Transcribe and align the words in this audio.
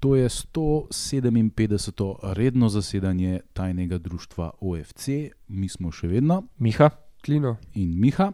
To 0.00 0.16
je 0.16 0.28
157. 0.28 2.16
redno 2.22 2.68
zasedanje 2.68 3.40
tajnega 3.52 3.98
društva 3.98 4.50
OFC, 4.60 5.08
mi 5.48 5.68
smo 5.68 5.92
še 5.92 6.08
vedno 6.08 6.42
Miha, 6.58 6.90
Klino. 7.24 7.56
in 7.74 8.00
Miha. 8.00 8.32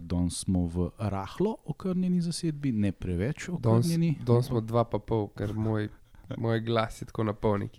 Danes 0.00 0.38
smo 0.44 0.66
v 0.66 0.90
rahlo 0.98 1.56
okrnjeni 1.64 2.20
zasedbi, 2.20 2.72
ne 2.72 2.92
preveč 2.92 3.48
okrnjeni. 3.48 4.14
danes 4.26 4.46
smo 4.46 4.60
dva 4.60 4.84
pa 4.84 4.98
pol, 4.98 5.28
ker 5.28 5.54
moj, 5.54 5.88
moj 6.36 6.60
glas 6.60 7.00
je 7.02 7.06
tako 7.06 7.24
napolnik. 7.24 7.78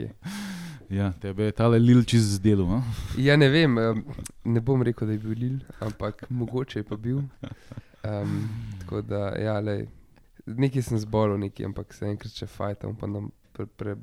Ja, 0.89 1.13
tebe 1.21 1.43
je 1.43 1.51
tale 1.51 1.79
lilči 1.79 2.19
z 2.19 2.39
delu. 2.39 2.67
a? 2.73 2.81
Ja, 3.17 3.37
ne 3.37 3.49
vem, 3.49 3.77
em, 3.77 4.03
ne 4.43 4.61
bom 4.61 4.81
rekel, 4.81 5.07
da 5.07 5.13
je 5.13 5.19
bil 5.19 5.37
Lil, 5.39 5.59
ampak 5.79 6.25
mogoče 6.29 6.79
je 6.79 6.83
pa 6.83 6.95
bil. 6.95 7.21
Um, 8.05 8.49
tako 8.79 9.01
da, 9.01 9.33
ja, 9.37 9.59
lej, 9.59 9.87
nekaj 10.45 10.81
sem 10.81 10.99
zbolel, 11.01 11.37
nekaj, 11.37 11.65
ampak 11.65 11.93
se 11.93 12.07
enkrat 12.09 12.33
še 12.33 12.47
fajtam, 12.49 12.95
pa 12.95 13.09
nam 13.09 13.31
pre, 13.53 13.65
pre, 13.65 13.95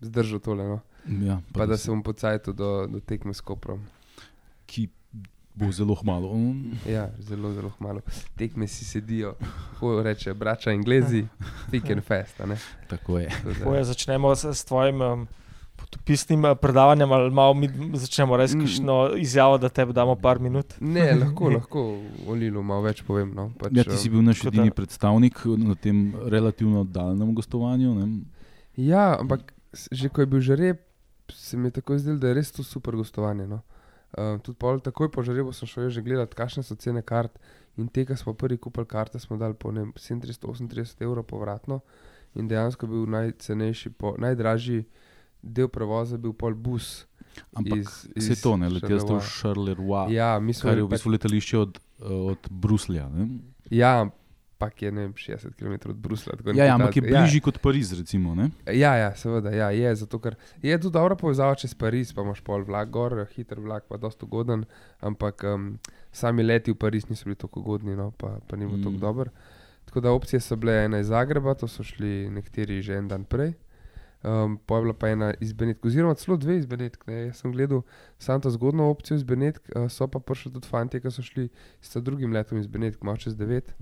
zdržal 0.00 0.42
tole. 0.42 0.66
No. 0.68 0.80
Ja, 1.20 1.40
Pa, 1.52 1.60
pa 1.60 1.66
da 1.66 1.76
se 1.76 1.90
bom 1.90 2.02
pocajal 2.02 2.40
do, 2.54 2.86
do 2.88 3.00
tekme 3.00 3.34
s 3.34 3.44
Koprom. 3.44 3.82
Ki 4.66 4.88
bo 5.54 5.70
zelo 5.72 5.96
malo. 6.02 6.32
Ja, 6.88 7.10
zelo, 7.18 7.52
zelo 7.52 7.72
malo. 7.78 8.00
Tekme 8.36 8.66
si 8.68 8.84
sedijo, 8.84 9.34
ko 9.78 10.02
reče, 10.02 10.34
brača 10.34 10.70
Anglezi, 10.70 11.26
thick 11.70 11.90
and 11.90 12.02
ne. 12.48 12.56
Tako 12.88 13.18
je. 13.18 13.30
Tako 13.30 13.64
Poje, 13.64 13.84
začnemo 13.84 14.34
s, 14.34 14.44
s 14.44 14.64
tvojim 14.64 15.00
um, 15.00 15.26
potopisnim 15.94 16.44
eh, 16.44 16.54
predavanjem, 16.54 17.06
ali 17.08 17.30
malo 17.30 17.54
mi 17.54 17.68
začnemo 17.94 18.36
res 18.36 18.54
Mm. 18.54 18.60
kakšno 18.60 18.96
izjavo, 19.16 19.58
da 19.58 19.68
te 19.68 19.84
damo 19.86 20.16
par 20.16 20.38
minut. 20.38 20.74
Ne, 20.80 21.14
lahko, 21.22 21.50
lahko 21.50 21.80
o 22.26 22.34
Lilu 22.34 22.62
malo 22.62 22.82
več 22.82 23.02
povem. 23.02 23.30
No. 23.30 23.50
Pač, 23.54 23.72
Ja, 23.72 23.84
ti 23.84 23.96
si 23.96 24.10
bil 24.10 24.22
naš 24.22 24.38
tako 24.38 24.50
da- 24.50 24.56
edini 24.58 24.70
predstavnik 24.72 25.38
na 25.46 25.74
tem 25.74 26.02
relativno 26.26 26.84
daljnem 26.84 27.30
gostovanju. 27.32 27.94
Ne? 27.94 28.06
Ja, 28.76 29.14
ampak 29.14 29.52
že 29.90 30.08
ko 30.08 30.20
je 30.20 30.26
bil 30.26 30.40
žreb, 30.40 30.78
se 31.28 31.56
mi 31.56 31.66
je 31.66 31.78
tako 31.78 31.98
zdelo, 31.98 32.18
da 32.18 32.28
je 32.28 32.34
res 32.34 32.52
to 32.52 32.62
super 32.62 32.94
gostovanje. 32.94 33.46
No. 33.46 33.62
Uh, 34.12 34.38
tudi 34.38 34.54
pol, 34.54 34.78
takoj 34.78 35.10
po 35.10 35.22
žrebu 35.22 35.50
sem 35.50 35.66
šel 35.66 35.90
že 35.90 35.98
gledati, 35.98 36.34
kakšne 36.34 36.62
so 36.62 36.74
cene 36.74 37.02
kart. 37.02 37.34
In 37.76 37.88
te, 37.88 38.04
ki 38.04 38.14
smo 38.14 38.30
prvi 38.32 38.54
kupili 38.56 38.86
karte, 38.86 39.18
smo 39.18 39.34
dali 39.34 39.54
po 39.54 39.72
ne 39.72 39.80
vem, 39.80 39.92
738 39.94 41.02
evrov 41.02 41.24
povratno. 41.24 41.80
In 42.34 42.46
dejansko 42.46 42.86
je 42.86 42.90
bil 42.90 43.06
najcenejši, 43.08 43.90
po, 43.90 44.14
najdražji 44.16 44.84
del 45.46 45.68
prevoza, 45.68 46.16
bil 46.16 46.32
pol 46.32 46.54
bus. 46.54 47.06
Ampak 47.52 47.78
iz- 47.78 48.08
iz 48.30 48.40
to, 48.40 48.56
ne, 48.56 48.68
leteli 48.68 48.96
ste 48.96 49.12
v. 49.12 49.20
Charleroi, 49.20 50.12
Ja, 50.12 50.38
mi 50.38 50.52
smo 50.52 50.70
kar 50.70 50.78
je 50.78 50.84
v 50.84 50.88
bistvu 50.88 51.10
letališče 51.10 51.58
od, 51.58 51.78
od 52.00 52.42
Bruslja. 52.48 53.08
Ne? 53.08 53.28
Ja, 53.68 54.06
ampak 54.54 54.78
je 54.78 54.90
vem, 54.90 55.12
60 55.12 55.52
km 55.52 55.90
od 55.90 55.96
Brusla. 55.96 56.32
tako 56.32 56.50
Ja, 56.52 56.64
ja, 56.64 56.74
ampak 56.74 56.94
je 56.94 57.02
bližje 57.02 57.40
kot 57.40 57.58
Pariz, 57.58 57.90
recimo. 57.92 58.34
Ne? 58.34 58.50
Ja, 58.66 58.94
ja, 58.94 59.10
seveda, 59.12 59.50
ja, 59.50 59.68
je, 59.68 59.94
zato 59.96 60.18
ker 60.18 60.34
je 60.60 60.78
tudi 60.78 60.92
dobra 60.92 61.14
povezava 61.14 61.54
čez 61.54 61.74
Pariz, 61.74 62.12
pa 62.12 62.22
imaš 62.22 62.40
pol 62.40 62.62
vlak 62.62 62.88
gor, 62.88 63.26
hiter 63.28 63.58
vlak, 63.58 63.84
pa 63.84 63.96
dosta 63.96 64.24
ugoden, 64.24 64.64
ampak 65.00 65.42
um, 65.44 65.74
sami 66.10 66.42
leti 66.42 66.70
v 66.70 66.76
Pariz 66.76 67.04
niso 67.04 67.24
bili 67.24 67.36
tako 67.36 67.60
ugodni, 67.60 67.92
no, 67.92 68.12
pa, 68.12 68.38
pa 68.40 68.56
ni 68.56 68.64
bilo 68.64 68.78
Mm. 68.78 68.84
tako 68.84 68.96
dober. 68.98 69.28
Tako 69.84 70.00
da 70.00 70.12
opcije 70.12 70.40
so 70.40 70.56
bile 70.56 70.84
ena 70.84 70.98
iz 70.98 71.06
Zagreba, 71.08 71.54
to 71.54 71.66
so 71.66 71.82
šli 71.82 72.30
nekateri 72.30 72.78
že 72.80 72.94
en 72.94 73.08
dan 73.08 73.24
prej. 73.24 73.52
Um, 74.24 74.58
pa 74.66 74.76
je 74.76 74.82
bila 74.82 74.94
pa 74.94 75.08
ena 75.08 75.34
iz 75.40 75.52
Benetk, 75.52 75.84
oziroma 75.84 76.14
celo 76.14 76.36
dve 76.36 76.56
iz 76.56 76.66
Benetk. 76.66 77.06
Ne. 77.06 77.26
Jaz 77.26 77.42
sem 77.42 77.52
gledal 77.52 77.82
samo 78.18 78.40
to 78.40 78.50
zgodno 78.50 78.88
opcijo 78.90 79.16
iz 79.16 79.22
Benetk, 79.22 79.68
uh, 79.76 79.84
so 79.92 80.08
pa 80.08 80.18
prišli 80.18 80.52
tudi 80.52 80.68
fanti, 80.68 81.00
ki 81.00 81.10
so 81.12 81.22
šli 81.22 81.48
s 81.80 81.96
drugim 81.96 82.32
letom 82.32 82.58
iz 82.58 82.66
Benetk, 82.66 83.02
malo 83.02 83.20
čez 83.20 83.36
devet. 83.36 83.74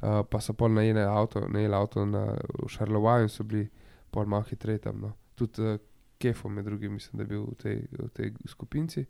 Uh, 0.00 0.22
pa 0.30 0.40
so 0.40 0.54
pol 0.54 0.70
najeli 0.72 1.02
avto, 1.02 1.42
najeli 1.48 1.74
avto 1.74 2.06
na, 2.06 2.22
v 2.62 2.68
Šarlovaj 2.70 3.26
in 3.26 3.28
so 3.28 3.44
bili 3.44 3.66
pol 4.14 4.30
malo 4.30 4.46
hitreje 4.46 4.86
tam. 4.86 5.00
No. 5.02 5.12
Tudi 5.34 5.66
uh, 5.66 5.80
Kefo, 6.20 6.48
med 6.48 6.64
drugim, 6.64 6.92
mislim, 6.92 7.18
da 7.18 7.22
je 7.22 7.26
bil 7.26 7.44
v 7.48 7.54
tej, 7.58 7.76
v 7.98 8.08
tej 8.14 8.32
skupinci. 8.46 9.04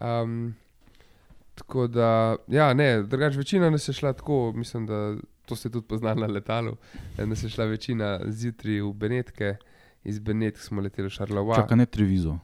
Um, 0.00 0.54
tako 1.54 1.86
da, 1.86 2.36
ja, 2.48 2.72
ne, 2.74 3.02
drugač 3.02 3.36
večina 3.36 3.70
nas 3.70 3.88
je 3.88 3.94
šla 3.94 4.12
tako, 4.12 4.52
mislim, 4.56 4.86
da 4.86 5.16
to 5.46 5.56
ste 5.56 5.70
tudi 5.70 5.86
poznali 5.86 6.20
na 6.20 6.26
letalu, 6.26 6.76
da 7.16 7.26
nas 7.26 7.42
je 7.42 7.50
šla 7.50 7.64
večina 7.64 8.20
zjutraj 8.26 8.80
v 8.80 8.92
Benetke, 8.92 9.56
iz 10.04 10.18
Benetk 10.18 10.58
smo 10.58 10.80
leteli 10.80 11.08
v 11.08 11.12
Šarlovaj. 11.12 11.56
Čaka 11.56 11.76
ne 11.76 11.86
Trevizo. 11.86 12.38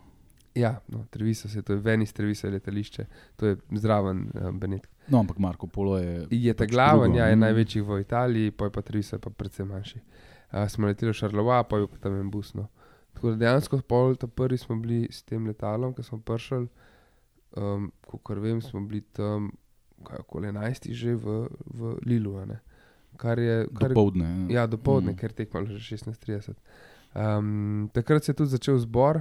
Ja, 0.55 0.81
no, 0.89 1.05
Treviso 1.11 1.49
se, 1.49 1.63
to 1.63 1.73
je 1.73 1.79
ven 1.79 2.03
iz 2.03 2.13
Trevisa 2.13 2.49
letališče, 2.49 3.05
to 3.37 3.47
je 3.47 3.57
zraven 3.77 4.31
um, 4.35 4.59
Benetk. 4.61 4.87
No, 5.09 5.19
ampak 5.21 5.39
Marko 5.39 5.67
Polo 5.67 5.99
je. 5.99 6.27
Je 6.31 6.55
ta 6.55 6.65
pač 6.65 6.71
glaven, 6.71 7.11
drugo, 7.13 7.19
ja, 7.19 7.27
je 7.27 7.37
ne. 7.37 7.41
največji 7.47 7.83
v 7.83 8.01
Italiji, 8.01 8.51
pa 8.51 8.65
je 8.65 8.73
pa 8.73 8.83
Treviso 8.83 9.17
je 9.17 9.21
pa 9.21 9.31
predvsem 9.31 9.69
manjši. 9.69 10.01
Uh, 10.53 10.65
smo 10.69 10.87
leteli 10.87 11.13
v 11.13 11.15
Šarlova, 11.15 11.63
pa 11.65 11.79
je 11.79 11.87
pa 11.87 11.97
tam 11.99 12.17
en 12.21 12.31
bus. 12.31 12.55
No. 12.55 12.69
Tako 13.13 13.31
da 13.31 13.37
dejansko 13.37 13.81
pol 13.89 14.17
ta 14.17 14.27
prvi 14.27 14.57
smo 14.59 14.77
bili 14.77 15.09
s 15.11 15.23
tem 15.23 15.47
letalom, 15.47 15.93
ki 15.95 16.03
smo 16.03 16.21
prišli, 16.21 16.69
um, 17.57 17.93
kot 18.09 18.39
vem, 18.39 18.61
smo 18.63 18.81
bili 18.81 19.01
tam 19.13 19.51
okoli 20.21 20.49
11 20.49 20.93
že 20.93 21.15
v, 21.15 21.49
v 21.75 21.97
Lilu. 22.07 22.47
ne. 22.47 22.61
Kar 23.17 23.39
je, 23.39 23.65
kar 23.73 23.91
je 23.91 23.95
Dopoldne. 23.95 24.47
Ja, 24.53 24.67
do 24.67 24.77
povdne, 24.77 25.11
Mm. 25.11 25.15
mm. 25.15 25.19
ker 25.21 25.33
tekmo 25.33 25.65
že 25.67 25.97
16:30. 25.97 26.53
Um, 27.17 27.91
takrat 27.93 28.25
se 28.25 28.31
je 28.31 28.37
tudi 28.37 28.51
začel 28.51 28.79
zbor, 28.79 29.21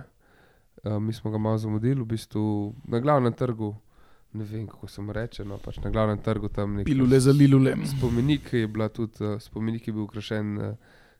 uh, 0.84 1.00
mi 1.00 1.14
smo 1.14 1.32
ga 1.32 1.38
malo 1.38 1.58
zamudili, 1.58 2.02
v 2.02 2.06
bistvu 2.06 2.76
na 2.88 3.00
glavnem 3.00 3.34
trgu. 3.34 3.76
Ne 4.34 4.44
vem, 4.44 4.68
kako 4.68 4.88
se 4.88 5.02
mu 5.02 5.14
reče, 5.14 5.46
no 5.46 5.58
pač 5.58 5.78
na 5.80 5.90
glavnem 5.90 6.20
trgu 6.20 6.50
tam 6.52 6.74
nekaj. 6.76 6.92
Pilule 6.92 7.20
za 7.20 7.32
lilule. 7.32 7.76
Spomenik 7.88 8.54
je, 8.54 8.68
tudi, 8.94 9.24
uh, 9.24 9.40
spomenik 9.40 9.88
je 9.88 9.94
bil 9.94 10.04
ukrašen 10.04 10.58
uh, 10.58 10.76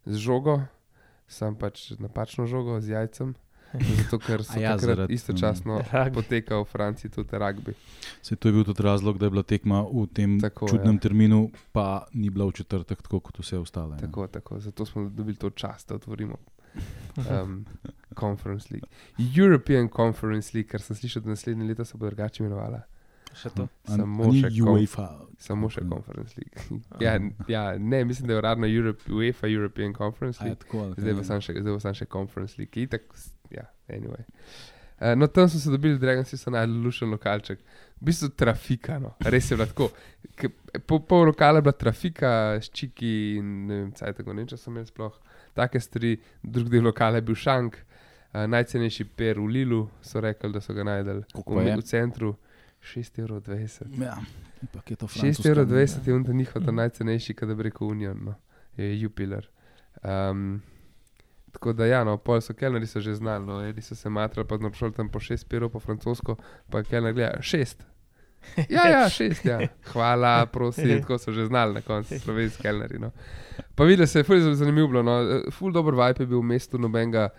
z 0.06 0.20
žogo, 0.20 0.60
sam 1.28 1.56
pač 1.56 1.94
napačno 2.00 2.46
žogo 2.46 2.82
z 2.82 2.92
jajcem. 2.92 3.36
Zato, 3.98 4.20
ker 4.20 4.44
so 4.44 4.60
ja, 4.60 4.76
takrat 4.76 4.98
zaradi, 5.00 5.14
istočasno 5.14 5.80
Rugby. 5.80 6.14
potekal 6.14 6.64
v 6.64 6.70
Franciji 6.70 7.12
tudi 7.12 7.40
rugby. 7.40 7.74
Se 8.22 8.36
to 8.36 8.48
je 8.48 8.54
bil 8.54 8.64
tudi 8.64 8.84
razlog, 8.84 9.18
da 9.18 9.26
je 9.26 9.32
bila 9.32 9.44
tekma 9.44 9.82
v 9.84 10.06
tem 10.14 10.40
Tako, 10.40 10.68
čudnem 10.70 10.96
ja. 10.96 11.00
terminu, 11.00 11.40
pa 11.72 12.08
ni 12.14 12.30
bila 12.30 12.48
v 12.48 12.56
četrtek, 12.56 13.02
tako 13.02 13.20
kot 13.20 13.40
vse 13.40 13.58
ostale. 13.60 13.96
ne. 13.96 14.02
Tako, 14.02 14.28
tako. 14.28 14.60
Zato 14.60 14.86
smo 14.86 15.10
dobili 15.10 15.36
to 15.36 15.50
čast, 15.50 15.90
da 15.90 15.96
otvorimo 15.96 16.38
um, 17.18 17.66
Conference 18.14 18.68
League. 18.72 18.88
European 19.36 19.90
Conference 19.90 20.52
League, 20.54 20.70
kar 20.70 20.82
sem 20.82 20.96
slišal, 20.96 21.22
da 21.22 21.30
naslednje 21.30 21.66
leto 21.66 21.86
se 21.86 21.98
bo 21.98 22.06
drugače 22.06 22.44
imenovala. 22.44 22.84
Še 23.36 23.50
to. 23.50 23.66
A- 23.86 23.98
Samo 23.98 24.24
a 24.24 24.34
še 24.34 24.52
UEFA. 24.64 25.08
Samo 25.38 25.70
še. 25.70 25.82
Conference 25.84 26.38
League. 26.38 26.62
ja, 27.06 27.18
ja, 27.48 27.78
ne, 27.78 28.06
mislim, 28.06 28.28
da 28.28 28.34
je 28.34 28.40
uradno 28.40 28.68
Europe, 28.68 29.04
UEFA 29.12 29.48
European 29.50 29.94
Conference 29.94 30.40
A 30.40 30.46
League. 30.46 30.60
tako, 30.60 30.86
ali 30.86 30.96
Zdaj 30.98 31.14
bo 31.14 31.24
sam 31.24 31.42
še, 31.42 31.58
zdaj 31.60 31.74
bo 31.74 31.80
sam 31.80 31.94
še 31.94 32.08
Conference 32.08 32.56
League. 32.58 32.80
Itak, 32.80 33.12
ja, 33.52 33.68
anyway. 33.90 34.24
Uh, 34.96 35.12
no, 35.20 35.28
tam 35.28 35.50
so 35.52 35.60
se 35.60 35.68
dobili, 35.70 36.00
Dragonci 36.00 36.38
so 36.40 36.48
najdel 36.50 36.78
lušen 36.80 37.12
lokalček. 37.12 37.60
V 38.00 38.08
bistvu 38.08 38.30
trafika, 38.32 38.96
no. 38.98 39.12
res 39.28 39.52
je 39.52 39.58
bilo 39.58 39.68
tako. 39.68 39.90
Ke- 40.40 40.54
Po 40.88 41.00
pol 41.00 41.26
lokala 41.28 41.60
je 41.60 41.64
bila 41.64 41.76
trafika, 41.76 42.30
ščiki 42.64 43.12
in 43.40 43.52
ne 43.68 43.76
vem, 43.76 43.92
kaj 43.92 44.16
tako, 44.16 44.32
ne 44.32 44.44
vem, 44.44 44.48
če 44.48 44.58
so 44.60 44.72
imeli 44.72 44.88
sploh 44.88 45.12
take 45.56 45.80
stvari. 45.80 46.16
Drugi 46.44 46.78
del 46.78 46.86
lokala 46.90 47.22
je 47.22 47.28
bil 47.30 47.38
šank, 47.40 47.78
uh, 47.80 48.44
najcenejši 48.52 49.08
per 49.16 49.40
v 49.40 49.48
Lilu, 49.58 49.86
so 50.02 50.22
rekli, 50.22 50.52
da 50.54 50.62
so 50.62 50.76
ga 50.76 50.86
najdel 50.88 51.24
v, 51.34 51.70
v 51.72 51.86
centru. 51.86 52.36
6,20 52.86 53.20
evrov. 53.24 53.42
Ja, 53.98 54.20
ampak 54.62 54.92
je 54.92 54.96
to 54.96 55.08
6,20 55.08 55.50
francoska, 55.50 56.02
je 56.06 56.16
on 56.16 56.26
njihov 56.38 56.66
ta 56.66 56.72
najcenejši, 56.72 57.34
kadar 57.34 57.58
bi 57.58 57.64
rekel 57.72 57.88
Union, 57.88 58.20
no. 58.26 58.36
je 58.78 59.02
Jupiler. 59.02 59.48
Um, 60.04 60.62
tako 61.52 61.74
da, 61.74 61.86
ja, 61.86 62.04
no, 62.04 62.18
pol 62.18 62.42
so 62.42 62.54
kelneri 62.54 62.88
so 62.88 63.02
že 63.02 63.16
znali, 63.16 63.46
no, 63.46 63.62
eni 63.66 63.82
so 63.82 63.96
se 63.96 64.10
matrali, 64.10 64.48
pa 64.48 64.60
šli 64.74 64.94
tam 64.94 65.10
po 65.10 65.20
6 65.20 65.48
perov 65.50 65.72
po 65.74 65.80
francosko, 65.80 66.38
pa 66.70 66.84
kelner 66.84 67.14
gleda 67.14 67.42
6. 67.42 67.82
Ja, 68.70 68.88
ja, 68.90 69.10
šest, 69.10 69.46
ja. 69.46 69.60
Hvala, 69.92 70.46
prosim, 70.54 71.02
tako 71.02 71.18
so 71.18 71.32
že 71.32 71.46
znali 71.46 71.74
na 71.74 71.82
koncu, 71.82 72.20
slovenski 72.20 72.62
kelneri. 72.64 73.00
No. 73.00 73.12
Pa 73.76 73.84
videl 73.84 74.08
se 74.08 74.20
je, 74.20 74.24
ful 74.24 74.36
je 74.36 74.56
zanimivo 74.56 74.88
bilo, 74.88 75.04
no. 75.04 75.42
ful 75.52 75.72
dober 75.72 75.96
vibe 75.96 76.24
je 76.24 76.28
bil 76.28 76.40
v 76.40 76.48
mestu, 76.54 76.80
nobenega, 76.80 77.30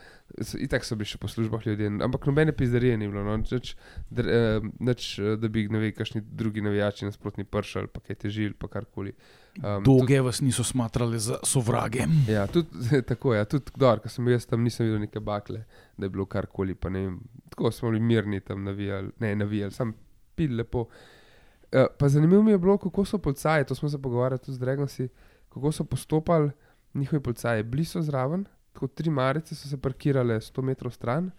itak 0.61 0.85
so 0.85 0.97
bili 0.97 1.09
še 1.09 1.21
po 1.21 1.29
službah 1.29 1.65
ljudje, 1.67 1.91
ampak 2.05 2.27
nobene 2.29 2.53
pizdarije 2.57 2.97
ni 3.01 3.09
bilo, 3.09 3.25
no. 3.25 3.37
nič, 3.41 3.75
dr, 4.11 4.29
eh, 4.29 4.69
nič, 4.81 5.09
eh, 5.19 5.37
da 5.41 5.49
bi, 5.53 5.67
ne 5.73 5.81
vem, 5.81 5.95
kakšni 5.97 6.23
drugi 6.25 6.65
navijači 6.65 7.09
nasprotni 7.09 7.45
pršali, 7.45 7.93
pa 7.93 8.05
kaj 8.05 8.21
težili, 8.27 8.55
pa 8.59 8.69
karkoli. 8.73 9.15
Um, 9.57 9.81
Dolge 9.85 10.21
vas 10.21 10.43
niso 10.45 10.65
smatrali 10.65 11.19
za 11.19 11.39
sovrage. 11.45 12.05
Ja, 12.29 12.45
tudi 12.47 12.69
tako 13.11 13.33
je. 13.33 13.41
Ja, 13.41 13.49
tudi 13.49 13.73
kdor, 13.73 14.03
ko 14.05 14.13
sem 14.13 14.29
jaz 14.29 14.45
tam, 14.49 14.65
nisem 14.65 14.85
videl 14.85 15.01
neke 15.07 15.21
bakle, 15.25 15.65
da 15.97 16.09
je 16.09 16.13
bilo 16.13 16.29
karkoli. 16.29 16.75
pa 16.75 16.93
ne 16.93 17.07
vem, 17.07 17.21
Tako 17.51 17.71
smo 17.73 17.91
bili 17.91 18.03
mirni 18.05 18.41
tam 18.41 18.65
navijali, 18.65 19.11
ne 19.19 19.35
navijali, 19.37 19.73
sam 19.73 19.95
pil 20.37 20.57
lepo. 20.57 20.81
Uh, 20.81 21.87
pa 21.99 22.09
zanimivo 22.09 22.43
mi 22.43 22.51
je 22.51 22.59
bilo, 22.59 22.79
kako 22.79 23.05
so 23.05 23.19
policaji, 23.19 23.65
to 23.65 23.75
smo 23.75 23.89
se 23.89 24.03
pogovarjali 24.03 24.39
tudi 24.39 24.55
z 24.55 24.59
Dragoci, 24.59 25.09
kako 25.49 25.73
so 25.73 25.85
postopali 25.85 26.51
njihovi 26.95 27.23
policaji. 27.23 27.63
Bili 27.63 27.85
so 27.85 28.03
zraven, 28.03 28.45
tako 28.73 28.87
tri 28.87 29.11
marice 29.11 29.55
so 29.55 29.69
se 29.69 29.77
parkirale 29.77 30.35
100 30.37 30.63
metrov 30.63 30.93
stran, 30.93 31.31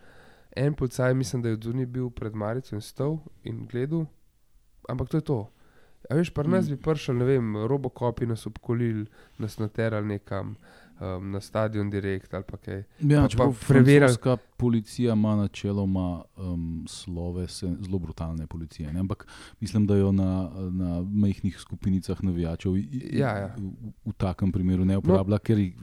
en 0.55 0.73
policaj, 0.73 1.13
mislim, 1.13 1.41
da 1.41 1.49
je 1.49 1.53
odzuni 1.53 1.85
bil 1.85 2.09
pred 2.09 2.35
marico 2.35 2.75
in 2.75 2.81
stal 2.81 3.17
in 3.43 3.67
gledal, 3.71 4.05
ampak 4.89 5.09
to 5.09 5.17
je 5.17 5.21
to. 5.21 5.39
A 6.09 6.15
veš, 6.15 6.29
pri 6.29 6.47
nas 6.47 6.65
Mm. 6.65 6.69
bi 6.75 6.81
prišel, 6.81 7.15
ne 7.17 7.25
vem, 7.25 7.55
robokopi 7.67 8.25
nas 8.25 8.45
obkolili, 8.47 9.05
nas 9.37 9.57
naterali 9.59 10.07
nekam. 10.07 10.55
Um, 10.99 11.31
na 11.31 11.41
stadion 11.41 11.89
direkt 11.89 12.33
ali 12.33 12.43
pa 12.43 12.57
kaj. 12.57 12.83
Ja, 13.01 13.21
Pa- 13.21 13.27
čeprav 13.27 13.47
pa 13.49 13.73
preverjali- 13.73 13.99
francoska 13.99 14.37
policija 14.57 15.13
ima 15.13 15.35
načeloma 15.35 16.23
um, 16.37 16.85
slove 16.87 17.47
se, 17.47 17.75
zelo 17.81 17.99
brutalne 17.99 18.47
policije. 18.47 18.93
Ne? 18.93 18.99
Ampak 18.99 19.27
mislim, 19.59 19.87
da 19.87 19.95
jo 19.95 20.11
na, 20.11 20.29
na 20.71 21.01
majhnih 21.03 21.59
skupinicah 21.59 22.23
navijačev 22.23 22.77
i- 22.77 22.89
Ja, 23.11 23.29
ja. 23.29 23.55
v, 23.57 23.71
v 24.05 24.13
takem 24.13 24.51
primeru 24.51 24.85
ne 24.85 24.97
uporablja, 24.97 25.31
no. 25.31 25.39
ker 25.39 25.57
jih, 25.57 25.75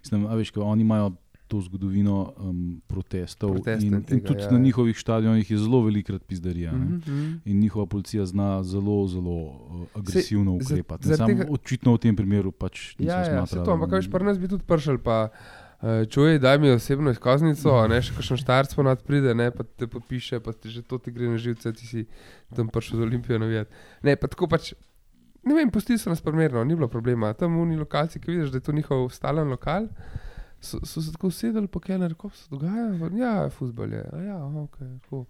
mislim, 0.00 0.26
veš, 0.28 0.50
kaj, 0.50 0.62
oni 0.62 0.82
imajo. 0.82 1.12
To 1.46 1.60
zgodovino 1.60 2.34
um, 2.36 2.56
protestov 2.84 3.52
Proteste 3.52 3.86
in, 3.86 3.94
in 3.94 4.02
tega, 4.02 4.26
tudi 4.26 4.40
ja, 4.40 4.48
na 4.48 4.56
ja. 4.56 4.62
njihovih 4.62 4.96
stadionih 4.96 5.46
je 5.46 5.58
zelo 5.58 5.80
velikrat 5.80 6.22
pizdarija. 6.24 6.72
Mm 6.72 6.76
Mhm, 6.76 6.94
-hmm. 6.96 7.10
mhm. 7.10 7.34
In 7.44 7.60
njihova 7.60 7.86
policija 7.86 8.26
zna 8.26 8.62
zelo, 8.64 9.06
zelo 9.06 9.36
uh, 9.36 9.54
agresivno 9.94 10.52
za- 10.52 10.66
ukrepati. 10.66 11.06
zaradi 11.06 11.16
Samo 11.32 11.44
tega- 11.44 11.52
očitno 11.52 11.92
v 11.92 11.98
tem 11.98 12.16
primeru 12.16 12.52
pač 12.52 12.96
niso 12.96 13.08
Ja, 13.08 13.18
ja, 13.18 13.24
se 13.24 13.30
smatrali. 13.32 13.64
to, 13.64 13.72
ampak 13.72 13.90
veš, 13.92 14.10
pri 14.10 14.24
nas 14.24 14.38
bi 14.38 14.48
tudi 14.48 14.64
pršel, 14.64 14.98
pa 14.98 15.28
uh, 15.28 15.88
čuj, 16.04 16.38
daj 16.38 16.58
mi 16.58 16.70
osebno 16.70 17.10
izkaznico, 17.10 17.70
a 17.72 17.86
ne 17.86 18.02
še 18.02 18.12
kakšen 18.12 18.36
štarc 18.36 18.74
ponad 18.74 19.02
pride, 19.02 19.30
ne, 19.32 19.50
pa 19.50 19.62
te 19.64 19.86
podpiše, 19.86 20.40
pa 20.40 20.52
ti 20.52 20.68
že 20.68 20.82
to 20.82 20.98
ti 20.98 21.10
gre 21.10 21.28
na 21.28 21.38
živce, 21.38 21.72
ti 21.72 21.86
si 21.86 22.06
tam 22.50 22.66
prišel 22.68 22.96
z 22.96 23.02
Olimpijo 23.02 23.38
navijati. 23.38 23.70
Ne, 24.02 24.16
pa 24.16 24.26
tako 24.26 24.48
pač, 24.48 24.72
ne 25.44 25.54
vem, 25.54 25.70
pustili 25.70 25.98
so 25.98 26.10
nas 26.10 26.20
primerno, 26.20 26.64
ni 26.64 26.74
bilo 26.74 26.88
problema. 26.88 27.32
Tam 27.32 27.54
oni 27.56 27.76
lokalci, 27.76 28.18
ki 28.18 28.30
vidiš, 28.32 28.50
da 28.50 28.56
je 28.56 28.62
to 28.62 28.72
njihov 28.72 29.10
stalen 29.10 29.48
lokal. 29.48 29.86
So, 30.60 30.78
so 30.86 31.02
se 31.02 31.12
tako 31.12 31.28
usedeli, 31.28 31.68
pa 31.68 31.80
kaj 31.80 31.98
nareko 31.98 32.30
se 32.30 32.46
dogaja. 32.50 32.86
Pa, 33.00 33.10
Ja, 33.16 33.50
futbol 33.50 33.92
je. 33.92 34.04
A 34.12 34.22
Ja, 34.22 34.38
ok. 34.44 34.78
Tako. 35.02 35.24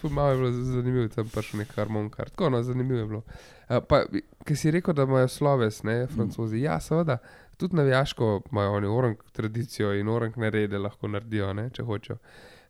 Ful 0.00 0.10
Malo 0.10 0.30
je 0.30 0.36
bilo 0.36 0.50
zanimivo, 0.52 1.08
tam 1.08 1.28
prišel 1.28 1.60
nek 1.60 1.74
harmonikar. 1.76 2.30
Tako, 2.30 2.50
no, 2.50 2.62
zanimivo 2.62 3.00
je 3.00 3.06
bilo. 3.06 3.22
Uh, 3.68 3.76
pa, 3.88 4.04
ki 4.44 4.56
si 4.56 4.70
rekel, 4.70 4.94
da 4.94 5.02
imajo 5.02 5.28
sloves, 5.28 5.82
ne, 5.82 6.06
francozi. 6.06 6.62
Ja, 6.62 6.80
seveda, 6.80 7.18
tudi 7.56 7.76
navijaško 7.76 8.42
imajo 8.52 8.72
oni 8.72 8.86
orang 8.86 9.16
tradicijo 9.32 9.92
in 9.94 10.08
orang 10.08 10.36
narede 10.36 10.78
lahko 10.78 11.08
naredijo, 11.08 11.52
ne, 11.52 11.70
če 11.70 11.82
hočejo. 11.82 12.18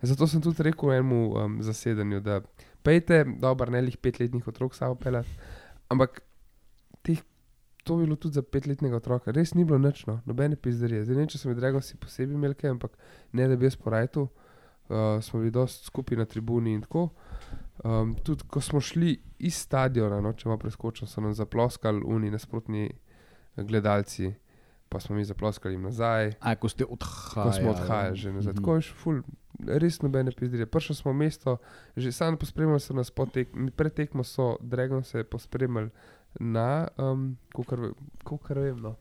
Zato 0.02 0.26
sem 0.26 0.42
tudi 0.42 0.62
rekel 0.62 0.92
enemu 0.92 1.22
um, 1.34 1.62
zasedanju, 1.62 2.20
da 2.20 2.40
pejte, 2.82 3.24
dobro, 3.40 3.70
ne 3.70 3.82
lih 3.82 3.96
petletnih 3.96 4.48
otrok 4.48 4.74
samo 4.74 4.94
pelati, 4.94 5.28
ampak 5.88 6.20
teh, 7.02 7.22
to 7.88 7.96
bi 7.96 8.04
bilo 8.04 8.16
tudi 8.20 8.36
za 8.36 8.42
petletnega 8.42 8.96
otroka, 9.00 9.32
res 9.32 9.54
ni 9.56 9.64
bilo 9.64 9.78
nič, 9.80 10.04
no, 10.06 10.18
nobene 10.28 10.56
pizderije. 10.60 11.06
Zdaj 11.08 11.16
ne 11.16 11.26
če 11.32 11.40
sem 11.40 11.54
drago 11.56 11.80
si 11.80 11.96
posebej 11.96 12.36
imel 12.36 12.52
kaj, 12.58 12.74
ampak 12.76 12.98
ne 13.32 13.48
da 13.48 13.56
bi 13.56 13.64
jaz 13.64 13.78
porajal, 13.80 14.28
uh, 14.28 15.16
smo 15.24 15.40
bili 15.40 15.54
dosti 15.54 15.88
skupaj 15.88 16.20
na 16.20 16.26
tribuni 16.28 16.76
in 16.76 16.84
tako. 16.84 17.08
Um, 17.84 18.12
tudi 18.26 18.44
ko 18.50 18.60
smo 18.60 18.82
šli 18.84 19.14
iz 19.48 19.56
stadiona, 19.62 20.20
no, 20.20 20.34
če 20.36 20.50
malo 20.50 20.60
preskočim, 20.60 21.08
so 21.08 21.24
nam 21.24 21.32
zaploskali 21.32 22.04
oni 22.04 22.28
nasprotni 22.34 22.90
gledalci, 23.56 24.34
pa 24.88 25.00
smo 25.00 25.16
mi 25.16 25.24
zaploskali 25.24 25.74
jim 25.78 25.88
nazaj. 25.88 26.34
A, 26.40 26.56
ko 26.60 26.68
ste 26.68 26.84
odhajali. 26.84 27.50
Ko 27.50 27.56
smo 27.56 27.70
odhajali 27.72 28.16
že 28.16 28.32
nazaj. 28.36 28.52
Mhm. 28.52 28.60
Tako 28.60 28.76
je, 28.76 28.82
ful, 29.00 29.22
res 29.80 30.02
nobene 30.02 30.32
pizdirje. 30.36 30.66
Prišli 30.66 31.00
smo 31.00 31.12
v 31.12 31.22
mesto, 31.24 31.56
že 31.96 32.12
sami 32.12 32.36
pospremljali 32.36 32.84
so 32.84 32.94
nas 32.94 33.10
potek, 33.10 33.54
pred 33.76 33.94
tekmo 33.94 34.24
so 34.24 34.56
Dragon 34.60 35.04
se 35.04 35.24
pospremljali 35.24 35.90
na, 36.40 36.88
um, 36.98 37.36
kar 38.46 38.58
vem. 38.58 38.80
No. 38.82 38.96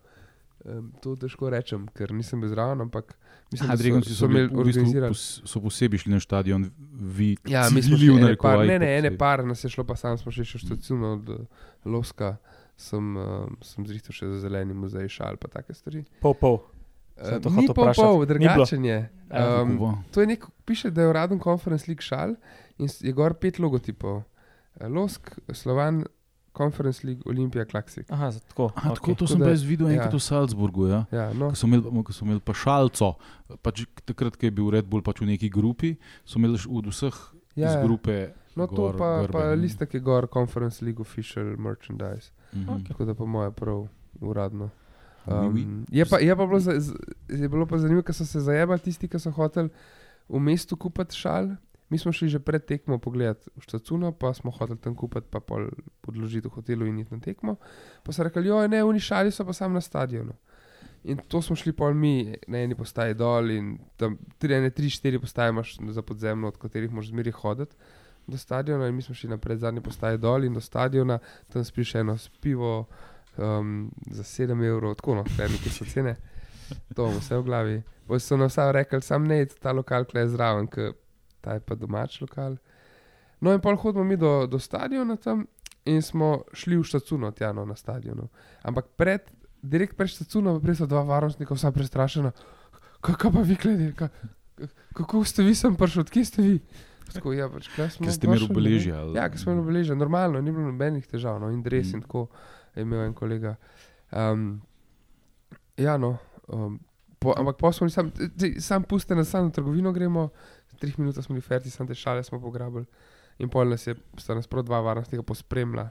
Um, 0.68 0.90
to 1.00 1.14
težko 1.16 1.52
rečem, 1.54 1.86
ker 1.96 2.12
nisem 2.12 2.42
bil 2.42 2.50
zraven, 2.52 2.82
ampak 2.82 3.14
mislim, 3.54 3.70
A, 3.72 3.76
da 3.78 3.84
so, 3.84 4.02
si 4.02 4.16
so 4.16 4.26
so 4.26 4.28
bili 4.28 4.48
imeli 4.50 4.64
v 4.64 4.66
bistvu 4.66 5.04
pos- 5.06 5.42
so 5.48 5.62
posebej 5.64 6.02
šli 6.04 6.12
na 6.16 6.20
stadion, 6.20 6.66
vi 6.92 7.38
Ja, 7.48 7.68
šli 7.70 8.10
v 8.10 8.18
ene 8.18 8.34
par, 8.42 8.66
ne, 8.66 8.80
ne, 8.82 8.90
ene 8.98 9.12
par, 9.18 9.46
nas 9.46 9.64
je 9.64 9.70
šlo 9.72 9.86
pa 9.88 9.96
sam, 9.96 10.18
smo 10.18 10.34
šli 10.34 10.44
še 10.50 10.64
štacijo 10.66 10.98
od 11.14 11.30
uh, 11.30 11.68
Loska, 11.86 12.34
sem, 12.76 13.14
um, 13.16 13.54
sem 13.64 13.86
zrihtal 13.88 14.18
še 14.18 14.32
za 14.34 14.42
zeleni 14.44 14.76
muzej, 14.76 15.08
šal 15.14 15.38
pa 15.40 15.48
take 15.54 15.78
stvari. 15.78 16.04
Pol, 16.26 16.36
pol. 16.36 16.60
Uh, 17.18 17.38
Sem 17.38 17.42
to 17.42 17.54
ni 17.54 17.70
hotel 17.70 17.94
pol 17.98 18.26
drugačen 18.30 18.84
je. 18.86 18.98
Um, 19.30 19.78
Kako? 19.78 19.94
to 20.12 20.22
je 20.22 20.28
nek, 20.34 20.50
piše, 20.66 20.92
da 20.92 21.06
je 21.06 21.14
uraden 21.14 21.40
conference 21.42 21.88
league 21.88 22.04
šal 22.06 22.36
in 22.78 22.90
je 22.90 23.14
gor 23.14 23.38
pet 23.38 23.62
logotipov. 23.62 24.26
Eh, 24.78 24.90
Losk, 24.90 25.32
Slovan, 25.54 26.04
Conference 26.58 27.06
League, 27.08 27.22
Olimpija, 27.26 27.66
Classic. 27.66 28.06
Aha, 28.10 28.32
za- 28.32 28.40
tako. 28.40 28.72
Aha, 28.76 28.90
tako, 28.96 29.12
okej. 29.12 29.16
to 29.16 29.28
sem 29.28 29.40
pa 29.40 29.50
jaz 29.50 29.64
videl 29.64 29.92
enkrat 29.94 30.14
ja. 30.14 30.18
v 30.18 30.24
Salzburgu. 30.26 30.88
Ja. 30.88 31.06
Ja, 31.12 31.28
no, 31.34 31.50
Ko 31.54 31.56
so 31.56 31.68
imeli, 31.68 31.84
ko 32.04 32.14
so 32.14 32.26
imeli 32.26 32.42
pa 32.42 32.54
šalco, 32.54 33.14
pač 33.62 33.86
takrat, 34.06 34.36
ko 34.36 34.46
je 34.46 34.52
bil 34.52 34.72
Red 34.74 34.90
Bull 34.90 35.06
pač 35.06 35.22
v 35.22 35.30
neki 35.30 35.50
grupi, 35.50 35.94
so 36.26 36.40
imeli 36.40 36.58
od 36.58 36.90
vseh 36.90 37.14
ja, 37.56 37.70
iz 37.70 37.76
ja, 37.76 37.84
grupe. 37.84 38.34
no 38.58 38.66
to 38.68 38.76
gor 38.76 38.98
pa, 38.98 39.10
grbe, 39.22 39.32
pa 39.32 39.54
listek 39.54 39.94
je 39.94 40.00
gor 40.02 40.26
Conference 40.28 40.82
League 40.82 41.00
official 41.00 41.54
merchandise. 41.58 42.34
Mhm. 42.54 42.70
Okej. 42.70 42.86
Tako 42.88 43.06
da 43.06 43.14
po 43.14 43.26
moje 43.26 43.52
prav 43.52 43.86
uradno. 44.20 44.70
Um, 45.28 45.86
je, 45.92 46.06
pa, 46.06 46.18
je, 46.18 46.36
pa 46.36 46.46
bilo, 46.46 46.60
za- 46.60 46.80
je 47.30 47.50
bilo 47.50 47.66
pa 47.66 47.78
zanimivo, 47.78 48.02
ker 48.02 48.16
so 48.16 48.26
se 48.26 48.40
zajebali 48.40 48.80
tisti, 48.80 49.08
ki 49.08 49.20
so 49.20 49.32
hoteli 49.32 49.70
v 50.30 50.40
mestu 50.40 50.76
kupiti 50.76 51.16
šal. 51.16 51.56
Mi 51.90 51.98
smo 51.98 52.12
šli 52.12 52.30
že 52.30 52.40
pred 52.40 52.66
tekmo 52.66 52.98
pogledat 53.00 53.48
v 53.56 53.64
Štacuno, 53.64 54.12
pa 54.12 54.34
smo 54.34 54.52
hoteli 54.52 54.80
tam 54.80 54.96
kupiti, 54.96 55.28
pa 55.32 55.40
pol 55.40 55.70
podložiti 56.02 56.48
v 56.48 56.52
hotelu 56.52 56.86
in 56.86 57.00
iti 57.00 57.16
na 57.16 57.20
tekmo. 57.24 57.56
Pa 58.04 58.12
so 58.12 58.24
rekli, 58.24 58.48
jo, 58.48 58.60
ne, 58.68 58.84
oni 58.84 59.00
šali 59.00 59.32
so 59.32 59.46
pa 59.46 59.54
sam 59.54 59.74
na 59.74 59.82
stadionu. 59.82 60.36
In 61.08 61.18
to 61.28 61.42
smo 61.42 61.56
šli 61.56 61.72
pol 61.72 61.94
mi 61.94 62.36
na 62.48 62.60
eni 62.60 62.76
postaji 62.76 63.16
dol 63.16 63.52
in 63.52 63.78
tam 63.96 64.18
tri, 64.38 64.58
ene, 64.60 64.70
tri, 64.70 64.90
štiri 64.90 65.20
postaje 65.20 65.54
imaš 65.56 65.78
za 65.80 66.02
podzemno, 66.02 66.48
od 66.48 66.58
katerih 66.58 66.92
moraš 66.92 67.14
zmeri 67.14 67.32
hoditi 67.32 67.76
do 68.28 68.38
stadiona 68.38 68.88
in 68.88 68.96
mi 68.96 69.02
smo 69.02 69.16
šli 69.16 69.30
na 69.30 69.38
predzadnji 69.38 69.82
postaji 69.82 70.18
dol 70.18 70.44
in 70.44 70.54
do 70.54 70.62
stadiona, 70.62 71.20
tam 71.48 71.64
spiš 71.64 71.96
eno 71.96 72.18
s 72.18 72.30
pivo 72.42 72.86
um, 73.38 73.92
za 74.12 74.24
7 74.24 74.66
evrov, 74.68 74.96
tako 74.96 75.16
no, 75.16 75.24
kaj 75.38 75.48
neki 75.48 75.70
so 75.70 75.86
cene. 75.86 76.16
To 76.96 77.06
imamo 77.06 77.20
vse 77.20 77.38
v 77.38 77.44
glavi. 77.44 77.82
Potem 78.08 78.20
so 78.20 78.38
nam 78.38 78.52
vsaj 78.52 78.72
rekli, 78.72 79.02
sam 79.02 79.24
ne, 79.24 79.46
ta 79.46 79.72
lokal 79.72 80.06
je 80.14 80.28
zraven, 80.28 80.68
ta 81.48 81.56
je 81.56 81.64
pa 81.64 81.76
domač 81.80 82.20
lokal. 82.22 82.58
No 83.40 83.54
in 83.56 83.62
pol 83.64 83.78
hodimo 83.80 84.04
mi 84.04 84.18
do, 84.20 84.48
do 84.52 84.60
stadiona 84.60 85.16
tam 85.16 85.46
in 85.88 86.02
smo 86.04 86.44
šli 86.52 86.76
v 86.76 86.84
štacuno, 86.84 87.32
tja 87.32 87.54
no, 87.56 87.64
na 87.66 87.78
stadionu. 87.80 88.28
Ampak 88.68 88.92
pred, 89.00 89.30
direkt 89.64 89.96
pred 89.96 90.12
štacunom, 90.12 90.60
prej 90.60 90.82
so 90.82 90.88
dva 90.90 91.06
varnostnika, 91.08 91.56
vsa 91.56 91.72
prestrašena. 91.72 92.34
Kako 93.00 93.32
pa 93.32 93.46
vi 93.48 93.56
gledate, 93.56 93.96
ka, 93.96 94.10
kako 94.98 95.24
ste 95.24 95.48
vi 95.48 95.56
sem 95.56 95.78
prišli, 95.80 96.04
odkje 96.04 96.26
ste 96.28 96.44
vi? 96.44 96.58
Tako, 97.14 97.32
ja, 97.38 97.48
pač, 97.48 97.70
kaj 97.72 97.94
smo 97.96 98.12
ste 98.12 98.28
imeli 98.28 98.50
obeležje. 98.50 98.92
Ja, 99.16 99.30
ker 99.32 99.40
smo 99.40 99.54
imeli 99.54 99.64
obeležje, 99.64 99.96
normalno, 99.96 100.42
ni 100.44 100.52
bilo 100.52 100.68
nobenih 100.68 101.08
težav, 101.08 101.40
no, 101.40 101.54
in 101.56 101.64
dres 101.64 101.94
Mm. 101.94 101.96
in 101.96 102.04
tako 102.04 102.28
je 102.76 102.84
imel 102.84 103.06
en 103.06 103.14
kolega. 103.16 103.56
Um, 104.12 104.60
ja, 105.78 105.96
no, 105.96 106.18
um, 106.52 106.82
po, 107.20 107.32
ampak 107.38 107.58
pa 107.58 107.72
bili 107.80 107.92
sam, 107.92 108.12
sam 108.60 108.84
puste 108.84 109.16
na 109.16 109.24
samo 109.24 109.50
trgovino, 109.50 109.94
gremo, 109.94 110.30
tri 110.78 110.94
minute 110.98 111.22
smo 111.22 111.34
bili 111.34 111.42
ferti, 111.44 111.70
sam 111.70 111.88
te 111.88 111.96
šale 111.96 112.24
smo 112.24 112.40
pograbili. 112.40 112.86
In 113.40 113.50
pol 113.50 113.70
nas 113.70 113.88
je, 113.88 113.96
sta 114.18 114.34
nas 114.34 114.48
prav 114.48 114.64
dva 114.64 114.80
varnostnika 114.82 115.24
pospremila, 115.24 115.90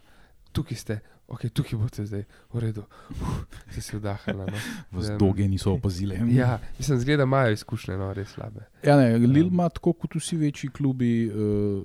tukaj 0.53 0.77
ste, 0.77 0.95
ok, 1.29 1.45
tukaj 1.51 1.77
boste 1.79 2.07
zdaj, 2.07 2.23
v 2.51 2.61
redu, 2.61 2.83
Uf, 3.11 3.45
se 3.77 3.99
vdahnili. 3.99 4.47
No. 4.47 4.59
Vas 4.93 5.11
Em, 5.11 5.19
doge 5.19 5.47
niso 5.49 5.73
opazile. 5.73 6.17
Ja, 6.33 6.57
mislim, 6.79 6.99
zgleda, 6.99 7.23
imajo 7.23 7.53
izkušnje, 7.53 7.97
no, 7.97 8.09
res 8.15 8.29
slabe. 8.29 8.65
Ja, 8.83 8.97
ne, 8.97 9.19
Lil 9.19 9.37
Ja. 9.37 9.49
ima 9.49 9.69
tako 9.69 9.93
kot 9.93 10.15
vsi 10.15 10.37
večji 10.37 10.71
klubi, 10.71 11.29
uh, 11.29 11.85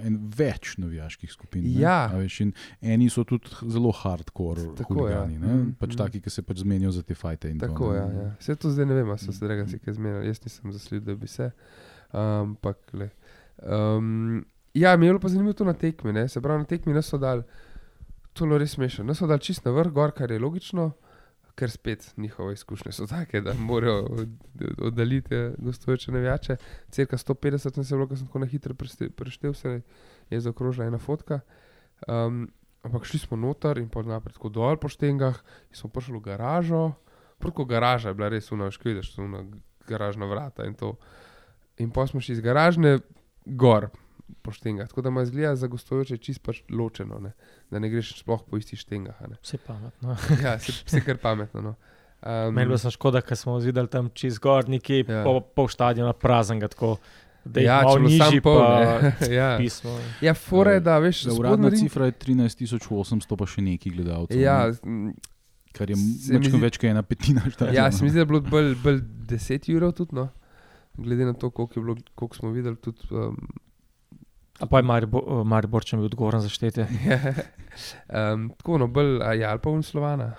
en 0.00 0.30
več 0.30 0.76
navijaških 0.78 1.32
skupin. 1.32 1.64
ne. 1.64 1.80
Ja. 1.80 2.06
A 2.06 2.16
Veš, 2.16 2.40
eni 2.80 3.10
so 3.10 3.24
tudi 3.24 3.50
zelo 3.68 3.92
hardcore 3.92 4.70
Tako, 4.76 4.94
huligani, 4.94 5.34
ja. 5.34 5.40
ne, 5.40 5.54
Mhm, 5.54 5.70
pač 5.72 5.88
mhm. 5.90 5.98
taki, 5.98 6.20
ki 6.20 6.30
se 6.30 6.42
pač 6.42 6.58
zmenijo 6.58 6.90
za 6.92 7.02
te 7.02 7.14
fajte. 7.14 7.50
in 7.50 7.58
to, 7.58 7.66
Tako 7.66 7.92
ne. 7.92 7.98
Ja, 7.98 8.06
ja. 8.22 8.36
Vse 8.40 8.56
to 8.56 8.70
zdaj 8.70 8.86
ne 8.86 8.94
vem, 8.94 9.18
so 9.18 9.32
se 9.32 9.48
rega 9.48 9.66
si 9.66 9.78
kaj 9.78 9.94
zmenili. 9.94 10.26
Jaz 10.26 10.40
nisem 10.44 10.72
zasledil, 10.72 11.06
da 11.06 11.14
bi 11.14 11.26
se. 11.26 11.50
Ampak, 12.14 12.78
le. 12.94 13.10
Um, 13.62 14.44
ja, 14.74 14.96
mi 14.96 15.06
je 15.06 15.12
bilo 15.12 15.20
pa 15.20 15.28
zanimivo 15.28 15.52
to 15.52 15.64
na 15.64 15.74
tekmi. 15.74 16.12
Ne? 16.12 16.28
Se 16.28 16.40
pravi, 16.40 16.58
na 16.58 16.64
tekmi 16.64 16.94
nas 16.94 17.06
so 17.10 17.18
dal, 17.18 17.42
to 18.32 18.46
je 18.46 18.58
res 18.58 18.74
smešno. 18.74 19.04
Nas 19.04 19.18
so 19.18 19.26
dal 19.26 19.38
čist 19.38 19.64
na 19.64 19.72
vrh, 19.74 19.92
gor, 19.94 20.14
kar 20.14 20.30
je 20.30 20.38
logično, 20.38 20.92
ker 21.54 21.70
spet 21.70 22.12
njihove 22.16 22.52
izkušnje 22.52 22.92
so 22.92 23.06
take, 23.06 23.40
da 23.40 23.54
morajo 23.54 24.06
od- 24.10 24.80
oddaljiti 24.82 25.34
eh, 25.34 25.54
gostujoče 25.58 26.12
navijače. 26.12 26.56
Cirka 26.90 27.16
150 27.16 27.76
nas 27.76 27.90
je 27.90 27.96
bilo, 27.96 28.08
ko 28.08 28.16
sem 28.16 28.26
tako 28.26 28.38
na 28.38 28.46
hitro 28.46 28.74
preštel, 29.16 29.54
se 29.54 29.80
je 30.30 30.40
zaokrožila 30.40 30.86
ena 30.86 30.98
fotka. 30.98 31.40
Um, 32.08 32.50
ampak 32.82 33.04
šli 33.04 33.18
smo 33.18 33.36
noter 33.36 33.78
in 33.78 33.88
pod 33.88 34.06
naprej 34.06 34.34
tako 34.34 34.48
dol 34.48 34.76
po 34.76 34.88
štengah, 34.88 35.38
in 35.70 35.76
smo 35.76 35.90
prišli 35.90 36.18
v 36.18 36.20
garažo. 36.20 36.92
Prvo 37.38 37.64
garaža 37.64 38.08
je 38.08 38.14
bila 38.14 38.28
res 38.28 38.52
una, 38.52 38.70
škvidiš, 38.70 39.18
una 39.18 39.44
garažna 39.88 40.26
vrata 40.26 40.66
in 40.66 40.74
to. 40.74 40.96
In 41.78 41.90
pa 41.90 42.06
smo 42.06 42.20
šli 42.20 42.32
iz 42.32 42.40
garažne 42.40 42.98
gor 43.44 43.88
po 44.42 44.50
štengah. 44.50 44.88
Tako 44.88 45.02
da 45.02 45.08
ima 45.08 45.24
zgleda 45.24 45.56
za 45.56 45.66
gostujoče 45.66 46.16
čist 46.18 46.42
pač 46.42 46.62
ločeno, 46.70 47.18
ne? 47.18 47.32
da 47.70 47.78
ne 47.78 47.88
greš 47.88 48.14
sploh 48.16 48.42
po 48.42 48.56
istih 48.56 48.78
štengah. 48.78 49.14
ne. 49.22 49.36
Vse 49.42 49.58
pametno. 49.58 50.16
Ja, 50.44 50.58
se, 50.58 50.72
se 50.86 51.00
kar 51.00 51.16
pametno. 51.18 51.60
No. 51.62 51.74
Um, 52.22 52.54
Meni 52.54 52.60
je 52.62 52.66
bilo 52.68 52.90
škoda, 52.90 53.20
ker 53.20 53.36
smo 53.36 53.58
videli 53.58 53.88
tam 53.88 54.08
čez 54.10 54.38
gor, 54.38 54.68
neki 54.68 55.04
Ja. 55.04 55.24
pol, 55.24 55.40
pol 55.42 55.68
stadiona 55.68 56.12
praznega, 56.12 56.68
tako 56.68 56.96
da 57.44 57.60
je 57.60 57.66
ja, 57.66 57.82
malo 57.82 57.92
če 57.92 58.00
bilo 58.00 58.10
sam 58.10 58.26
nižji 58.26 58.40
pol, 58.40 58.58
pa 58.58 59.00
ne. 59.02 59.12
ja. 59.34 59.50
pismo. 59.58 59.98
ja, 60.20 60.34
fora 60.34 60.72
je, 60.72 60.80
da 60.80 60.98
veš, 60.98 61.24
Da, 61.24 61.34
uradna 61.34 61.68
ring- 61.68 61.78
cifra 61.78 62.06
je 62.06 62.12
13.800, 62.14 63.36
pa 63.36 63.46
še 63.46 63.60
neki 63.62 63.90
gledalci. 63.90 64.38
Ja, 64.40 64.70
m, 64.82 65.12
kar 65.72 65.90
je 65.90 65.96
nekaj 65.96 66.48
zdi- 66.48 66.62
več 66.62 66.78
kot 66.78 66.88
ena 66.88 67.02
petina 67.02 67.42
štadiona. 67.42 67.76
Ja, 67.76 67.90
se 67.90 68.00
mi 68.00 68.08
zdi, 68.08 68.16
da 68.16 68.20
je 68.20 68.26
bilo 68.26 68.40
bolj, 68.40 68.72
bolj 68.76 69.02
10 69.26 69.68
ur 69.76 69.92
tudi, 69.92 70.16
no. 70.16 70.28
Glede 70.96 71.24
na 71.24 71.32
to, 71.32 71.50
koliko, 71.50 71.80
bilo, 71.80 71.96
koliko 72.14 72.36
smo 72.36 72.50
videli. 72.50 72.76
Tudi, 72.76 73.00
um, 73.10 73.36
A 74.62 74.66
pa 74.66 74.78
je 74.78 74.86
Maribor, 74.86 75.44
Mariborčan 75.44 75.98
bil 75.98 76.06
odgovoren 76.06 76.40
za 76.40 76.48
štetje. 76.48 76.86
um, 78.34 78.50
tako 78.56 78.78
no, 78.78 78.86
bolj 78.86 79.18
a, 79.22 79.32
je 79.34 79.46
ali 79.46 79.58
pa 79.58 79.70
unslovana. 79.70 80.34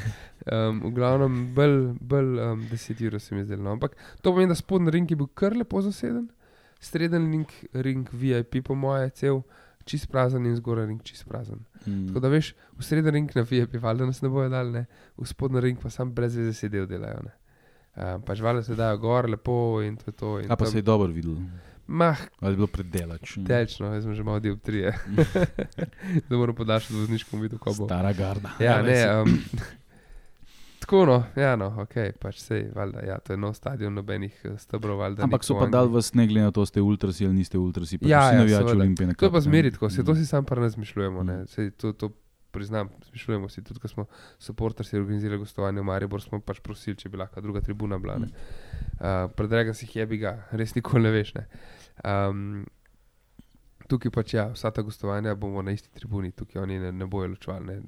um, 0.52 0.82
v 0.84 0.90
glavnem, 0.92 1.38
bolj, 1.54 1.94
bolj 2.00 2.40
um, 2.44 2.66
10 2.70 3.06
ur 3.06 3.20
se 3.20 3.34
mi 3.34 3.40
je 3.40 3.44
zdelo. 3.44 3.62
No. 3.62 3.72
Ampak 3.72 3.96
to 4.20 4.32
pomeni, 4.32 4.52
da 4.52 4.54
spodnji 4.54 4.90
ring 4.90 5.10
je 5.10 5.16
bil 5.16 5.30
kar 5.34 5.56
lepo 5.56 5.80
zaseden, 5.82 6.28
sreden 6.80 7.30
ring, 7.32 7.46
ring 7.72 8.08
VIP, 8.12 8.60
po 8.64 8.74
moje, 8.74 9.10
cel. 9.10 9.42
Čist 9.84 10.08
prazen 10.08 10.46
in 10.48 10.54
zgoraj 10.56 10.86
ring 10.88 11.00
čist 11.04 11.26
prazen. 11.28 11.58
Mm. 11.84 12.06
Tako 12.08 12.20
da 12.24 12.28
veš, 12.32 12.54
v 12.72 12.84
srednji 12.84 13.12
ring 13.12 13.32
na 13.36 13.42
VIP, 13.44 13.74
valjda 13.80 14.06
nas 14.08 14.22
ne 14.24 14.30
bojo 14.32 14.48
dal, 14.48 14.70
ne? 14.72 14.86
v 15.16 15.26
spodnji 15.28 15.60
ring 15.60 15.80
pa 15.80 15.90
sam 15.92 16.12
brez 16.14 16.36
veze 16.36 16.54
sedel 16.56 16.86
delajo. 16.88 17.20
Ne? 17.26 17.34
Um, 17.96 18.22
pač 18.22 18.40
valjda 18.40 18.62
se 18.62 18.74
dajo 18.74 18.98
gor 18.98 19.30
lepo 19.30 19.54
in 19.80 19.96
to 19.96 20.04
je 20.06 20.12
to. 20.14 20.40
in 20.40 20.46
A 20.46 20.56
pa 20.56 20.64
tam- 20.64 20.72
se 20.72 20.78
je 20.78 20.82
dobro 20.84 21.08
videl, 21.08 21.36
Mah, 21.86 22.18
ali 22.40 22.52
je 22.52 22.56
bilo 22.56 22.66
predelač. 22.68 23.36
telčno, 23.40 23.92
jaz 23.92 24.02
sem 24.02 24.14
že 24.14 24.22
malo 24.22 24.40
del 24.40 24.56
tri, 24.56 24.82
da 26.28 26.36
moram 26.36 26.54
podaljšati 26.54 26.94
vozniško 26.94 27.36
videl, 27.36 27.58
ko 27.58 27.70
bo. 27.70 27.84
Stara 27.84 28.12
garda. 28.12 28.50
Ja, 28.58 28.80
res 28.80 28.86
ne. 28.88 28.98
je. 28.98 29.20
Um, 29.20 29.38
tako 30.80 31.04
no, 31.06 31.24
ja, 31.36 31.56
no, 31.56 31.76
ok, 31.78 31.94
pač 32.18 32.40
sej, 32.40 32.66
valjda, 32.70 33.00
ja, 33.02 33.18
to 33.18 33.32
je 33.32 33.38
nov 33.38 33.54
stadion, 33.54 33.94
nobenih 33.94 34.40
eh, 34.44 34.56
stebrov, 34.58 34.98
valjda. 34.98 35.22
Ampak 35.22 35.44
so 35.44 35.54
pa 35.54 35.66
dal 35.66 35.88
vas 35.88 36.14
ne 36.14 36.26
glede 36.26 36.44
na 36.44 36.50
to, 36.50 36.66
ste 36.66 36.80
ultrasi 36.80 37.24
ali 37.24 37.34
niste 37.36 37.58
ultrasi. 37.58 37.98
Pač 37.98 38.08
Ja, 38.08 38.20
vsi 38.20 38.34
ja, 38.34 38.38
navijači 38.38 38.64
seveda. 38.64 38.76
Olimpije. 38.76 39.06
To 39.06 39.24
je 39.24 39.30
pa 39.30 39.30
nekako, 39.30 39.36
ne. 39.36 39.40
zmeri 39.42 39.70
tako, 39.70 39.90
se 39.90 40.04
to 40.04 40.12
Mm. 40.12 40.16
si 40.16 40.26
sam 40.26 40.44
pa 40.44 40.54
ne 40.56 40.68
zmišljujemo. 40.70 41.22
Ne? 41.22 41.36
Mm. 41.36 41.46
Sej, 41.46 41.70
to, 41.72 41.92
to 41.94 42.10
priznam, 42.54 42.90
zmišljujemo 43.08 43.48
si 43.50 43.64
tudi, 43.66 43.80
ko 43.82 43.90
smo 43.90 44.06
supportersi 44.38 44.96
organizirali 44.98 45.42
gostovanje 45.42 45.82
v 45.82 45.88
Maribor, 45.90 46.22
smo 46.22 46.40
pač 46.40 46.62
prosili, 46.64 46.96
če 47.00 47.10
bi 47.10 47.20
lahko 47.20 47.42
druga 47.44 47.60
tribuna 47.64 47.98
bila. 47.98 48.18
ne. 48.22 48.30
Uh, 48.94 49.26
Predrega 49.34 49.74
si 49.74 49.88
je 49.90 50.06
bi 50.06 50.20
ga, 50.22 50.36
res 50.54 50.74
nikoli 50.78 51.08
ne 51.08 51.12
veš. 51.14 51.34
Ne? 51.34 51.44
Um, 52.04 52.64
tukaj 53.90 54.14
pač 54.14 54.34
ja, 54.38 54.48
vsa 54.54 54.70
ta 54.70 54.82
gostovanja 54.86 55.34
bomo 55.34 55.62
na 55.62 55.74
isti 55.74 55.90
tribuni, 55.92 56.32
tukaj 56.32 56.62
oni 56.62 56.78
ne, 56.78 56.92
ne 56.92 57.06
bojo 57.10 57.34
ločvali, 57.34 57.66
ne? 57.66 57.82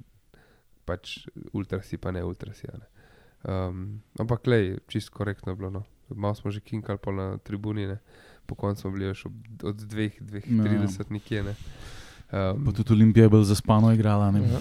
pač 0.87 1.25
ultrasi 1.56 1.99
pa 1.99 2.12
ne 2.14 2.23
ultrasi. 2.23 2.68
Ne? 2.70 2.87
Um, 3.46 4.02
ampak 4.23 4.46
le, 4.46 4.78
čisto 4.90 5.14
korektno 5.14 5.52
je 5.52 5.56
bilo. 5.56 5.70
No. 5.70 5.82
Malo 6.14 6.35
smo 6.38 6.50
že 6.54 6.62
kinkali 6.62 6.99
pol 7.02 7.16
na 7.18 7.26
tribuni, 7.38 7.87
ne? 7.87 7.99
po 8.46 8.54
koncu 8.54 8.80
smo 8.80 8.90
bili 8.90 9.11
ob, 9.11 9.35
od 9.62 9.76
2-30 9.76 11.00
Ja. 11.00 11.04
nekje. 11.11 11.42
Ne? 11.42 11.54
Um, 12.33 12.64
Pa 12.64 12.73
tudi 12.73 12.92
Olimpija 12.92 13.25
je 13.25 13.28
bolj 13.28 13.45
zaspano 13.45 13.92
igrala. 13.92 14.30
Ne? 14.30 14.40
Ja. 14.40 14.61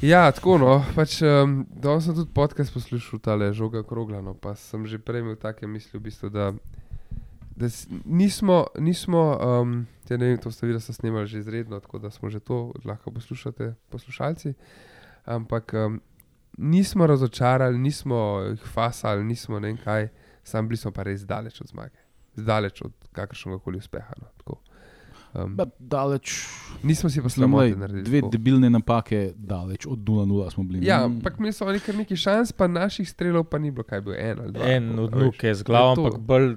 Ja, 0.00 0.32
tako 0.32 0.56
no. 0.58 0.78
Pač, 0.96 1.18
um, 1.20 1.66
Danes 1.68 2.06
sem 2.08 2.16
tudi 2.16 2.32
podcast 2.32 2.72
poslušal, 2.72 3.20
tale 3.20 3.50
žoga 3.52 3.82
kroglano, 3.84 4.32
pa 4.32 4.54
sem 4.56 4.86
že 4.88 4.96
prej 4.96 5.20
imel 5.20 5.36
take 5.36 5.68
misli, 5.68 6.00
v 6.00 6.08
bistvu, 6.08 6.30
da, 6.32 6.46
da 7.52 7.68
nismo, 8.08 8.64
nismo 8.80 9.36
um, 9.36 9.74
te, 10.08 10.16
ne 10.16 10.32
vem, 10.32 10.38
to 10.40 10.48
ste 10.48 10.64
videli, 10.64 10.80
da 10.80 10.84
ste 10.84 10.96
snimali 10.96 11.28
že 11.28 11.44
izredno, 11.44 11.80
tako 11.84 12.00
da 12.00 12.08
smo 12.08 12.32
že 12.32 12.40
to 12.40 12.72
lahko 12.84 13.12
poslušate, 13.12 13.74
poslušalci. 13.92 14.54
Ampak 15.28 15.76
um, 15.76 16.00
nismo 16.56 17.04
razočarali, 17.04 17.76
nismo 17.78 18.40
jih 18.56 18.64
fasali, 18.72 19.24
nismo 19.24 19.60
ne 19.60 19.68
vem 19.68 19.76
kaj, 19.84 20.08
sam 20.44 20.64
bili 20.64 20.80
smo 20.80 20.96
pa 20.96 21.04
res 21.04 21.28
daleč 21.28 21.60
od 21.60 21.68
zmage, 21.76 22.00
daleč 22.36 22.80
od 22.88 22.96
kakršnega 23.12 23.60
koli 23.60 23.84
uspeha. 23.84 24.16
No, 24.16 24.32
tako. 24.40 24.62
Um, 25.34 25.56
Ba, 25.56 25.66
Daleč. 25.78 26.48
nismo 26.82 27.10
si 27.10 27.20
pa 27.22 27.28
lej, 27.28 27.76
naredili. 27.76 28.02
dve 28.02 28.20
tako. 28.20 28.30
debilne 28.30 28.70
napake, 28.70 29.32
daleč 29.36 29.86
od 29.86 29.98
0-0 29.98 30.50
smo 30.50 30.64
bili. 30.64 30.86
Ja, 30.86 31.04
ampak 31.04 31.38
imeli 31.38 31.52
so 31.52 31.66
oni 31.66 31.80
kar 31.80 31.94
nekaj 31.94 32.16
šans, 32.16 32.52
pa 32.52 32.66
naših 32.66 33.08
strelov 33.08 33.44
pa 33.44 33.58
ni 33.58 33.70
bilo, 33.70 33.84
kaj 33.84 34.00
bil 34.00 34.14
en 34.14 34.40
ali 34.40 34.52
dva. 34.52 34.64
En 34.66 34.98
od 34.98 35.14
a 35.14 35.16
veš. 35.16 35.24
nuk 35.24 35.44
je 35.44 35.54
z 35.54 35.62
glavo, 35.62 35.94
ampak 35.96 36.20
bolj 36.20 36.56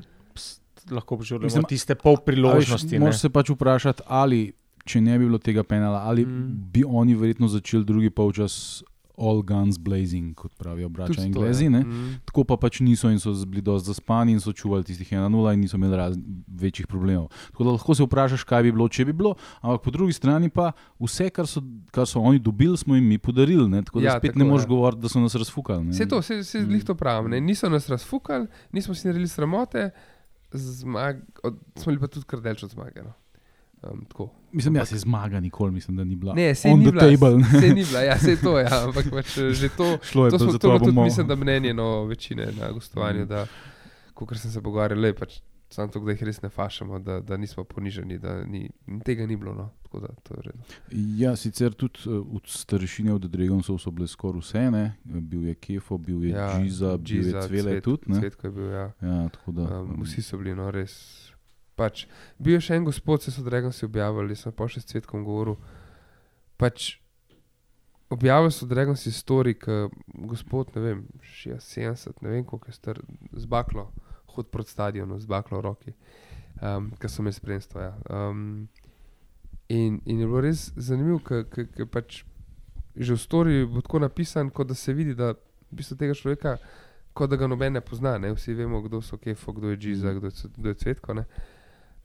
lahko 0.92 1.18
Mislim, 1.40 1.64
tiste 1.64 1.96
pol 1.96 2.18
priložnosti. 2.18 2.92
ne. 2.92 3.00
Moraš 3.00 3.22
se 3.22 3.30
pač 3.30 3.50
vprašati, 3.50 4.04
ali 4.08 4.54
če 4.86 5.02
ne 5.02 5.18
bi 5.20 5.26
bilo 5.26 5.40
tega 5.40 5.64
penala, 5.64 6.04
ali 6.04 6.26
mm. 6.26 6.50
bi 6.74 6.84
oni 6.84 7.16
verjetno 7.16 7.48
začeli 7.48 7.86
drugi 7.86 8.10
polčas 8.10 8.84
all 9.18 9.42
guns 9.42 9.78
blazing, 9.78 10.36
kot 10.36 10.56
pravijo 10.56 10.90
braća 10.90 11.08
Tudi 11.08 11.18
to, 11.18 11.24
Englezi. 11.26 11.70
ne. 11.70 11.80
Mm. 11.80 12.20
Tako 12.26 12.44
pa 12.44 12.58
pač 12.58 12.80
niso 12.80 13.10
in 13.10 13.20
so 13.20 13.34
bili 13.46 13.62
dosti 13.62 13.88
zaspani 13.88 14.32
in 14.32 14.40
so 14.40 14.54
čuvali 14.54 14.84
tistih 14.84 15.12
1-0 15.12 15.54
in 15.54 15.60
niso 15.60 15.78
imeli 15.78 15.98
raz, 15.98 16.18
večjih 16.50 16.88
problemov. 16.88 17.28
Tako 17.48 17.64
da 17.64 17.70
lahko 17.72 17.96
se 17.96 18.04
vprašaš, 18.04 18.44
kaj 18.44 18.64
bi 18.64 18.72
bilo, 18.72 18.88
če 18.88 19.06
bi 19.06 19.14
bilo, 19.14 19.34
ampak 19.62 19.82
po 19.82 19.92
drugi 19.92 20.14
strani 20.14 20.50
pa 20.50 20.72
vse, 21.00 21.30
kar 21.30 21.48
so, 21.48 21.62
kar 21.92 22.06
so 22.06 22.20
oni 22.22 22.40
dobili, 22.40 22.78
smo 22.78 22.96
jim 22.96 23.06
mi 23.06 23.18
podarili. 23.18 23.70
Ne? 23.70 23.84
Tako 23.84 24.00
da 24.00 24.06
Ja, 24.06 24.12
spet 24.14 24.30
tako, 24.30 24.40
ne 24.40 24.46
moreš 24.46 24.64
ja. 24.64 24.68
govoriti, 24.68 25.02
da 25.02 25.10
so 25.10 25.20
nas 25.20 25.36
razfukali. 25.36 25.84
ne. 25.84 25.92
Vse 25.92 26.06
to, 26.06 26.20
vse, 26.20 26.38
vse 26.38 26.60
Mm. 26.60 26.80
to 26.82 26.96
pravim. 26.96 27.32
Ne? 27.32 27.42
Niso 27.42 27.70
nas 27.70 27.90
razfukali, 27.90 28.48
nismo 28.72 28.94
si 28.94 29.08
naredili 29.08 29.28
sramote, 29.28 29.90
zmag, 30.52 31.16
od, 31.44 31.60
smo 31.76 31.86
bili 31.88 32.00
pa 32.00 32.08
tudi 32.08 32.26
kar 32.26 32.42
delč 32.42 32.64
od 32.64 32.70
zmage. 32.72 33.02
No. 33.02 33.14
Um, 33.84 34.06
tako. 34.06 34.30
Mislim, 34.52 34.74
da 34.74 34.80
ampak- 34.80 34.88
se 34.88 34.98
zmaga 34.98 35.40
nikoli, 35.40 35.72
mislim, 35.72 35.98
da 35.98 36.04
ni 36.04 36.16
bila. 36.16 36.34
ne, 36.34 36.56
se 36.56 36.70
ni 36.70 36.86
bila, 36.86 37.02
table. 37.02 37.44
se 37.62 37.68
ni 37.70 37.84
bila, 37.90 38.00
ja, 38.02 38.20
se 38.20 38.36
to 38.38 38.60
je, 38.60 38.64
ja, 38.66 38.84
ampak 38.84 39.10
pač, 39.12 39.38
eh, 39.38 39.50
že 39.52 39.70
to. 39.70 39.98
Šlo 40.04 40.26
je 40.26 40.32
To, 40.32 40.38
to, 40.38 40.44
smo, 40.44 40.52
to 40.52 40.58
to, 40.60 40.74
je 40.74 40.80
tudi, 40.80 41.00
mislim, 41.00 41.28
da 41.28 41.36
mnenje 41.36 41.74
no, 41.74 42.04
večine 42.06 42.48
na 42.54 42.72
gostovanju, 42.72 43.24
Mm. 43.24 43.28
da 43.28 43.48
ko 44.14 44.36
sem 44.36 44.52
se 44.52 44.62
pogovarjal, 44.62 45.00
le 45.00 45.14
pač. 45.14 45.42
Samo 45.70 45.88
to, 45.88 46.00
da 46.00 46.12
jih 46.12 46.24
res 46.24 46.42
ne 46.42 46.50
fašamo, 46.50 47.00
da, 47.00 47.20
da 47.20 47.38
nismo 47.38 47.64
poniženi, 47.66 48.20
da 48.20 48.44
ni, 48.44 48.70
tega 49.04 49.26
ni 49.26 49.36
bilo. 49.36 49.54
No. 49.54 49.70
Da 49.92 50.08
je. 50.46 50.54
Ja, 51.18 51.36
sicer 51.36 51.74
tudi 51.74 52.00
uh, 52.06 52.28
od 52.32 52.42
starešine 52.46 53.14
od 53.14 53.22
Dregoncev 53.24 53.78
so 53.78 53.92
bile 53.92 54.08
skoraj 54.08 54.40
vse, 54.40 54.72
ne? 54.72 54.84
bil 55.04 55.44
je 55.44 55.56
Kefo, 55.56 55.98
bil 55.98 56.24
je 56.24 56.30
ja, 56.30 56.52
Džiza, 56.54 56.98
bil 56.98 57.16
je 57.16 57.24
Džiza, 57.24 57.42
Cvele 57.42 57.72
Cvet- 57.72 57.82
tudi. 57.82 58.02
Ne? 58.08 58.20
Cvetko 58.20 58.48
je 58.48 58.52
bil, 58.52 58.66
ja. 58.66 58.92
Ja, 59.02 59.30
da, 59.48 59.80
Um, 59.80 60.02
vsi 60.04 60.22
so 60.22 60.38
bili, 60.38 60.56
no, 60.56 60.72
res. 60.72 60.94
Pač, 61.84 62.06
bil 62.40 62.56
je 62.56 62.68
še 62.70 62.78
en 62.80 62.86
gospod, 62.88 63.26
se 63.26 63.32
so 63.36 63.44
Dragon 63.44 63.74
si 63.76 63.84
objavili, 63.84 64.38
sem 64.40 64.54
pa 64.56 64.70
še 64.72 64.80
s 64.80 64.88
cvetkom 64.88 65.26
govoril. 65.28 65.58
Pač, 66.56 66.94
objavili 68.14 68.54
so 68.56 68.68
Dragon 68.70 68.96
si 68.96 69.12
story, 69.12 69.58
ki 69.60 69.90
gospod, 70.32 70.72
ne 70.78 70.84
vem, 70.84 71.02
70, 71.28 72.24
ne 72.24 72.32
vem 72.38 72.46
koliko 72.48 72.72
je 72.72 72.78
star, 72.78 73.02
z 73.36 73.50
baklo, 73.52 73.90
hod 74.32 74.48
proti 74.54 74.72
stadionu, 74.72 75.20
z 75.20 75.28
baklo 75.28 75.60
v 75.60 75.66
roki, 75.68 75.96
um, 76.62 76.88
ki 76.96 77.12
so 77.12 77.20
imeli 77.26 77.36
spremstvo. 77.36 77.84
Ja. 77.84 77.92
Um, 78.08 78.70
in, 79.68 80.00
in 80.08 80.24
je 80.24 80.30
bilo 80.30 80.46
res 80.46 80.70
zanimivo, 80.80 81.20
ker 81.26 81.90
pač 81.92 82.24
že 82.94 83.18
v 83.18 83.22
story 83.22 83.54
bo 83.66 83.82
tako 83.82 84.04
napisan, 84.06 84.54
kot 84.54 84.70
da 84.70 84.78
se 84.78 84.94
vidi, 84.94 85.18
da 85.18 85.34
v 85.34 85.82
bistvu 85.82 85.98
tega 85.98 86.14
človeka 86.14 86.60
kot 87.14 87.30
da 87.30 87.38
ga 87.38 87.48
noben 87.48 87.74
ne 87.74 87.82
pozna. 87.82 88.18
Ne? 88.18 88.34
Vsi 88.34 88.54
vemo, 88.58 88.82
kdo 88.82 89.02
so 89.02 89.18
Kefo, 89.18 89.54
kdo 89.54 89.70
je 89.70 89.78
Džiza, 89.78 90.14
kdo 90.14 90.28
je, 90.28 90.50
kdo 90.58 90.70
je 90.70 90.76
Cvetko. 90.76 91.14
Ne? 91.14 91.26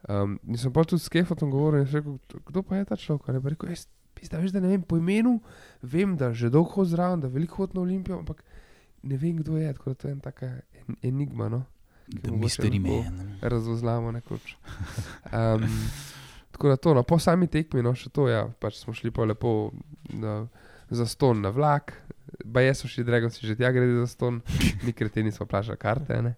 Um, 0.07 0.37
in 0.47 0.57
sem 0.57 0.71
pa 0.71 0.85
tudi 0.87 1.03
s 1.03 1.11
Kefotom 1.11 1.51
govoril 1.51 1.83
in 1.83 1.89
rekel, 1.91 2.19
kdo 2.47 2.63
pa 2.63 2.79
je 2.79 2.87
ta 2.87 2.95
človek. 2.95 3.33
Ne? 3.35 3.41
Pa 3.43 3.51
Rekel, 3.51 3.73
jaz, 3.75 3.87
pizda, 4.15 4.39
veš, 4.39 4.53
da 4.55 4.63
ne 4.63 4.71
vem 4.71 4.85
po 4.85 4.99
imenu, 4.99 5.39
vem, 5.81 6.15
da 6.17 6.31
že 6.33 6.51
dolgo 6.53 6.77
hodi 6.77 6.95
zraven, 6.95 7.25
da 7.25 7.31
veliko 7.31 7.63
hodi 7.63 7.75
na 7.75 7.83
Olimpijo, 7.83 8.21
ampak 8.23 8.43
ne 9.03 9.17
vem, 9.19 9.41
kdo 9.43 9.59
je. 9.59 9.73
Tako 9.73 9.91
da 9.91 9.95
to 9.95 10.07
je 10.07 10.15
ena 10.15 10.23
taka 10.23 10.53
en, 10.85 10.95
enigma. 11.03 11.49
No? 11.49 11.65
mystery 12.09 12.79
lahko 12.79 13.11
man. 13.11 13.37
Razvozlamo 13.41 14.11
nekoč. 14.11 14.55
Um, 15.33 15.67
tako 16.51 16.67
da 16.69 16.75
to, 16.75 16.93
no, 16.93 17.03
po 17.03 17.19
sami 17.19 17.47
tekmi, 17.47 17.83
no, 17.83 17.93
še 17.95 18.09
to, 18.09 18.27
ja, 18.27 18.47
pač 18.59 18.79
smo 18.81 18.93
šli 18.93 19.11
pa 19.11 19.27
lepo 19.29 19.71
na, 20.09 20.47
za 20.89 21.05
ston 21.05 21.41
na 21.41 21.51
vlak, 21.53 21.93
ba 22.45 22.63
jaz 22.65 22.81
so 22.81 22.89
šli, 22.89 23.05
drago 23.05 23.29
si 23.29 23.47
že 23.47 23.55
tja 23.55 23.71
gredi 23.71 23.99
za 24.01 24.07
ston, 24.07 24.41
mi 24.85 24.93
kreteni 24.93 25.31
smo 25.31 25.45
plačali 25.45 25.77
karte. 25.77 26.21
ne. 26.21 26.35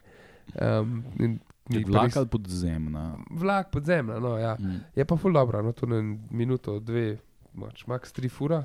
Um, 0.60 1.04
in 1.20 1.40
pa 1.40 1.51
vlak 1.80 2.18
ali 2.18 2.28
podzemna? 2.28 3.18
Vlak 3.32 3.72
podzemna, 3.72 4.20
no, 4.20 4.38
ja. 4.38 4.56
Mm. 4.60 4.82
Je 4.96 5.06
pa 5.06 5.18
ful 5.18 5.34
dobro, 5.34 5.62
no, 5.62 5.72
to 5.72 5.88
na 5.88 6.02
minuto, 6.32 6.80
dve, 6.80 7.18
mač, 7.54 7.86
max 7.88 8.12
tri 8.12 8.30
fura, 8.30 8.64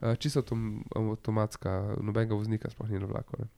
uh, 0.00 0.14
čisto 0.18 0.42
avtom, 0.42 0.84
avtomatska, 0.96 1.78
nobenega 2.02 2.34
voznika 2.34 2.70
sploh 2.70 2.90
ni 2.90 2.98
na 2.98 3.10
vlaku. 3.10 3.38
Ne. 3.38 3.48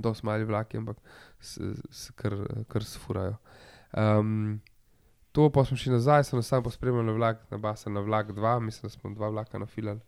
Dosti 0.00 0.26
mali 0.26 0.44
vlaki, 0.44 0.80
ampak 0.80 0.96
se, 1.40 1.74
se 1.90 2.12
kar, 2.16 2.34
kar 2.68 2.84
sfurajo. 2.84 3.36
Um, 3.92 4.60
to 5.32 5.50
pa 5.52 5.64
smo 5.64 5.76
šli 5.76 5.92
nazaj, 5.92 6.24
sem 6.24 6.42
sam 6.42 6.62
pospremljal 6.64 7.14
vlak, 7.14 7.44
na 7.50 7.58
basen 7.60 7.92
na 7.92 8.00
vlak 8.00 8.32
2, 8.32 8.60
mislim, 8.60 8.88
da 8.88 8.92
smo 8.94 9.12
dva 9.14 9.28
vlaka 9.28 9.58
nafilali. 9.58 10.00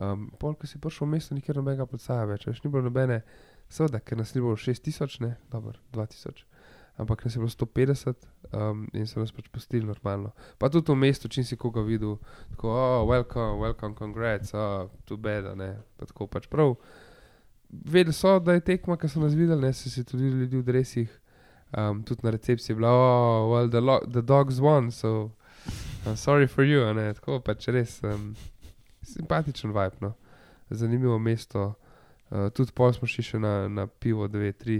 Um, 0.00 0.30
pol, 0.40 0.56
ko 0.58 0.66
si 0.66 0.80
prišel 0.80 1.06
v 1.06 1.10
mesto, 1.10 1.36
nikjer 1.36 1.60
nobenega 1.60 1.86
podcaja 1.86 2.24
več, 2.26 2.48
več 2.48 2.64
ni 2.64 2.70
bilo 2.72 2.82
nobene, 2.82 3.20
seveda, 3.70 4.00
ker 4.00 4.18
nas 4.18 4.32
ni 4.34 4.40
bilo 4.40 4.56
6000, 4.56 5.20
ne, 5.22 5.36
dobro, 5.52 5.78
2000 5.92 6.53
ampak 6.96 7.24
nas 7.24 7.34
je 7.34 7.38
bilo 7.38 7.48
150 7.48 8.14
um, 8.52 8.88
in 8.92 9.06
so 9.06 9.20
nas 9.20 9.32
pač 9.32 9.48
pustili 9.48 9.86
normalno. 9.86 10.30
Pa 10.58 10.70
tudi 10.70 10.92
v 10.92 10.98
mestu, 10.98 11.28
če 11.28 11.42
si 11.44 11.58
koga 11.58 11.82
videl, 11.82 12.16
tako, 12.54 12.70
oh, 12.70 13.02
welcome, 13.08 13.58
welcome, 13.62 13.94
congrats, 13.98 14.54
oh, 14.54 14.86
tu 15.04 15.18
beda, 15.18 15.54
ne, 15.58 15.74
pa 15.98 16.06
tako 16.06 16.28
pač 16.30 16.46
prav. 16.50 16.76
Vedeli 17.70 18.14
so, 18.14 18.38
da 18.38 18.54
je 18.54 18.62
tekma, 18.62 18.96
ki 18.96 19.10
so 19.10 19.22
nas 19.22 19.34
videli, 19.34 19.66
ne, 19.66 19.72
so 19.74 19.90
se 19.90 20.04
tudi 20.06 20.30
ljudi 20.30 20.60
v 20.60 20.66
dresih, 20.66 21.10
um, 21.74 22.04
tudi 22.06 22.22
na 22.22 22.34
recepciji 22.36 22.74
je 22.74 22.78
bila, 22.78 22.94
oh, 22.94 23.50
well, 23.50 23.70
the, 23.70 23.82
the 24.10 24.22
dogs 24.22 24.62
won, 24.62 24.92
so 24.94 25.32
I'm 26.06 26.16
sorry 26.16 26.46
for 26.46 26.62
you, 26.62 26.86
ne, 26.94 27.10
tako 27.18 27.40
pač 27.42 27.66
res 27.74 27.98
um, 28.06 28.34
simpatičen 29.02 29.74
vibe, 29.74 29.98
no. 30.04 30.14
zanimivo 30.70 31.18
mesto. 31.18 31.74
Uh, 32.30 32.48
tudi 32.54 32.72
pol 32.72 32.92
smo 32.94 33.08
šli 33.08 33.22
še 33.22 33.38
na, 33.38 33.68
na 33.68 33.86
pivo, 33.86 34.28
dve, 34.28 34.52
tri, 34.52 34.78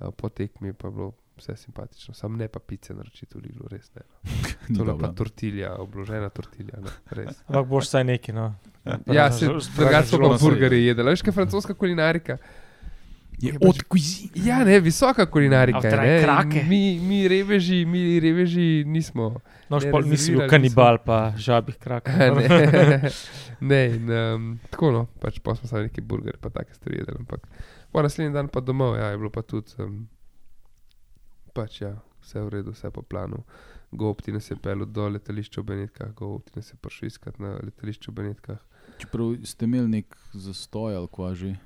uh, 0.00 0.10
po 0.10 0.28
tekmi 0.28 0.74
pa 0.76 0.90
je 0.90 0.94
bilo 0.94 1.12
vse 1.38 1.56
simpatično. 1.56 2.14
Sam 2.14 2.36
ne 2.36 2.48
pa 2.48 2.58
pice 2.60 2.94
naročiti 2.94 3.38
v 3.38 3.42
Lilu, 3.46 3.68
res 3.70 3.90
ne. 3.94 4.02
no. 4.68 4.84
To 4.84 4.90
je 4.90 4.98
pa 4.98 5.08
tortilja, 5.12 5.74
obložena 5.78 6.28
tortilja. 6.28 6.78
Ampak 7.48 7.66
boš 7.66 7.88
vsaj 7.88 8.04
neki. 8.04 8.32
No. 8.32 8.54
Ja, 9.06 9.32
se 9.32 9.46
drugače 9.46 10.10
pa 10.10 10.16
želodec. 10.16 10.40
burgerji 10.42 10.84
jedli. 10.86 11.04
Veš, 11.04 11.22
kaj 11.22 11.30
je 11.30 11.34
francoska 11.34 11.74
kulinarika? 11.74 12.38
Je 13.38 13.52
Je 13.52 13.52
pač- 13.54 13.68
od 13.68 13.82
cuisine. 13.86 14.46
Ja, 14.46 14.64
ne, 14.64 14.80
visoka 14.80 15.26
kulinarika. 15.26 15.90
Ne? 15.90 16.22
krake. 16.22 16.64
Mi, 16.68 16.98
mi 16.98 17.28
reveži, 17.28 17.84
mi 17.84 18.20
reveži 18.20 18.84
nismo. 18.86 19.36
Noš 19.70 19.84
Ne, 19.84 19.92
pa 19.92 20.00
nisi 20.00 20.32
bil 20.32 20.48
kanibal, 20.48 20.98
pa 21.04 21.32
žabih 21.36 21.76
krak. 21.78 22.08
ne, 22.08 23.10
ne 23.60 23.80
in, 23.86 24.10
um, 24.10 24.58
tako 24.70 24.90
no, 24.90 25.06
pač 25.20 25.38
pa 25.38 25.54
smo 25.54 25.68
samo 25.68 25.82
neki 25.82 26.00
burger, 26.00 26.34
pa 26.40 26.50
take 26.50 26.74
stvari 26.74 26.98
jedli. 26.98 27.14
Ampak 27.18 27.46
po 27.92 28.02
naslednji 28.02 28.34
dan 28.34 28.48
pa 28.48 28.60
domov, 28.60 28.96
ja, 28.96 29.12
je 29.12 29.18
bilo 29.18 29.30
pa 29.30 29.42
tudi, 29.42 29.70
um, 29.78 30.08
pač 31.58 31.82
ja, 31.82 31.92
vse 32.22 32.44
v 32.46 32.54
redu, 32.54 32.76
vse 32.76 32.92
po 32.94 33.02
planu. 33.02 33.42
Gopti 33.90 34.32
nas 34.32 34.50
je 34.50 34.56
pel 34.62 34.84
do 34.86 35.08
letališča 35.08 35.62
v 35.62 35.72
Benetkah, 35.72 36.12
Gopti 36.14 36.54
nas 36.54 36.70
je 36.70 36.76
prišel 36.78 37.10
iskat 37.10 37.40
na 37.42 37.56
letališču 37.58 38.12
v 38.12 38.20
Benetkah. 38.20 38.60
Čeprav 38.98 39.38
ste 39.46 39.66
imeli 39.66 39.98
nek 39.98 40.14
zastoj 40.34 40.94
ali 40.98 41.10
kva 41.10 41.32
že. 41.34 41.56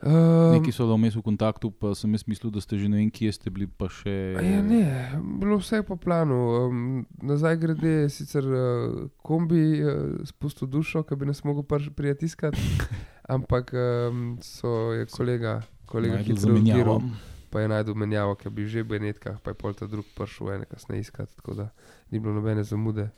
Um, 0.00 0.56
Neki 0.56 0.72
so 0.72 0.86
bili 0.88 0.96
vmes 0.96 1.16
v 1.16 1.22
kontaktu, 1.22 1.68
pa 1.76 1.92
sem 1.92 2.08
jaz 2.16 2.24
mislil, 2.24 2.48
da 2.48 2.62
ste 2.64 2.78
že 2.80 2.88
ne 2.88 2.96
vem, 2.96 3.10
kje 3.12 3.34
ste 3.36 3.52
bili, 3.52 3.68
pa 3.68 3.90
še. 3.92 4.32
Ja, 4.40 4.62
ne, 4.64 4.84
bilo 5.20 5.58
vse 5.60 5.82
po 5.84 5.98
planu. 6.00 6.38
Um, 6.56 6.78
nazaj 7.20 7.58
grede 7.60 7.92
je 8.06 8.06
sicer 8.08 8.48
uh, 8.48 9.10
kombi 9.20 9.84
uh, 9.84 10.24
spustil 10.24 10.72
dušo, 10.72 11.04
ki 11.04 11.20
bi 11.20 11.28
nas 11.28 11.44
mogel 11.44 11.68
prijeti 11.68 12.32
iskat, 12.32 12.56
ampak 13.36 13.76
um, 13.76 14.38
so 14.40 14.96
je 14.96 15.04
kolega, 15.12 15.60
kolega 15.84 16.24
hitro 16.24 16.48
zamenjavo. 16.48 17.02
Pa 17.50 17.60
je 17.60 17.68
najdel 17.68 17.94
menjavo, 17.94 18.34
ki 18.34 18.50
bi 18.50 18.66
že 18.66 18.82
v 18.82 18.88
Benetkah, 18.88 19.40
pa 19.40 19.50
je 19.50 19.56
pol 19.56 19.74
ta 19.74 19.86
drug 19.86 20.06
prišel 20.14 20.52
ene 20.52 20.64
kasneje 20.64 21.00
iskat, 21.02 21.28
tako 21.34 21.54
da 21.54 21.68
ni 22.10 22.18
bilo 22.18 22.32
nobene 22.32 22.64
zamude. 22.64 23.10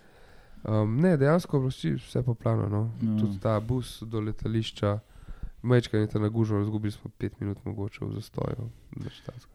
Um, 0.62 0.96
ne, 0.96 1.16
dejansko 1.16 1.58
vsi- 1.60 1.96
vse 1.96 2.22
po 2.22 2.34
planu. 2.34 2.68
No. 2.68 2.82
Ja. 3.02 3.18
Tudi 3.18 3.38
ta 3.38 3.60
bus 3.60 4.02
do 4.02 4.20
letališča, 4.20 5.00
mečkaj 5.62 6.00
je 6.00 6.06
ta 6.08 6.18
nagužal, 6.18 6.62
izgubili 6.62 6.92
smo 6.92 7.10
pet 7.12 7.40
minut 7.40 7.58
mogoče 7.64 8.04
v 8.04 8.12
zastoju. 8.12 8.68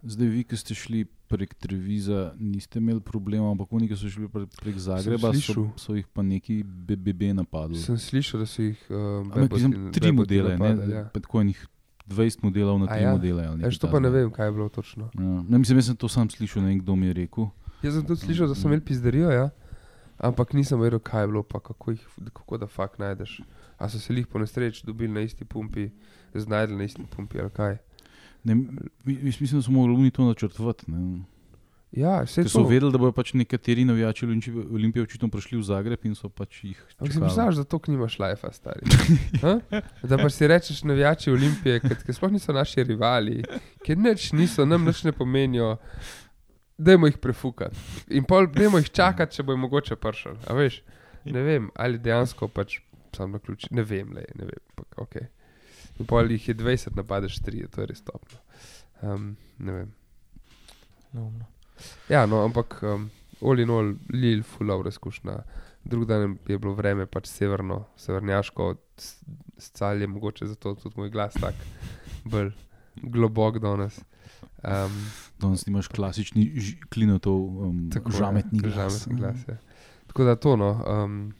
Zdaj, 0.03 0.27
vi, 0.27 0.43
ki 0.43 0.57
ste 0.57 0.74
šli 0.74 1.00
prek 1.27 1.53
Treviza, 1.53 2.34
niste 2.38 2.79
imeli 2.79 3.01
problema, 3.01 3.51
ampak 3.51 3.67
oni, 3.72 3.88
ki 3.88 3.96
so 3.96 4.10
šli 4.10 4.27
pre, 4.27 4.46
prek 4.53 4.75
Zagreba, 4.77 5.29
so, 5.29 5.34
slišal. 5.34 5.65
so 5.77 5.96
jih 5.96 6.07
pa 6.07 6.22
neki 6.22 6.62
BBB 6.63 7.34
napadli. 7.34 7.77
Sem 7.77 7.98
slišal, 7.98 8.39
da 8.39 8.46
so 8.46 8.62
jih 8.62 8.79
um, 8.89 9.31
Ampak 9.31 9.51
beboti- 9.51 9.91
tri 9.93 10.12
modele, 10.12 10.53
napadali, 10.53 10.88
ne, 10.88 10.96
Ja. 10.96 11.10
enih 11.41 11.60
20 12.08 12.44
modelov 12.44 12.80
na 12.80 12.88
tri 12.88 13.04
ja? 13.04 13.12
modele. 13.12 13.46
ali 13.46 13.58
nekaj 13.58 13.70
Eš, 13.70 13.80
to 13.84 13.92
pa 13.92 14.00
ne 14.00 14.10
vem, 14.10 14.32
kaj 14.32 14.48
je 14.48 14.52
bilo 14.52 14.70
točno. 14.70 15.10
Ja. 15.14 15.44
Ne, 15.50 15.58
mislim, 15.58 15.78
jaz 15.78 15.92
sem 15.92 15.96
to 15.96 16.08
sam 16.08 16.30
slišal, 16.30 16.64
ne 16.64 16.70
vem, 16.70 16.80
kdo 16.80 16.96
mi 16.96 17.08
je 17.08 17.14
rekel. 17.14 17.50
Jaz 17.84 17.94
sem 17.94 18.06
tudi 18.06 18.22
slišal, 18.26 18.48
da 18.48 18.56
so 18.56 18.68
imeli 18.68 18.82
pizderijo, 18.82 19.32
ja? 19.32 19.50
ampak 20.18 20.54
nisem 20.54 20.80
vedel, 20.82 21.00
kaj 21.00 21.24
je 21.24 21.28
bilo, 21.28 21.44
pa 21.44 21.60
kako, 21.60 21.92
jih, 21.92 22.08
kako 22.34 22.58
da 22.58 22.68
fakt 22.68 23.00
najdeš. 23.00 23.42
A 23.78 23.90
so 23.90 24.00
se 24.00 24.14
jih 24.14 24.28
po 24.28 24.40
nesreči 24.40 24.86
dobili 24.86 25.14
na 25.14 25.22
isti 25.22 25.46
pumpi, 25.46 25.90
znajdli 26.34 26.78
na 26.78 26.84
isti 26.84 27.04
pumpi 27.16 27.40
ali 27.40 27.50
kaj. 27.50 27.78
Ne, 28.44 28.56
mislim, 29.06 29.60
da 29.60 29.62
so 29.62 29.72
mogli 29.72 30.12
to 30.12 30.26
načrtovati. 30.26 30.92
Ne. 30.92 31.22
Ja, 31.91 32.22
vse 32.25 32.44
so 32.51 32.65
vedeli, 32.67 32.91
da 32.91 33.00
bodo 33.00 33.13
pač 33.15 33.32
nekateri 33.34 33.86
navijači 33.88 34.25
Olimpije- 34.25 35.03
očitno 35.03 35.29
prišli 35.32 35.58
v 35.58 35.63
Zagreb 35.63 36.06
in 36.06 36.15
so 36.15 36.29
pač 36.29 36.60
jih. 36.63 36.82
Ampak 37.00 37.13
si 37.13 37.20
predstavljaš, 37.20 37.56
da 37.56 37.63
to 37.63 37.79
nimaš 37.88 38.20
lajfa, 38.20 38.51
stari. 38.51 38.82
Ha? 39.41 39.53
Da 40.03 40.17
pa 40.17 40.29
si 40.29 40.48
rečeš 40.48 40.84
navijači 40.84 41.32
Olimpije, 41.32 41.79
ki 41.79 42.13
sploh 42.13 42.32
niso 42.32 42.53
naši 42.53 42.84
rivali, 42.84 43.39
ki 43.86 43.96
nič 43.96 44.34
niso, 44.36 44.65
nam 44.65 44.86
nič 44.86 45.03
ne 45.08 45.15
pomenijo. 45.15 45.77
Dajmo 46.77 47.08
jih 47.08 47.17
prefukati. 47.24 47.79
In 48.20 48.27
pol, 48.27 48.51
dajmo 48.51 48.84
jih 48.84 48.91
čakati, 48.91 49.39
če 49.39 49.47
bo 49.47 49.56
mogoče 49.58 49.95
pršel. 49.95 50.38
A 50.45 50.54
veš, 50.54 50.84
ne 51.26 51.41
vem, 51.41 51.71
ali 51.76 51.97
dejansko 51.97 52.52
pač 52.52 52.82
sam 53.15 53.32
na 53.32 53.39
ključ, 53.39 53.71
ne 53.71 53.88
vem, 53.88 54.12
le, 54.13 54.28
ne 54.36 54.45
vem. 54.52 54.62
Pak, 54.76 55.00
okay. 55.08 55.32
In 55.97 56.06
pol 56.06 56.30
jih 56.30 56.52
je 56.52 56.56
20, 56.56 57.00
napadeš 57.00 57.39
3, 57.47 57.69
to 57.71 57.82
je 57.82 57.93
res 57.95 58.04
topno. 58.06 58.43
Um, 59.02 59.38
ne 59.58 59.71
vem. 59.71 59.93
Neumno. 61.15 61.57
Ja, 62.10 62.26
no, 62.26 62.44
ampak 62.44 62.80
um, 62.84 63.10
all 63.42 63.60
in 63.60 63.70
all, 63.70 63.94
Lil, 64.10 64.44
full 64.44 64.72
of 64.72 64.86
izkušnja. 64.88 65.38
Drug 65.84 66.06
dan 66.06 66.22
je 66.44 66.58
bilo 66.58 66.74
vreme 66.74 67.06
pač 67.06 67.28
severno, 67.28 67.86
severnjaško, 67.98 68.66
s- 68.98 69.24
s 69.58 69.72
caljem, 69.72 70.12
mogoče 70.12 70.48
zato 70.48 70.76
tudi 70.76 70.96
moj 70.98 71.10
glas 71.10 71.34
tak, 71.34 71.56
bolj 72.26 72.52
globok 72.96 73.60
danes. 73.60 74.00
Um, 74.60 74.92
Danes 75.40 75.68
imaš 75.68 75.88
klasični 75.88 76.52
klinotov, 76.90 77.36
um, 77.62 77.90
tako 77.90 78.10
je, 78.10 78.18
žametni 78.18 78.60
glas. 78.60 78.74
žametni 78.76 79.16
glas 79.16 79.38
ja. 79.48 79.58
Tako 80.08 80.24
da 80.24 80.36
to, 80.36 80.56
no, 80.56 80.70
um, 80.86 81.34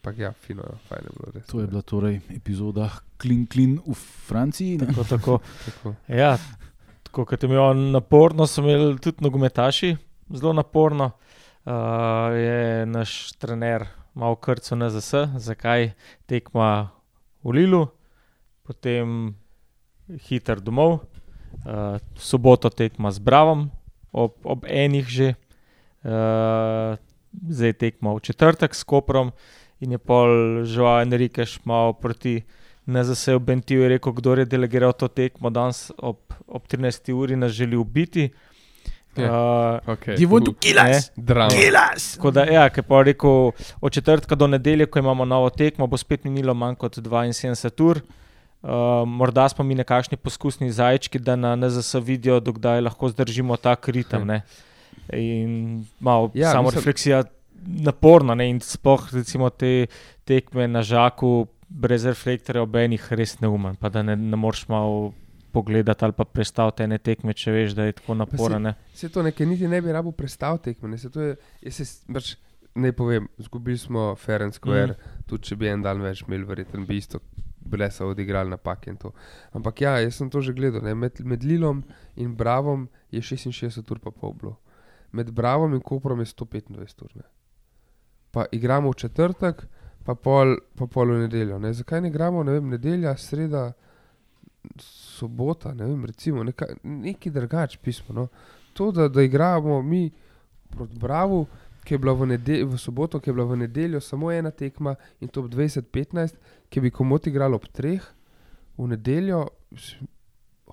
pa 0.00 0.10
ja, 0.12 0.32
fino, 0.34 0.62
ja, 0.62 0.76
fajn 0.88 1.02
je 1.02 1.10
bilo 1.12 1.32
res. 1.32 1.46
To 1.46 1.60
je 1.60 1.66
bila 1.66 1.82
torej 1.82 2.20
epizoda 2.30 2.88
Klin 3.16 3.46
Klin 3.46 3.78
v 3.78 3.94
Franciji. 4.26 4.78
ne. 4.78 4.86
Tako, 4.86 5.04
tako. 5.06 5.38
Tako. 5.64 5.94
Ja, 6.08 6.38
tako 7.14 7.28
kot 7.30 7.42
je 7.42 7.46
imel 7.46 7.76
naporno, 7.94 8.46
so 8.46 8.58
imeli 8.60 8.98
tudi 8.98 9.22
nogometaši, 9.22 9.96
zelo 10.34 10.52
naporno. 10.52 11.12
Uh, 11.64 12.34
je 12.34 12.86
naš 12.86 13.32
trener 13.38 13.84
malo 14.14 14.34
krcal 14.34 14.78
na 14.78 14.88
ZS, 14.90 15.14
zakaj 15.38 15.92
tekma 16.26 16.90
v 17.44 17.54
Lilu, 17.54 17.86
potem 18.66 19.30
hiter 20.26 20.58
domov, 20.58 21.06
uh, 21.62 22.02
soboto 22.18 22.66
tekma 22.70 23.14
z 23.14 23.22
Bravom, 23.22 23.70
ob, 24.10 24.34
ob 24.42 24.66
enih 24.66 25.06
že, 25.06 25.30
uh, 26.02 26.98
zdaj 27.46 27.78
tekma 27.78 28.18
v 28.18 28.26
četrtek 28.26 28.74
s 28.74 28.82
Koprom 28.82 29.30
in 29.78 29.94
je 29.94 30.02
pol 30.02 30.66
žal 30.66 31.06
Enrikeš 31.06 31.60
malo 31.62 31.94
proti. 31.94 32.42
Na 32.42 32.63
ZS-u 32.86 33.38
Bentiu 33.38 33.80
je 33.82 33.88
rekel, 33.88 34.12
kdo 34.12 34.34
je 34.36 34.44
delegiral 34.44 34.92
to 34.92 35.08
tekmo 35.08 35.50
danes 35.50 35.90
ob, 35.98 36.16
ob 36.46 36.66
13. 36.68 37.12
uri, 37.12 37.36
nas 37.36 37.52
želi 37.52 37.76
ubiti. 37.76 38.30
Ja. 39.16 39.24
Uh, 39.24 39.80
Okay. 39.86 40.16
You 40.18 40.28
want 40.28 40.44
to 40.44 40.52
kill 40.52 40.76
us? 40.90 41.10
Kill 41.54 41.74
us! 41.94 42.16
Tako 42.16 42.30
da, 42.30 42.44
ja, 42.44 42.70
ki 42.70 42.80
je 42.80 42.82
pa 42.82 43.02
rekel, 43.02 43.50
od 43.80 43.92
četrtka 43.92 44.34
do 44.34 44.46
nedelje, 44.46 44.86
ko 44.86 44.98
imamo 44.98 45.24
novo 45.24 45.50
tekmo, 45.50 45.86
bo 45.86 45.96
spet 45.96 46.24
minilo 46.24 46.54
manj 46.54 46.74
kot 46.74 46.98
72 46.98 47.84
ur. 47.84 48.00
Uh, 48.62 48.70
morda 49.08 49.48
smo 49.48 49.64
mi 49.64 49.74
nekakšni 49.74 50.16
poskusni 50.16 50.70
zajčki, 50.72 51.18
da 51.18 51.36
na 51.36 51.56
NZS 51.56 51.94
vidijo, 52.02 52.40
dokdaj 52.40 52.80
lahko 52.80 53.08
zdržimo 53.08 53.56
tak 53.56 53.88
ritem. 53.88 54.26
Ne? 54.26 54.42
In 55.12 55.84
malo 56.00 56.30
Ja, 56.34 56.46
ja, 56.46 56.52
samo 56.52 56.62
mislim- 56.68 56.78
refleksija 56.80 57.22
naporna. 57.66 58.34
Ne? 58.34 58.50
In 58.50 58.60
sploh 58.60 59.14
recimo 59.14 59.50
te 59.50 59.86
tekme 60.24 60.68
na 60.68 60.82
žaku, 60.82 61.46
brez 61.74 62.06
reflektorja, 62.06 62.62
ob 62.62 62.76
enih 62.78 63.04
res 63.18 63.38
neumen. 63.42 63.76
Pa 63.80 63.90
da 63.90 64.04
ne, 64.06 64.16
ne 64.16 64.38
moreš 64.38 64.68
malo 64.70 65.12
pogledati 65.54 66.04
ali 66.04 66.14
pa 66.16 66.24
prestaviti 66.24 66.82
ene 66.86 66.98
tekme, 66.98 67.34
če 67.34 67.52
veš, 67.54 67.76
da 67.78 67.86
je 67.88 67.96
tako 68.00 68.16
naporno. 68.18 68.74
Se 68.94 69.10
to 69.12 69.22
nekaj 69.22 69.46
niti 69.46 69.70
ne 69.70 69.80
bi 69.82 69.92
rabo 69.94 70.12
prestal 70.12 70.58
tekme. 70.62 70.90
Ne, 70.94 70.98
se 70.98 71.10
to 71.10 71.22
je, 71.22 71.36
se, 71.70 71.86
pač, 72.12 72.34
ne 72.74 72.92
povem, 72.92 73.28
izgubili 73.38 73.78
smo 73.78 74.12
Ferenc 74.18 74.58
Square, 74.58 74.96
mm. 74.96 75.24
tudi 75.30 75.50
če 75.50 75.58
bi 75.58 75.70
en 75.70 75.82
dan 75.82 76.02
več 76.02 76.24
imeli, 76.26 76.46
verjetno 76.48 76.82
bi 76.86 76.98
isto 76.98 77.22
bile 77.64 77.90
so 77.90 78.08
odigrali 78.12 78.50
napake 78.50 78.90
in 78.90 78.96
to. 78.96 79.12
Ampak 79.52 79.80
ja, 79.80 79.94
jaz 80.02 80.18
sem 80.18 80.30
to 80.30 80.42
že 80.44 80.52
gledal. 80.52 80.84
Ne, 80.84 80.94
med, 80.94 81.20
med 81.24 81.44
Lilom 81.44 81.82
in 82.16 82.34
Bravom 82.36 82.88
je 83.10 83.22
66 83.22 83.90
ur 83.90 84.02
pa 84.02 84.10
pol 84.10 84.34
bilo. 84.34 84.56
Med 85.12 85.30
Bravom 85.32 85.74
in 85.74 85.80
Koprom 85.80 86.20
je 86.20 86.26
125 86.26 87.06
ur. 87.06 87.14
Ne. 87.14 87.26
Pa 88.30 88.46
igramo 88.52 88.90
v 88.90 88.98
četrtek, 88.98 89.66
pa 90.04 90.14
pol, 90.14 90.56
pa 90.76 90.86
pol 90.86 91.14
v 91.14 91.24
nedeljo. 91.24 91.58
Ne. 91.58 91.72
Zakaj 91.72 92.00
ne 92.00 92.10
igramo, 92.12 92.42
ne 92.44 92.58
vem, 92.58 92.68
nedelja, 92.76 93.16
sreda, 93.16 93.70
sobota, 94.80 95.74
ne 95.74 95.86
vem, 95.86 96.04
recimo, 96.04 96.44
neka, 96.44 96.66
neki 96.82 97.30
drugač 97.30 97.78
pismo. 97.82 98.14
No. 98.14 98.28
To, 98.74 98.90
da, 98.92 99.08
da 99.08 99.22
igramo 99.22 99.82
mi 99.82 100.10
proti 100.70 100.98
Bravo, 100.98 101.46
ki 101.84 101.94
je 101.94 101.98
bila 101.98 102.14
v, 102.16 102.26
nedel 102.26 102.66
v 102.68 102.78
soboto, 102.80 103.20
ki 103.20 103.30
je 103.30 103.34
bila 103.34 103.46
v 103.46 103.60
nedeljo 103.64 104.00
samo 104.00 104.32
ena 104.32 104.50
tekma 104.50 104.94
in 105.20 105.28
to 105.28 105.44
ob 105.44 105.52
20-15, 105.52 106.36
ki 106.68 106.80
bi 106.80 106.90
komot 106.90 107.26
igralo 107.28 107.60
ob 107.60 107.68
treh, 107.72 108.02
v 108.76 108.88
nedeljo, 108.90 109.44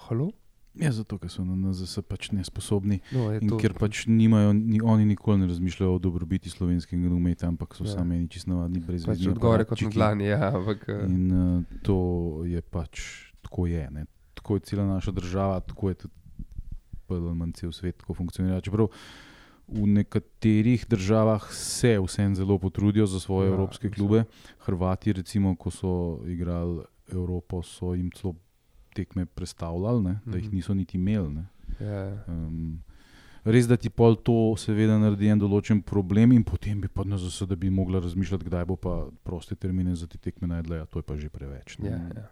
halo? 0.07 0.31
Ja, 0.75 0.91
zato, 0.91 1.17
ker 1.19 1.27
so 1.29 1.43
na 1.43 1.51
NZS 1.51 1.99
pač 2.07 2.29
nesposobni 2.31 3.01
No, 3.11 3.27
in 3.35 3.49
to- 3.49 3.57
ker 3.57 3.73
pač 3.73 4.05
nimajo, 4.07 4.53
ni, 4.53 4.79
oni 4.81 5.05
nikoli 5.05 5.37
ne 5.39 5.47
razmišljajo 5.47 5.95
o 5.95 5.99
dobrobiti 5.99 6.49
slovenskega 6.49 7.01
nogometa, 7.01 7.47
ampak 7.47 7.75
so 7.75 7.83
Ja. 7.83 7.91
sami 7.91 8.15
eni 8.15 8.29
čisto 8.29 8.51
navadni 8.51 8.79
brez 8.79 9.03
pač 9.05 9.27
odgovore 9.27 9.65
kot 9.65 9.81
na 9.81 9.89
dlani. 9.89 10.25
Ja, 10.25 10.55
ampak, 10.55 10.85
eh, 10.87 11.05
In 11.05 11.31
uh, 11.31 11.63
to 11.83 11.97
je 12.45 12.61
pač 12.61 13.01
tako 13.41 13.67
je. 13.67 13.83
Ne? 13.91 14.05
Tako 14.33 14.55
je 14.55 14.59
cela 14.61 14.85
naša 14.85 15.11
država, 15.11 15.59
tako 15.59 15.89
je 15.89 15.95
tudi 15.95 16.13
manj 17.35 17.51
cel 17.53 17.71
svet, 17.71 17.97
tako 17.97 18.13
funkcionira. 18.13 18.61
Čeprav 18.61 18.87
v 19.67 19.87
nekaterih 19.89 20.85
državah 20.87 21.51
se 21.51 21.99
vseeno 21.99 22.35
zelo 22.35 22.57
potrudijo 22.57 23.05
za 23.05 23.19
svoje 23.19 23.47
Ja, 23.47 23.53
evropske 23.53 23.89
klube. 23.89 24.23
Hrvati, 24.59 25.13
recimo, 25.13 25.55
ko 25.55 25.69
so 25.69 25.91
igrali 26.25 26.79
Evropo, 27.09 27.59
so 27.61 27.93
jim 27.93 28.07
celo 28.11 28.35
tekme 28.91 29.25
predstavljali, 29.27 30.03
ne, 30.03 30.19
da 30.25 30.37
jih 30.37 30.45
Mhm. 30.45 30.55
niso 30.55 30.73
niti 30.73 30.97
imeli. 30.97 31.29
ne. 31.29 31.45
Ja. 31.79 32.23
Um, 32.27 32.81
res, 33.45 33.65
da 33.65 33.75
ti 33.75 33.89
pol 33.89 34.15
to 34.17 34.33
seveda 34.55 34.97
naredi 34.97 35.27
en 35.27 35.39
določen 35.39 35.81
problem, 35.83 36.31
in 36.31 36.43
potem 36.43 36.81
bi 36.81 36.87
pa 36.87 37.03
NZS, 37.03 37.41
da 37.43 37.55
bi 37.55 37.69
mogla 37.71 37.99
razmišljati, 37.99 38.45
kdaj 38.45 38.65
bo 38.65 38.75
pa 38.77 38.95
proste 39.23 39.55
termine 39.55 39.95
za 39.95 40.07
te 40.07 40.17
tekme 40.19 40.47
najdla. 40.47 40.75
Ja, 40.75 40.85
to 40.85 40.99
je 40.99 41.03
pa 41.03 41.15
že 41.15 41.29
preveč. 41.29 41.77
ne. 41.79 41.89
Ja, 41.89 41.97
ja. 42.15 42.27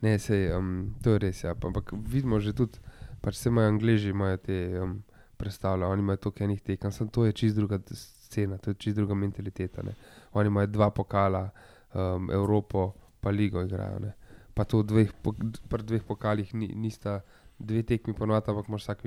Ne, 0.00 0.16
sej, 0.16 0.52
um, 0.52 0.70
to 1.02 1.10
je 1.10 1.18
res. 1.20 1.42
Ja. 1.42 1.54
pa- 1.54 1.66
Ampak 1.66 1.90
vidimo 2.04 2.38
že 2.38 2.52
tudi, 2.52 2.78
pač 3.20 3.34
se 3.36 3.48
imajo 3.48 3.68
Angliji, 3.68 4.10
imajo 4.10 4.36
te 4.38 4.56
um, 4.78 5.02
predstavlja, 5.36 5.86
oni 5.86 6.00
imajo 6.00 6.16
toliko 6.18 6.44
enih 6.44 6.60
tekem, 6.62 6.92
samo 6.92 7.10
to 7.10 7.24
je 7.24 7.32
čist 7.34 7.56
druga 7.56 7.78
scena, 7.88 8.58
to 8.58 8.70
je 8.70 8.76
čist 8.76 8.96
druga 8.96 9.14
mentaliteta. 9.14 9.82
Ne. 9.82 9.94
Oni 10.32 10.46
imajo 10.48 10.66
dva 10.68 10.90
pokala, 10.90 11.50
um, 11.92 12.30
Evropo, 12.30 12.92
pa 13.20 13.30
ligo 13.30 13.62
igrajo. 13.62 13.98
Ne. 14.00 14.12
Pa 14.58 14.66
to 14.66 14.82
dveh, 14.82 15.12
pri 15.70 15.86
dveh 15.86 16.02
pokalih 16.02 16.50
ni, 16.58 16.72
nista 16.74 17.20
dve 17.58 17.84
tekmi 17.86 18.10
ponovadi, 18.10 18.50
ampak 18.50 18.66
imaš 18.66 18.88
vsak, 18.88 19.06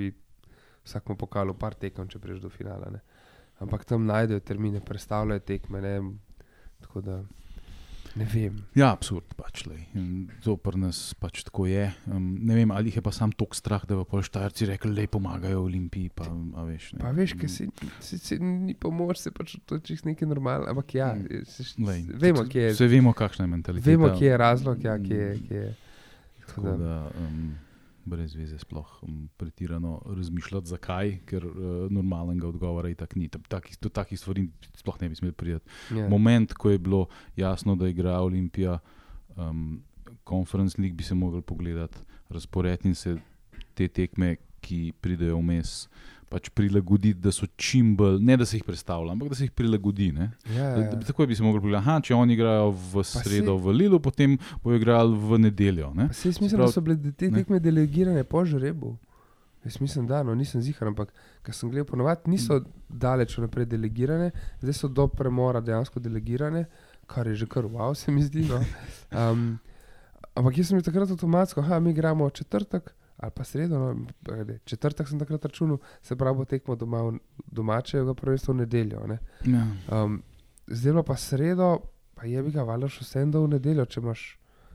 vsakmo 0.87 1.17
pokalu 1.19 1.55
par 1.59 1.75
tekem, 1.75 2.07
če 2.07 2.23
prideš 2.23 2.45
do 2.45 2.51
finala. 2.53 2.87
Ne. 2.87 3.01
Ampak 3.59 3.83
tam 3.83 4.07
najdejo 4.07 4.39
termine, 4.47 4.79
predstavljajo 4.79 5.43
tekme. 5.43 5.83
Ne. 5.83 5.95
Tako 6.79 7.03
da 7.03 7.19
ne 8.15 8.25
vem. 8.25 8.57
Ja, 8.73 8.91
absurd 8.91 9.33
pač. 9.33 9.65
lej. 9.65 9.85
In 9.93 10.29
To 10.41 10.55
pri 10.55 10.77
nas 10.77 11.13
pač 11.13 11.43
tako 11.43 11.65
je. 11.65 11.85
Um, 12.05 12.39
ne 12.41 12.55
vem, 12.55 12.71
ali 12.71 12.87
jih 12.87 12.95
je 12.95 13.01
pa 13.01 13.11
sam 13.11 13.31
tok 13.31 13.53
strah, 13.53 13.85
da 13.85 13.95
bo 13.95 14.03
pol 14.03 14.21
štajerci 14.21 14.65
rekli, 14.65 14.91
da 14.91 15.07
pomagajo 15.07 15.61
Olimpiji. 15.61 16.09
Pa, 16.09 16.25
a 16.27 16.63
veš, 16.63 16.93
ne. 16.93 16.99
Pa 16.99 17.11
veš, 17.11 17.33
kaj 17.33 17.49
se, 17.49 17.67
se, 17.99 18.17
se 18.17 18.35
ni 18.37 18.73
pomoč, 18.73 19.17
se 19.17 19.31
pač 19.31 19.55
to 19.65 19.75
je 19.75 19.81
čisto 19.83 20.07
nekaj 20.07 20.27
normalnega. 20.27 20.71
Ampak 20.71 20.95
ja, 20.95 21.09
Mm. 21.11 21.45
se, 21.45 21.63
se, 21.63 21.75
Lej, 21.77 22.05
vemo, 22.09 22.43
kje 22.43 22.61
je, 22.61 22.73
Vse 22.73 22.87
vemo, 22.87 23.13
kakšna 23.13 23.43
je 23.43 23.49
mentaliteta. 23.49 23.89
vemo, 23.89 24.09
kje 24.11 24.27
je 24.27 24.37
razlog, 24.37 24.83
ja, 24.83 24.97
kje 24.97 25.17
je. 25.17 25.33
Kje 25.41 25.57
je. 25.57 25.71
Tako 26.41 26.61
Tako 26.61 26.61
da, 26.61 26.77
da, 26.77 27.11
um, 27.17 27.55
brez 28.05 28.35
veze 28.35 28.57
sploh 28.59 28.87
um, 29.03 29.29
pretirano 29.37 30.01
razmišljati, 30.05 30.67
zakaj, 30.67 31.13
ker 31.25 31.45
uh, 31.45 31.55
normalnega 31.91 32.47
odgovora 32.47 32.89
je 32.89 32.95
tako 32.95 33.19
ni. 33.19 33.27
Tam 33.27 33.43
Takih, 33.49 33.77
do 33.81 33.89
takih 33.89 34.19
stvari 34.19 34.47
sploh 34.77 35.01
ne 35.01 35.09
bi 35.09 35.15
smeli 35.15 35.33
priti. 35.33 35.69
ja. 35.95 36.09
Moment, 36.09 36.53
ko 36.53 36.69
je 36.69 36.79
bilo 36.79 37.07
jasno, 37.35 37.75
da 37.75 37.87
igra 37.87 38.19
Olimpija, 38.21 38.79
um, 39.37 39.81
Conference 40.27 40.81
League 40.81 40.95
bi 40.95 41.03
se 41.03 41.15
mogli 41.15 41.41
pogledati, 41.41 41.97
razpored 42.29 42.85
in 42.85 42.95
se 42.95 43.17
te 43.73 43.87
tekme, 43.87 44.35
ki 44.61 44.93
pridejo 45.01 45.39
vmes, 45.41 45.89
pač 46.31 46.47
prilagoditi, 46.49 47.19
da 47.19 47.31
so 47.31 47.45
čim 47.57 47.91
bolj, 47.95 48.21
ne 48.23 48.37
da 48.37 48.45
se 48.45 48.55
jih 48.55 48.63
predstavlja, 48.63 49.11
ampak 49.11 49.29
da 49.29 49.35
se 49.35 49.43
jih 49.43 49.51
prilagodi. 49.51 50.11
Ne? 50.11 50.29
ja, 50.55 50.69
ja. 50.69 50.87
da- 50.87 50.99
Tako 51.03 51.27
bi 51.27 51.35
se 51.35 51.43
mogli 51.43 51.59
pogledati, 51.59 51.83
aha, 51.83 51.99
če 52.01 52.15
oni 52.15 52.33
igrajo 52.33 52.69
v 52.71 53.03
sredo 53.03 53.57
v 53.57 53.73
Lilu, 53.73 53.99
potem 53.99 54.33
bojo 54.63 54.79
igrali 54.79 55.17
v 55.17 55.39
nedeljo. 55.39 55.91
Ne? 55.93 56.07
Saj 56.09 56.29
jaz 56.31 56.39
mislim, 56.39 56.57
pravi- 56.57 56.67
da 56.67 56.71
so 56.71 56.81
bile 56.81 57.11
te 57.11 57.29
ne. 57.29 57.37
tekme 57.37 57.59
delegirane 57.59 58.23
po 58.23 58.45
žrebu. 58.45 58.93
Jaz 59.61 59.75
mislim, 59.77 60.07
da 60.07 60.23
no, 60.23 60.33
nisem 60.33 60.61
zihar, 60.61 60.87
ampak 60.87 61.11
kar 61.43 61.53
sem 61.53 61.69
gledal, 61.69 61.85
ponovadi 61.85 62.31
niso 62.31 62.61
daleč 62.89 63.35
vnaprej 63.37 63.67
delegirane, 63.69 64.31
zdaj 64.57 64.73
so 64.73 64.87
do 64.89 65.05
premora 65.07 65.61
dejansko 65.61 65.99
delegirane, 65.99 66.63
kar 67.05 67.27
je 67.27 67.35
že 67.35 67.45
kar 67.45 67.67
wow, 67.67 67.91
se 67.93 68.09
mi 68.11 68.23
zdi. 68.23 68.47
No. 68.49 68.57
Um, 69.11 69.59
ampak 70.33 70.57
jaz 70.57 70.69
sem 70.71 70.79
bil 70.79 70.85
takrat 70.87 71.11
avtomatsko, 71.11 71.61
ha, 71.61 71.77
mi 71.79 71.91
igramo 71.91 72.29
četrtek 72.29 72.93
ali 73.21 73.31
pa 73.35 73.43
sredo, 73.43 73.79
no, 73.79 74.05
ajde, 74.33 74.59
četrtek 74.65 75.07
sem 75.07 75.19
takrat 75.19 75.45
računal, 75.45 75.77
se 76.01 76.15
pravi, 76.15 76.37
bo 76.37 76.45
tekmo 76.45 76.75
doma 76.75 77.03
domačega 77.51 78.13
prvenstva 78.17 78.53
v 78.53 78.57
nedeljo. 78.57 79.05
Ne. 79.07 79.19
Ja. 79.45 79.65
Um, 79.93 80.23
zdaj 80.67 81.03
pa 81.05 81.15
sredo, 81.15 81.77
pa 82.17 82.25
je 82.25 82.41
bi 82.43 82.51
ga 82.51 82.65
valjda 82.65 82.89
še 82.89 83.05
vsem 83.05 83.31
dal 83.31 83.45
v 83.45 83.55
nedeljo, 83.55 83.85
če 83.85 84.01
imaš 84.01 84.25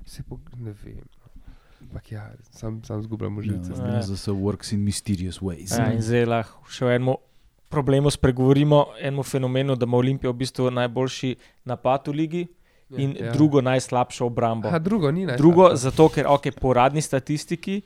vse 0.06 0.22
po, 0.28 0.38
ne 0.56 0.74
vem. 0.84 1.02
no. 1.02 1.52
Ampak 1.86 2.12
ja, 2.12 2.30
sam, 2.50 2.80
sam 2.86 3.02
zgubljam 3.02 3.42
živce. 3.42 3.74
Ja, 3.74 3.96
Ja. 3.96 4.02
Za 4.02 4.16
se 4.16 4.30
works 4.30 4.72
in 4.72 4.84
mysterious 4.84 5.40
ways. 5.42 5.74
Ja, 5.74 5.90
in 5.92 6.02
zdaj 6.02 6.26
lahko 6.26 6.70
še 6.70 6.86
o 6.86 6.90
enem 6.90 7.16
problemu 7.68 8.10
spregovorimo, 8.10 8.84
enemu 9.00 9.22
fenomenu, 9.22 9.76
da 9.76 9.84
ima 9.84 9.96
Olimpija 9.96 10.30
v 10.30 10.38
bistvu 10.38 10.70
najboljši 10.70 11.34
napad 11.64 12.06
v 12.08 12.14
ligi 12.14 12.46
in 12.94 13.16
ja, 13.18 13.32
drugo 13.34 13.60
najslabšo 13.60 14.26
obrambo. 14.26 14.68
Aha, 14.68 14.78
drugo 14.78 15.10
ni 15.10 15.26
najslabše. 15.26 15.42
Drugo, 15.42 15.70
zato 15.74 16.08
ker 16.08 16.26
okay, 16.30 16.54
po 16.54 16.70
uradni 16.70 17.02
statistiki 17.02 17.80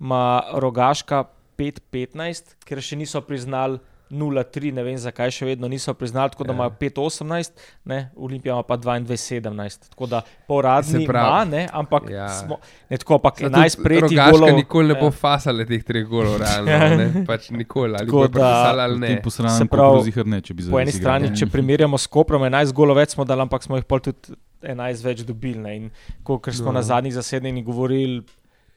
ima 0.00 0.22
Rogaška 0.54 1.24
5-15, 1.56 2.54
ker 2.64 2.80
še 2.80 2.96
niso 2.96 3.20
priznali 3.22 3.78
0-3, 4.08 4.70
ne 4.70 4.84
vem 4.84 4.94
zakaj 4.96 5.32
še 5.32 5.46
vedno 5.46 5.66
niso 5.66 5.90
priznali, 5.92 6.30
tako 6.30 6.44
da 6.44 6.52
Ja. 6.52 6.54
imajo 6.54 6.70
5-18, 6.72 7.50
ne, 7.84 7.96
Olimpija 8.16 8.52
ima 8.52 8.62
pa 8.62 8.76
22-17. 8.76 9.88
Tako 9.88 10.06
da 10.06 10.20
po 10.46 10.54
uradni 10.54 10.92
Se 10.92 10.98
pravi- 11.00 11.26
ima, 11.26 11.44
ne, 11.46 11.68
ampak 11.72 12.02
Ja. 12.08 12.28
smo, 12.30 12.58
ne 12.88 12.96
tako, 12.96 13.14
ampak 13.14 13.34
Zato 13.36 13.50
11 13.50 13.82
prejetih 13.82 14.14
Rogaška 14.14 14.30
golov. 14.32 14.54
nikoli 14.54 14.88
ne 14.88 14.94
bo 14.94 15.06
ja. 15.06 15.10
fasala 15.12 15.64
teh 15.64 15.82
treh 15.82 16.04
golov, 16.04 16.36
realno. 16.38 16.70
Ja. 16.70 16.96
ne. 16.96 17.06
Pač 17.26 17.50
nikoli, 17.50 17.94
ali 17.94 18.06
Tako 18.06 18.16
bo 18.16 18.28
pripisala 18.28 18.82
ali 18.84 18.98
ne. 18.98 19.08
Ne. 19.08 19.22
Posranem, 19.22 19.58
Se 19.58 19.64
po 19.64 19.76
pravi, 19.76 20.12
ne, 20.24 20.40
če 20.40 20.54
bi 20.54 20.62
Po 20.64 20.78
eni 20.78 20.92
strani, 20.92 21.24
igrali. 21.24 21.38
če 21.38 21.46
primerjamo 21.48 21.98
s 21.98 22.06
Koprom, 22.08 22.42
11 22.42 22.72
golov 22.72 22.96
več 22.96 23.10
smo 23.10 23.24
dali, 23.24 23.42
ampak 23.42 23.62
smo 23.62 23.74
jih 23.74 23.84
pol 23.84 23.98
tudi 24.00 24.38
11 24.62 25.02
več 25.02 25.20
dobili. 25.22 25.58
ne. 25.58 25.76
In 25.76 25.90
kot 26.22 26.46
smo 26.46 26.66
No. 26.66 26.72
na 26.72 26.82
zadnjih 26.82 27.12
zasedanjih 27.12 27.64
govorili, 27.64 28.22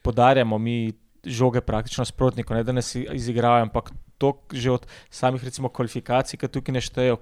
podarjamo 0.02 0.58
mi 0.58 0.92
žoge 1.24 1.60
praktično 1.60 2.04
sprotnikom, 2.04 2.56
ne 2.56 2.64
da 2.64 2.72
nas 2.72 2.94
izigravajo, 2.94 3.62
ampak 3.62 3.90
to 4.18 4.32
že 4.52 4.70
od 4.70 4.86
samih 5.10 5.44
recimo, 5.44 5.68
kvalifikacij, 5.68 6.38
ki 6.38 6.48
tukaj 6.48 6.72
ne 6.72 6.80
štejejo, 6.80 7.16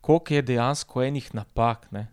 koliko 0.00 0.34
je 0.34 0.42
dejansko 0.42 1.02
enih 1.02 1.34
napak. 1.34 1.90
Ne. 1.92 2.06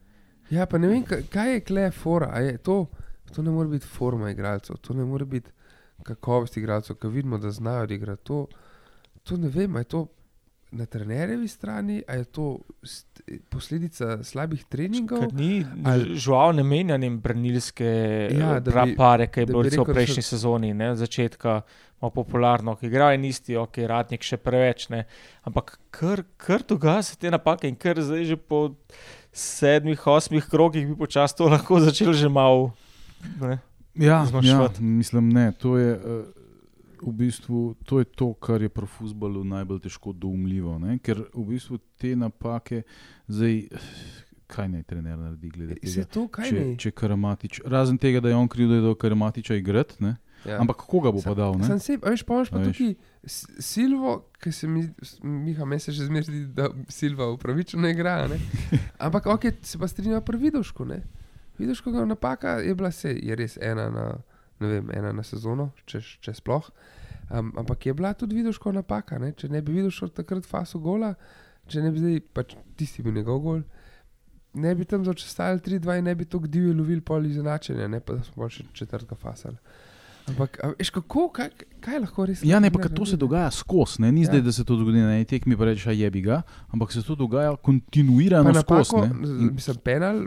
Ja, 0.50 0.66
pa 0.66 0.78
ne 0.78 0.88
vem, 0.88 1.04
kaj, 1.06 1.54
je 1.54 1.64
kle 1.66 1.92
fora. 1.92 2.32
Je 2.40 2.58
to, 2.58 2.86
to 3.34 3.42
ne 3.42 3.52
more 3.52 3.70
biti 3.70 3.88
forma 3.88 4.32
igralcev, 4.32 4.82
to 4.82 4.94
ne 4.94 5.06
more 5.06 5.26
biti 5.26 5.52
kakovost 6.04 6.58
igralcev, 6.58 6.98
ki 6.98 7.08
vidimo, 7.08 7.38
da 7.38 7.52
znajo 7.52 7.86
igrati. 7.90 8.24
To, 8.24 8.48
to 9.24 9.38
ne 9.38 9.50
vem, 9.50 9.76
je 9.76 9.84
to 9.84 10.08
na 10.72 10.86
trenerjevi 10.86 11.48
strani, 11.48 12.04
ali 12.08 12.18
je 12.18 12.26
to 12.26 12.60
posledica 13.50 14.24
slabih 14.24 14.64
treningov. 14.66 15.20
Ker 15.20 15.34
ni 15.34 15.66
ali- 15.84 16.16
žal 16.16 16.54
ne 16.54 16.64
menja 16.64 16.98
ne 16.98 17.10
branilske 17.12 17.86
Ja, 18.32 18.54
ja, 18.54 18.60
da 18.62 18.86
bi- 18.86 18.96
pare, 18.96 19.28
ki 19.28 19.40
je 19.40 19.46
bilo 19.46 19.60
bi 19.60 19.70
recimo 19.70 19.84
v 19.84 19.94
prejšnji 19.94 20.24
sezoni, 20.24 20.74
ne, 20.74 20.96
začetka. 20.96 21.62
malo 22.02 22.10
Popularno, 22.12 22.74
ki 22.76 22.88
igrajo 22.88 23.14
en 23.14 23.26
isti, 23.26 23.54
ok, 23.56 23.78
ratnik 23.78 24.24
še 24.24 24.38
preveč, 24.38 24.90
ne. 24.90 25.04
ampak 25.44 25.78
kar, 25.92 26.24
kar 26.36 26.64
dogaja 26.64 27.04
se 27.04 27.16
te 27.16 27.30
napake 27.30 27.68
in 27.68 27.76
kar 27.76 27.94
zdaj 27.96 28.26
že 28.26 28.38
po 28.38 28.74
sedmih, 29.32 30.08
osmih 30.08 30.42
krogih 30.46 30.88
bi 30.88 30.96
počasi 30.96 31.38
to 31.38 31.46
lahko 31.46 31.78
začel 31.80 32.14
že 32.14 32.26
malo. 32.28 32.74
Ne. 33.40 33.60
Ja, 33.94 34.18
ja, 34.18 34.26
zmanjševati. 34.26 34.82
mislim, 34.82 35.30
ne. 35.30 35.52
To 35.52 35.78
je, 35.78 35.94
uh, 35.94 36.26
v 37.02 37.12
bistvu, 37.14 37.76
to 37.86 38.00
je 38.00 38.06
to, 38.06 38.34
kar 38.34 38.62
je 38.62 38.70
pri 38.70 38.86
futbalu 38.88 39.44
najbolj 39.44 39.80
težko 39.80 40.14
doumljivo. 40.14 40.80
Ne? 40.80 41.00
Ker 41.00 41.24
v 41.34 41.46
bistvu 41.50 41.80
te 41.98 42.16
napake, 42.16 42.84
zdaj, 43.28 43.68
kaj 44.48 44.68
naj 44.70 44.84
trener 44.84 45.18
naredi, 45.18 45.50
glede 45.50 45.76
Se 45.84 46.02
tega. 46.02 46.10
to 46.14 46.28
kaj 46.28 46.50
Če, 46.50 46.60
ne? 46.60 46.76
če 46.78 46.92
Karamatič, 46.92 47.62
razen 47.66 47.98
tega, 47.98 48.20
da 48.20 48.30
je 48.30 48.36
on 48.36 48.48
kriv, 48.48 48.70
da 48.70 48.76
je 48.76 48.82
do 48.82 48.96
Karamatiča 48.96 49.56
igrati, 49.56 49.96
ne? 50.04 50.18
Ja. 50.42 50.58
ampak 50.58 50.82
koga 50.90 51.12
bo 51.14 51.22
pa 51.22 51.36
dal? 51.38 51.54
ne? 51.54 51.68
Sam 51.70 51.78
se, 51.80 52.00
a 52.02 52.10
veš, 52.10 52.24
pa 52.26 52.34
imaš 52.34 52.50
pa 52.50 52.58
veš. 52.58 52.74
tukaj 52.74 52.96
Silvo, 53.62 54.26
ki 54.42 54.52
se 54.52 54.68
mi, 54.68 54.88
Miha, 55.22 55.66
meni 55.66 55.80
se 55.80 55.92
že 55.92 56.06
zmeraj 56.06 56.24
zdi, 56.24 56.40
da 56.58 56.70
Silva 56.90 57.28
upravičeno 57.30 57.86
igra. 57.88 58.28
Ne? 58.28 58.40
Ampak 59.06 59.26
ok, 59.28 59.46
se 59.62 59.78
pa 59.78 59.88
strinja 59.88 60.22
pri 60.22 60.38
Vidošku. 60.38 60.86
Ne? 60.86 61.04
Vidoškova 61.60 62.06
napaka 62.06 62.58
je 62.58 62.74
bila 62.76 62.92
se, 62.92 63.14
je 63.14 63.36
res 63.36 63.58
ena 63.62 63.90
na, 63.90 64.06
ne 64.62 64.68
vem, 64.76 64.90
ena 64.96 65.12
na 65.12 65.24
sezono, 65.26 65.72
če, 65.86 66.02
če 66.22 66.34
sploh. 66.38 66.70
Um, 67.32 67.54
ampak 67.58 67.86
je 67.86 67.94
bila 67.96 68.14
tudi 68.14 68.36
Vidoškova 68.36 68.76
napaka, 68.82 69.20
ne? 69.20 69.32
če 69.34 69.50
ne 69.50 69.62
bi 69.64 69.78
Vidoškov 69.78 70.12
takrat 70.18 70.46
faso 70.48 70.80
gola, 70.84 71.14
če 71.72 71.84
ne 71.86 71.92
bi 71.92 72.02
zdaj, 72.04 72.20
pač 72.36 72.56
tisti 72.80 73.04
bil 73.06 73.16
njegov 73.16 73.40
gol. 73.46 73.62
Ne 74.60 74.74
bi 74.76 74.84
tam 74.84 75.06
začestali 75.08 75.62
3-2 75.64 76.02
in 76.02 76.10
ne 76.10 76.16
bi 76.16 76.26
tako 76.28 76.50
divje 76.52 76.74
lovili 76.76 77.00
pol 77.02 77.24
izenačenja, 77.26 77.88
ne 77.88 78.02
pa 78.04 78.18
da 78.18 78.26
smo 78.28 78.50
še 78.52 78.66
četrtka 78.76 79.16
fasali. 79.16 79.56
Ampak, 80.28 80.60
a 80.62 80.74
veš, 80.78 80.92
kako, 80.94 81.30
kaj, 81.34 81.48
kaj 81.82 82.02
lahko 82.04 82.26
res 82.30 82.44
Ja, 82.46 82.60
ne, 82.62 82.70
pa 82.70 82.86
to 82.92 83.08
se 83.10 83.18
dogaja 83.18 83.50
skozi, 83.52 84.04
ne? 84.04 84.12
ni 84.12 84.22
Ja. 84.22 84.28
zdaj, 84.30 84.44
da 84.46 84.52
se 84.54 84.64
to 84.68 84.76
dogodi 84.78 85.00
na 85.02 85.16
eni 85.16 85.26
tekmi, 85.26 85.56
pa 85.58 85.66
rečeš, 85.66 85.96
je 85.98 86.12
bi 86.12 86.22
ga, 86.22 86.42
ampak 86.70 86.92
se 86.94 87.02
to 87.04 87.16
dogaja 87.16 87.56
kontinuirano 87.56 88.54
skozi. 88.60 89.08
mislim, 89.56 89.80
penal 89.84 90.20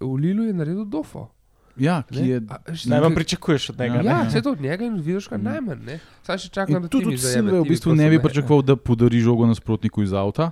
v 0.00 0.12
Lilu 0.20 0.44
je 0.44 0.52
naredil 0.54 0.84
Dofo. 0.84 1.30
Ja, 1.80 2.02
ki 2.04 2.22
je. 2.26 2.40
A, 2.46 2.56
veš, 2.66 2.84
Najmanj 2.86 3.14
pričakuješ 3.14 3.70
od 3.70 3.78
njega. 3.78 3.94
Ja, 3.94 4.02
ne. 4.02 4.08
Ja, 4.10 4.22
vse 4.24 4.42
to 4.42 4.52
od 4.52 4.60
njega 4.60 4.84
in 4.84 4.94
vidiš, 4.96 5.26
kaj 5.26 5.38
Mm. 5.38 5.44
najmanj. 5.44 5.78
ne. 5.82 5.98
Saj 6.22 6.38
še 6.38 6.48
čakam, 6.50 6.76
In 6.76 6.82
da 6.82 6.88
tudi 6.88 7.04
ti 7.06 7.14
od 7.14 7.20
Silve 7.22 7.52
v 7.54 7.64
bistvu 7.66 7.94
ne 7.94 8.06
bi 8.06 8.18
pričakoval, 8.20 8.62
da 8.62 8.76
podari 8.78 9.20
žogo 9.20 9.46
nasprotniku 9.46 10.02
iz 10.02 10.12
avta, 10.14 10.50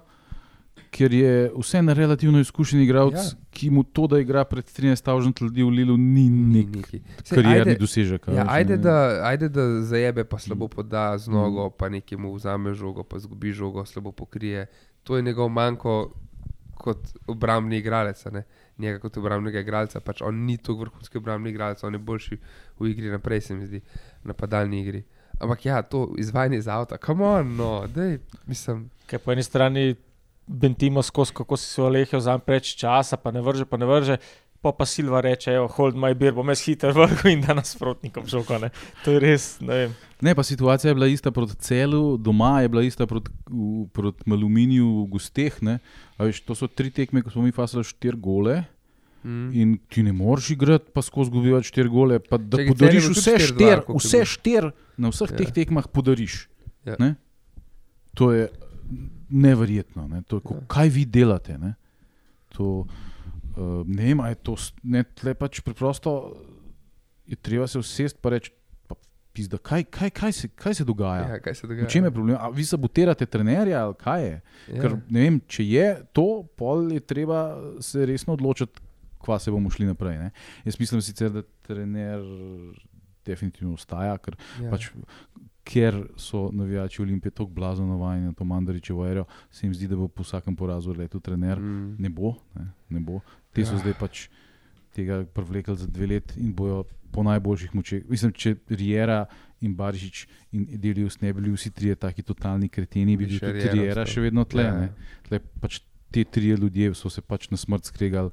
ker 0.90 1.12
je 1.12 1.32
vseeno 1.54 1.92
relativno 1.92 2.40
izkušen 2.40 2.80
igralec, 2.80 3.14
Ja. 3.14 3.36
ki 3.50 3.68
mu 3.70 3.82
to, 3.84 4.06
da 4.06 4.18
igra 4.18 4.44
pred 4.44 4.64
13.000 4.66 5.04
ljudi 5.42 5.62
v 5.62 5.68
Lilu, 5.70 5.96
ni 5.98 6.28
nek 6.30 6.66
neki. 6.72 7.00
karierni 7.28 7.76
dosežek. 7.76 8.24
a 8.24 8.32
Ja, 8.32 8.44
ajde, 8.48 8.76
da, 8.78 8.94
ajde, 9.22 9.48
da 9.50 9.82
zajebe, 9.82 10.24
pa 10.24 10.38
slabo 10.38 10.64
Mm. 10.64 10.70
poda 10.70 11.18
z 11.18 11.28
nogo, 11.28 11.68
pa 11.70 11.88
nekemu 11.88 12.32
vzame 12.32 12.72
žogo, 12.72 13.02
pa 13.02 13.18
zgubi 13.18 13.52
žogo, 13.52 13.84
slabo 13.84 14.12
pokrije. 14.12 14.66
To 15.04 15.16
je 15.16 15.22
njegov 15.22 15.48
manjko, 15.50 16.12
kot 16.74 16.98
obrambni 17.26 17.76
igralec. 17.76 18.26
a 18.26 18.30
ne. 18.30 18.42
Njega 18.78 19.00
kot 19.02 19.16
obrambnega 19.18 19.60
igralca, 19.60 20.00
pač 20.00 20.22
on 20.22 20.44
ni 20.46 20.56
tako 20.56 20.84
vrhunski 20.84 21.18
obrambni 21.18 21.50
igralec, 21.50 21.82
on 21.84 21.94
je 21.94 21.98
boljši 21.98 22.38
v 22.78 22.90
igri 22.92 23.10
naprej, 23.10 23.40
se 23.48 23.54
mi 23.54 23.66
zdi, 23.66 23.80
napadalni 24.24 24.82
igri. 24.84 25.02
Ampak 25.40 25.66
ja, 25.66 25.82
to 25.82 26.08
izvajanje 26.18 26.58
iz 26.58 26.68
avta, 26.68 26.98
kam 26.98 27.20
on, 27.20 27.56
no, 27.56 27.72
dej, 27.94 28.18
mislim, 28.46 28.88
Ker 29.08 29.22
po 29.24 29.32
eni 29.32 29.42
strani 29.42 29.94
bentimo 30.46 31.02
skozi, 31.02 31.32
kako 31.34 31.56
si 31.56 31.66
se 31.66 31.82
olehal 31.82 32.20
za 32.20 32.38
preveč 32.38 32.74
časa, 32.76 33.16
pa 33.16 33.30
ne 33.32 33.40
vrže, 33.40 33.64
pa 33.64 33.76
ne 33.76 33.86
vrže. 33.86 34.16
Pa 34.60 34.72
pa 34.72 34.84
Silva 34.84 35.20
reče, 35.20 35.52
evo, 35.52 35.68
hold 35.68 35.94
my 35.94 36.14
beer, 36.14 36.32
bom 36.34 36.48
jaz 36.48 36.64
hiter 36.66 36.90
vrgel 36.90 37.30
in 37.30 37.40
da 37.40 37.54
nasprotnikom 37.54 38.26
žogo. 38.26 38.58
ne. 38.58 38.70
To 39.04 39.12
je 39.12 39.20
res, 39.20 39.60
ne. 39.60 39.90
Ne, 40.20 40.34
pa 40.34 40.42
situacija 40.42 40.90
je 40.90 40.94
bila 40.94 41.06
ista 41.06 41.30
proti 41.30 41.54
celu, 41.56 42.16
doma 42.16 42.60
je 42.60 42.68
bila 42.68 42.82
ista 42.82 43.06
proti, 43.06 43.30
proti 43.92 44.26
Aluminiju 44.26 45.06
v. 45.06 45.78
A 46.16 46.24
Veš, 46.24 46.40
to 46.40 46.54
so 46.54 46.66
tri 46.66 46.90
tekme, 46.90 47.22
ko 47.22 47.30
smo 47.30 47.42
mi 47.42 47.52
fasali 47.52 47.84
štiri 47.84 48.16
gole. 48.16 48.64
mm, 49.22 49.50
In 49.54 49.78
ti 49.88 50.02
ne 50.02 50.12
moreš 50.12 50.50
igrati, 50.50 50.90
pa 50.92 51.02
skozi 51.02 51.30
govivati 51.30 51.66
štiri 51.66 51.88
gole. 51.88 52.18
Pa 52.18 52.36
da 52.36 52.56
Čakaj, 52.56 52.68
podariš 52.68 53.04
vse 53.08 53.30
4:2, 53.32 53.46
štiri, 53.46 53.82
vse 53.94 54.24
štiri, 54.24 54.70
na 54.96 55.08
vseh 55.08 55.30
Ja. 55.30 55.36
teh 55.36 55.50
tekmah 55.52 55.86
podariš. 55.86 56.48
Ja. 56.84 56.96
Ne? 56.98 57.14
To 58.14 58.32
je 58.32 58.48
neverjetno. 59.28 60.08
Ne? 60.08 60.22
To 60.22 60.36
je, 60.36 60.40
ko, 60.40 60.54
Ja. 60.54 60.60
kaj 60.66 60.88
vi 60.88 61.04
delate? 61.04 61.58
Ne, 61.58 61.74
to, 62.48 62.86
uh, 63.58 63.82
ne 63.86 64.10
vem, 64.10 64.22
a 64.22 64.30
je 64.32 64.38
to 64.46 64.54
ne, 64.82 65.02
tle 65.18 65.34
pač 65.34 65.60
preprosto. 65.66 66.14
Je 67.28 67.36
treba 67.36 67.66
se 67.68 67.78
usesti 67.78 68.20
in 68.24 68.30
reči, 68.32 68.52
pa, 68.88 68.96
pizda, 69.36 69.58
kaj, 69.60 69.84
kaj, 69.92 70.10
kaj, 70.16 70.32
se, 70.32 70.48
kaj 70.48 70.78
se 70.80 70.84
dogaja. 70.88 71.26
ja, 71.34 71.40
kaj 71.44 71.54
se 71.54 71.66
V 71.66 71.70
dogaja? 71.74 71.88
čem 71.92 72.06
je 72.08 72.12
problem? 72.14 72.36
A 72.40 72.48
vi 72.48 72.64
sabotirate 72.64 73.26
trenerja 73.26 73.84
ali 73.84 73.94
kaj 73.98 74.24
je? 74.24 74.36
Ja. 74.72 74.82
Ker, 74.82 74.96
ne 75.10 75.26
vem, 75.26 75.40
če 75.46 75.66
je 75.68 75.88
to, 76.16 76.28
pol 76.56 76.92
je 76.96 77.00
treba 77.04 77.42
se 77.84 78.06
resno 78.08 78.38
odločiti, 78.38 78.80
kva 79.20 79.38
se 79.38 79.52
bomo 79.52 79.70
šli 79.70 79.90
naprej. 79.90 80.18
Ne? 80.18 80.30
Jaz 80.64 80.78
mislim 80.80 81.02
sicer, 81.04 81.30
da 81.34 81.42
trener 81.66 82.22
definitivno 83.28 83.74
ostaja, 83.76 84.16
ker, 84.22 84.38
ja. 84.62 84.70
pač, 84.72 84.88
ker 85.68 85.98
so 86.16 86.48
navijači 86.52 87.02
Olimpije 87.02 87.30
tako 87.30 87.50
blazno 87.52 87.86
navajeni 87.86 88.30
na 88.30 88.32
to 88.32 88.44
Mandaričevo 88.44 89.06
ero, 89.06 89.24
se 89.50 89.66
jim 89.66 89.74
zdi, 89.74 89.88
da 89.88 89.96
bo 89.96 90.08
po 90.08 90.24
vsakem 90.24 90.56
porazu 90.56 90.94
letel 90.96 91.20
trener. 91.20 91.60
Mm. 91.60 91.96
Ne 91.98 92.08
bo, 92.08 92.34
ne, 92.56 92.70
ne 92.88 93.02
bo. 93.04 93.20
Te 93.58 93.64
so 93.64 93.74
Ja. 93.74 93.80
zdaj 93.80 93.94
pač 93.96 94.28
tega 94.92 95.24
privlekli 95.26 95.76
za 95.76 95.86
dve 95.88 96.06
leti 96.08 96.38
in 96.38 96.52
bojo 96.52 96.82
po 97.10 97.22
najboljših 97.22 97.74
močeh. 97.74 98.02
Mislim, 98.06 98.32
če 98.32 98.50
Riera 98.70 99.26
in 99.60 99.74
Barišič 99.74 100.22
in 100.52 100.66
Delius 100.76 101.20
ne 101.20 101.32
bi 101.32 101.40
bili 101.40 101.52
vsi 101.52 101.70
trije 101.70 101.96
taki 101.96 102.22
totalni 102.22 102.68
kreteni, 102.68 103.16
bi 103.16 103.26
Bi 103.26 103.32
bil 103.32 103.60
tudi 103.60 103.88
ostal. 103.88 104.04
še 104.06 104.20
vedno 104.20 104.44
tle. 104.44 104.62
Ja. 104.62 104.88
tle 105.24 105.40
pač 105.58 105.80
te 106.08 106.24
trije 106.26 106.56
ljudje 106.56 106.94
so 106.94 107.08
se 107.08 107.20
pač 107.22 107.48
na 107.48 107.56
smrt 107.56 107.84
skregali. 107.84 108.30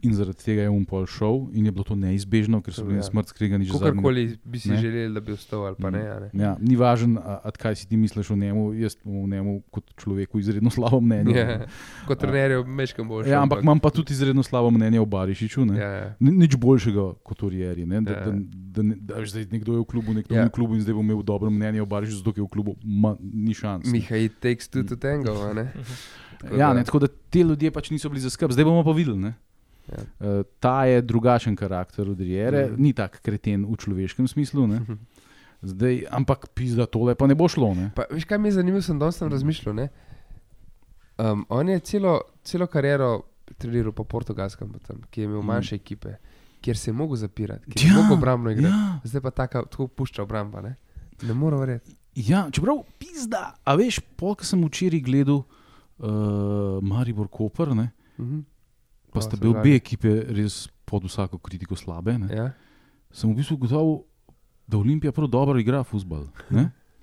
In 0.00 0.14
zaradi 0.14 0.38
tega 0.38 0.62
je 0.62 0.70
umpol 0.70 1.06
šel, 1.06 1.48
in 1.52 1.64
je 1.64 1.72
bilo 1.72 1.82
to 1.82 1.94
neizbežno, 1.94 2.62
ker 2.62 2.70
so 2.70 2.84
bili 2.84 2.96
Ja. 2.96 3.02
smrt 3.02 3.28
skregani 3.28 3.64
že 3.64 3.72
zadnji 3.72 3.88
Kakorkoli 3.92 4.38
bi 4.44 4.58
si 4.58 4.70
Ne. 4.70 4.76
želeli, 4.76 5.10
da 5.10 5.20
bi 5.20 5.32
ostal 5.32 5.66
ali 5.66 5.76
pa 5.76 5.90
ne. 5.90 5.98
a 6.00 6.20
ne. 6.20 6.30
Ja, 6.34 6.56
ni 6.56 6.76
važno, 6.76 7.18
kaj 7.52 7.74
si 7.74 7.88
ti 7.88 7.96
misliš 7.96 8.30
o 8.30 8.36
njemu. 8.36 8.74
Jaz 8.74 8.94
imam 9.04 9.18
o 9.18 9.26
njemu 9.26 9.62
kot 9.70 9.84
človeku 9.96 10.38
izredno 10.38 10.70
slabo 10.70 11.00
mnenje. 11.00 11.34
Ja. 11.34 11.66
Kot 12.06 12.18
trener 12.18 12.50
je 12.50 12.64
meškam 12.64 13.08
boljši. 13.08 13.30
Ja, 13.30 13.42
ampak 13.42 13.62
imam 13.62 13.80
pa 13.80 13.90
tudi 13.90 14.12
izredno 14.12 14.42
slabo 14.42 14.70
mnenje 14.70 15.00
o 15.00 15.06
Barišiču. 15.06 15.64
ne. 15.64 15.74
Ja, 15.76 15.88
ja. 15.88 16.14
Ni- 16.20 16.38
Nič 16.38 16.56
boljšega 16.56 17.14
kot 17.20 17.42
Urieri. 17.42 17.82
Da, 17.84 17.94
Ja. 17.96 18.00
da, 18.00 18.32
da, 18.70 18.82
ne- 18.84 18.96
da, 18.96 19.14
veš, 19.16 19.30
zdaj 19.30 19.46
nekdo 19.50 19.72
je 19.72 19.80
v 19.80 19.84
klubu, 19.86 20.14
nekdo 20.14 20.30
Ja. 20.30 20.38
ja. 20.38 20.44
ni 20.44 20.48
v 20.48 20.52
klubu 20.52 20.74
in 20.74 20.80
zdaj 20.80 20.94
bo 20.94 21.00
imel 21.00 21.22
dobro 21.22 21.50
mnenje 21.50 21.82
o 21.82 21.86
Barišiču, 21.86 22.16
zato 22.16 22.30
je 22.32 22.44
v 22.44 22.48
klubu. 22.48 22.76
Ma, 22.80 23.16
ni 23.18 23.50
šans. 23.50 23.82
Mihaj 23.84 24.28
takes 24.38 24.68
two 24.68 24.84
to 24.84 24.94
tango, 24.94 25.34
ne? 25.52 25.72
tako 26.40 26.54
Ja, 26.54 26.68
da- 26.68 26.74
ne, 26.74 26.84
tako 26.84 26.98
da 26.98 27.08
te 27.08 27.40
ljudje 27.40 27.70
pač 27.70 27.90
niso 27.90 28.08
bili 28.08 28.20
za 28.20 28.30
skrb, 28.30 28.52
zdaj 28.52 28.64
bomo 28.64 28.84
pa 28.84 28.92
videli. 28.92 29.18
Ne? 29.18 29.34
Ja. 29.88 30.02
Uh, 30.20 30.42
ta 30.58 30.84
je 30.84 31.02
drugačen 31.02 31.56
karakter 31.56 32.04
od 32.06 32.20
Riere, 32.20 32.64
Mhm. 32.64 32.72
mm. 32.72 32.82
ni 32.82 32.92
tak 32.92 33.20
kreten 33.20 33.64
v 33.64 33.76
človeškem 33.76 34.26
smislu. 34.26 34.66
Ne? 34.66 34.80
Zdaj, 35.60 36.04
ampak 36.10 36.48
pizda, 36.48 36.86
tole 36.86 37.14
pa 37.14 37.26
ne 37.26 37.34
bo 37.34 37.48
šlo. 37.48 37.74
Ne? 37.74 37.90
Pa, 37.92 38.04
veš, 38.08 38.24
kaj 38.24 38.38
mi 38.38 38.48
je 38.48 38.52
zanimivo, 38.54 38.78
sem 38.80 38.94
danes 38.94 39.16
tam 39.16 39.28
razmišljal. 39.28 39.74
Ne? 39.74 39.88
Um, 41.16 41.46
on 41.48 41.68
je 41.68 41.78
celo, 41.80 42.12
celo 42.42 42.66
kariero 42.66 43.22
treniral 43.56 43.90
po 43.92 44.04
portugalskem, 44.04 44.70
tam, 44.80 45.00
ki 45.04 45.20
je 45.20 45.24
imel 45.24 45.40
Mm. 45.40 45.46
manjše 45.46 45.74
ekipe, 45.74 46.14
kjer 46.60 46.76
se 46.76 46.90
je 46.90 46.94
mogel 46.94 47.16
zapirati, 47.16 47.64
kjer 47.66 47.82
je 47.82 47.90
Ja, 47.90 47.96
mogel 47.96 48.14
obrambno 48.14 48.50
igrati. 48.50 48.68
Ja, 48.68 49.00
Zdaj 49.04 49.20
pa 49.20 49.30
taka, 49.32 49.62
tako 49.62 49.88
pušča 49.88 50.22
obramba. 50.22 50.60
Ne, 50.60 50.76
ne 51.22 51.34
morem 51.34 51.58
verjeti. 51.58 51.96
ja, 52.16 52.46
čeprav 52.50 52.76
pizda. 52.98 53.54
A 53.64 53.74
veš, 53.74 53.98
polk 54.14 54.44
sem 54.44 54.60
včeraj 54.60 55.00
gledal 55.00 55.42
uh, 55.98 56.06
Maribor 56.82 57.28
Koper, 57.28 57.74
ne? 57.74 57.90
Mhm. 58.16 58.40
Pa 59.12 59.20
O, 59.20 59.24
sta 59.24 59.38
bili 59.40 59.52
obe 59.54 59.76
ekipe 59.76 60.10
res 60.34 60.66
pod 60.88 61.04
vsako 61.04 61.40
kritiko 61.42 61.76
slabe. 61.76 62.16
Ne? 62.18 62.28
Ja. 62.32 62.48
Sem 63.12 63.30
v 63.32 63.40
bistvu 63.40 63.58
gotovo, 63.64 64.02
da 64.68 64.78
Olimpija 64.78 65.12
prav 65.12 65.28
dobro 65.32 65.60
igra 65.60 65.84
futbol. 65.84 66.28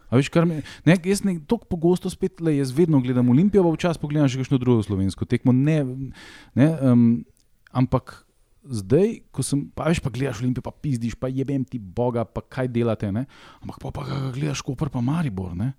A 0.09 0.19
veš, 0.19 0.29
me, 0.45 0.61
ne, 0.85 0.95
jaz 1.03 1.23
ne 1.25 1.39
tako 1.49 1.65
pogosto 1.69 2.09
spet, 2.13 2.41
le, 2.41 2.57
jaz 2.59 2.71
vedno 2.71 3.01
gledam 3.01 3.29
Olimpijo, 3.33 3.63
pa 3.65 3.73
včasih 3.73 4.01
pogledam 4.01 4.29
še 4.29 4.43
kakšno 4.43 4.59
drugo 4.61 4.85
slovensko 4.85 5.25
tekmo. 5.25 5.53
Ne, 5.55 5.79
ne, 6.55 6.67
um, 6.85 7.07
ampak 7.73 8.19
zdaj, 8.65 9.17
ko 9.33 9.45
sem, 9.45 9.65
pa 9.73 9.89
veš, 9.89 10.01
pa 10.05 10.13
gledaš 10.13 10.43
Olimpijo, 10.43 10.65
pa 10.65 10.73
pizdiš, 10.73 11.17
pa 11.17 11.29
jebem 11.29 11.65
ti 11.65 11.81
Boga, 11.81 12.25
pa 12.25 12.45
kaj 12.45 12.69
delate. 12.73 13.09
Ne? 13.13 13.25
Ampak 13.65 13.81
pa, 13.81 13.91
pa 13.97 14.05
gledaš, 14.29 14.61
Koper 14.65 14.93
pa 14.93 15.01
Maribor. 15.05 15.57
Ne? 15.57 15.73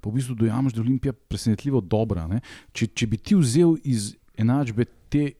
Pa 0.00 0.08
v 0.08 0.20
bistvu 0.20 0.36
dojameš, 0.44 0.76
da 0.76 0.80
je 0.80 0.86
Olimpija 0.86 1.12
presenetljivo 1.12 1.80
dobra. 1.80 2.28
ne. 2.28 2.40
Če, 2.72 2.92
če 2.92 3.08
bi 3.08 3.20
ti 3.20 3.36
vzel 3.36 3.76
iz 3.84 4.12
enačbe 4.40 4.86
te 5.12 5.32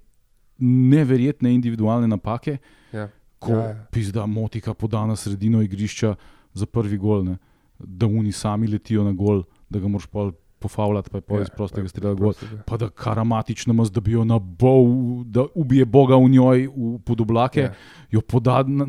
neverjetne 0.60 1.54
individualne 1.54 2.08
napake, 2.08 2.58
Ja. 2.92 3.08
ko 3.38 3.52
Ja, 3.52 3.58
ja, 3.60 3.86
pizda 3.90 4.26
motika 4.26 4.74
poda 4.74 5.06
na 5.06 5.16
sredino 5.16 5.62
igrišča 5.62 6.14
za 6.54 6.66
prvi 6.66 6.98
gol, 6.98 7.24
ne? 7.24 7.38
da 7.78 8.06
oni 8.06 8.32
sami 8.32 8.66
letijo 8.66 9.04
na 9.04 9.12
gol, 9.12 9.42
da 9.70 9.78
ga 9.78 9.88
moraš 9.88 10.06
pol 10.06 10.32
pofavljati, 10.58 11.10
pa 11.10 11.16
je 11.16 11.22
pol 11.22 11.38
Ja, 11.38 11.42
iz 11.42 11.50
prostega 11.50 11.82
pa- 11.82 11.88
strela 11.88 12.14
gol. 12.14 12.32
Pa 12.66 12.76
da 12.76 12.90
karamatično 12.90 13.72
mas, 13.72 13.88
da 13.90 14.00
bi 14.00 14.12
jo 14.12 14.24
nabol, 14.24 14.84
da 15.24 15.46
ubije 15.54 15.84
Boga 15.84 16.16
v 16.16 16.28
njoj 16.28 16.66
v 16.66 16.98
pod 16.98 17.20
oblake, 17.20 17.60
Ja. 17.60 17.66
ja. 17.66 17.74
jo 18.10 18.20
poda 18.20 18.62
na, 18.62 18.84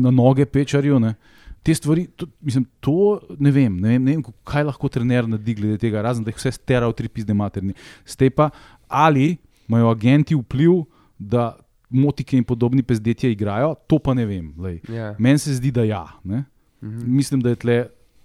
na 0.00 0.10
noge 0.10 0.46
pečarju. 0.46 0.96
Ne? 0.98 1.14
Te 1.62 1.74
stvari, 1.74 2.06
to, 2.06 2.26
mislim, 2.40 2.64
to 2.80 2.94
ne 3.38 3.50
vem, 3.50 3.76
ne 3.76 3.88
vem, 3.88 4.04
ne 4.04 4.12
vem, 4.12 4.22
kaj 4.44 4.64
lahko 4.64 4.88
trener 4.88 5.28
naredi 5.28 5.54
glede 5.54 5.78
tega, 5.78 6.00
razen 6.00 6.24
da 6.24 6.30
jih 6.30 6.36
vse 6.36 6.52
stera 6.52 6.88
v 6.88 6.94
tri 6.94 7.08
pizde 7.08 7.34
materni. 7.34 7.74
Ste 8.04 8.30
pa, 8.30 8.48
ali 8.88 9.36
imajo 9.68 9.90
agenti 9.90 10.34
vpliv, 10.34 10.84
da 11.18 11.56
motike 11.90 12.36
in 12.36 12.44
podobni 12.44 12.82
pezdetje 12.82 13.30
igrajo, 13.32 13.74
to 13.86 13.98
pa 13.98 14.14
ne 14.14 14.26
vem. 14.26 14.52
lej. 14.58 14.80
Ja. 14.88 15.14
Meni 15.18 15.38
se 15.38 15.54
zdi, 15.54 15.70
da 15.70 15.84
ja. 15.84 16.06
Ne? 16.24 16.44
Mhm. 16.82 17.16
Mislim, 17.16 17.40
da 17.40 17.48
je 17.48 17.56
tle 17.56 17.78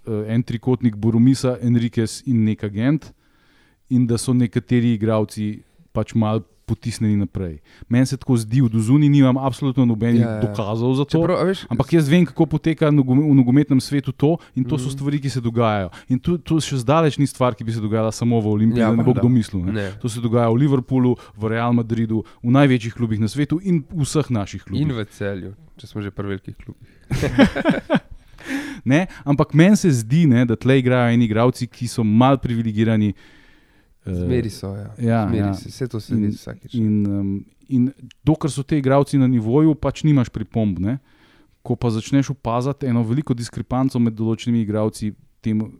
uh, 0.06 0.24
en 0.28 0.42
trikotnik 0.42 0.96
Boromisa, 0.96 1.56
Enriquez 1.62 2.22
in 2.26 2.44
nek 2.44 2.64
agent, 2.64 3.12
in 3.88 4.06
da 4.06 4.18
so 4.18 4.32
nekateri 4.32 4.94
igravci 4.94 5.62
pač 5.92 6.14
mal 6.14 6.42
potisnjeni 6.72 7.16
naprej. 7.18 7.60
Meni 7.86 8.06
se 8.06 8.16
tako 8.16 8.36
zdi, 8.36 8.62
od 8.62 8.72
zunaj 8.72 9.08
nimam 9.08 9.36
absolutno 9.38 9.84
nobenih 9.84 10.20
Ja, 10.20 10.28
ja, 10.28 10.34
ja. 10.34 10.42
dokazov 10.42 10.94
za 10.94 11.04
to. 11.04 11.18
Čeprav, 11.18 11.36
a 11.36 11.44
veš, 11.44 11.66
Ampak 11.68 11.92
jaz 11.92 12.08
vem, 12.08 12.24
kako 12.24 12.46
poteka 12.48 12.88
v 12.88 13.04
nogometnem 13.32 13.76
svetu 13.78 14.10
to, 14.10 14.36
in 14.54 14.64
to 14.64 14.74
mm 14.74 14.78
Mhm. 14.78 14.82
so 14.82 14.90
stvari, 14.90 15.20
ki 15.20 15.28
se 15.28 15.40
dogajajo. 15.40 15.90
In 16.08 16.16
to, 16.16 16.38
to 16.38 16.56
še 16.58 16.78
zdaleč 16.78 17.18
ni 17.18 17.26
stvar, 17.26 17.52
ki 17.52 17.62
bi 17.62 17.70
se 17.70 17.78
dogajala 17.78 18.10
samo 18.10 18.40
v 18.40 18.48
Olimpiji, 18.48 18.80
Ja, 18.80 18.90
ne 18.90 19.02
bo 19.02 19.12
kdo 19.12 19.28
mislil. 19.28 19.62
Ne? 19.62 19.72
ne. 19.72 19.86
To 19.98 20.08
se 20.08 20.20
dogaja 20.20 20.48
v 20.48 20.56
Liverpoolu, 20.56 21.12
v 21.36 21.42
Real 21.46 21.72
Madridu, 21.72 22.24
v 22.40 22.50
največjih 22.50 22.94
klubih 22.94 23.20
na 23.20 23.28
svetu 23.28 23.60
in 23.60 23.84
v 23.84 24.02
vseh 24.02 24.26
naših 24.26 24.64
klubih. 24.64 24.80
In 24.80 24.90
v 24.90 25.04
celju, 25.04 25.52
če 25.76 25.84
smo 25.86 26.00
že 26.00 26.10
pri 26.10 26.26
velikih 26.28 26.56
klubih. 26.56 26.88
Ne? 28.84 29.06
Ampak 29.24 29.54
meni 29.54 29.76
se 29.76 29.90
zdi, 29.90 30.26
ne, 30.26 30.42
da 30.42 30.56
tle 30.56 30.78
igrajo 30.78 31.14
eni 31.14 31.24
igravci, 31.24 31.68
ki 31.70 31.86
so 31.86 32.02
mal 32.02 32.38
privilegirani. 32.42 33.12
eh, 33.14 33.41
Zmeri 34.04 34.50
so, 34.50 34.74
ja. 34.74 34.90
ja, 34.98 35.20
Zmeri 35.22 35.38
ja. 35.38 35.54
se, 35.54 35.68
vse 35.68 35.88
to 35.88 36.00
se 36.00 36.14
In- 36.14 36.20
vidi 36.20 36.34
vsakič. 36.34 36.74
In, 36.74 37.06
um, 37.08 37.44
in 37.68 37.92
dokler 38.20 38.50
so 38.50 38.62
ti 38.62 38.76
igravci 38.76 39.16
na 39.16 39.26
nivoju, 39.26 39.74
pač 39.74 40.02
nimaš 40.02 40.28
pripomb. 40.28 40.78
Ne? 40.78 40.98
Ko 41.60 41.76
pa 41.76 41.88
začneš 41.88 42.30
opaziti 42.30 42.86
eno 42.86 43.02
veliko 43.02 43.30
diskrepanco 43.32 43.98
med 43.98 44.12
določenimi 44.12 44.62
igravci, 44.62 45.12
tem, 45.40 45.60
uh, 45.60 45.70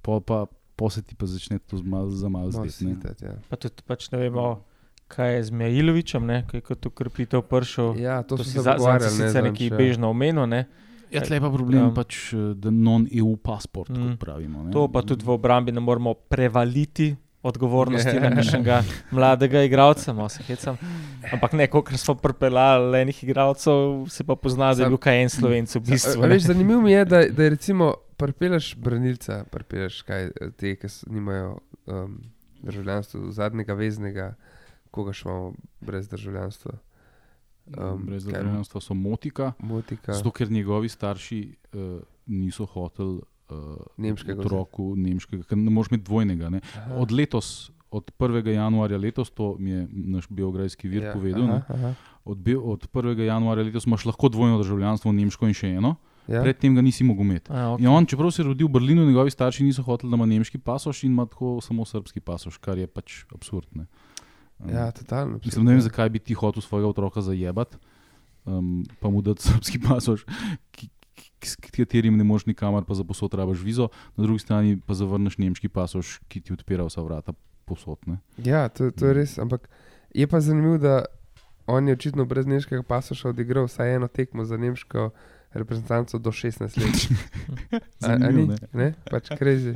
pa, 0.00 0.20
pa, 0.20 0.38
pa 0.74 0.88
se 0.88 1.02
ti 1.02 1.12
pa 1.12 1.26
začne 1.26 1.58
to 1.60 1.76
za 1.76 1.84
malo 1.84 2.08
Malo 2.26 2.50
zdeti. 2.50 2.96
ja. 3.20 3.36
Pa 3.48 3.56
tudi 3.56 3.84
pač 3.84 4.08
ne 4.10 4.18
vemo, 4.18 4.64
kaj 5.06 5.34
je 5.34 5.44
z 5.44 5.50
Mejlovičem, 5.52 6.24
ki 6.46 6.56
je 6.56 6.60
kot 6.62 6.86
ukrepitev 6.86 7.42
prišel. 7.42 7.94
Ja, 7.96 8.22
to, 8.22 8.36
To 8.36 8.42
so 8.42 8.44
si 8.44 8.50
se 8.50 8.58
za- 8.58 8.62
zdaj 8.64 8.76
pogovarjali. 8.76 9.12
sicer 9.12 9.42
ne, 9.42 9.50
neki 9.50 9.64
zadnjič, 9.64 9.78
bežno 9.78 10.08
omenil. 10.08 10.46
Ne? 10.46 10.64
Ja, 11.06 11.20
tle 11.20 11.36
je 11.36 11.40
pa 11.40 11.50
problem, 11.50 11.82
ja. 11.84 11.92
pač, 11.92 12.32
eh, 12.32 12.54
da 12.54 12.68
non-EU 12.68 13.36
pasport, 13.36 13.88
mm. 13.88 13.94
Mm. 13.94 14.08
kot 14.08 14.18
pravimo. 14.18 14.64
Ne? 14.64 14.72
To 14.72 14.88
pa 14.88 15.02
tudi 15.02 15.22
v 15.22 15.30
obrambi 15.30 15.70
ne 15.70 15.78
moremo 15.78 16.16
prevaliti 16.16 17.14
odgovornosti 17.46 18.12
na 18.12 18.26
Ja. 18.26 18.34
kakšnega 18.34 18.76
mladega 19.10 19.62
igralca. 19.62 20.14
hecam. 20.42 20.76
Ampak 21.32 21.52
ne, 21.52 21.66
kot 21.66 21.88
smo 21.90 22.14
pripeljali 22.14 22.98
enih 22.98 23.24
igralcev, 23.24 23.74
se 24.08 24.24
pa 24.24 24.34
pozna, 24.34 24.64
da 24.66 24.70
je 24.72 24.84
Sam- 24.84 24.88
bil 24.88 24.98
kaj 24.98 25.22
en 25.22 25.28
slovenc 25.30 25.74
v 25.74 25.80
bistvu. 25.80 26.22
Ne. 26.22 26.28
veš, 26.28 26.42
zanimivo 26.44 26.80
mi 26.80 26.92
je, 26.92 27.04
da, 27.04 27.22
da 27.26 27.42
je 27.42 27.50
recimo 27.50 27.94
pripeleš 28.16 28.74
branilca, 28.76 29.44
pripeleš 29.44 30.02
kaj 30.02 30.28
te, 30.56 30.76
ki 30.76 30.86
nimajo 31.06 31.58
um, 31.86 32.20
državljanstvo, 32.60 33.30
zadnjega 33.30 33.74
veznega, 33.74 34.34
koga 34.90 35.12
še 35.12 35.24
imamo 35.24 35.52
brez 35.80 36.08
državljanstva. 36.08 36.72
Um, 37.68 38.04
Brez 38.06 38.24
državljanstva 38.24 38.80
so 38.80 38.94
motika, 38.94 39.52
Motika. 39.58 40.12
zato 40.12 40.30
ker 40.30 40.50
njegovi 40.50 40.88
starši 40.88 41.40
uh, 41.72 41.98
niso 42.26 42.64
hoteli 42.64 43.20
uh, 43.50 43.76
Nemškega 43.96 44.40
otroku 44.40 44.94
nemškega, 44.96 45.44
ker 45.44 45.58
ne 45.58 45.70
moreš 45.70 45.92
imeti 45.92 46.04
dvojnega. 46.04 46.50
Ne. 46.50 46.60
Aha. 46.76 46.94
Od 46.96 47.12
letos, 47.12 47.70
od 47.90 48.10
1. 48.18 48.46
januarja 48.48 48.98
letos, 48.98 49.30
to 49.30 49.56
mi 49.58 49.70
je 49.70 49.86
naš 49.90 50.26
biografski 50.28 50.88
vir 50.88 51.02
Ja, 51.02 51.12
povedal, 51.12 51.42
aha, 51.50 51.62
aha. 51.68 51.94
od, 52.24 52.38
bi- 52.38 52.56
od 52.58 52.88
1. 52.92 53.20
januarja 53.20 53.64
letos 53.64 53.86
imaš 53.86 54.04
lahko 54.04 54.28
dvojno 54.28 54.58
državljanstvo, 54.58 55.12
nemško 55.12 55.48
in 55.48 55.54
še 55.54 55.68
eno, 55.76 55.96
Ja. 56.26 56.40
predtem 56.42 56.74
ga 56.74 56.82
nisi 56.82 57.04
mogel 57.04 57.22
imeti. 57.22 57.52
A, 57.54 57.76
okay. 57.76 57.80
In 57.80 57.86
on, 57.86 58.02
čeprav 58.04 58.32
se 58.34 58.42
je 58.42 58.46
rodil 58.48 58.66
v 58.66 58.72
Berlinu, 58.72 59.04
njegovi 59.06 59.30
starši 59.30 59.62
niso 59.62 59.82
hoteli, 59.86 60.10
da 60.10 60.16
ima 60.16 60.26
nemški 60.26 60.58
pasoš 60.58 61.04
in 61.06 61.12
ima 61.12 61.22
tako 61.26 61.60
samo 61.62 61.84
srpski 61.86 62.18
pasoš, 62.20 62.56
kar 62.58 62.78
je 62.78 62.86
pač 62.86 63.20
absurd. 63.30 63.68
Ne. 63.72 63.86
Um, 64.58 64.70
ja, 64.70 64.90
totalno. 64.90 65.38
Mislim, 65.38 65.64
ne 65.64 65.70
vem, 65.70 65.78
ja. 65.78 65.86
zakaj 65.86 66.10
bi 66.10 66.18
ti 66.18 66.34
hotel 66.34 66.62
svojega 66.66 66.88
otroka 66.88 67.22
zajebati, 67.22 67.78
um, 68.44 68.82
pa 68.98 69.06
mu 69.08 69.22
dati 69.22 69.42
srpski 69.48 69.78
pasoš, 69.78 70.26
ki, 70.74 70.88
s 71.48 71.56
katerim 71.56 72.16
ne 72.16 72.24
moreš 72.24 72.46
nikamor, 72.46 72.84
pa 72.84 72.94
za 72.94 73.04
posod 73.04 73.34
rabaš 73.34 73.62
vizo, 73.64 73.88
na 74.16 74.24
drugi 74.24 74.44
strani 74.44 74.78
pa 74.86 74.94
zavrneš 74.94 75.38
nemški 75.38 75.68
pasoš, 75.68 76.18
ki 76.28 76.40
ti 76.40 76.52
odpira 76.52 76.84
vsa 76.86 77.02
vrata 77.02 77.34
posod. 77.64 77.98
Ne? 78.06 78.18
Ja, 78.38 78.68
to, 78.68 78.90
to 78.90 79.10
je 79.10 79.14
res. 79.14 79.38
Ampak 79.38 79.68
je 80.14 80.26
pa 80.26 80.40
zanimivo, 80.40 80.78
da 80.78 81.04
on 81.66 81.88
je 81.88 81.94
očitno 81.94 82.24
brez 82.24 82.46
nemškega 82.46 82.82
pasoša 82.82 83.28
odigral 83.28 83.66
vsaj 83.66 83.94
eno 83.94 84.08
tekmo 84.08 84.44
za 84.44 84.56
nemško 84.56 85.10
reprezentanco 85.52 86.18
do 86.18 86.30
16 86.30 86.60
let. 86.78 87.08
A, 88.02 88.06
a 88.06 88.18
Zanimivo, 88.18 88.52
ni? 88.52 88.58
ne? 88.72 88.84
Ne? 88.84 88.94
Pač 89.10 89.30
crazy. 89.30 89.72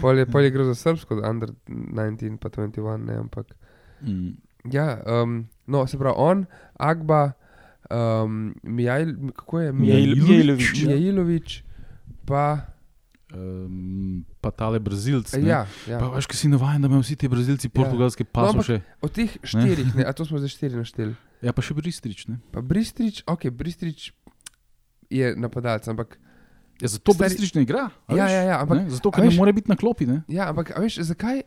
Pol 0.00 0.18
je, 0.18 0.26
pol 0.26 0.42
je 0.42 0.48
igral 0.48 0.66
za 0.66 0.74
srbsko, 0.74 1.20
under 1.30 1.52
19 1.68 2.36
pa 2.40 2.48
21, 2.48 2.96
ne, 3.06 3.16
ampak. 3.16 3.54
Mm. 4.02 4.30
Ja, 4.72 4.98
um, 5.06 5.48
no, 5.66 5.86
se 5.86 5.98
pravi, 5.98 6.14
on, 6.18 6.46
Agba, 6.78 7.32
um, 7.92 8.54
Mijajl, 8.64 9.12
kako 9.32 9.60
je? 9.60 9.72
Mijajl- 9.72 10.16
Mijajlović. 10.18 10.82
Mijajlović, 10.82 11.62
pa. 12.24 12.66
Um, 13.32 14.24
pa 14.40 14.50
tale 14.50 14.76
Brazilc. 14.78 15.32
ne. 15.32 15.40
Ja, 15.42 15.64
ja. 15.86 15.96
Pa 15.98 16.08
veš, 16.10 16.26
ki 16.26 16.36
si 16.36 16.48
navaden, 16.48 16.82
da 16.82 16.86
imajo 16.86 17.00
vsi 17.00 17.16
ti 17.16 17.28
brazilci 17.28 17.68
portugalske 17.68 18.24
No, 18.24 18.28
ampak- 18.30 18.52
pasoše. 18.52 18.80
Od 19.00 19.10
teh 19.10 19.30
štirih, 19.42 19.94
ne, 19.94 20.04
a 20.08 20.12
to 20.12 20.24
smo 20.24 20.36
zdaj 20.36 20.48
štiri 20.50 20.76
našteli. 20.76 21.14
Ja, 21.40 21.50
pa 21.50 21.58
še 21.58 21.72
bristrič. 21.72 22.28
Ne? 22.28 22.38
Pa 22.50 22.60
Bristrič, 22.60 23.24
ok, 23.26 23.48
Bristrič 23.50 24.12
je 25.08 25.32
napadalec, 25.34 25.88
ampak, 25.88 26.18
Ja, 26.76 26.88
zato 26.88 27.12
Stari- 27.12 27.18
bristrič 27.30 27.54
ne 27.54 27.62
igra. 27.62 27.88
Ja, 28.06 28.14
veš, 28.20 28.32
ja, 28.32 28.42
ja, 28.44 28.56
ampak- 28.60 28.78
ne? 28.78 28.90
Zato, 28.90 29.10
ker 29.10 29.24
ne 29.24 29.30
more 29.32 29.52
biti 29.52 29.70
na 29.70 29.76
klopi. 29.76 30.04
Ne? 30.04 30.22
ja, 30.28 30.50
ampak 30.50 30.70
a 30.70 30.80
veš, 30.80 30.98
zakaj 31.00 31.42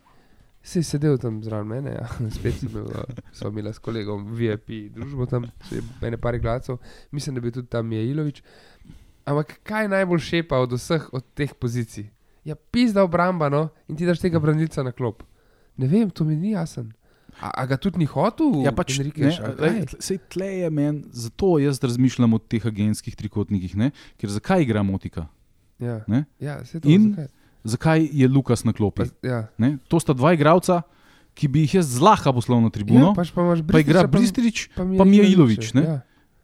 si 0.65 0.82
sedel 0.84 1.19
tam 1.21 1.38
zraven 1.45 1.69
mene? 1.69 1.93
Ja? 1.93 2.08
Spet 2.36 2.58
sem 2.58 2.71
imel, 2.71 2.89
uh, 2.89 3.21
sva 3.36 3.51
imela 3.54 3.73
s 3.73 3.82
kolegom 3.84 4.25
VIP 4.36 4.89
družbo 4.95 5.28
tam, 5.30 5.45
ene 6.01 6.17
par 6.21 6.38
glasov, 6.41 6.82
mislim, 7.13 7.38
da 7.38 7.45
bi 7.45 7.54
tudi 7.54 7.69
tam 7.71 7.91
je 7.93 8.01
Ilovič. 8.10 8.41
Ampak 9.25 9.60
kaj 9.65 9.89
najbolj 9.93 10.21
šepa 10.25 10.60
od 10.62 10.75
vseh 10.78 11.08
od 11.13 11.25
teh 11.38 11.54
pozicij? 11.54 12.10
Ja, 12.45 12.58
pizda 12.58 13.06
obramba, 13.06 13.49
no, 13.49 13.67
in 13.89 13.97
ti 13.97 14.06
daš 14.06 14.21
tega 14.21 14.41
branilca 14.41 14.84
na 14.86 14.93
klop. 14.93 15.23
Ne 15.82 15.89
vem, 15.89 16.10
to 16.13 16.25
mi 16.25 16.36
ni 16.38 16.54
jasen. 16.54 16.91
A, 17.41 17.49
a 17.51 17.65
ga 17.67 17.78
tudi 17.82 17.99
ni 17.99 18.06
hotel? 18.08 18.62
Ja, 18.63 18.71
pač, 18.71 18.95
ne, 19.01 19.10
a 19.12 19.49
kaj? 19.49 19.56
lej, 19.60 19.80
sej 19.99 20.19
tle 20.32 20.47
je 20.62 20.69
meni, 20.71 21.01
zato 21.12 21.56
jaz 21.60 21.82
razmišljam 21.84 22.38
o 22.38 22.39
teh 22.39 22.63
agentskih 22.63 23.17
trikotnikih, 23.17 23.73
ne? 23.75 23.89
ker 24.21 24.32
zakaj 24.32 24.63
igra 24.63 24.86
Motika? 24.88 25.25
Ja, 25.82 25.99
ne? 26.08 26.23
ja 26.39 26.62
se 26.65 26.80
to 26.80 26.88
In- 26.89 27.12
zakaj? 27.12 27.28
Zakaj 27.65 28.06
je 28.13 28.28
Lukas 28.30 28.62
na 28.63 28.73
klopi? 28.78 29.10
Pa, 29.10 29.28
ja. 29.28 29.39
Ne? 29.58 29.75
To 29.89 29.97
sta 29.99 30.13
dva 30.13 30.36
igralca, 30.38 30.84
ki 31.36 31.49
bi 31.51 31.65
jih 31.65 31.80
jaz 31.82 31.95
zlaha 31.97 32.32
poslal 32.36 32.62
na 32.63 32.69
tribuno, 32.71 33.12
Ja, 33.12 33.15
pač 33.17 33.34
pa, 33.34 33.43
imaš 33.43 33.63
pa 33.65 33.82
igra 33.82 34.06
Bristriča, 34.06 34.69
Bristrič, 34.71 34.99
pa 34.99 35.08
Mijailović, 35.08 35.73
ne? 35.75 35.84
Ja, 35.84 35.95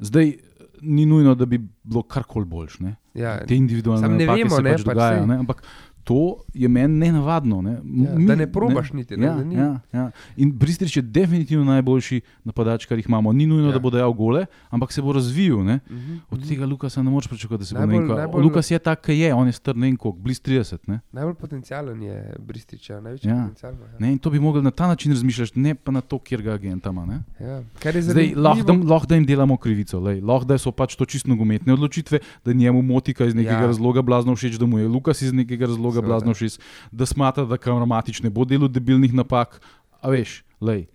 zdaj 0.01 0.33
ni 0.81 1.05
nujno, 1.05 1.35
da 1.37 1.45
bi 1.45 1.61
bilo 1.61 2.01
karkoli 2.03 2.45
boljš. 2.49 2.79
Ne? 2.81 2.95
ja. 3.13 3.37
Te 3.45 3.55
individualne 3.55 4.09
ne 4.09 4.25
vemo, 4.25 4.55
se 4.55 4.63
ne, 4.63 4.73
pač 4.73 4.81
pač 4.81 4.87
dogajajo, 4.87 5.21
sej. 5.21 5.29
ne? 5.29 5.37
ampak 5.43 5.63
to 6.03 6.17
je 6.53 6.67
meni 6.67 6.97
nenavadno. 6.99 7.61
Ne? 7.61 7.71
Ja, 7.71 8.15
da 8.17 8.35
ne 8.35 8.47
probaš 8.47 8.93
niti, 8.93 9.17
ne, 9.17 9.25
Ja, 9.25 9.35
ni. 9.37 9.55
ja, 9.55 9.79
ja. 9.93 10.11
In 10.37 10.51
Bristrič 10.51 10.97
je 10.97 11.01
definitivno 11.03 11.65
najboljši 11.65 12.21
napadač, 12.43 12.85
kar 12.85 12.97
jih 12.97 13.05
imamo. 13.07 13.33
Ni 13.33 13.45
nujno, 13.45 13.67
Ja. 13.67 13.73
da 13.73 13.79
bo 13.79 13.89
dajal 13.89 14.13
gole, 14.13 14.45
ampak 14.69 14.91
se 14.91 15.01
bo 15.01 15.13
razvijal. 15.13 15.63
Ne? 15.63 15.79
Mhm, 15.87 16.15
Od 16.29 16.39
mhm. 16.39 16.47
tega 16.47 16.65
Lukasa 16.65 17.03
ne 17.03 17.09
moreš 17.09 17.27
pričakovati, 17.27 17.61
da 17.61 17.65
se 17.65 17.75
bo 17.75 17.81
Najbolj- 17.81 18.01
nekaj. 18.01 18.17
najbolj- 18.17 18.43
Lukas 18.43 18.71
je 18.71 18.79
tak, 18.79 19.01
ki 19.01 19.13
je, 19.13 19.33
on 19.33 19.47
je 19.47 19.53
star 19.53 19.75
ne 19.75 19.87
vem 19.87 19.97
koliko, 19.97 20.19
blizu 20.19 20.41
30. 20.41 20.87
Ne? 20.87 20.99
Najbolj 21.11 21.33
potencijalen 21.35 22.01
je 22.01 22.33
Brističa, 22.39 22.99
največji 22.99 23.29
Ja. 23.29 23.35
potencijal. 23.35 23.73
Ja. 23.73 23.99
Ne, 23.99 24.11
in 24.11 24.17
to 24.17 24.29
bi 24.29 24.39
mogli 24.39 24.61
na 24.61 24.71
ta 24.71 24.87
način 24.87 25.11
razmišljati, 25.11 25.59
ne 25.59 25.75
pa 25.75 25.91
na 25.91 26.01
to, 26.01 26.19
kjer 26.19 26.41
ga 26.41 26.51
agenta 26.51 26.89
ima. 26.89 27.05
ne. 27.05 27.19
Ja. 27.39 27.63
Zdaj, 27.93 28.33
lahko, 28.35 28.73
lahko 28.85 29.07
da 29.07 29.15
jim 29.15 29.25
delamo 29.25 29.57
krivico, 29.57 29.99
lahko 29.99 30.45
da 30.45 30.57
so 30.57 30.71
pač 30.71 30.95
to 30.95 31.05
čisto 31.05 31.29
nogometne 31.29 31.73
odločitve, 31.73 32.19
da 32.45 32.53
njemu 32.53 32.81
motika 32.81 33.25
iz 33.25 33.35
nekega 33.35 33.53
Ja. 33.53 33.61
ja. 33.61 33.67
razloga 33.67 34.01
blazno 34.01 34.35
všeč, 34.35 34.55
da 34.55 34.65
mu 34.65 34.79
je 34.79 34.87
Lukas 34.87 35.21
iz 35.21 35.33
nekega 35.33 35.65
razloga 35.65 35.90
Seveda. 35.99 36.07
blazno 36.07 36.33
všeč, 36.33 36.59
da 36.91 37.05
smatra, 37.05 37.45
da 37.45 37.57
kameramatič 37.57 38.21
ne 38.23 38.29
bo 38.29 38.45
delal 38.45 38.69
debilnih 38.71 39.13
napak. 39.13 39.59
A 40.01 40.09
veš, 40.09 40.41
lej, 40.61 40.87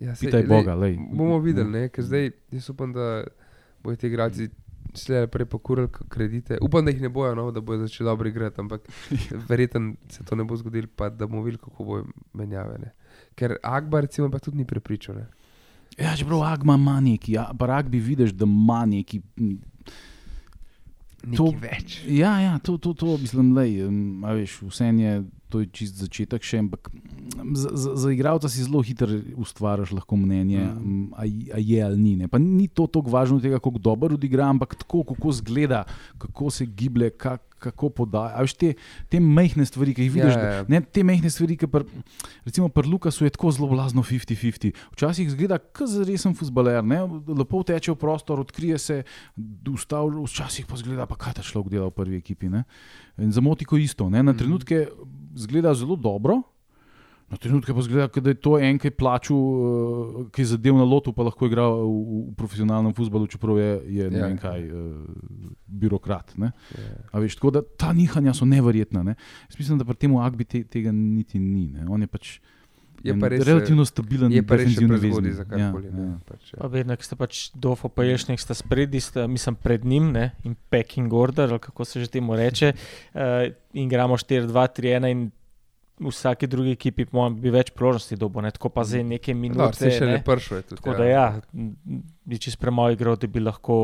Ja, 0.00 0.14
sej, 0.16 0.32
pitaj 0.32 0.40
lej, 0.40 0.48
Boga. 0.48 0.74
Lej. 0.74 0.96
Bomo 1.12 1.36
videli, 1.44 1.68
ne? 1.68 1.88
ker 1.92 2.04
zdaj 2.04 2.30
jaz 2.56 2.70
upam, 2.72 2.92
da 2.96 3.24
bodo 3.84 4.00
ti 4.00 4.08
igralci 4.08 4.48
slej 4.96 5.26
prej 5.28 5.46
pokurili 5.46 5.88
kredite. 6.08 6.56
Upam, 6.64 6.84
da 6.84 6.90
jih 6.90 7.02
ne 7.04 7.08
bojo, 7.12 7.34
no, 7.34 7.50
da 7.52 7.60
bodo 7.60 7.84
začeli 7.84 8.08
dobro 8.08 8.28
igrati, 8.28 8.60
ampak 8.60 8.88
verjetno 9.50 9.94
se 10.08 10.24
to 10.24 10.36
ne 10.36 10.44
bo 10.44 10.56
zgodilo, 10.56 10.88
pa 10.96 11.10
da 11.12 11.26
bomo 11.26 11.42
videli, 11.42 11.60
kako 11.60 11.84
bojo 11.84 12.06
menjave. 12.32 12.78
Ne? 12.78 12.94
Ker 13.36 13.58
Akbar 13.62 14.08
recimo 14.08 14.30
pa 14.30 14.38
tudi 14.38 14.56
ni 14.56 14.64
prepričal. 14.64 15.20
Ne? 15.20 15.26
Ja, 15.98 16.16
čeprav 16.16 16.42
Agma 16.42 16.74
ima 16.74 17.00
neki, 17.00 17.32
ja, 17.32 17.50
barak 17.52 17.88
bi 17.88 18.00
vidiš, 18.00 18.32
da 18.32 18.48
ima 18.48 18.86
neki. 18.86 19.20
To- 21.36 21.52
več. 21.52 22.00
Ja, 22.08 22.40
ja, 22.40 22.58
to, 22.58 22.78
to, 22.78 22.94
to 22.94 23.18
mislim, 23.18 23.52
lej, 23.52 23.84
um, 23.84 24.24
a 24.24 24.32
veš, 24.32 24.62
vse 24.62 24.88
je, 24.88 25.12
to 25.48 25.60
je 25.60 25.66
čist 25.68 25.98
začetek 26.00 26.40
še, 26.40 26.58
ampak 26.58 26.88
za, 27.52 27.68
za, 27.74 27.90
za 27.96 28.12
igralca 28.12 28.48
si 28.48 28.62
zelo 28.62 28.80
hitro 28.80 29.08
ustvariš 29.36 29.92
lahko 29.92 30.16
mnenje, 30.16 30.62
Mm. 30.70 31.12
a, 31.12 31.26
a 31.54 31.58
je 31.58 31.82
ali 31.82 31.98
ni. 31.98 32.16
Ne. 32.16 32.28
Pa 32.28 32.38
ni 32.38 32.68
to 32.68 32.86
tako 32.86 33.10
važno 33.10 33.40
tega, 33.40 33.58
kako 33.58 33.78
dobro 33.78 34.14
odigra, 34.14 34.48
ampak 34.48 34.74
tako, 34.76 35.02
kako 35.04 35.32
zgleda, 35.32 35.84
kako 36.18 36.50
se 36.50 36.66
giblje, 36.66 37.10
kak, 37.10 37.49
kako 37.60 37.90
podaja. 37.92 38.40
Veš, 38.40 38.54
te, 38.54 38.72
te 39.06 39.20
mehke 39.20 39.62
stvari, 39.62 39.92
ki 39.92 40.02
jih 40.02 40.12
vidiš, 40.12 40.32
Ja, 40.32 40.50
ja. 40.54 40.64
Ne, 40.66 40.80
te 40.82 41.02
mehke 41.02 41.28
stvari, 41.28 41.56
ki 41.56 41.68
pr, 41.68 41.84
recimo 42.42 42.68
pri 42.68 42.88
Lukasu 42.88 43.24
je 43.24 43.30
tako 43.30 43.50
zelo 43.50 43.68
blazno 43.68 44.02
50-50. 44.02 44.72
Včasih 44.90 45.30
zgleda, 45.30 45.58
kot 45.60 45.92
resen 46.02 46.34
futbaler, 46.34 46.80
ne? 46.82 47.00
lepo 47.30 47.62
teče 47.62 47.92
v 47.92 47.96
prostor, 47.96 48.40
odkrije 48.40 48.78
se, 48.78 49.02
ustav, 49.66 50.08
včasih 50.20 50.66
pa 50.66 50.76
zgleda, 50.76 51.04
pa 51.04 51.14
kaj 51.14 51.34
ta 51.34 51.42
človek 51.42 51.70
dela 51.70 51.86
v 51.86 51.94
prvi 51.94 52.16
ekipi. 52.16 52.48
Ne? 52.48 52.64
In 53.16 53.30
za 53.30 53.40
Motiko 53.40 53.76
isto. 53.76 54.08
Ne? 54.08 54.22
Na 54.22 54.32
Mhm. 54.32 54.38
trenutke 54.38 54.86
zgleda 55.36 55.74
zelo 55.74 55.96
dobro. 55.96 56.42
Na 57.30 57.38
trenutke 57.38 57.74
pa 57.74 57.82
zgleda, 57.86 58.20
da 58.20 58.32
je 58.32 58.38
to 58.42 58.56
en, 58.58 58.78
ki 58.78 58.90
je 58.90 58.94
plačal, 58.98 59.38
uh, 59.38 60.20
ki 60.34 60.42
je 60.42 60.48
zadev 60.50 60.74
na 60.74 60.84
lotu, 60.84 61.12
pa 61.14 61.22
lahko 61.22 61.46
igra 61.46 61.68
v, 61.70 61.86
v 61.86 62.34
profesionalnem 62.34 62.94
futbalu, 62.96 63.28
čeprav 63.30 63.60
je, 63.60 63.70
je 64.00 64.08
ne 64.10 64.18
Ja. 64.18 64.26
vem 64.26 64.38
kaj, 64.38 64.64
uh, 64.66 65.52
birokrat. 65.66 66.34
Ne? 66.36 66.50
Ja. 66.74 66.88
A 67.12 67.22
Veš, 67.22 67.38
tako 67.38 67.54
da 67.54 67.62
ta 67.62 67.92
nihanja 67.94 68.34
so 68.34 68.48
neverjetna. 68.48 69.04
Ne? 69.06 69.14
Jaz 69.46 69.60
mislim, 69.62 69.78
da 69.78 69.86
pri 69.86 69.94
tem 69.94 70.16
Agbi 70.18 70.44
te, 70.44 70.64
tega 70.66 70.90
niti 70.92 71.38
ni. 71.38 71.70
Ne? 71.70 71.86
On 71.86 72.02
je 72.02 72.10
pač 72.10 72.40
Je 73.00 73.14
pa 73.16 73.30
res, 73.32 73.40
relativno 73.48 73.84
stabilen, 73.88 74.32
je 74.32 74.42
pa 74.44 74.58
res 74.60 74.76
prezgodaj 74.76 75.32
za 75.38 75.44
karkoli. 75.48 75.88
Ja, 75.88 75.94
ne, 75.96 76.06
ja. 76.10 76.16
pač, 76.28 76.52
ja. 76.52 76.58
Pa 76.60 76.68
vedno, 76.68 76.96
ki 77.00 77.06
ste 77.06 77.16
pač 77.16 77.38
dofo 77.56 77.88
pa 77.88 78.04
ješnik, 78.04 78.42
ste 78.42 78.56
spredi, 78.58 79.00
ste, 79.00 79.24
mislim, 79.24 79.56
pred 79.56 79.86
njim 79.88 80.10
ne, 80.12 80.26
in 80.44 80.56
packing 80.68 81.12
order, 81.16 81.48
ali 81.48 81.62
kako 81.64 81.86
se 81.88 82.04
že 82.04 82.12
temu 82.12 82.36
reče. 82.36 82.74
Uh, 83.14 83.48
in 83.72 83.88
gremo 83.88 84.20
4-2-3-1 84.20 85.08
in 85.08 85.30
vsaki 86.00 86.46
drugi 86.46 86.70
ekipi 86.70 87.04
po 87.04 87.16
mojem, 87.16 87.36
bi 87.36 87.50
več 87.50 87.70
priložnosti 87.70 88.16
dobo, 88.16 88.40
ne, 88.40 88.50
tako 88.50 88.68
pa 88.70 88.82
zdaj 88.82 89.04
neke 89.04 89.34
No, 89.34 89.40
minute. 89.40 89.74
se 89.74 89.90
še 89.90 90.06
ne. 90.06 90.12
ne 90.12 90.22
pršo 90.22 90.56
je 90.56 90.62
tudi. 90.64 90.78
Tako 90.78 90.94
da 90.94 91.04
ja, 91.04 91.24
m, 91.52 91.74
bi 92.24 92.38
čez 92.38 92.56
premalo 92.56 92.90
igral, 92.90 93.16
da 93.16 93.26
bi 93.26 93.40
lahko 93.40 93.76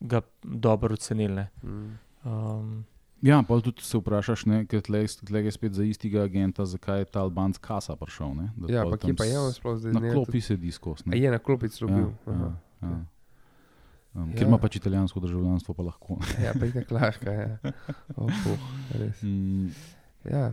ga 0.00 0.20
dobro 0.42 0.94
ocenili. 0.94 1.34
ne. 1.34 1.48
Mm. 1.62 1.98
Um, 2.24 2.84
ja, 3.20 3.42
pa 3.42 3.58
tudi 3.58 3.82
se 3.82 3.98
vprašaš, 3.98 4.46
ne, 4.46 4.64
ker 4.64 4.80
tle, 4.80 5.02
tle 5.20 5.40
je 5.40 5.50
spet 5.52 5.72
za 5.72 5.84
istega 5.84 6.22
agenta, 6.22 6.64
zakaj 6.64 6.98
je 6.98 7.04
ta 7.06 7.20
Albanc 7.20 7.58
kasa 7.58 7.96
prišel. 7.96 8.34
Ne, 8.34 8.50
da 8.56 8.72
Ja, 8.72 8.84
pa 8.84 8.96
kje 8.96 9.14
pa 9.14 9.24
je 9.24 9.38
on 9.38 9.52
sploh 9.52 9.76
zdaj? 9.76 9.92
Na 9.92 10.00
klopi 10.08 10.40
sedi 10.40 10.70
skozi. 10.70 11.02
Je 11.12 11.26
na 11.28 11.38
klopi 11.38 11.68
celo 11.68 11.90
Ja, 11.90 11.96
bil. 11.96 12.10
ja, 12.24 12.32
Aha. 12.32 12.50
ja. 12.82 12.98
Um, 14.14 14.28
Ja. 14.28 14.36
ker 14.36 14.44
ima 14.44 14.58
pač 14.58 14.76
italijansko 14.76 15.20
državljanstvo, 15.20 15.72
pa 15.72 15.82
lahko. 15.84 16.18
Ja, 16.38 16.52
pa 16.52 16.66
je 16.66 16.72
tako 16.74 16.94
lahko. 16.94 17.26
Ja. 17.26 17.56
Oh, 18.16 18.28
res. 18.92 19.22
Mm, 19.22 19.70
Ja. 20.24 20.52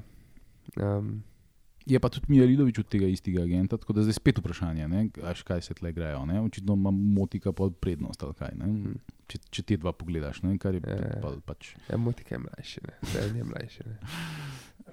Um, 0.78 1.24
Je 1.90 1.98
pa 2.00 2.10
tudi 2.10 2.26
Mijalidovič 2.30 2.80
od 2.80 2.88
tega 2.92 3.08
istega 3.10 3.42
agenta, 3.42 3.78
tako 3.78 3.94
da 3.98 4.04
zdaj 4.06 4.14
spet 4.20 4.38
vprašanje, 4.38 4.88
ne, 4.88 5.08
až 5.26 5.42
kaj 5.48 5.62
se 5.66 5.74
tle 5.74 5.90
grejo. 5.96 6.22
Ne. 6.30 6.42
Očitno 6.42 6.76
ima 6.78 6.92
motika 6.92 7.52
pod 7.52 7.80
prednost, 7.82 8.24
ali 8.24 8.36
kaj. 8.38 8.54
Ne. 8.60 8.94
Če, 9.28 9.40
če 9.50 9.64
te 9.64 9.78
dva 9.82 9.94
pogledaš, 9.98 10.44
ne, 10.46 10.58
kar 10.62 10.78
je 10.78 10.84
Ja, 10.86 10.96
ja. 10.96 11.18
pa, 11.24 11.34
pač. 11.46 11.74
Ja, 11.90 11.98
Motika 11.98 12.36
je 12.36 12.44
mlajši, 12.46 12.82
ne. 12.86 12.94
Je 13.40 13.44
mlajši. 13.44 13.88
Ne. 13.88 13.98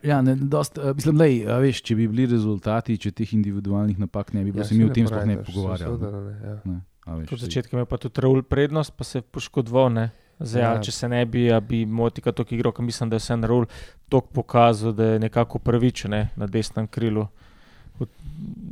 Ja, 0.05 0.23
ne, 0.23 0.37
dost, 0.37 0.79
uh, 0.79 0.93
mislim, 0.97 1.21
lej, 1.21 1.39
a 1.49 1.59
veš, 1.61 1.81
če 1.85 1.97
bi 1.99 2.09
bili 2.09 2.27
rezultati, 2.31 2.99
če 3.01 3.13
teh 3.17 3.33
individualnih 3.37 4.01
napak 4.01 4.33
ne 4.37 4.45
bi 4.45 4.53
bilo, 4.53 4.65
ja, 4.65 4.69
se 4.69 4.77
mi 4.77 4.85
o 4.85 4.93
tem 4.93 5.09
sploh 5.09 5.25
ne 5.29 5.39
bi 5.41 5.47
pogovarjali. 5.49 6.01
Seveda, 6.01 6.21
ne, 6.21 6.35
ja. 6.37 6.57
Ne, 6.69 6.81
a 7.05 7.17
veš, 7.21 7.33
Od 7.33 7.45
začetka 7.45 7.81
je 7.81 7.89
pa 7.89 8.01
tudi 8.01 8.25
Raul 8.25 8.45
prednost, 8.45 8.93
pa 8.97 9.09
se 9.09 9.21
je 9.21 9.25
poškodoval. 9.25 9.93
Ne? 9.97 10.11
Zdaj, 10.41 10.63
Ja. 10.63 10.71
ja. 10.71 10.81
Če 10.81 10.93
se 10.93 11.09
ne 11.09 11.25
bi, 11.25 11.47
a 11.49 11.61
bi 11.61 11.87
Motika 11.87 12.33
to 12.33 12.45
igral, 12.51 12.73
ker 12.73 12.85
mislim, 12.85 13.09
da 13.09 13.17
je 13.17 13.21
vse 13.21 13.37
Raul 13.39 13.67
tako 14.09 14.27
pokazal, 14.33 14.93
da 14.93 15.05
je 15.07 15.19
nekako 15.19 15.59
pravičen 15.59 16.11
ne? 16.11 16.29
na 16.37 16.47
desnem 16.47 16.87
krilu. 16.89 17.27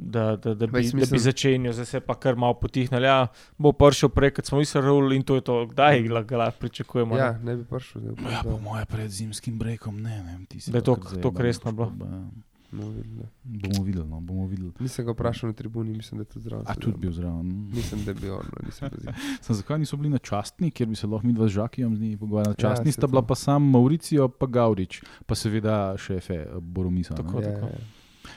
Da, 0.06 0.36
da, 0.36 0.54
da, 0.54 0.66
bi, 0.66 0.72
Veš, 0.74 0.86
da 0.86 0.92
bi 0.92 1.00
mislim- 1.00 1.20
začenjal, 1.20 1.72
zdaj 1.72 1.86
se 1.86 2.00
pa 2.00 2.14
kar 2.14 2.36
malo 2.36 2.54
potihnil. 2.54 3.02
Ja, 3.02 3.26
bo 3.58 3.72
prišel 3.72 4.08
prej, 4.10 4.30
kot 4.30 4.44
smo 4.44 4.58
mislili, 4.58 4.84
in 5.12 5.22
to 5.22 5.34
je 5.34 5.40
to, 5.40 5.66
kdaj 5.66 6.02
ga 6.22 6.50
pričakujemo. 6.52 7.16
ja, 7.16 7.32
ne? 7.32 7.38
ne 7.40 7.56
bi 7.56 7.64
prišel. 7.64 8.00
zdaj 8.00 8.12
upam, 8.12 8.24
Ja, 8.26 8.42
da 8.42 8.50
po 8.50 8.58
mojem 8.58 8.86
pred 8.86 9.10
zimskim 9.10 9.58
brekom, 9.58 9.96
ne, 9.98 10.22
ne 10.22 10.46
ti 10.46 10.60
si 10.60 10.70
Da 10.70 10.78
je 10.78 10.84
to- 10.84 10.96
resno 11.38 11.72
bilo. 11.72 11.86
poškodba, 11.86 12.06
ja. 12.06 12.22
Bomo 12.74 12.90
videli. 12.90 13.26
Bomo 13.44 13.84
videli, 13.84 14.06
no, 14.06 14.20
bomo 14.20 14.46
videli. 14.46 14.72
Nisem 14.80 15.06
ga 15.06 15.12
vprašal 15.12 15.48
na 15.48 15.54
tribuni, 15.54 15.90
mislim, 15.92 16.18
da 16.18 16.22
je 16.22 16.26
tudi 16.26 16.44
zraven. 16.44 16.66
A 16.66 16.74
tudi 16.74 16.98
bil 16.98 17.12
zraven. 17.12 17.46
Mislim, 17.70 18.04
da 18.04 18.10
je 18.10 18.14
bil 18.16 18.32
on, 18.32 18.46
no, 18.46 18.66
nisem. 18.66 18.90
Sem, 19.40 19.54
zakaj 19.56 19.78
niso 19.78 19.96
bili 19.96 20.10
na 20.10 20.18
častni, 20.18 20.70
kjer 20.70 20.88
bi 20.88 20.96
se 20.96 21.06
lahko 21.06 21.26
mi 21.26 21.32
dva 21.32 21.46
z 21.46 21.52
Žakijem 21.52 21.96
z 21.96 22.00
njimi 22.00 22.16
pogovarjali? 22.16 22.50
Na 22.50 22.60
Ja, 22.60 22.62
častni 22.66 22.86
saj 22.86 22.92
sta 22.94 23.06
bila 23.06 23.20
to. 23.20 23.26
pa 23.26 23.34
sam 23.36 23.62
Mauricijo, 23.64 24.28
pa 24.28 24.46
Gaurič, 24.48 24.98
pa 25.26 25.34
seveda 25.34 25.94
šefe 25.96 26.34
eh, 26.36 26.60
Boromisa. 26.60 27.14
ne. 27.14 27.22
Tako. 27.22 27.40
Ja, 27.40 27.50
ja. 27.50 27.68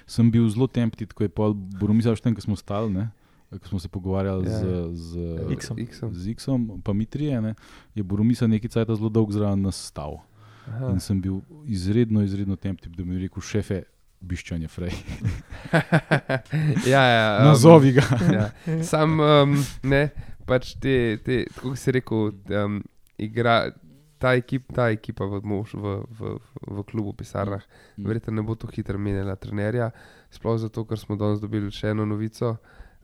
Sem 0.06 0.32
bil 0.32 0.50
zelo 0.50 0.68
tempti, 0.68 1.06
ko 1.08 1.24
je 1.24 1.30
pol 1.30 1.54
Boromisa 1.54 2.16
tam, 2.16 2.36
ko 2.36 2.42
smo 2.42 2.56
stali, 2.56 2.92
ne? 2.92 3.10
ko 3.50 3.64
smo 3.66 3.80
se 3.80 3.88
pogovarjali 3.88 4.44
Ja. 4.46 4.60
z, 4.60 4.64
z, 4.94 5.12
X-om. 5.52 5.80
X-om. 5.80 6.14
z 6.14 6.28
X-om, 6.30 6.82
pa 6.82 6.94
Mitrije, 6.94 7.42
ne? 7.42 7.54
je 7.96 8.04
Boromisa 8.04 8.48
nekaj 8.48 8.70
cajt 8.70 8.88
zelo 8.90 9.10
dolg 9.10 9.32
zraven 9.32 9.62
nas 9.62 9.80
stal. 9.86 10.20
Aha. 10.68 10.90
In 10.92 11.00
sem 11.00 11.22
bil 11.22 11.38
izredno, 11.66 12.20
izredno 12.22 12.56
tempti, 12.56 12.90
da 12.90 13.06
mi 13.06 13.16
je 13.16 13.22
rekel 13.22 13.40
šefe. 13.42 13.84
Biščanje 14.22 14.68
frej. 14.68 14.94
ja, 16.94 17.02
ja, 17.04 17.38
um, 17.40 17.46
Nazovi 17.52 17.92
ga. 17.94 18.06
Ja. 18.38 18.48
Sam, 18.84 19.20
um, 19.20 19.58
ne, 19.84 20.10
pač 20.46 20.76
te, 20.82 21.18
te 21.24 21.44
kot 21.60 21.78
si 21.80 21.92
rekel, 21.96 22.32
um, 22.54 22.80
igra. 23.18 23.68
Ta, 24.18 24.32
ekip, 24.34 24.72
ta 24.74 24.88
ekipa 24.90 25.28
v, 25.30 25.44
mož, 25.46 25.76
v, 25.78 25.92
v, 26.18 26.32
v 26.66 26.84
klubu, 26.90 27.12
pisarnah, 27.14 27.62
Mm. 27.98 28.06
verjetno 28.10 28.34
ne 28.34 28.42
bo 28.42 28.56
tako 28.58 28.74
hitro 28.74 28.98
menjala 28.98 29.36
trenerja. 29.38 29.92
Sploh 30.34 30.58
zato, 30.58 30.86
ker 30.90 30.98
smo 30.98 31.14
danes 31.16 31.38
dobili 31.38 31.70
še 31.70 31.92
eno 31.94 32.02
novico, 32.06 32.56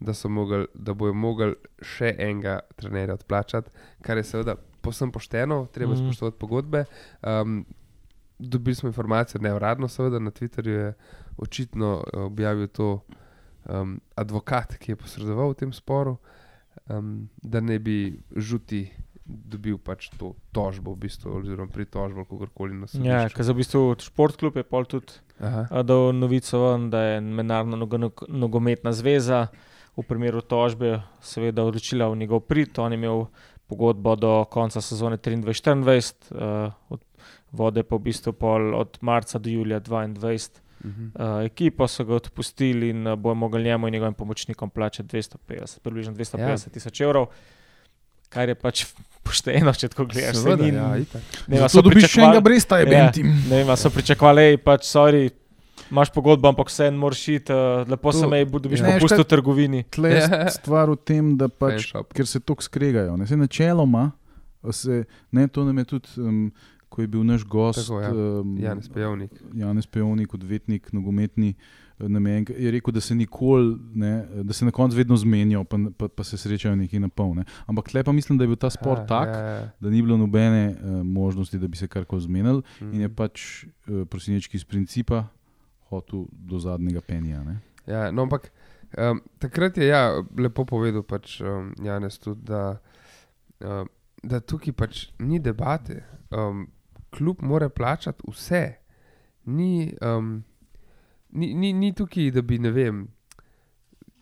da, 0.02 0.14
mogli, 0.26 0.66
da 0.74 0.94
bojo 0.98 1.14
mogli 1.14 1.52
še 1.86 2.16
enega 2.18 2.56
trenerja 2.76 3.14
odplačati, 3.14 3.70
kar 4.02 4.18
je 4.18 4.24
seveda 4.26 4.56
posebno 4.82 5.14
pošteno, 5.14 5.68
treba 5.70 5.94
Mhm. 5.94 6.02
mm. 6.02 6.10
spoštovati 6.10 6.40
pogodbe. 6.42 6.82
Um, 7.22 7.62
dobili 8.50 8.76
smo 8.76 8.90
informacijo, 8.90 9.42
ne 9.42 9.54
uradno, 9.54 9.88
seveda 9.88 10.20
na 10.20 10.32
Twitterju 10.32 10.72
je 10.72 10.94
očitno 11.38 12.04
eh, 12.04 12.20
objavil 12.20 12.68
to 12.68 13.00
um, 13.66 14.00
advokat, 14.16 14.78
ki 14.78 14.92
je 14.92 14.96
posredoval 14.96 15.54
v 15.54 15.60
tem 15.64 15.74
sporu, 15.74 16.18
um, 16.90 17.30
da 17.42 17.62
ne 17.62 17.80
bi 17.80 18.20
žuti 18.36 18.88
dobil 19.26 19.78
pač 19.80 20.10
to 20.20 20.34
tožbo, 20.52 20.94
v 20.94 21.08
bistvu, 21.08 21.38
oziroma 21.40 21.72
pritožbo, 21.72 22.26
kako 22.28 22.48
koli 22.54 22.76
na 22.76 22.90
sodišču. 22.92 23.08
Ja, 23.08 23.30
ker 23.32 23.48
za 23.48 23.56
v 23.56 23.62
bistvu 23.62 23.84
športklub 24.04 24.60
je 24.60 24.66
pol 24.68 24.88
tudi 24.90 25.16
dal 25.40 26.12
novico, 26.16 26.60
ven, 26.60 26.90
da 26.92 27.04
je 27.08 27.22
mednarodna 27.24 27.80
nogo- 27.80 28.28
nogometna 28.28 28.92
zveza 28.92 29.48
v 29.96 30.04
primeru 30.08 30.42
tožbe 30.42 30.98
seveda 31.24 31.64
odločila 31.64 32.10
v 32.12 32.20
njegov 32.26 32.44
prid. 32.50 32.76
On 32.84 32.92
je 32.92 33.00
imel 33.00 33.26
pogodbo 33.68 34.16
do 34.20 34.34
konca 34.52 34.82
sezone 34.82 35.18
23-24, 35.18 36.36
uh, 36.36 36.74
od 36.90 37.02
vode 37.54 37.84
pa 37.84 37.96
v 37.96 38.00
bistvu 38.02 38.34
pol 38.34 38.74
od 38.76 38.98
marca 39.02 39.38
do 39.38 39.50
julija 39.50 39.80
22. 39.80 40.50
Mhm. 40.84 41.06
Uh, 41.16 41.46
ekipo 41.46 41.88
so 41.88 42.04
ga 42.04 42.16
odpustili 42.16 42.90
in 42.90 43.08
uh, 43.08 43.16
bojo 43.16 43.36
mogli 43.36 43.64
njemu 43.64 43.88
in 43.88 43.94
njegovim 43.94 44.14
pomočnikom 44.14 44.70
plačati 44.70 45.10
250, 45.10 45.80
približno 45.80 46.14
250 46.14 46.70
tisoč 46.70 47.02
evrov. 47.02 47.28
Kar 48.30 48.50
je 48.50 48.56
pač 48.56 48.86
pošteno, 49.24 49.72
če 49.72 49.88
tako 49.88 50.06
gledaš. 50.06 50.36
Seveda, 50.38 50.66
ni- 50.66 50.74
ja, 50.74 50.98
itak. 50.98 51.22
ne 51.48 51.56
vem, 51.56 51.60
a 51.60 51.62
Zato 51.62 51.70
so 51.72 51.82
dobiš 51.84 52.02
še 52.02 52.08
pričakovali- 52.10 52.26
enega 52.28 52.42
bresta, 52.42 52.78
je 52.78 52.84
Ja. 52.84 52.90
Bentim. 52.92 53.28
Ne 53.48 53.56
vem, 53.56 53.70
a 53.70 53.76
so 53.76 53.90
pričakovali, 53.90 54.58
pač, 54.58 54.82
sorry, 54.86 55.30
imaš 55.88 56.10
pogodbo, 56.10 56.48
ampak 56.48 56.68
vse 56.68 56.88
en 56.88 56.96
moraš 56.96 57.28
iti, 57.30 57.54
uh, 57.54 57.88
lepo 57.88 58.12
To- 58.12 58.18
se 58.18 58.28
me, 58.28 58.42
dobiš 58.44 58.82
Ne, 58.82 58.92
popust 58.92 59.14
šta- 59.14 59.20
v 59.20 59.28
trgovini. 59.28 59.84
Tle 59.86 60.10
je 60.10 60.20
Ja. 60.20 60.50
stvar 60.50 60.90
v 60.90 60.98
tem, 60.98 61.38
da 61.38 61.48
pač 61.48 61.94
ker 62.12 62.26
se 62.26 62.40
tako 62.42 62.60
skregajo. 62.62 63.16
Ne, 63.16 63.24
se 63.24 63.38
načeloma, 63.38 64.12
se, 64.66 65.04
ne, 65.32 65.48
to 65.48 65.64
nam 65.64 65.78
je 65.78 65.86
tudi, 65.86 66.10
um, 66.18 66.52
ko 66.94 67.02
je 67.02 67.08
bil 67.10 67.24
naš 67.24 67.42
gost, 67.46 67.80
Tako, 67.82 68.00
ja. 68.00 68.12
um, 68.14 68.54
Janez 68.56 68.86
Pejovnik. 68.88 69.32
Janez 69.54 69.88
Pejovnik, 69.88 70.30
odvetnik, 70.32 70.94
nogometni. 70.94 71.56
eh, 71.96 72.06
Namen, 72.08 72.46
je 72.50 72.72
rekel, 72.72 72.92
da 72.92 73.02
se 73.02 73.16
nikoli, 73.16 73.74
ne, 73.96 74.12
da 74.44 74.54
se 74.54 74.66
na 74.66 74.72
koncu 74.72 74.98
vedno 74.98 75.18
zmenijo, 75.18 75.64
pa, 75.64 75.78
pa, 75.94 76.08
pa 76.10 76.24
se 76.24 76.38
srečajo 76.38 76.76
nekje 76.76 77.00
na 77.00 77.10
pol. 77.10 77.34
Ne. 77.34 77.44
Ampak 77.66 77.90
tle 77.90 78.04
pa 78.04 78.12
mislim, 78.12 78.38
da 78.38 78.44
je 78.44 78.48
bil 78.48 78.58
ta 78.58 78.70
spor 78.70 78.98
Aha, 79.00 79.06
tak, 79.08 79.28
Ja, 79.28 79.40
ja. 79.40 79.70
da 79.80 79.90
ni 79.90 80.02
bilo 80.02 80.18
nobene 80.18 80.64
uh, 80.72 81.02
možnosti, 81.04 81.58
da 81.58 81.68
bi 81.68 81.78
se 81.78 81.88
karkoli 81.88 82.22
zmenili, 82.22 82.62
in 82.84 83.02
je 83.02 83.08
Mhm. 83.08 83.16
pač 83.16 83.40
uh, 83.64 84.06
prosinečki 84.06 84.58
iz 84.58 84.64
principa 84.64 85.26
hotel 85.86 86.26
do 86.32 86.60
zadnjega 86.60 87.02
penja. 87.02 87.44
Ne. 87.44 87.60
Ja, 87.86 88.12
no, 88.12 88.22
ampak 88.22 88.52
um, 88.94 89.22
takrat 89.40 89.78
je 89.78 89.88
ja, 89.88 90.04
lepo 90.38 90.66
povedal 90.66 91.04
pač, 91.04 91.42
um, 91.42 91.74
Janes 91.80 92.18
tudi, 92.18 92.42
da, 92.44 92.78
um, 93.60 93.90
da 94.24 94.40
tukaj 94.40 94.74
pač 94.74 95.08
ni 95.20 95.40
debate. 95.40 96.04
Um, 96.32 96.68
klub 97.14 97.42
mora 97.42 97.70
plačati 97.70 98.24
vse. 98.28 98.64
Ni, 99.46 99.92
um, 100.02 100.44
ni, 101.32 101.54
ni, 101.54 101.74
ni 101.74 101.92
tukaj, 101.94 102.32
da 102.32 102.42
bi 102.42 102.60
ne 102.60 102.72
vem. 102.72 103.04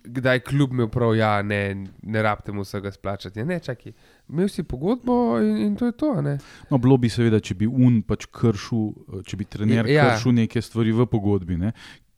Kdaj 0.02 0.40
klub 0.48 0.72
imel 0.74 0.88
prav, 0.90 1.12
ja, 1.16 1.36
ne, 1.46 1.60
ne 2.02 2.22
rabite 2.26 2.52
mu 2.52 2.64
vsega 2.66 2.90
splačati. 2.92 3.40
Ja, 3.40 3.46
ne, 3.46 3.60
čakaj, 3.62 3.94
imel 4.30 4.50
si 4.50 4.64
pogodbo 4.66 5.38
in, 5.40 5.58
in 5.68 5.76
to 5.78 5.86
je 5.86 5.94
to. 5.94 6.16
Ne? 6.26 6.38
No, 6.72 6.80
bilo 6.82 6.98
bi 6.98 7.10
seveda, 7.10 7.38
če 7.40 7.54
bi 7.60 7.70
un 7.70 8.00
pač 8.02 8.26
kršil, 8.34 9.22
če 9.28 9.38
bi 9.38 9.46
trener 9.46 9.86
Ja. 9.86 9.94
ja. 9.94 10.08
kršil 10.16 10.34
neke 10.40 10.62
stvari 10.62 10.96
v 10.98 11.06
pogodbi, 11.06 11.60
ne, 11.62 11.76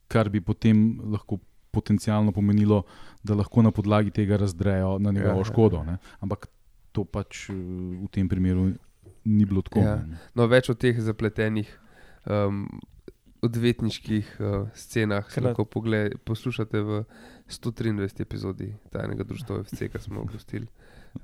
kar 0.07 0.32
bi 0.32 0.39
potem 0.39 0.80
lahko 1.11 1.41
potencialno 1.74 2.32
pomenilo, 2.32 2.84
da 3.26 3.36
lahko 3.36 3.65
na 3.65 3.71
podlagi 3.76 4.13
tega 4.15 4.38
razdrejo 4.38 4.95
na 5.03 5.11
njegovo 5.11 5.41
Ja. 5.41 5.43
ja. 5.43 5.51
škodo. 5.51 5.84
Ne. 5.84 5.97
Ampak 6.21 6.47
to 6.93 7.03
pač 7.03 7.49
eh, 7.49 7.53
v 7.53 8.07
tem 8.13 8.30
primeru 8.30 8.69
ni 9.26 9.45
bilo 9.45 9.61
tako. 9.61 9.80
Ja. 9.80 9.99
No, 10.36 10.47
več 10.47 10.69
o 10.69 10.74
teh 10.74 10.99
zapletenih 10.99 11.69
um, 12.26 12.65
odvetniških 13.41 14.38
uh, 14.39 14.67
scenah 14.74 15.28
Krat- 15.28 15.43
lahko 15.43 15.65
pogled, 15.65 16.15
poslušate 16.26 16.82
v 16.82 17.03
123. 17.49 18.21
epizodi 18.21 18.74
Tajnega 18.91 19.24
društva 19.24 19.63
FC, 19.63 19.89
ki 19.91 19.99
smo 19.99 20.24
ga 20.24 20.32
gostili. 20.34 20.67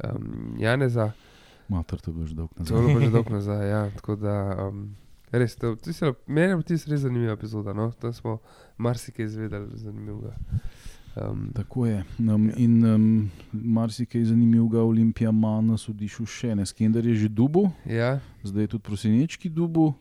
Um, 0.03 0.55
Janeza, 0.59 1.11
Mater, 1.69 1.99
to 2.01 2.11
boš 2.11 2.31
dolg 2.33 2.49
to 2.57 2.63
nazaj. 2.63 2.77
je 2.77 2.87
bilo 2.87 3.01
že 3.05 3.11
dolgo 3.11 3.29
nazaj. 3.39 3.69
Ja, 3.69 3.81
tako 3.95 4.15
da, 4.15 4.35
um, 4.67 4.95
res, 5.31 5.55
to, 5.55 5.75
to 5.75 5.93
se, 5.93 6.13
meni 6.27 6.47
je 6.51 6.55
bilo 6.57 6.63
tisto 6.67 6.91
res 6.91 7.01
zanimiva 7.05 7.33
epizoda. 7.33 7.73
No? 7.73 7.91
Tam 7.91 8.13
smo 8.13 8.39
marsikaj 8.77 9.25
izvedeli 9.25 9.77
zanimivega. 9.77 10.35
Um, 11.21 11.51
Tako 11.53 11.85
je. 11.85 12.03
Um, 12.19 12.51
in 12.57 12.85
um, 12.85 13.31
marsikaj 13.51 14.23
zanimivega 14.23 14.81
Olimpija 14.81 15.29
ima 15.29 15.61
na 15.61 15.77
sodišču 15.77 16.25
še 16.25 16.55
ne. 16.55 16.65
Skender 16.65 17.05
je 17.05 17.15
že 17.25 17.29
dubu, 17.29 17.69
ja, 17.85 18.19
zdaj 18.43 18.63
je 18.63 18.71
tudi 18.75 18.83
prosinečki 18.83 19.49
dubu. 19.49 19.93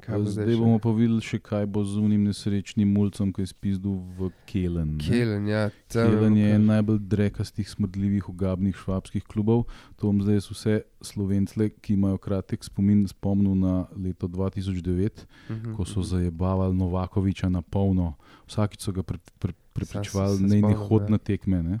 Zdaj, 0.00 0.44
zdaj? 0.44 0.56
bomo 0.56 0.78
pa 0.78 0.90
videli, 0.90 1.20
še 1.20 1.38
kaj 1.38 1.66
bo 1.66 1.84
z 1.84 2.00
unim 2.00 2.24
nesrečnim 2.24 2.88
mulcem, 2.88 3.32
ki 3.32 3.42
je 3.42 3.50
spizdil 3.52 3.98
v 4.18 4.30
Kelen. 4.46 4.96
ne. 4.96 5.04
Kelen, 5.04 5.46
ja, 5.46 5.70
Kelen 5.88 6.36
je 6.36 6.48
en 6.54 6.66
najbolj 6.66 6.98
drekastih, 6.98 7.68
smrdljivih, 7.68 8.28
ugabnih 8.28 8.76
švabskih 8.76 9.24
klubov. 9.24 9.66
To 9.96 10.08
bom 10.08 10.22
zdaj 10.22 10.40
vse 10.48 10.74
slovence, 11.00 11.54
ki 11.54 11.94
imajo 11.94 12.18
kratek 12.18 12.64
spomin, 12.64 13.06
spomnil 13.08 13.54
na 13.54 13.86
leto 13.96 14.28
2009, 14.28 15.26
Mhm, 15.48 15.74
ko 15.74 15.84
so 15.84 16.00
mhm. 16.00 16.08
zajebavali 16.08 16.74
Novakoviča 16.76 17.48
na 17.48 17.62
polno. 17.62 18.14
Vsakič 18.48 18.80
so 18.80 18.92
ga 18.92 19.02
pre, 19.02 19.18
pre, 19.38 19.52
prepričevali, 19.72 20.36
se 20.38 20.60
da 20.60 20.68
ne 20.68 20.74
hod 20.74 21.02
ja. 21.02 21.08
na 21.08 21.18
tekme. 21.18 21.62
Ne. 21.62 21.78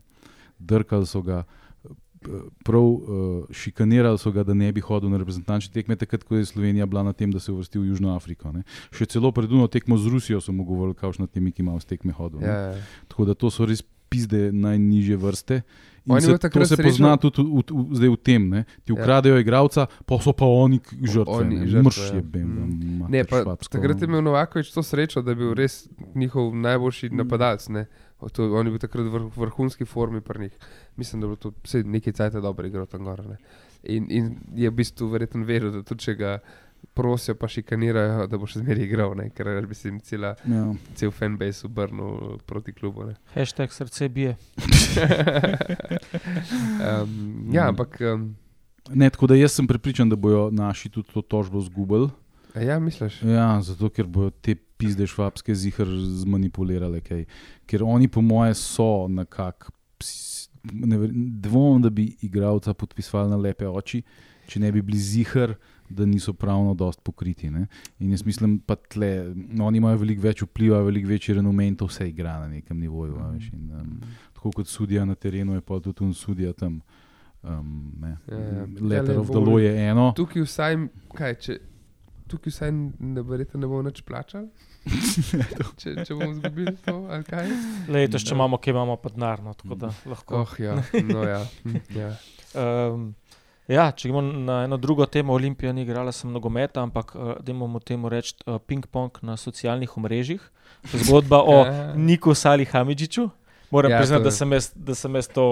Drkali 0.58 1.06
so 1.06 1.22
ga. 1.22 1.44
Prav 2.64 2.82
uh, 2.82 3.00
šikanirali 3.50 4.18
so 4.18 4.32
ga, 4.32 4.42
da 4.42 4.54
ne 4.54 4.72
bi 4.72 4.80
hodil 4.80 5.10
na 5.10 5.18
reprezentančne 5.18 5.72
tekme, 5.72 5.96
takrat, 5.96 6.24
ko 6.24 6.36
je 6.36 6.44
Slovenija 6.44 6.86
bila 6.86 7.02
na 7.02 7.12
tem, 7.12 7.30
da 7.32 7.40
se 7.40 7.50
je 7.52 7.56
uvrstil 7.56 7.82
v 7.82 7.92
Južno 7.92 8.16
Afriko. 8.16 8.52
Ne. 8.52 8.62
Še 8.90 9.06
celo 9.06 9.32
predudno 9.32 9.66
tekmo 9.66 9.98
z 9.98 10.06
Rusijo 10.06 10.40
so 10.40 10.52
mu 10.52 10.64
govorili, 10.64 10.94
kakšno 10.94 11.26
temi, 11.26 11.52
ki 11.52 11.62
ima 11.62 11.78
z 11.80 11.84
tekme 11.84 12.12
hodil. 12.12 12.42
Ja, 12.42 12.56
ja. 12.72 12.84
Tako 13.08 13.24
da 13.24 13.34
to 13.34 13.50
so 13.50 13.66
res 13.66 13.82
pizde 14.12 14.52
najnižje 14.52 15.16
vrste. 15.16 15.62
In 16.04 16.20
se, 16.20 16.34
to 16.38 16.64
se 16.66 16.76
pozna 16.76 17.16
tudi 17.16 17.42
v, 17.42 17.62
v, 17.62 17.62
v, 17.70 17.94
zdaj 17.94 18.10
v 18.10 18.16
tem. 18.18 18.42
Ne? 18.50 18.60
Ti 18.84 18.90
Ja. 18.92 18.98
ukradejo 18.98 19.38
igralca, 19.38 19.86
pa 20.04 20.18
so 20.18 20.34
pa 20.34 20.44
oni 20.44 20.80
žrtve. 20.98 21.46
Mrš 21.78 21.98
ja. 21.98 22.18
je 22.18 23.24
pa, 23.24 23.56
takrat 23.56 24.02
je 24.02 24.10
imel 24.10 24.22
Novakovič 24.22 24.74
to 24.74 24.82
srečo, 24.82 25.22
da 25.22 25.30
je 25.30 25.38
bil 25.38 25.54
res 25.54 25.86
njihov 26.14 26.50
najboljši 26.58 27.10
Mm. 27.10 27.16
napadalec. 27.16 27.68
Ne? 27.68 27.86
O, 28.22 28.28
To, 28.28 28.46
on 28.52 28.66
je 28.66 28.70
bil 28.70 28.78
takrat 28.78 29.04
v 29.04 29.10
vrh, 29.10 29.28
vrhunski 29.36 29.84
formi 29.84 30.20
pri 30.20 30.40
njih. 30.40 30.54
Mislim, 30.96 31.20
da 31.20 31.26
je 31.26 31.28
bilo 31.28 31.36
to 31.38 31.52
vse 31.62 31.82
nekaj 31.84 32.12
cajt 32.14 32.38
dobro 32.38 32.66
igral 32.66 32.86
tam 32.86 33.04
gor. 33.04 33.24
ne. 33.26 33.36
In, 33.84 34.06
in 34.08 34.26
je 34.54 34.70
v 34.70 34.74
bistvu 34.74 35.08
verjetno 35.08 35.42
veril, 35.44 35.72
da 35.72 35.82
tudi 35.82 36.00
če 36.00 36.14
ga 36.14 36.36
prosijo, 36.94 37.34
pa 37.34 37.48
šikanirajo, 37.48 38.26
da 38.26 38.38
bo 38.38 38.46
še 38.46 38.58
zmeraj 38.58 38.84
igral, 38.84 39.12
ne? 39.14 39.28
ker 39.30 39.66
bi 39.66 39.74
se 39.74 39.88
jim 39.88 40.00
cela, 40.00 40.34
Ja. 40.44 40.64
cel 40.94 41.10
fanbase 41.10 41.66
obrnil 41.66 42.38
proti 42.46 42.72
klubu. 42.72 43.04
ne. 43.04 43.14
Hashtag 43.34 43.70
srce 43.70 44.08
bije. 44.08 44.36
um, 47.02 47.50
ja, 47.52 47.68
ampak 47.68 47.98
um, 48.02 48.36
Ne, 48.90 49.10
tako 49.10 49.26
da 49.26 49.34
jaz 49.34 49.52
sem 49.52 49.66
prepričan, 49.66 50.08
da 50.08 50.16
bojo 50.16 50.50
naši 50.50 50.88
tudi 50.88 51.08
to 51.14 51.22
tožbo 51.22 51.60
zgubili. 51.60 52.08
ja, 52.56 52.78
misliš? 52.78 53.22
Ja, 53.22 53.60
zato 53.62 53.88
ker 53.88 54.06
bojo 54.06 54.30
te 54.32 54.54
pizde 54.82 55.06
švabske 55.06 55.54
zihar 55.56 55.86
zmanipulirale. 56.18 57.00
Kaj. 57.00 57.24
Ker 57.64 57.84
oni, 57.84 58.08
po 58.08 58.20
moje, 58.22 58.54
so 58.56 58.90
nekako. 59.08 59.70
Dvomim, 60.62 61.82
da 61.82 61.90
bi 61.90 62.16
igralca 62.22 62.74
podpisovali 62.74 63.30
na 63.30 63.36
lepe 63.36 63.66
oči, 63.66 64.02
če 64.46 64.60
ne 64.60 64.72
bi 64.72 64.82
bili 64.82 64.98
zihar, 64.98 65.54
da 65.90 66.06
niso 66.06 66.32
pravno 66.32 66.74
dost 66.74 67.00
pokriti. 67.02 67.50
Ne? 67.50 67.64
In 67.98 68.10
jaz 68.10 68.22
mislim, 68.24 68.60
pa 68.60 68.76
tle, 68.76 69.08
no, 69.34 69.66
oni 69.66 69.78
imajo 69.78 69.98
veliko 69.98 70.22
več 70.22 70.42
vpliva, 70.42 70.78
veliko 70.82 71.10
večji 71.10 71.34
renomen, 71.34 71.72
in 71.72 71.76
to 71.76 71.86
vse 71.86 72.06
igra 72.08 72.36
na 72.40 72.48
nekem 72.48 72.78
nivoju. 72.78 73.18
a 73.18 73.30
veš, 73.32 73.50
In, 73.52 73.66
um, 73.74 73.98
tako 74.34 74.52
kot 74.52 74.70
sudija 74.70 75.04
na 75.04 75.14
terenu, 75.14 75.54
je 75.54 75.60
pa 75.60 75.80
tudi 75.80 76.04
un 76.04 76.14
sudija 76.14 76.52
tam. 76.52 76.78
Um, 77.42 77.92
ne. 78.00 78.14
Ja, 78.30 78.38
ja. 78.38 78.66
Letter 78.80 79.14
Ja, 79.14 79.20
of 79.20 79.26
the 79.26 79.34
bo- 79.34 79.46
law 79.46 79.58
je 79.58 79.74
eno. 79.88 80.12
Tukaj 80.16 80.42
vsaj, 80.42 80.76
kaj, 81.14 81.34
če, 81.34 81.58
tukaj 82.30 82.54
vsaj 82.54 82.70
ne, 82.72 83.22
verjetno 83.22 83.60
ne 83.60 83.66
bomo 83.66 83.82
več 83.82 83.98
plačali, 84.02 84.46
če, 85.80 85.94
če 86.04 86.14
bomo 86.14 86.30
izgubili 86.32 86.74
to, 86.84 86.94
ali 87.10 87.24
kaj. 87.26 87.50
Letos, 87.92 88.24
če 88.26 88.34
imamo, 88.34 88.58
kaj 88.62 88.74
imamo 88.74 88.96
pod 89.00 89.18
narno, 89.18 89.54
tako 89.58 89.78
da 89.78 89.90
lahko. 90.10 90.42
Oh, 90.42 90.54
ja, 90.60 90.76
no, 91.06 91.24
ja. 91.28 91.42
hm, 91.62 91.76
ja. 91.96 92.14
Um, 92.58 93.12
ja, 93.70 93.86
če 93.94 94.10
gremo 94.10 94.22
na 94.22 94.62
eno 94.66 94.78
drugo 94.80 95.06
temo, 95.06 95.36
Olimpija 95.38 95.72
ni 95.72 95.86
igrala 95.86 96.12
samo 96.12 96.34
nogometa, 96.34 96.82
ampak 96.82 97.14
uh, 97.14 97.34
da 97.40 97.54
imamo 97.54 97.80
temu 97.80 98.10
reči 98.12 98.34
uh, 98.46 98.58
ping-pong 98.58 99.22
na 99.22 99.36
socialnih 99.36 99.96
omrežjih. 99.96 100.42
Zgodba 100.92 101.42
o 101.46 101.62
Niku 102.08 102.34
Sali 102.34 102.66
Hamidžiču. 102.66 103.28
Moram 103.70 103.90
Ja, 103.90 103.96
ja, 103.96 104.00
priznati, 104.00 104.24
to 104.24 104.30
da 104.30 104.30
sem, 104.36 104.52
jaz, 104.52 104.72
da 104.74 104.94
sem 104.94 105.14
jaz 105.14 105.28
to. 105.32 105.46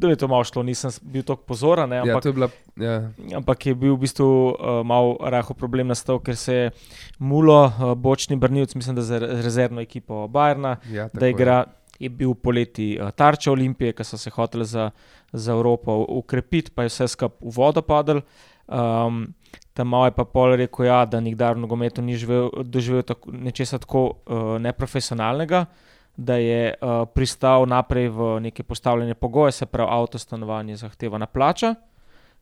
Da 0.00 0.08
je 0.08 0.16
to 0.16 0.28
malo 0.28 0.44
šlo, 0.44 0.62
nisem 0.62 0.90
bil 1.02 1.22
tako 1.22 1.42
pozoren, 1.42 1.88
ne, 1.90 1.96
ja, 1.96 2.02
ampak, 2.02 2.24
je 2.24 2.32
bila. 2.32 2.48
Ja. 2.76 2.94
ampak 3.36 3.66
je 3.66 3.74
bil 3.74 3.94
v 3.94 4.00
bistvu 4.06 4.26
uh, 4.26 4.80
malo 4.86 5.16
raho 5.20 5.54
problem 5.54 5.90
nastal, 5.92 6.20
ker 6.24 6.36
se 6.36 6.54
je 6.54 6.70
Mulo, 7.18 7.64
uh, 7.66 7.94
bočni 7.94 8.36
brnilc, 8.36 8.74
mislim, 8.74 8.96
da 8.96 9.02
za 9.02 9.18
re- 9.18 9.42
rezervno 9.42 9.80
ekipo 9.80 10.28
Bajerna, 10.28 10.76
Ja, 10.90 11.08
da 11.12 11.26
je. 11.26 11.30
igra, 11.34 11.64
je 12.00 12.08
bil 12.08 12.32
poleti 12.34 12.94
uh, 13.00 13.10
tarča 13.10 13.52
Olimpije, 13.52 13.92
ki 13.92 14.04
so 14.04 14.16
se 14.16 14.30
hoteli 14.30 14.64
za, 14.64 14.90
za 15.32 15.52
Evropo 15.52 15.98
ukrepiti, 16.08 16.70
pa 16.74 16.82
je 16.82 16.94
vse 16.94 17.08
skupaj 17.08 17.36
v 17.40 17.52
vodo 17.56 17.82
padel. 17.82 18.22
Um, 18.70 19.34
tam 19.74 19.88
malo 19.88 20.06
je 20.06 20.14
pa 20.16 20.24
pol 20.24 20.56
rekel, 20.56 20.86
ja, 20.86 21.04
da 21.04 21.20
nikdar 21.20 21.56
v 21.58 21.64
nogometu 21.66 22.02
ni 22.02 22.16
živel, 22.16 22.48
doživel 22.64 23.02
tako, 23.02 23.32
nečesa 23.32 23.78
tako 23.78 24.02
uh, 24.06 24.56
neprofesionalnega, 24.62 25.66
da 26.20 26.36
je 26.36 26.74
uh, 26.74 27.08
pristal 27.14 27.64
naprej 27.68 28.08
v 28.08 28.40
neke 28.40 28.62
postavljene 28.62 29.14
pogoje, 29.14 29.52
se 29.52 29.66
pravi, 29.66 29.88
avto 29.90 30.18
stanovanje 30.18 30.76
zahtevana 30.76 31.26
plača. 31.26 31.74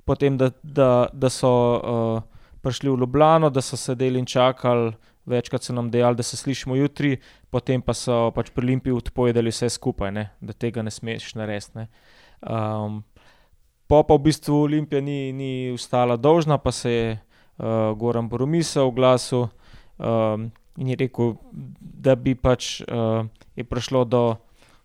Potem, 0.04 0.38
da, 0.38 0.50
da, 0.62 1.06
da 1.12 1.30
so 1.30 1.50
uh, 1.76 2.22
prišli 2.60 2.90
v 2.90 2.98
Ljubljano, 2.98 3.50
da 3.50 3.62
so 3.62 3.76
sedeli 3.76 4.18
in 4.18 4.26
čakali, 4.26 4.92
večkrat 5.26 5.62
so 5.62 5.72
nam 5.72 5.90
dejali, 5.90 6.16
da 6.16 6.22
se 6.22 6.36
slišimo 6.36 6.74
jutri, 6.74 7.20
potem 7.50 7.82
pa 7.82 7.94
so 7.94 8.32
pač 8.34 8.50
pri 8.50 8.66
Olimpiji 8.66 8.96
odpovedali 8.98 9.52
vse 9.54 9.70
skupaj, 9.70 10.10
ne? 10.12 10.28
da 10.40 10.52
tega 10.52 10.82
ne 10.82 10.90
smeš 10.90 11.34
narediti. 11.38 11.78
ne. 11.78 11.86
Um, 12.42 13.04
po 13.86 14.02
pa 14.02 14.14
v 14.14 14.26
bistvu 14.26 14.62
Olimpija 14.64 15.00
ni, 15.00 15.32
ni 15.32 15.70
ostala 15.70 16.16
dolžna, 16.16 16.58
pa 16.58 16.72
se 16.72 16.92
je 16.92 17.12
uh, 17.14 17.94
Goran 17.98 18.28
Boromisel 18.28 18.90
oglasil 18.90 19.46
um, 19.98 20.50
in 20.78 20.92
je 20.92 20.96
rekel, 20.96 21.34
da 21.80 22.14
bi 22.14 22.34
pač 22.34 22.80
uh, 22.80 23.26
je 23.56 23.64
prišlo 23.64 24.04
do 24.04 24.22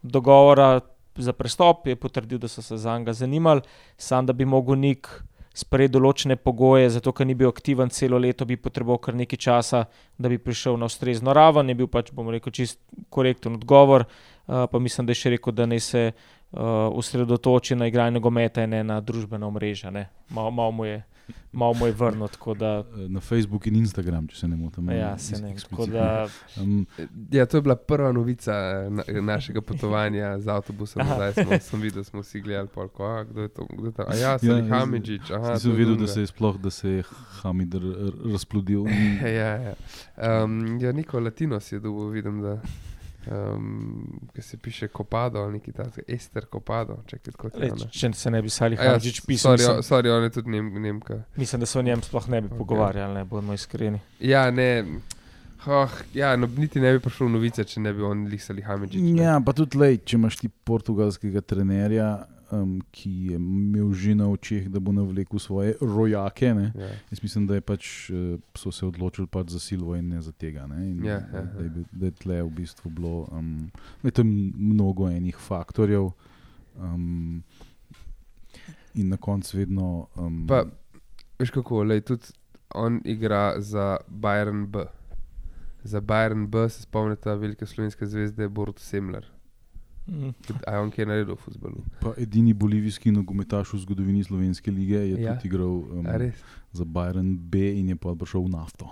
dogovora 0.04 0.82
za 1.16 1.34
prestop, 1.34 1.88
je 1.88 1.96
potrdil, 1.96 2.40
da 2.42 2.48
so 2.48 2.62
se 2.62 2.78
za 2.78 2.98
njega 2.98 3.14
zanimali, 3.14 3.62
sam 3.98 4.26
da 4.26 4.34
bi 4.34 4.46
mogel 4.46 4.76
nik 4.76 5.08
sprejeti 5.54 5.94
določene 5.94 6.36
pogoje, 6.36 6.90
zato 6.90 7.14
ker 7.14 7.28
ni 7.30 7.36
bil 7.38 7.52
aktiven 7.52 7.92
celo 7.94 8.18
leto, 8.18 8.46
bi 8.50 8.58
potreboval 8.58 8.98
kar 8.98 9.16
nekaj 9.16 9.38
časa, 9.38 9.84
da 10.18 10.30
bi 10.30 10.40
prišel 10.42 10.80
na 10.82 10.90
ustrezno 10.90 11.34
raven. 11.34 11.70
Je 11.70 11.78
bil 11.78 11.88
pač, 11.88 12.10
bomo 12.12 12.34
rekel, 12.34 12.54
čist 12.54 12.80
korekten 13.14 13.60
odgovor, 13.60 14.08
uh, 14.08 14.66
pa 14.66 14.82
mislim, 14.82 15.06
da 15.06 15.14
je 15.14 15.22
še 15.22 15.36
rekel, 15.36 15.54
da 15.54 15.70
naj 15.70 15.84
se 15.86 16.04
uh, 16.10 16.90
osredotoči 16.90 17.78
na 17.78 17.88
igranje 17.92 18.18
nogometa 18.18 18.66
in 18.66 18.74
ne 18.74 18.82
na 18.84 18.98
družbena 19.02 19.46
omrežja. 19.48 19.94
Malo 20.34 20.52
mal 20.52 20.74
mu 20.74 20.90
je, 20.90 21.04
mal 21.52 21.74
mu 21.74 21.86
je 21.86 21.92
vrnil. 21.94 22.28
tako 22.28 22.54
Da, 22.54 22.84
Na 23.08 23.20
Facebook 23.20 23.68
in 23.68 23.76
Instagram, 23.76 24.28
če 24.28 24.36
se 24.36 24.48
ne 24.48 24.56
motim. 24.56 24.90
ja, 24.90 25.18
se 25.18 25.42
ne, 25.42 25.56
da, 25.88 26.28
Um, 26.58 26.86
Ja, 27.32 27.46
to 27.46 27.58
je 27.58 27.62
bila 27.62 27.76
prva 27.76 28.12
novica 28.12 28.52
eh, 28.52 28.90
na, 28.90 29.04
našega 29.24 29.62
potovanja 29.62 30.40
z 30.40 30.48
avtobusom. 30.48 31.02
Zdaj 31.06 31.34
smo, 31.34 31.60
sem 31.62 31.82
videl, 31.82 32.04
smo 32.04 32.24
si 32.24 32.42
gledali, 32.42 32.68
polko, 32.68 33.06
a, 33.06 33.24
kdo 33.24 33.42
je 33.42 33.50
to. 33.50 33.66
Kdo 33.68 33.86
je 33.86 33.92
to? 33.92 34.04
A 34.04 34.16
ja, 34.16 34.38
Sali 34.38 34.62
jaz- 34.62 34.70
Hamidžič. 34.70 35.32
aha, 35.32 35.52
je 35.54 35.72
vedel, 35.72 35.96
da 35.96 36.08
se 36.08 36.20
je 36.20 36.28
sploh, 36.28 36.58
da 36.58 36.70
se 36.70 36.90
je 36.90 37.04
Hamid 37.34 37.74
razplodil. 38.26 38.86
Ja, 39.24 39.54
ja. 39.58 39.74
Um, 40.44 40.78
ja 40.80 40.92
Niko 40.92 41.20
Latinos 41.20 41.72
je 41.72 41.80
dobil, 41.80 42.08
vidim, 42.10 42.42
da 42.42 42.62
um, 43.28 44.04
ki 44.34 44.42
se 44.42 44.58
piše 44.58 44.88
Kopado 44.88 45.40
ali 45.40 45.54
nekaj 45.54 45.74
takega, 45.74 46.06
Ester 46.08 46.46
Kopado. 46.46 47.00
Čekaj, 47.06 47.34
kot 47.34 47.56
le, 47.56 47.66
je 47.68 47.88
če 47.92 48.14
se 48.14 48.32
ne 48.32 48.42
bi 48.42 48.50
Sali 48.50 48.76
Ja, 48.76 48.90
Hamidžič 48.90 49.22
pisal, 49.26 49.52
sorry, 49.52 49.68
mislim, 49.68 49.84
sorry, 49.84 50.10
on 50.10 50.24
je 50.24 50.30
tudi 50.32 50.50
nem, 50.50 50.82
Nemka. 50.82 51.24
mislim, 51.36 51.60
da 51.60 51.66
se 51.66 51.80
o 51.80 51.82
njem 51.82 52.02
sploh 52.02 52.30
ne 52.30 52.42
bi 52.42 52.48
Ok. 52.48 52.58
pogovarjali, 52.58 53.14
ne 53.14 53.26
bomo 53.26 53.54
iskreni. 53.54 54.00
Ja, 54.20 54.52
ne. 54.52 54.86
Oh, 55.66 55.88
ja, 56.14 56.36
no, 56.36 56.50
niti 56.58 56.80
ne 56.80 56.92
bi 56.92 57.00
prišel 57.00 57.30
novice, 57.30 57.64
če 57.64 57.80
ne 57.80 57.94
bi 57.94 58.02
on 58.02 58.26
lisali 58.26 58.62
Hamidžič. 58.62 59.02
ne. 59.02 59.24
Ja, 59.24 59.40
pa 59.40 59.54
tudi 59.54 59.78
lej, 59.78 59.98
če 60.04 60.18
imaš 60.18 60.38
ti 60.38 60.50
portugalskega 60.50 61.42
trenerja, 61.42 62.26
um, 62.54 62.82
ki 62.92 63.12
je 63.32 63.36
imel 63.36 63.94
že 63.94 64.16
na 64.16 64.28
očeh, 64.30 64.70
da 64.70 64.80
bo 64.80 64.92
navlekel 64.92 65.40
svoje 65.40 65.76
rojake. 65.82 66.54
Ne? 66.54 66.72
Ja. 66.76 66.90
Jaz 67.12 67.24
mislim, 67.24 67.48
da 67.48 67.62
pač, 67.62 68.10
eh, 68.10 68.38
so 68.56 68.72
se 68.72 68.86
odločili 68.86 69.28
pač 69.28 69.50
za 69.50 69.60
Silvo 69.60 69.96
in 69.96 70.10
ne 70.10 70.22
za 70.22 70.32
tega. 70.32 70.68
Ne? 70.68 70.90
In, 70.92 71.06
Ja, 71.06 71.20
ja, 71.34 71.42
da, 71.42 71.64
je, 71.64 71.86
da 71.92 72.06
je 72.06 72.12
tle 72.12 72.44
v 72.44 72.50
bistvu 72.50 72.92
bilo. 72.92 73.28
Um, 73.32 73.72
tam 74.14 74.30
mnogo 74.54 75.10
enih 75.10 75.38
faktorjev. 75.38 76.12
Um, 76.78 77.44
in 78.94 79.10
na 79.10 79.18
koncu 79.18 79.58
vedno. 79.58 80.08
Um, 80.16 80.46
Pa, 80.48 80.64
veš 81.40 81.52
kako, 81.52 81.84
lej, 81.84 82.02
tudi 82.02 82.34
on 82.74 83.02
igra 83.06 83.62
za 83.62 83.98
Bayern 84.10 84.66
B. 84.68 84.86
Za 85.84 86.02
Bayern 86.02 86.48
B 86.48 86.70
se 86.70 86.82
spomnite 86.82 87.36
velike 87.36 87.66
slovenske 87.66 88.06
zvezde 88.06 88.48
Borut 88.50 88.80
Semler. 88.80 89.33
Mm. 90.06 90.34
A 90.68 90.72
je 90.72 90.80
on 90.80 90.92
kaj 90.92 91.06
naredil 91.06 91.36
v 91.36 91.40
futbalu? 91.40 91.80
pa 92.02 92.12
edini 92.18 92.54
bolivijski 92.54 93.12
nogometaš 93.12 93.74
v 93.74 93.78
zgodovini 93.80 94.24
slovenske 94.24 94.72
lige 94.72 94.96
je 94.98 95.10
Ja. 95.12 95.18
ja. 95.20 95.36
tudi 95.36 95.48
igral 95.48 95.70
um, 95.70 96.04
za 96.72 96.84
Bayern 96.86 97.38
B 97.40 97.56
in 97.72 97.90
je 97.90 97.96
pa 97.96 98.12
prišel 98.12 98.42
v 98.42 98.50
nafto. 98.50 98.90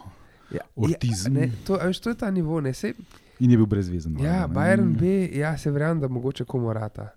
Ja. 0.49 0.63
Ortiz. 0.75 1.25
Ja, 1.25 1.31
ne, 1.31 1.51
to, 1.65 1.75
a 1.75 1.85
veš, 1.85 1.99
to 1.99 2.09
je 2.09 2.15
ta 2.15 2.27
nivo, 2.27 2.59
ne 2.59 2.73
sej. 2.73 2.93
In 3.39 3.51
je 3.51 3.57
bil 3.57 3.65
brezvezen. 3.65 4.15
Ja, 4.19 4.41
ne. 4.41 4.53
Bayern 4.53 4.93
B, 4.93 5.03
ja, 5.33 5.57
se 5.57 5.71
verjamem, 5.71 5.99
da 5.99 6.07
mogoče 6.07 6.43
komu 6.45 6.73
rata. 6.73 7.11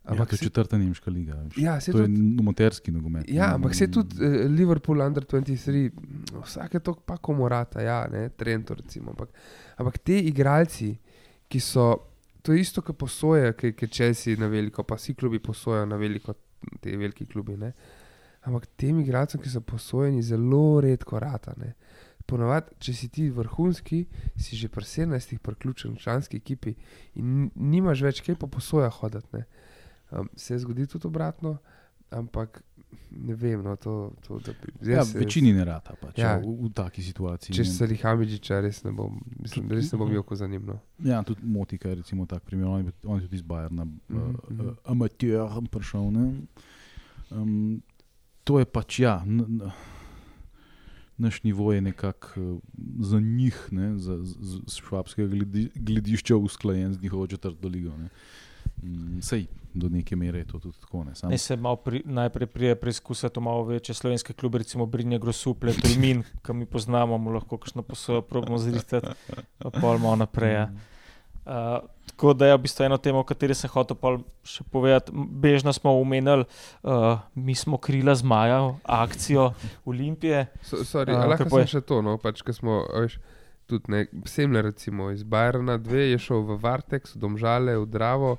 Ja, 0.00 0.12
Ampak 0.12 0.28
to 0.28 0.34
je 0.34 0.38
četrta 0.40 0.78
nemška 0.78 1.10
liga. 1.10 1.34
veš. 1.34 1.58
Ja, 1.58 1.78
to 1.80 1.90
je 1.92 2.06
tudi- 2.06 2.34
nomoterski 2.36 2.90
nogomet. 2.90 3.28
Ja, 3.28 3.46
ne. 3.48 3.54
ampak 3.54 3.74
se 3.74 3.86
tudi 3.86 4.16
uh, 4.16 4.30
Liverpool 4.48 5.00
under 5.00 5.22
23, 5.22 5.90
mm, 5.90 6.42
vsake 6.42 6.80
to 6.80 6.94
pa 6.96 7.16
komorata, 7.16 7.80
ja, 7.80 8.08
ne, 8.08 8.28
Trento 8.30 8.74
recimo. 8.74 9.10
Ampak, 9.10 9.28
ampak 9.76 9.98
te 9.98 10.18
igralci, 10.20 10.96
ki 11.48 11.60
so, 11.60 11.96
to 12.42 12.52
je 12.52 12.60
isto, 12.60 12.82
kot 12.82 12.98
posoje, 12.98 13.52
ki 13.52 13.74
je 13.80 13.88
Chelsea 13.88 14.36
na 14.38 14.46
veliko, 14.46 14.82
pa 14.82 14.96
vsi 14.96 15.14
klubi 15.14 15.38
posojajo 15.38 15.86
na 15.86 15.96
veliko, 15.96 16.34
te 16.80 16.96
veliki 16.96 17.26
klubi, 17.26 17.56
ne. 17.56 17.72
Ampak 18.48 18.66
tem 18.80 19.00
igralcem, 19.00 19.40
ki 19.40 19.52
so 19.52 19.60
posojeni, 19.60 20.22
zelo 20.22 20.80
redko 20.80 21.20
rata, 21.20 21.54
ne. 21.60 21.74
Ponovadi, 22.30 22.76
če 22.78 22.94
si 22.94 23.08
ti 23.12 23.26
vrhunski, 23.34 24.04
si 24.38 24.56
že 24.56 24.68
pri 24.72 24.86
17 24.86 25.38
priključen 25.42 25.96
v 25.96 26.02
članski 26.02 26.38
ekipi 26.38 26.76
in 27.18 27.50
nimaš 27.54 28.04
več 28.06 28.20
kaj 28.22 28.38
po 28.38 28.46
posojah 28.46 28.92
hoditi. 29.02 29.42
Um, 30.10 30.28
se 30.36 30.58
zgodi 30.58 30.86
tudi 30.86 31.06
obratno, 31.06 31.58
ampak 32.10 32.62
ne 33.10 33.34
vem, 33.34 33.62
no, 33.62 33.76
to, 33.76 34.12
to 34.26 34.38
da 34.38 34.52
bi. 34.52 34.90
Ja, 34.92 35.02
večini 35.14 35.52
ne 35.52 35.64
rata, 35.64 35.94
pač, 36.00 36.18
ja. 36.18 36.28
Ja. 36.30 36.38
v, 36.38 36.52
v 36.66 36.72
taki 36.72 37.02
situaciji. 37.02 37.54
Če 37.56 37.64
se 37.64 37.86
Rihamidžiča, 37.86 38.60
res 38.60 38.84
ne 38.84 38.92
bom, 38.92 39.18
mislim, 39.38 39.64
Tudi- 39.68 39.74
res 39.74 39.92
ne 39.92 39.98
bom 39.98 40.12
joko 40.12 40.36
za 40.36 40.46
njim. 40.46 40.66
No. 40.66 40.78
Ja, 41.04 41.22
tudi 41.22 41.40
Motika 41.44 41.88
je 41.88 41.94
recimo 41.94 42.26
tak 42.26 42.42
primer, 42.42 42.66
on 42.66 42.86
je, 42.86 42.92
on 43.04 43.18
je 43.20 43.26
tudi 43.26 43.36
iz 43.36 43.42
Bajerna, 43.42 43.84
mm 43.84 44.00
Mhm, 44.08 44.18
-hmm. 44.48 44.68
uh, 44.70 44.76
amateur 44.84 45.48
prišel. 45.70 46.10
Ne? 46.12 46.32
Um, 47.30 47.82
to 48.44 48.58
je 48.58 48.64
pač 48.64 48.98
ja. 49.00 49.22
N, 49.26 49.40
n, 49.40 49.70
Naš 51.20 51.42
nivo 51.42 51.72
je 51.72 51.80
nekako 51.80 52.40
eh, 52.40 52.58
za 53.00 53.20
njih, 53.20 53.68
ne, 53.70 53.98
za, 53.98 54.16
z, 54.24 54.36
z 54.66 54.76
švabskega 54.80 55.28
gledi, 55.28 55.68
gledišča, 55.74 56.36
usklajen 56.36 56.94
z 56.94 57.02
njihovo 57.02 57.26
četrto 57.26 57.68
ligo. 57.68 57.92
Ne. 57.96 58.08
Mm, 58.82 59.20
Sej 59.22 59.46
do 59.74 59.88
neke 59.88 60.16
mere 60.16 60.38
je 60.38 60.46
to 60.46 60.58
tudi 60.58 60.80
tako. 60.80 61.04
Ne, 61.04 61.14
Sam, 61.14 61.30
Ne 61.30 61.38
se 61.38 61.58
pri, 61.84 62.02
najprej 62.04 62.46
prije 62.46 62.74
preizkusiti 62.74 63.40
malo 63.40 63.64
večje 63.64 63.94
slovenske 63.94 64.32
klube, 64.32 64.58
recimo 64.58 64.86
Brinje 64.86 65.18
Grosuple, 65.18 65.72
Tolmin, 65.72 66.22
ki 66.46 66.52
mi 66.52 66.66
poznamo, 66.66 67.18
mu 67.18 67.30
lahko 67.30 67.58
kakšno 67.58 67.82
posojo 67.82 68.22
probamo 68.22 68.58
zrihtati, 68.58 69.06
pa 69.58 69.70
pol 69.70 69.98
malo 69.98 70.16
naprej. 70.16 70.54
Ja. 70.54 70.70
Uh, 71.50 71.88
tako 72.06 72.34
da 72.34 72.46
je 72.46 72.56
v 72.56 72.60
bistvu 72.60 72.84
eno 72.84 72.98
temo, 72.98 73.18
o 73.18 73.24
kateri 73.24 73.54
sem 73.56 73.70
hotel 73.72 73.96
pol 73.96 74.18
še 74.44 74.64
povedati. 74.70 75.12
Bežno 75.14 75.72
smo 75.72 75.94
omenili, 75.98 76.44
uh, 76.82 77.18
mi 77.34 77.54
smo 77.54 77.78
krila 77.78 78.14
zmaja, 78.14 78.60
akcijo 78.84 79.52
Olimpije. 79.84 80.46
So, 80.62 80.84
sorry, 80.84 81.16
A, 81.16 81.24
a, 81.24 81.30
lahko 81.32 81.48
sem 81.48 81.70
še 81.78 81.80
to, 81.80 82.02
no, 82.04 82.18
pač, 82.20 82.44
ko 82.44 82.52
smo, 82.52 82.82
a 82.92 83.06
veš, 83.06 83.16
tudi 83.70 83.94
ne, 83.94 84.04
Semler, 84.28 84.68
recimo 84.68 85.10
iz 85.10 85.22
Bajrna 85.22 85.78
2 85.78 86.10
je 86.12 86.18
šel 86.18 86.44
v 86.44 86.58
Vartex, 86.60 87.16
v 87.16 87.22
Domžale, 87.24 87.78
v 87.78 87.86
Dravo, 87.88 88.36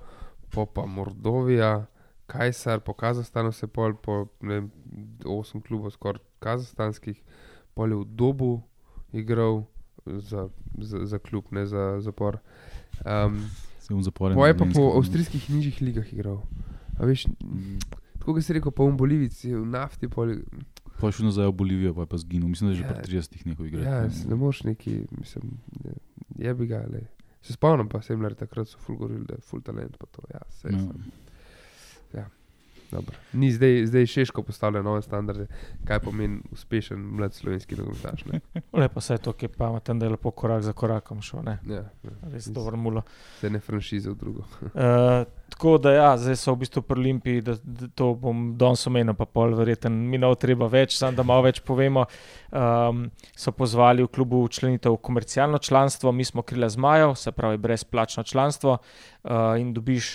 po 0.52 0.66
pa 0.66 0.86
Mordovija, 0.86 1.86
Kajsar, 2.28 2.80
po 2.80 2.93
Kazahstanu 2.93 3.52
se 3.52 3.68
pol, 3.68 3.93
po 3.95 4.14
ne 4.41 4.54
vem, 4.56 4.72
osem 5.26 5.62
klubov 5.62 5.91
skoraj 5.91 6.22
kazahstanskih, 6.39 7.18
pol 7.74 7.89
je 7.89 7.97
v 7.97 8.06
Dobu 8.08 8.62
igral 9.12 9.64
za, 10.06 10.47
za, 10.76 11.06
za 11.06 11.20
klub, 11.20 11.45
ne 11.52 11.66
za 11.66 11.99
zapor. 11.99 12.39
Um, 13.02 13.41
se 13.80 13.91
v 13.91 14.02
zaporu. 14.02 14.34
Poje 14.34 14.54
pa 14.54 14.66
po 14.66 14.93
avstrijskih 14.95 15.49
nižjih 15.49 15.82
ligah 15.82 16.08
igral. 16.10 16.41
A 16.95 17.06
veš, 17.06 17.28
mm, 17.28 17.80
tako 18.16 18.34
kot 18.34 18.43
si 18.43 18.54
rekel, 18.54 18.72
pa 18.72 18.84
v 18.84 18.95
Bolivici, 18.95 19.52
v 19.52 19.66
nafti, 19.66 20.08
pol, 20.08 20.36
Pa 20.97 21.10
šel 21.10 21.26
nazaj 21.26 21.47
v 21.47 21.56
Bolivijo, 21.56 21.93
pa 21.93 22.02
je 22.02 22.08
pa 22.08 22.18
zginil. 22.18 22.47
Mislim, 22.47 22.70
da 22.70 22.72
je 22.72 22.78
že 22.78 22.84
Ja. 22.84 22.89
pri 22.89 22.97
30 23.02 23.45
nekaj 23.47 23.66
igral. 23.66 23.84
Ja, 23.84 24.06
s- 24.06 24.24
ne 24.24 24.36
moreš 24.36 24.64
neki, 24.64 25.08
mislim, 25.12 25.58
ne, 25.80 25.93
je 26.38 26.54
bi 26.54 26.68
ga, 26.68 26.86
le. 26.86 27.02
Se 27.42 27.54
spomnim 27.54 27.89
pa, 27.89 28.02
sem 28.06 28.22
le 28.22 28.36
takrat 28.38 28.70
so 28.70 28.78
ful 28.80 28.96
govorili, 29.00 29.26
da 29.26 29.36
je 29.39 29.42
ful 29.42 29.62
talent, 29.66 29.98
to, 30.12 30.22
ja, 30.34 30.42
se 30.50 30.70
Ja. 32.14 32.28
Dobro. 32.92 33.16
Ni 33.34 33.52
zdaj, 33.52 33.86
zdaj 33.86 34.06
Šeško 34.06 34.44
postavlja 34.44 34.82
nove 34.82 35.02
standarde, 35.02 35.48
kaj 35.86 36.00
pomeni 36.00 36.39
uspešen 36.52 37.00
mlad 37.00 37.34
slovenski 37.34 37.76
nogometaš. 37.76 38.26
ne. 38.26 38.39
Lepo 38.82 39.02
se 39.02 39.14
je 39.14 39.18
to, 39.18 39.34
ki 39.34 39.46
je 39.46 39.50
pameten, 39.50 40.00
da 40.00 40.06
je 40.06 40.10
lepo 40.10 40.32
korak 40.32 40.62
za 40.62 40.74
korakom 40.74 41.22
šel. 41.22 41.44
Ne? 41.44 41.60
Ja, 41.68 41.76
ja. 41.76 42.12
Res 42.34 42.48
dobro 42.48 42.78
mulo. 42.78 43.02
Se 43.39 43.50
ne 43.50 43.60
franšize 43.60 44.10
v 44.10 44.16
drugo. 44.16 44.44
Uh, 44.62 44.72
tako 45.54 45.78
da, 45.78 45.94
ja, 45.94 46.18
zdaj 46.18 46.36
so 46.36 46.54
v 46.54 46.64
bistvu 46.66 46.82
pri 46.82 47.00
Olimpiji, 47.00 47.42
da, 47.42 47.56
da 47.64 47.88
to 47.96 48.14
bom 48.16 48.58
danes 48.58 48.88
omenil, 48.88 49.16
pa 49.16 49.26
pol, 49.26 49.56
verjeten, 49.56 49.94
mi 50.10 50.18
ne 50.18 50.28
bo 50.28 50.36
treba 50.36 50.68
več, 50.68 50.98
samo 50.98 51.16
da 51.16 51.24
malo 51.24 51.46
več 51.48 51.62
povemo. 51.64 52.06
Um, 52.52 53.06
so 53.38 53.54
pozvali 53.56 54.04
v 54.04 54.12
klubu 54.12 54.42
členitev 54.48 54.98
v 54.98 55.02
komercialno 55.08 55.58
članstvo, 55.58 56.12
mi 56.12 56.28
smo 56.28 56.44
krila 56.44 56.70
zmajev, 56.70 57.16
se 57.16 57.32
pravi 57.32 57.58
brezplačno 57.58 58.24
članstvo 58.24 58.78
uh, 58.78 59.32
in 59.60 59.74
dobiš. 59.74 60.12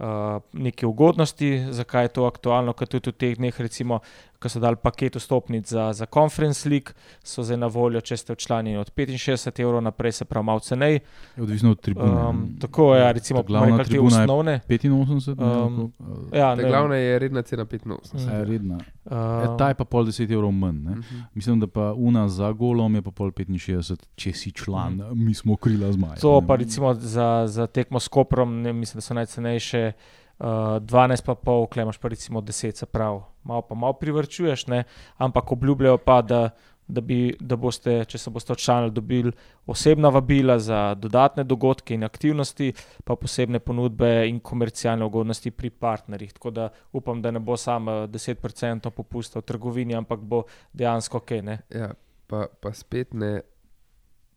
Uh, 0.00 0.40
neke 0.52 0.86
ugodnosti, 0.88 1.66
zakaj 1.70 2.04
je 2.04 2.12
to 2.16 2.24
aktualno, 2.26 2.72
ker 2.72 2.88
tudi 2.88 3.12
v 3.12 3.18
teh 3.20 3.34
dneh, 3.36 3.58
recimo, 3.60 4.00
ko 4.42 4.50
so 4.50 4.60
dali 4.60 4.76
paket 4.76 5.16
vstopnic 5.16 5.68
za, 5.70 5.92
za 5.92 6.06
Conference 6.06 6.68
League, 6.68 6.94
so 7.24 7.42
zdaj 7.42 7.56
na 7.56 7.66
voljo, 7.70 8.00
če 8.00 8.16
ste 8.16 8.34
včlanjeni 8.34 8.76
od 8.76 8.90
65 8.96 9.62
evrov 9.62 9.82
naprej, 9.82 10.12
se 10.12 10.24
pravi, 10.24 10.46
malo 10.46 10.60
ceneje. 10.60 11.00
Je 11.36 11.42
odvisno 11.42 11.70
od 11.70 11.80
tribune. 11.80 12.26
Um, 12.28 12.56
tako 12.60 12.94
je, 12.94 13.02
ja, 13.02 13.12
recimo, 13.12 13.44
rekli, 13.78 13.94
te 13.94 14.00
osnovne. 14.00 14.60
85, 14.68 14.84
ne, 14.84 14.90
Um, 15.32 15.76
koliko? 15.76 16.36
Ja, 16.36 16.54
ne, 16.54 16.62
glavna 16.64 16.96
je 16.96 17.18
redna 17.18 17.42
cena 17.42 17.64
85. 17.64 18.28
A 18.30 18.36
je 18.36 18.44
redna. 18.44 18.78
uh, 19.04 19.12
E, 19.12 19.58
ta 19.58 19.68
je 19.68 19.74
pa 19.74 19.84
pol 19.84 20.04
10 20.06 20.32
evrov 20.32 20.52
manj. 20.52 20.82
Ne? 20.82 20.90
Mhm. 20.90 21.20
Mislim, 21.34 21.60
da 21.60 21.66
pa 21.66 21.92
una 21.92 22.28
za 22.28 22.52
golom 22.52 22.94
je 22.94 23.02
pa 23.02 23.10
pol 23.10 23.30
65, 23.30 23.96
če 24.14 24.32
si 24.32 24.52
član, 24.52 25.00
mi 25.14 25.34
smo 25.34 25.56
krila 25.56 25.92
zmaja. 25.92 26.14
To 26.20 26.40
ne. 26.40 26.46
pa 26.46 26.56
recimo 26.56 26.94
za, 26.94 27.44
za 27.46 27.66
tekmo 27.66 28.00
s 28.00 28.08
Koprom, 28.08 28.62
ne, 28.62 28.72
mislim, 28.72 28.98
da 28.98 29.00
so 29.00 29.14
najcenejše. 29.14 29.92
Uh, 30.38 30.80
12 30.82 31.22
pa 31.22 31.34
pol, 31.34 31.66
klemaš 31.70 31.98
pa 32.02 32.08
recimo 32.08 32.40
10, 32.40 32.74
se 32.74 32.86
pravi, 32.86 33.20
malo 33.44 33.62
pa 33.62 33.74
malo 33.74 33.92
privrčuješ, 33.92 34.66
ne? 34.66 34.84
ampak 35.16 35.52
obljubljajo 35.52 35.98
pa, 36.02 36.22
da, 36.22 36.50
da, 36.88 37.00
bi, 37.00 37.36
da 37.40 37.56
boste, 37.56 37.94
če 38.08 38.18
se 38.18 38.30
boste 38.30 38.52
odčlanili, 38.52 38.90
dobili 38.90 39.32
osebna 39.70 40.10
vabila 40.12 40.58
za 40.58 40.94
dodatne 40.98 41.44
dogodke 41.44 41.94
in 41.94 42.04
aktivnosti, 42.04 42.72
pa 43.04 43.16
posebne 43.16 43.60
ponudbe 43.60 44.10
in 44.28 44.40
komercialne 44.40 45.04
ugodnosti 45.04 45.50
pri 45.50 45.70
partnerjih. 45.70 46.32
Tako 46.32 46.50
da 46.50 46.68
upam, 46.92 47.22
da 47.22 47.30
ne 47.30 47.40
bo 47.40 47.56
samo 47.56 48.06
10% 48.10 48.90
popusta 48.90 49.40
v 49.40 49.46
trgovini, 49.46 49.94
ampak 49.94 50.20
bo 50.20 50.44
dejansko 50.72 51.20
kaj. 51.20 51.42
Ne? 51.42 51.58
Ja, 51.70 51.92
pa, 52.26 52.46
pa 52.60 52.74
spet 52.74 53.14
ne, 53.14 53.40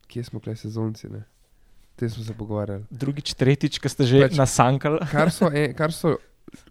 kje 0.07 0.23
smo 0.29 0.39
kle 0.39 0.55
sezonci. 0.55 1.09
Ne? 1.09 1.25
Te 1.95 2.09
smo 2.09 2.23
se 2.23 2.33
pogovarjali. 2.33 2.83
Drugič, 2.91 3.33
tretjič, 3.33 3.79
ki 3.79 3.89
ste 3.89 4.03
že 4.03 4.21
Pač- 4.27 4.37
nasankali. 4.37 4.99
Kar, 5.15 5.31
so, 5.31 5.47
e, 5.47 5.71
kar, 5.79 5.93
so, 5.95 6.17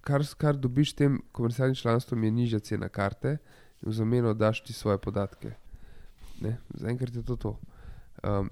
kar, 0.04 0.20
kar 0.36 0.56
dobiš 0.56 0.92
s 0.92 0.98
tem 1.00 1.22
komercialnim 1.32 1.74
članstvom, 1.74 2.24
je 2.24 2.30
nižja 2.30 2.60
cena 2.60 2.88
karte, 2.88 3.38
in 3.80 3.88
v 3.88 3.94
zameno 3.96 4.34
daš 4.34 4.60
ti 4.64 4.72
svoje 4.72 4.98
podatke. 4.98 5.54
Ne? 6.40 6.58
Zaenkrat 6.76 7.14
je 7.14 7.24
to 7.24 7.36
to. 7.36 7.52
Um, 8.20 8.50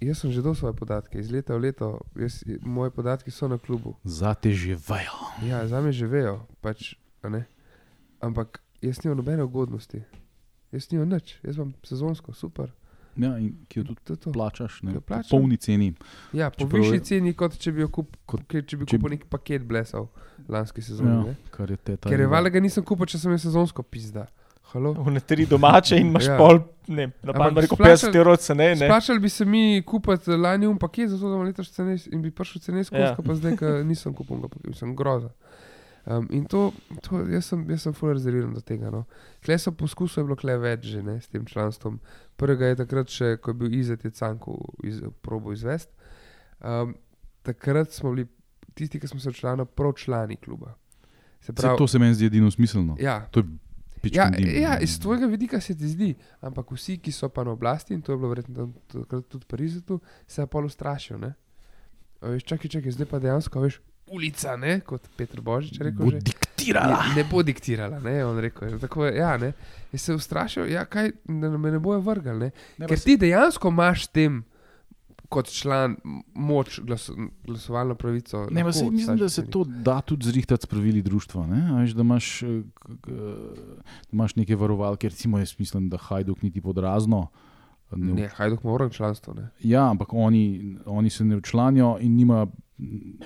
jaz 0.00 0.22
sem 0.22 0.32
že 0.32 0.42
dal 0.42 0.54
svoje 0.54 0.72
podatke, 0.76 1.18
iz 1.20 1.28
leta 1.30 1.56
v 1.56 1.68
leto, 1.68 2.00
jaz, 2.16 2.40
moje 2.62 2.90
podatki 2.90 3.30
so 3.30 3.48
na 3.48 3.58
klubu. 3.58 3.96
Zate 4.04 4.52
živejo. 4.52 5.12
Ja, 5.44 5.66
za 5.68 5.80
me 5.80 5.92
živejo, 5.92 6.46
pač, 6.60 6.94
a 7.22 7.28
ne. 7.28 7.44
ampak 8.20 8.62
jaz 8.82 9.02
nimam 9.04 9.18
nobene 9.18 9.42
ugodnosti. 9.44 10.02
Jaz 10.72 10.90
nimam 10.92 11.08
nič, 11.08 11.38
jaz 11.42 11.56
imam 11.56 11.74
sezonsko, 11.84 12.32
super. 12.32 12.72
Ja, 13.18 13.36
in 13.36 13.56
ki 13.68 13.80
jo 13.80 13.84
tudi 13.84 14.00
To 14.04 14.12
je 14.12 14.16
to. 14.16 14.32
plačaš, 14.32 14.82
ne, 14.82 14.92
Jo 14.94 15.00
po 15.00 15.14
polni 15.30 15.56
ceni. 15.56 15.94
Ja, 16.32 16.50
po 16.50 16.64
Čeprav 16.64 16.84
je- 16.84 16.90
višji 16.90 17.04
ceni, 17.04 17.34
kot 17.34 17.58
če 17.58 17.72
bi, 17.72 17.86
kup, 17.86 18.16
Kot- 18.26 18.46
če 18.46 18.76
bi 18.76 18.86
če- 18.86 18.96
kupil 18.96 19.10
nek 19.10 19.24
paket 19.28 19.62
blesal 19.66 20.08
lanski 20.48 20.80
sezoni. 20.82 21.10
Ja, 21.10 21.28
Ja. 21.28 21.34
kar 21.50 21.70
je 21.70 21.76
teta. 21.76 22.08
Ker 22.08 22.20
je 22.20 22.26
valjda 22.26 22.50
ga 22.50 22.60
nisem 22.60 22.84
kupil, 22.84 23.06
če 23.06 23.18
sem 23.18 23.30
imel 23.30 23.38
sezonsko 23.38 23.82
pizda. 23.82 24.26
Halo? 24.72 24.92
v 25.16 25.20
tri 25.20 25.46
domače 25.46 25.96
in 25.96 26.06
imaš 26.06 26.26
Ja. 26.26 26.36
pol, 26.36 26.58
ne, 26.88 27.06
na 27.24 27.32
rekel 27.32 27.76
splačal- 27.76 28.12
50 28.12 28.14
evrov 28.14 28.36
ceneje. 28.36 28.76
ne. 28.76 28.86
Splačali 28.86 29.18
bi 29.18 29.28
se 29.28 29.44
mi 29.44 29.82
kupiti 29.82 30.30
lani 30.30 30.66
un 30.66 30.76
paket, 30.78 31.08
zato 31.08 31.22
da 31.22 31.36
bom 31.36 31.46
letos 31.46 31.70
ceneje 31.72 32.06
in 32.12 32.22
bi 32.22 32.30
prišel 32.30 32.60
ceneje 32.60 32.84
skozi, 32.84 33.02
Ja. 33.02 33.16
pa 33.16 33.34
zdaj, 33.34 33.56
ker 33.56 33.84
nisem 33.84 34.14
kupil, 34.14 34.36
sem 34.74 34.94
groza. 34.94 35.30
Um, 36.08 36.24
in 36.30 36.46
to, 36.46 36.72
to 37.02 37.18
jaz 37.28 37.44
sem, 37.44 37.66
jaz 37.70 37.82
sem 37.82 37.92
full 37.92 38.14
rezerviran 38.14 38.54
do 38.54 38.60
tega. 38.60 38.88
No. 38.90 39.04
Kle 39.44 39.58
so 39.58 39.72
poskusili, 39.72 40.22
je 40.22 40.24
bilo 40.24 40.36
kle 40.36 40.54
več 40.56 40.86
že 40.86 41.02
ne, 41.02 41.20
s 41.20 41.28
tem 41.28 41.44
članstvom. 41.44 42.00
Prvega 42.36 42.66
je 42.66 42.76
takrat 42.76 43.08
še, 43.08 43.36
ko 43.36 43.50
je 43.50 43.54
bil 43.54 43.74
Izet 43.74 44.04
je 44.04 44.10
Canko 44.10 44.54
iz, 44.82 45.02
probo 45.20 45.52
izvest. 45.52 45.90
Um, 46.60 46.94
takrat 47.42 47.92
smo 47.92 48.14
bili 48.14 48.24
tisti, 48.74 49.00
ki 49.00 49.06
smo 49.06 49.20
se 49.20 49.32
člani, 49.32 49.66
prav 49.66 49.92
člani 49.92 50.36
kluba. 50.36 50.74
Se 51.40 51.46
Se, 51.46 51.52
pravi, 51.52 51.78
to 51.78 51.86
se 51.86 51.98
meni 51.98 52.14
zdi 52.14 52.26
edino 52.26 52.50
smiselno. 52.50 52.96
ja, 53.00 53.26
To 53.30 53.40
je 53.40 53.46
Ja, 54.12 54.30
dim. 54.30 54.62
ja, 54.62 54.78
iz 54.78 55.00
tvojega 55.00 55.26
vidika 55.26 55.60
se 55.60 55.76
ti 55.76 55.88
zdi, 55.88 56.14
ampak 56.40 56.70
vsi, 56.70 56.98
ki 56.98 57.12
so 57.12 57.28
pa 57.28 57.44
na 57.44 57.50
oblasti, 57.50 57.94
in 57.94 58.02
to 58.02 58.12
je 58.12 58.16
bilo 58.16 58.28
verjetno 58.28 58.72
tudi 58.88 59.44
v 59.44 59.46
Parizu, 59.46 60.00
se 60.26 60.46
ustrašijo. 60.64 61.18
ne. 61.18 61.34
A 62.20 62.28
Veš, 62.28 62.44
čakaj, 62.44 62.70
čakaj, 62.70 62.90
zdaj 62.90 63.06
pa 63.06 63.18
dejansko 63.18 63.60
veš, 63.60 63.80
ulica, 64.10 64.56
ne, 64.56 64.80
kot 64.80 65.08
Petr 65.16 65.40
Božič 65.40 65.78
je 65.78 65.84
rekel. 65.84 66.04
Bo 66.04 66.10
že. 66.10 66.20
diktirala. 66.20 67.00
Ne, 67.08 67.22
ne 67.22 67.24
bo 67.30 67.42
diktirala, 67.42 68.00
ne, 68.04 68.24
on 68.24 68.38
rekel. 68.42 68.68
je. 68.72 68.78
Tako, 68.78 69.06
je, 69.06 69.16
ja, 69.16 69.36
ne. 69.36 69.52
In 69.92 69.98
se 69.98 70.14
ustrašijo, 70.14 70.66
ja, 70.66 70.84
kaj, 70.84 71.12
da 71.24 71.50
me 71.58 71.70
ne 71.70 71.78
bojo 71.78 72.00
vrgali. 72.00 72.48
Ne. 72.48 72.50
Ne, 72.78 72.86
Ker 72.86 73.00
ti 73.00 73.16
dejansko 73.20 73.72
imaš 73.72 74.06
tem, 74.12 74.42
kot 75.28 75.50
član, 75.52 75.96
moč 76.34 76.80
glas, 76.80 77.10
glasovalno 77.44 77.94
pravico. 77.94 78.46
Ne, 78.50 78.64
lahko 78.64 78.90
mislim, 78.90 79.18
da 79.18 79.24
odstaviš 79.24 79.32
se 79.32 79.50
to 79.50 79.64
da 79.64 80.00
tudi 80.00 80.26
zrihtati 80.26 80.64
s 80.64 80.70
pravili 80.70 81.02
družstva. 81.02 81.44
Veš, 81.80 81.92
da, 81.92 82.00
imaš, 82.00 82.42
eh, 82.42 82.62
da 83.08 84.12
imaš 84.12 84.36
neke 84.36 84.56
varovalke, 84.56 85.08
recimo 85.08 85.38
jaz 85.38 85.54
mislim, 85.58 85.88
da 85.88 86.00
Hajduk 86.00 86.42
niti 86.42 86.60
pod 86.60 86.78
razno. 86.78 87.28
Ne, 87.90 88.12
Ne, 88.14 88.28
hajduk 88.28 88.64
ima 88.64 88.72
uran 88.72 88.90
članstvo. 88.90 89.34
Ne. 89.34 89.48
Ja, 89.60 89.90
ampak 89.90 90.08
oni, 90.12 90.44
oni 90.86 91.10
se 91.10 91.24
ne 91.24 91.36
včlanijo 91.36 91.96
in 92.00 92.14
nima, 92.14 92.46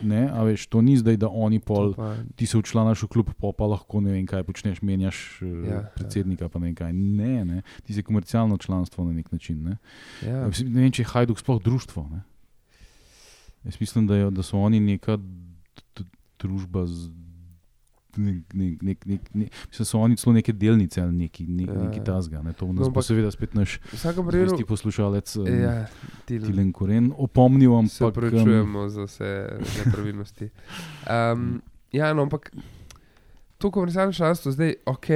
ne, 0.03 0.31
a 0.31 0.43
veš, 0.43 0.67
to 0.67 0.81
ni 0.81 0.97
zdaj, 0.97 1.17
da 1.17 1.29
oni 1.29 1.59
pol, 1.59 1.95
pa- 1.95 2.17
ti 2.35 2.47
se 2.47 2.59
včlaniš 2.59 3.03
v 3.03 3.09
klub, 3.09 3.31
pa, 3.35 3.51
pa 3.53 3.67
lahko 3.67 4.01
ne 4.01 4.13
vem 4.13 4.27
kaj 4.27 4.43
počneš, 4.45 4.83
menjaš 4.83 5.19
Ja, 5.43 5.49
ja, 5.49 5.75
ja. 5.75 5.81
predsednika, 5.95 6.49
pa 6.49 6.59
ne 6.59 6.75
kaj. 6.75 6.93
Ne, 6.93 7.45
ne, 7.45 7.63
ti 7.83 7.93
si 7.93 8.03
komercialno 8.03 8.57
članstvo 8.57 9.05
na 9.05 9.13
nek 9.13 9.33
način. 9.33 9.63
Ne, 9.63 9.77
Ja. 10.23 10.37
ja. 10.39 10.51
ne 10.65 10.81
vem, 10.81 10.91
če 10.91 11.03
je 11.03 11.09
Hajduk 11.09 11.39
sploh 11.39 11.63
društvo. 11.63 12.09
Ne. 12.09 12.23
Jaz 13.65 13.77
mislim, 13.79 14.07
da, 14.07 14.17
je, 14.17 14.31
da 14.31 14.43
so 14.43 14.59
oni 14.59 14.81
neka 14.81 15.19
družba 16.39 16.87
z 16.87 17.11
nek, 18.17 18.55
nek, 18.55 18.83
nek, 18.83 19.07
nek, 19.07 19.29
nek, 19.35 19.53
mislim, 19.69 19.87
so 19.87 19.99
oni 19.99 20.17
celo 20.17 20.35
neke 20.35 20.53
delnice 20.53 21.03
ali 21.03 21.13
neki, 21.13 21.47
nek, 21.47 21.69
Ja, 21.69 21.75
neki 21.83 21.99
ja. 21.99 22.05
tasga. 22.05 22.43
Ne. 22.43 22.53
To 22.53 22.67
nas 22.67 22.75
No, 22.75 22.81
no, 22.81 22.91
bo 22.91 23.01
ampak- 23.01 23.07
seveda 23.07 23.31
spet 23.31 23.55
naš 23.55 23.81
zvesti 23.93 24.65
poslušalec 24.65 25.37
um, 25.37 25.47
ja, 25.47 25.87
Tilen. 26.27 26.47
Tilen 26.47 26.73
Koren 26.73 27.13
opomnil, 27.17 27.73
se 27.89 28.05
ampak 28.05 28.33
um, 28.33 28.89
za 28.89 29.05
vse 29.05 29.31
nepravilnosti. 29.79 30.51
Um, 31.09 31.63
ja, 31.93 32.13
no, 32.15 32.23
ampak 32.23 32.51
to 33.59 33.71
komercialno 33.71 34.13
članstvo, 34.13 34.53
zdaj, 34.53 34.75
ok, 34.87 35.07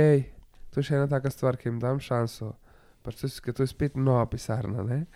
to 0.70 0.80
je 0.80 0.84
še 0.84 0.94
ena 0.94 1.08
taka 1.08 1.30
stvar, 1.30 1.56
ki 1.56 1.68
jim 1.68 1.80
dam 1.82 1.98
šanso. 2.00 2.52
Pač 3.02 3.20
to, 3.20 3.26
je, 3.26 3.52
to 3.52 3.62
je 3.62 3.66
spet 3.66 3.96
nova 3.96 4.26
pisarna. 4.26 4.82
Ne? 4.82 5.06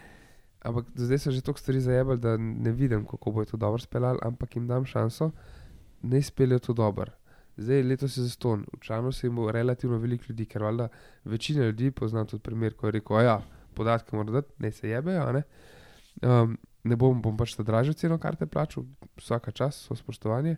Ampak 0.60 0.86
zdaj 0.94 1.18
so 1.18 1.30
že 1.30 1.40
toliko 1.40 1.60
stvari 1.60 1.80
zajebali, 1.80 2.18
da 2.20 2.36
ne 2.36 2.72
vidim, 2.72 3.04
kako 3.06 3.30
bo 3.32 3.44
to 3.44 3.56
dobro 3.56 3.78
speljali, 3.78 4.18
ampak 4.22 4.56
jim 4.56 4.66
dam 4.66 4.84
šanso, 4.84 5.30
da 6.02 6.16
izpeljejo 6.16 6.58
to 6.58 6.72
dobro. 6.72 7.12
Zdaj 7.60 7.82
letos 7.84 8.16
je 8.16 8.24
zaston, 8.24 8.64
v 8.72 8.80
članu 8.80 9.12
se 9.12 9.26
jim 9.26 9.36
bo 9.36 9.50
relativno 9.52 9.98
veliko 10.00 10.24
ljudi, 10.28 10.46
ker 10.48 10.62
valjda 10.64 10.88
večina 11.24 11.64
ljudi 11.64 11.90
pozna 11.90 12.24
tudi 12.24 12.42
primer, 12.42 12.74
ko 12.74 12.86
je 12.88 12.92
rekel, 12.92 13.16
"A 13.16 13.22
ja, 13.22 13.40
podatke 13.74 14.16
mora 14.16 14.32
dati, 14.32 14.52
ne 14.58 14.72
se 14.72 14.88
jebejo, 14.88 15.32
ne. 15.32 15.42
Um, 16.22 16.58
ne 16.84 16.96
bom, 16.96 17.20
bom 17.22 17.36
pač 17.36 17.54
ta 17.56 17.62
dražjo 17.62 17.92
ceno 17.92 18.18
karte 18.18 18.46
plačal, 18.46 18.84
vsaka 19.20 19.52
čas, 19.52 19.76
so 19.86 19.94
spoštovanje. 19.94 20.56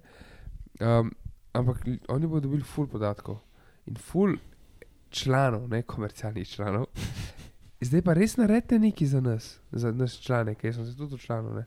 Um, 0.80 1.10
ampak 1.52 1.84
oni 2.08 2.26
bodo 2.26 2.40
dobili 2.40 2.62
full 2.62 2.88
podatkov 2.88 3.40
in 3.86 3.96
full 3.96 4.36
članov, 5.10 5.68
ne 5.68 5.82
komercialnih 5.82 6.48
članov. 6.48 6.86
Zdaj 7.82 8.02
pa 8.02 8.14
res 8.14 8.36
naredite 8.38 8.78
nekaj 8.78 9.06
za 9.06 9.20
nas, 9.20 9.58
za 9.72 9.92
nas 9.92 10.14
člane, 10.22 10.54
ker 10.54 10.74
sem 10.74 10.86
se 10.86 10.96
tudi 10.96 11.18
članov. 11.18 11.64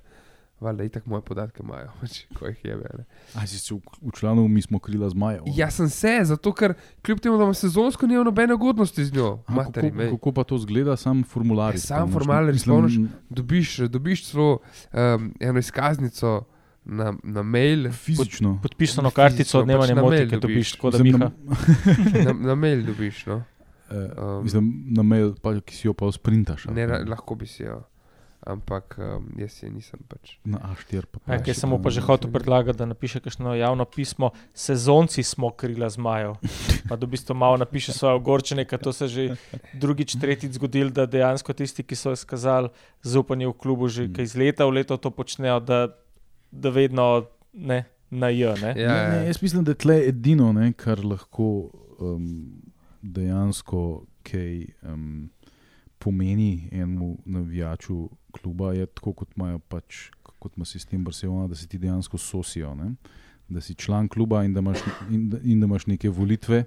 Valjda, 0.59 0.83
itak 0.83 1.05
moje 1.05 1.21
podatke 1.21 1.63
imajo, 1.63 1.89
pač, 2.01 2.21
ko 2.33 2.47
jih 2.47 2.61
jebe. 2.63 2.89
Ne. 2.97 3.03
A 3.35 3.43
si 3.47 3.59
se 3.59 3.75
v, 3.75 3.79
v 4.01 4.11
članu, 4.15 4.47
mi 4.47 4.61
smo 4.61 4.79
krila 4.79 5.09
zmajev. 5.09 5.43
Ja, 5.55 5.67
sem 5.71 5.89
se, 5.89 6.13
zato 6.23 6.53
ker 6.53 6.73
kljub 7.03 7.19
temu, 7.19 7.37
da 7.37 7.43
imam 7.43 7.53
sezonsko, 7.53 8.07
nimam 8.07 8.25
nobene 8.25 8.53
ugodnosti 8.53 9.05
z 9.05 9.13
njo. 9.13 9.39
A, 9.45 9.51
Materi, 9.53 9.91
kako, 9.91 10.17
kako 10.17 10.31
pa 10.31 10.43
to 10.43 10.57
zgleda, 10.57 10.95
sam 10.97 11.23
formular? 11.23 11.75
Ja, 11.75 11.79
sam 11.79 12.11
formular 12.11 12.49
izpolniš. 12.49 12.95
dobiš, 13.29 13.77
dobiš 13.91 14.29
celo 14.31 14.59
um, 14.93 15.33
eno 15.39 15.59
izkaznico 15.59 16.45
na, 16.85 17.13
na 17.23 17.43
mail, 17.43 17.91
Fizično. 17.91 18.59
Podpisano 18.61 19.09
Fizično, 19.09 19.23
kartico, 19.23 19.59
pač 19.59 19.67
nema 19.67 19.87
ne 19.87 19.95
na 19.95 20.03
mail 20.03 20.29
ki 20.29 20.39
dobiš. 20.39 20.71
tako 20.71 20.89
da 20.91 21.03
Mislim, 21.03 21.19
na, 21.19 21.31
na, 22.25 22.33
na 22.33 22.55
mail 22.55 22.85
dobiš. 22.85 23.25
No. 23.25 23.41
Um, 23.91 24.43
mislim, 24.43 24.83
na 24.87 25.03
mail, 25.03 25.33
pa, 25.41 25.59
ki 25.61 25.75
si 25.75 25.87
jo 25.87 25.93
pa 25.93 26.11
sprintaš. 26.11 26.65
ali 26.65 26.75
Ne, 26.75 26.87
pa 26.87 26.93
ra- 26.93 27.09
lahko 27.09 27.35
bi 27.35 27.45
si 27.47 27.63
jo, 27.63 27.81
ampak 28.45 28.95
um, 29.01 29.25
jaz 29.41 29.57
je 29.63 29.69
nisem 29.69 29.99
pač. 30.07 30.37
Na 30.45 30.61
A4 30.71 31.05
pa 31.09 31.19
Ja, 31.25 31.37
paši, 31.37 31.43
Kaj 31.45 31.55
sem 31.57 31.69
mu 31.69 31.79
pa 31.81 31.89
že 31.89 32.01
hotel 32.05 32.31
predlagati, 32.31 32.77
da 32.77 32.85
napiše 32.85 33.19
kakšno 33.19 33.55
javno 33.57 33.85
pismo, 33.85 34.31
sezonci 34.53 35.23
smo 35.23 35.49
krila 35.49 35.89
zmajev. 35.89 36.37
Pa 36.89 36.95
da 36.95 37.05
v 37.05 37.09
bistvu 37.17 37.33
malo 37.33 37.57
napiše 37.57 37.93
svoje 37.93 38.15
ogorčenje, 38.21 38.65
ker 38.69 38.79
to 38.79 38.93
se 38.93 39.07
že 39.07 39.35
drugič, 39.73 40.15
tretjič 40.21 40.55
zgodilo, 40.59 40.93
da 40.93 41.05
dejansko 41.09 41.53
tisti, 41.53 41.83
ki 41.83 41.97
so 41.97 42.13
izkazali 42.13 42.69
zaupanje 43.01 43.47
v 43.49 43.53
klubu, 43.53 43.89
že 43.89 44.05
Mm. 44.05 44.13
kaj 44.13 44.23
iz 44.23 44.35
leta 44.37 44.65
v 44.65 44.71
leto 44.77 44.97
to 44.97 45.09
počnejo, 45.11 45.59
da, 45.59 45.87
da 46.51 46.69
vedno 46.69 47.25
ne, 47.53 47.85
na 48.11 48.29
J. 48.29 48.53
Ne? 48.61 48.71
Ja, 48.77 48.93
ne, 48.93 49.09
ne, 49.09 49.15
ja. 49.15 49.23
jaz 49.33 49.41
mislim, 49.41 49.63
da 49.63 49.71
je 49.71 49.81
tle 49.81 49.97
edino, 50.07 50.53
ne, 50.53 50.73
kar 50.73 51.01
lahko 51.05 51.73
um, 51.99 52.61
dejansko 53.01 54.05
kaj 54.23 54.65
um, 54.83 55.29
pomeni 55.97 56.69
enemu 56.71 57.17
navijaču 57.25 58.09
kluba, 58.35 58.73
je 58.73 58.85
tako, 58.87 59.13
kot 59.15 59.35
imajo 59.35 59.59
pač, 59.61 60.09
kot 60.35 60.55
ima 60.55 60.65
sistem 60.65 61.03
Barcelona, 61.03 61.47
da 61.47 61.55
se 61.55 61.67
ti 61.67 61.77
dejansko 61.77 62.17
sosijo. 62.19 62.75
Ne? 62.75 62.91
Da 63.47 63.61
si 63.61 63.75
član 63.75 64.07
kluba 64.07 64.43
in 64.43 64.53
da 64.53 64.59
imaš, 64.59 64.79
in, 65.09 65.29
da- 65.29 65.39
in 65.43 65.59
da 65.59 65.65
imaš 65.65 65.87
neke 65.87 66.09
volitve. 66.11 66.65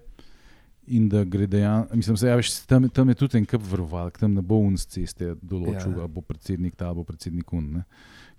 In 0.89 1.05
da 1.07 1.21
gre 1.23 1.47
dejansko, 1.47 1.97
mislim, 1.97 2.17
se, 2.17 2.27
ja, 2.27 2.37
veš, 2.37 2.63
tam, 2.63 2.87
tam 2.89 3.09
je 3.09 3.15
tudi 3.17 3.37
en 3.37 3.47
kup 3.47 3.63
vrvalk, 3.63 4.17
tam 4.17 4.33
ne 4.33 4.43
bo 4.43 4.57
un 4.57 4.73
z 4.75 4.87
ceste 4.89 5.35
določil, 5.37 5.93
Ja. 5.93 6.01
ali 6.01 6.09
bo 6.09 6.23
predsednik 6.23 6.77
ta, 6.77 6.87
ali 6.87 6.97
bo 6.97 7.05
predsednik 7.05 7.53
un. 7.53 7.67
Ne? 7.73 7.83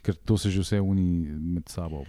Ker 0.01 0.15
to 0.15 0.33
se 0.35 0.49
že 0.49 0.61
vse 0.61 0.79
oni 0.79 1.03
med 1.29 1.67
sabo 1.67 2.05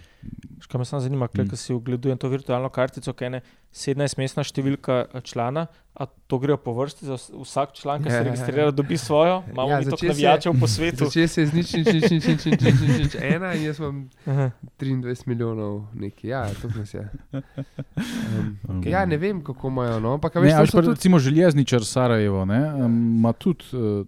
Škaj 0.61 0.79
me 0.79 0.85
samo 0.85 1.01
zanima, 1.01 1.27
Mm. 1.27 1.47
kaj 1.47 1.57
si 1.57 1.73
ogledujem 1.73 2.17
to 2.17 2.29
virtualno 2.29 2.69
kartico, 2.69 3.13
kaj 3.13 3.27
je 3.29 3.41
17-mestna 3.75 4.41
številka 4.41 5.05
eh, 5.05 5.21
člana, 5.21 5.67
a 5.93 6.05
to 6.05 6.37
gre 6.37 6.55
po 6.57 6.71
vrsti 6.73 7.05
za 7.05 7.13
vs- 7.13 7.31
vsak 7.37 7.73
član, 7.73 7.99
ki 7.99 8.05
Ja, 8.05 8.11
se 8.11 8.15
ja, 8.15 8.19
ja. 8.19 8.23
registrira, 8.25 8.71
dobi 8.71 8.97
svojo, 8.97 9.43
imamo 9.45 9.69
Ja, 9.69 9.73
ja, 9.73 9.79
mi 9.79 9.85
toliko 9.85 10.05
navijačev 10.07 10.53
po 10.55 10.67
svetu. 10.67 11.05
Začel 11.05 11.27
se 11.27 11.41
je 11.41 11.47
z 11.47 11.53
nič, 11.53 11.73
nič, 11.73 11.85
nič, 11.87 12.03
nič, 12.03 12.21
nič, 12.23 12.45
nič, 12.45 12.45
nič, 12.57 12.79
nič, 12.79 12.97
nič, 12.99 13.15
ena 13.17 13.53
in 13.53 13.63
jaz 13.63 13.79
imam 13.79 13.97
Aha. 14.25 14.51
23 14.77 15.27
milijonov, 15.27 15.73
neki, 15.95 16.27
ja, 16.27 16.47
to 16.55 16.69
nas 16.69 16.93
je. 16.93 17.03
Um, 17.31 18.57
Um, 18.69 18.81
ja, 18.83 19.05
ne 19.05 19.17
vem, 19.17 19.41
kako 19.41 19.67
imajo, 19.67 19.99
no, 19.99 20.13
ampak 20.13 20.35
Ne, 20.37 20.51
so 20.51 20.71
pa 20.71 20.81
tudi 20.81 20.89
recimo 20.89 21.19
železničar 21.19 21.83
Sarajevo 21.83 22.45
ne, 22.45 22.61
um, 22.75 22.95
ima 23.17 23.33
tudi 23.33 23.65
uh, 23.73 24.05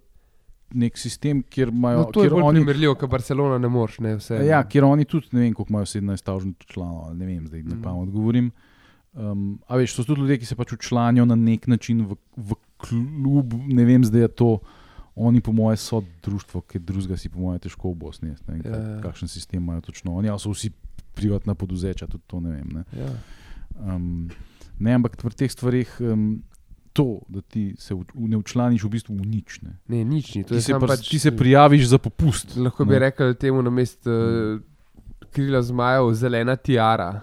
nek 0.72 0.96
sistem, 0.96 1.42
kjer 1.44 1.68
imajo. 1.68 1.98
No, 1.98 2.04
to 2.06 2.20
je 2.20 2.24
kjer 2.24 2.32
bolj 2.32 2.42
oni, 2.44 2.58
primerljivo, 2.60 2.94
kot 2.96 3.10
Barcelona 3.10 3.58
ne 3.58 3.68
moreš, 3.68 3.98
ne 4.00 4.16
vse. 4.16 4.40
ja, 4.42 4.62
kjer 4.64 4.84
oni 4.86 5.04
tudi, 5.04 5.28
ne 5.32 5.40
vem, 5.40 5.52
koliko 5.52 5.70
imajo 5.70 5.86
17 5.86 6.16
stavžnih 6.18 6.54
članov, 6.66 7.04
ali 7.04 7.16
ne 7.16 7.26
vem, 7.28 7.46
zdaj 7.46 7.62
ne 7.62 7.74
Mm. 7.74 7.82
pa 7.82 7.92
odgovorim. 7.92 8.50
Um, 9.14 9.60
a 9.70 9.76
veš, 9.78 9.94
so 9.94 10.04
tudi 10.04 10.20
ljudje, 10.24 10.40
ki 10.42 10.46
se 10.46 10.56
pač 10.58 10.72
učlanijo 10.74 11.24
na 11.24 11.36
nek 11.38 11.68
način 11.70 12.02
v, 12.08 12.16
v 12.36 12.56
klub, 12.82 13.54
ne 13.70 13.84
vem, 13.86 14.04
zdaj 14.04 14.26
je 14.26 14.28
to. 14.28 14.50
Oni, 15.14 15.38
po 15.38 15.52
mojem, 15.54 15.78
so 15.78 16.00
društvo, 16.24 16.64
ki 16.66 16.80
drugega 16.82 17.14
si, 17.16 17.28
po 17.30 17.38
mojem, 17.38 17.60
težko 17.62 17.92
v 17.92 17.98
Bosni. 18.00 18.32
Ne 18.48 18.56
vem, 18.56 18.64
Ja. 18.66 18.78
ja. 18.78 18.96
kakšen 19.04 19.30
sistem 19.30 19.62
imajo 19.62 19.84
točno 19.86 20.16
oni, 20.18 20.28
ali 20.28 20.42
so 20.42 20.50
vsi 20.50 20.72
privatna 21.14 21.54
poduzeća, 21.54 22.08
tudi 22.10 22.24
to 22.26 22.40
ne 22.40 22.50
vem. 22.50 22.72
Ne. 22.74 22.82
Ja. 22.98 23.12
Um, 23.94 24.26
ne, 24.78 24.96
ampak 24.98 25.14
v 25.22 25.30
teh 25.30 25.52
stvarih 25.52 25.92
um, 26.02 26.42
to, 26.92 27.22
da 27.28 27.40
ti 27.46 27.74
se 27.78 27.94
v, 27.94 28.02
ne 28.26 28.36
učlaniš 28.42 28.82
v 28.82 28.90
bistvu 28.90 29.14
v 29.14 29.26
nič. 29.26 29.60
Ne. 29.62 29.78
Ne, 29.86 30.02
nič 30.02 30.34
ni. 30.34 30.42
Ti 30.42 30.58
se, 30.58 30.74
pa, 30.74 30.90
pač, 30.90 31.06
ti 31.06 31.18
se 31.22 31.30
prijaviš 31.30 31.94
za 31.94 31.98
popust. 32.02 32.56
Lahko 32.58 32.82
bi 32.82 32.98
ne. 32.98 33.06
rekel 33.06 33.34
temu 33.38 33.62
na 33.62 33.70
mestu 33.70 34.10
uh, 34.10 34.58
krila 35.30 35.62
zmajev, 35.62 36.10
zelena 36.18 36.56
tiara. 36.58 37.22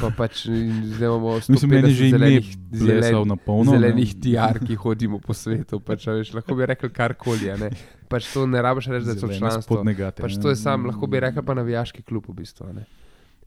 Pa 0.00 0.10
pač 0.12 0.44
zdaj 0.46 1.08
imamo 1.08 1.38
Mislim, 1.48 1.70
meni 1.70 1.92
že 1.94 2.08
ime 2.08 2.18
zelenih, 2.18 2.46
zelen, 2.72 3.28
na 3.28 3.36
polno. 3.36 3.72
ne. 3.72 3.78
zelenih 3.78 4.12
tiar, 4.20 4.60
ki 4.60 4.76
hodimo 4.76 5.18
po 5.18 5.34
svetu. 5.34 5.80
Pač, 5.80 6.06
veš, 6.06 6.34
lahko 6.36 6.54
bi 6.54 6.66
rekel 6.68 6.92
karkoli. 6.92 7.52
ne. 7.60 7.70
Pač 8.08 8.28
to 8.32 8.46
ne 8.46 8.62
rabiš 8.62 8.90
reči, 8.92 9.06
da 9.06 9.16
so 9.16 9.28
članstvo. 9.32 9.82
Pač 10.20 10.36
ne. 10.36 10.42
to 10.42 10.52
je 10.52 10.56
sam, 10.56 10.86
lahko 10.86 11.06
bi 11.06 11.20
rekel 11.20 11.42
pa 11.42 11.56
navijaški 11.56 12.04
klub 12.04 12.28
v 12.28 12.36
bistvu. 12.42 12.72
ne. 12.76 12.84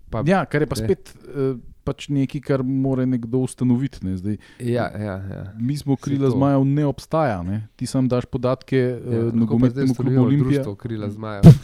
Pa, 0.10 0.24
Ja, 0.26 0.44
kar 0.44 0.62
je 0.62 0.68
pa 0.68 0.76
ne. 0.76 0.84
spet 0.84 1.14
uh, 1.28 1.58
pač 1.82 2.06
nekaj, 2.08 2.42
kar 2.42 2.62
mora 2.62 3.02
nekdo 3.04 3.40
ustanoviti. 3.40 4.02
Ne. 4.02 4.14
Zdaj, 4.16 4.36
ja, 4.60 4.90
ja, 4.92 5.16
ja. 5.20 5.44
mi 5.56 5.74
smo 5.74 5.96
krila 5.96 6.28
to. 6.28 6.32
zmajev, 6.32 6.62
ne 6.64 6.86
obstaja. 6.86 7.42
Ne. 7.42 7.68
Ti 7.76 7.86
sam 7.86 8.06
daš 8.06 8.26
podatke 8.26 8.78
ja 8.78 8.98
uh, 9.20 9.34
nogometnemu 9.34 9.96
klubu 9.96 10.22
Olimpija. 10.24 10.62
društvo 10.62 10.76
krila 10.76 11.10
zmajev. 11.10 11.44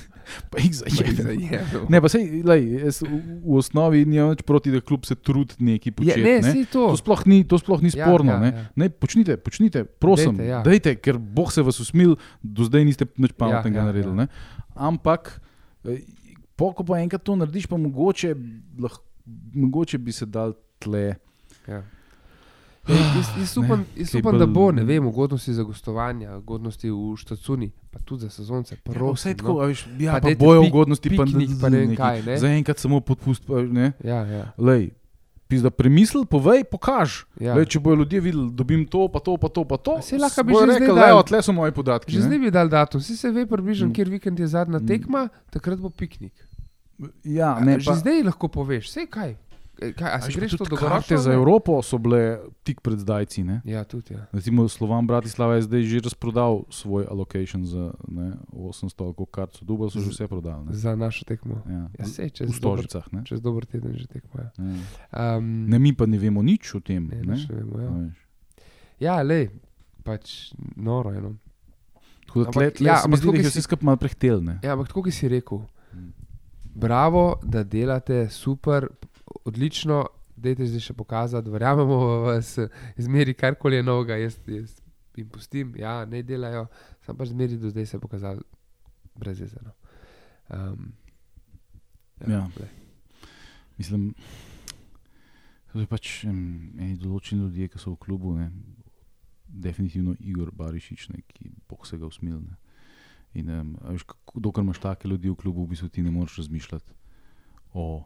Pa 0.50 0.58
jih 0.58 0.66
jih 0.66 0.74
zajebe. 0.74 1.22
zajebemo. 1.22 1.86
Ne, 1.88 2.02
pa 2.02 2.10
sej, 2.10 2.24
lej, 2.42 2.64
jaz 2.80 2.98
v, 3.00 3.14
v 3.44 3.56
osnovi 3.56 4.00
nimam 4.04 4.32
nič 4.32 4.42
proti, 4.42 4.72
da 4.72 4.82
klub 4.82 5.06
se 5.06 5.14
trudi 5.16 5.54
nekaj 5.60 5.86
Je, 5.86 5.94
početi. 5.94 6.24
ne, 6.24 6.42
ne. 6.42 6.50
si 6.52 6.66
to. 6.66 6.88
To 6.88 6.98
sploh 6.98 7.22
ni, 7.26 7.44
to 7.44 7.54
sploh 7.56 7.78
ni 7.78 7.90
Ja, 7.90 8.00
sporno. 8.00 8.32
ja, 8.32 8.40
ne. 8.40 8.50
ja. 8.50 8.64
Ne, 8.76 8.90
počnite, 8.90 9.38
počnite, 9.38 9.84
prosim, 9.86 10.34
Dajte, 10.34 10.50
ja. 10.50 10.64
dajte, 10.64 10.96
ker 10.98 11.20
Bog 11.20 11.54
se 11.54 11.62
vas 11.62 11.78
usmil, 11.78 12.18
do 12.42 12.64
zdaj 12.64 12.82
niste 12.84 13.06
nič 13.14 13.34
pametnega 13.34 13.78
Ja, 13.78 13.82
ja, 13.82 13.86
naredili. 13.86 14.14
ja. 14.16 14.18
ne. 14.18 14.28
Ampak, 14.74 15.30
eh, 15.84 16.02
po, 16.56 16.72
ko 16.72 16.84
pa 16.84 17.00
enkrat 17.00 17.24
to 17.24 17.36
narediš, 17.36 17.68
pa 17.68 17.78
mogoče, 17.78 18.36
lah, 18.80 18.96
mogoče 19.54 19.98
bi 19.98 20.12
se 20.12 20.26
dal 20.26 20.54
tle. 20.80 21.16
Ja. 21.68 21.84
Ej, 22.86 22.96
Jaz, 22.96 23.30
jaz 23.36 23.58
Ne, 23.58 23.66
upam, 23.66 23.86
jaz 23.96 24.12
kaj 24.12 24.20
upam 24.20 24.36
da 24.38 24.46
bo, 24.48 24.72
ne 24.72 24.84
vem, 24.84 25.06
ugodnosti 25.06 25.50
za 25.52 25.64
gostovanja, 25.64 26.36
ugodnosti 26.38 26.86
v 26.86 27.16
štacuni, 27.16 27.72
pa 27.92 28.00
tudi 28.00 28.22
za 28.22 28.30
sezonce. 28.30 28.76
Ja, 28.76 28.82
Prosim, 28.84 29.32
vse 29.32 29.38
tako, 29.38 29.54
no. 29.54 29.66
veš, 29.66 29.88
ja, 30.00 30.14
Pa 30.14 30.20
pa, 30.20 30.36
bojo 30.36 30.62
pik- 30.62 30.70
ugodnosti, 30.70 31.10
pa, 31.10 31.24
piknik, 31.24 31.50
pa 31.58 31.70
ne 31.70 31.78
vem 31.80 31.96
kaj, 31.96 32.22
ne. 32.24 32.38
Zaenkrat 32.38 32.78
samo 32.78 33.00
podpust. 33.02 33.48
Pa, 33.48 33.62
ne. 33.64 33.92
Ja, 34.04 34.22
ja, 34.24 34.44
Lej, 34.60 34.92
Pizda, 35.48 35.70
premisli, 35.70 36.26
povej, 36.26 36.64
pokaž. 36.66 37.26
ja. 37.38 37.54
Lej, 37.54 37.66
če 37.68 37.80
bojo 37.80 37.96
ljudje 37.98 38.18
videli, 38.20 38.50
dobim 38.52 38.82
to, 38.84 39.06
pa 39.08 39.20
to, 39.20 39.38
pa 39.38 39.46
to, 39.48 39.62
pa 39.64 39.78
to. 39.78 39.94
A 39.94 40.02
saj 40.02 40.18
lahko 40.18 40.42
bi 40.42 40.54
že 40.54 40.66
dali. 40.82 41.06
"Evo, 41.06 41.22
tle 41.22 41.38
so 41.40 41.54
moji 41.54 41.72
podatki. 41.72 42.10
Že 42.10 42.18
ne." 42.18 42.26
zdaj 42.26 42.40
bi 42.40 42.50
dal 42.50 42.68
datum, 42.68 42.98
vsi 43.00 43.14
se 43.16 43.30
ve 43.30 43.46
približno, 43.46 43.88
Mm. 43.88 43.94
kjer 43.94 44.10
vikend 44.10 44.40
je 44.40 44.48
zadnja 44.48 44.80
Mm. 44.80 44.88
tekma, 44.88 45.22
takrat 45.50 45.78
bo 45.78 45.90
piknik. 45.90 46.34
Ja, 47.24 47.54
A, 47.54 47.60
ne, 47.60 47.78
že 47.78 47.86
pa, 47.86 47.96
zdaj 47.96 48.24
lahko 48.24 48.48
poveš, 48.48 48.88
vse 48.88 49.06
kaj. 49.06 49.36
E, 49.78 49.92
kaj 49.92 50.08
a 50.10 50.22
si 50.22 50.32
greš 50.32 50.52
to 50.54 50.64
dolgoročno? 50.64 50.88
karte 50.90 51.18
za 51.18 51.30
ne? 51.30 51.36
Evropo 51.36 51.82
so 51.82 51.98
bile 51.98 52.20
tik 52.62 52.80
pred 52.80 52.96
zdajci. 52.98 53.44
Ne? 53.44 53.62
Ja, 53.64 53.84
tudi. 53.84 54.14
Ja. 54.14 54.26
Recimo 54.32 54.64
Slovan 54.66 55.04
Bratislava 55.04 55.56
je 55.56 55.62
zdaj 55.64 55.82
že 55.84 56.00
razprodal 56.02 56.64
svoj 56.70 57.06
allocation 57.06 57.64
za 57.64 57.92
ne, 58.06 58.34
800 58.50 58.72
ali 59.02 59.14
koliko 59.14 59.26
kart 59.28 59.52
so 59.52 59.64
dubal, 59.64 59.88
so 59.88 60.00
že 60.00 60.10
vse 60.10 60.26
prodali. 60.26 60.66
Ne? 60.66 60.72
Za 60.74 60.96
našo 60.96 61.24
tekmo. 61.24 61.60
Ja. 61.66 61.90
Ja, 61.94 62.06
sej, 62.06 62.30
V 62.30 62.32
čez, 62.32 62.48
dober, 62.56 62.80
Stožicah. 62.82 63.06
Ne? 63.12 63.22
čez 63.24 63.40
dober 63.40 63.66
teden 63.66 63.94
že 63.94 64.08
tekmo. 64.08 64.32
Ja. 64.38 64.50
Ja. 64.56 65.38
Um, 65.38 65.68
ne, 65.68 65.78
mi 65.78 65.92
pa 65.92 66.06
ne 66.06 66.18
vemo 66.18 66.40
nič 66.42 66.72
o 66.72 66.80
tem. 66.80 67.06
ne, 67.06 67.20
Ne, 67.22 67.36
ne 67.36 67.48
vemo, 67.50 67.76
ja. 67.78 67.92
Ja 68.98 69.16
lej, 69.20 69.52
pač 70.02 70.54
noro 70.74 71.12
je. 71.12 71.20
No. 71.20 71.36
Tako 72.26 72.42
da 72.42 72.50
tle, 72.50 72.72
tle 72.72 72.88
ja, 72.88 73.02
ampak 73.02 73.20
jih 73.22 73.44
je 73.44 73.52
si- 73.52 73.62
skupaj 73.62 73.84
malo 73.84 73.98
prehtelne. 73.98 74.60
Ja, 74.60 74.72
ampak 74.72 74.88
tako, 74.88 75.04
ki 75.04 75.12
si 75.12 75.28
rekel, 75.28 75.62
Mm. 75.92 76.12
bravo, 76.74 77.40
da 77.42 77.62
delate 77.62 78.30
super, 78.30 78.88
odlično, 79.46 80.06
dajte 80.36 80.68
zdaj 80.68 80.84
še 80.90 80.94
pokazati, 80.98 81.52
verjamemo 81.52 82.00
v 82.02 82.18
vas, 82.28 82.56
izmeri 83.00 83.34
karkoli 83.34 83.80
je 83.80 83.84
novega, 83.84 84.18
jaz, 84.20 84.38
jaz 84.48 84.76
jim 85.16 85.30
pustim, 85.32 85.74
ja, 85.80 86.04
ne 86.06 86.24
delajo, 86.24 86.68
sam 87.06 87.18
pač 87.18 87.32
zmeri 87.32 87.58
do 87.60 87.72
zdaj 87.72 87.88
se 87.88 87.98
je 87.98 88.04
pokazal 88.04 88.42
brez 89.16 89.40
jezera. 89.40 89.72
Um, 90.50 90.94
Ja. 92.24 92.48
glej. 92.56 92.70
Mislim, 93.78 94.14
da 95.74 95.80
je 95.80 95.88
pač 95.88 96.24
em, 96.24 96.72
eni 96.80 96.96
določeni 96.96 97.44
ljudje, 97.44 97.68
ki 97.74 97.82
so 97.82 97.92
v 97.92 98.00
klubu, 98.06 98.32
ne, 98.38 98.48
definitivno 99.48 100.16
Igor 100.24 100.54
Barišič, 100.56 101.10
ne, 101.12 101.24
ki 101.28 101.52
boh 101.70 101.84
se 101.88 102.00
ga 102.00 102.08
usmil. 102.08 102.40
Ne. 102.40 102.56
In 103.36 103.52
um, 103.52 103.74
veš, 103.92 104.06
kako, 104.08 104.40
dokler 104.40 104.64
imaš 104.64 104.80
take 104.84 105.12
ljudi 105.12 105.30
v 105.30 105.40
klubu, 105.40 105.66
v 105.66 105.76
bistvu 105.76 105.92
ti 105.92 106.06
ne 106.06 106.14
moreš 106.16 106.40
razmišljati 106.40 106.96
o 107.76 108.06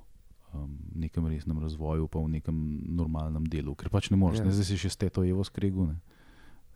um, 0.54 0.78
nekem 0.95 1.28
resnem 1.28 1.60
razvoju, 1.60 2.08
pa 2.08 2.20
o 2.20 2.28
nekem 2.28 2.56
normalnem 2.88 3.45
delu, 3.45 3.76
ker 3.76 3.89
pač 3.89 4.10
ne 4.10 4.18
moreš. 4.18 4.39
Ja. 4.39 4.52
Zdaj 4.52 4.66
si 4.66 4.78
še 4.78 4.89
s 4.89 4.97
teto 4.97 5.24
Evo 5.24 5.43
skregu. 5.43 5.89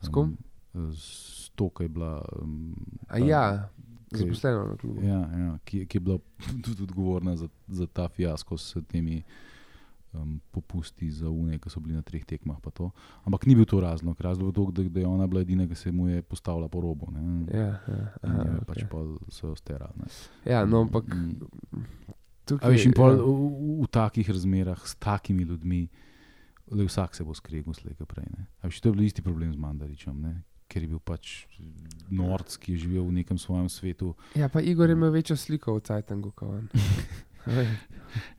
S 0.01 0.09
kom? 0.09 0.37
Um, 0.73 0.91
s 0.91 1.49
to, 1.55 1.69
ki 1.69 1.83
je 1.83 1.89
bila. 1.89 2.21
Um, 2.41 2.75
ja, 3.23 3.69
Kaj- 4.09 4.19
zaposleno 4.19 4.67
na 4.67 4.75
klubu. 4.77 5.01
Ja, 5.01 5.21
ja, 5.21 5.57
ki, 5.65 5.85
ki 5.85 5.97
je 5.97 6.01
bila 6.01 6.19
tudi 6.65 6.83
odgovorna 6.83 7.35
za, 7.35 7.47
za 7.67 7.87
ta 7.87 8.07
fiasko 8.09 8.57
s 8.57 8.77
temi 8.87 9.23
um, 10.13 10.39
popusti 10.51 11.11
za 11.11 11.29
UNE, 11.29 11.57
ki 11.57 11.69
so 11.69 11.79
bili 11.79 11.95
na 11.95 12.01
treh 12.01 12.25
tekmah. 12.25 12.57
pa. 12.61 12.69
Ampak 13.25 13.45
ni 13.45 13.55
bil 13.55 13.65
to 13.65 13.79
razlog. 13.81 14.21
Razlog 14.21 14.49
je 14.49 14.53
to, 14.53 14.71
da, 14.71 14.89
da 14.89 14.99
je 14.99 15.07
ona 15.07 15.27
bila 15.27 15.41
edina, 15.41 15.67
ki 15.67 15.75
se 15.75 15.91
mu 15.91 16.07
je 16.07 16.21
postavila 16.21 16.67
po 16.67 16.81
robu. 16.81 17.09
Ja, 17.53 17.59
ja, 17.87 18.13
aha, 18.21 18.33
je 18.33 18.51
okej. 18.51 18.65
pač 18.65 18.83
pol 18.89 19.17
so 19.29 19.47
jo 19.47 19.55
sterali. 19.55 19.93
ja, 20.45 20.65
no, 20.65 20.81
ampak 20.81 21.05
Mm. 21.09 21.41
Tukaj. 22.45 22.67
A 22.67 22.71
veš, 22.73 22.87
in 22.89 22.95
pol, 22.97 23.15
ja. 23.15 23.21
v, 23.21 23.33
v, 23.33 23.75
v 23.83 23.89
takih 23.93 24.29
razmerah, 24.29 24.81
s 24.87 24.95
takimi 24.95 25.43
ljudmi, 25.43 25.83
le 26.73 26.87
vsak 26.87 27.15
se 27.15 27.23
bo 27.23 27.35
skregal 27.35 27.75
slejka 27.75 28.05
prej. 28.05 28.27
ne. 28.31 28.47
A 28.61 28.67
Veš, 28.67 28.81
to 28.81 28.89
je 28.89 28.95
bil 28.97 29.05
isti 29.05 29.21
problem 29.21 29.53
z 29.53 29.59
Mandaričem, 29.59 30.17
ne? 30.21 30.41
ker 30.73 30.81
je 30.81 30.89
bil 30.89 30.99
pač 31.05 31.45
norc, 32.09 32.55
ki 32.57 32.73
je 32.73 32.87
živel 32.87 33.05
v 33.05 33.19
nekem 33.21 33.37
svojem 33.37 33.69
svetu. 33.69 34.15
Ja, 34.33 34.49
pa 34.49 34.57
Igor 34.57 34.89
ima 34.89 35.11
večjo 35.13 35.37
sliko 35.37 35.75
v 35.77 35.83
Cajtangu, 35.85 36.31
kot 36.33 36.49
on. 36.49 36.69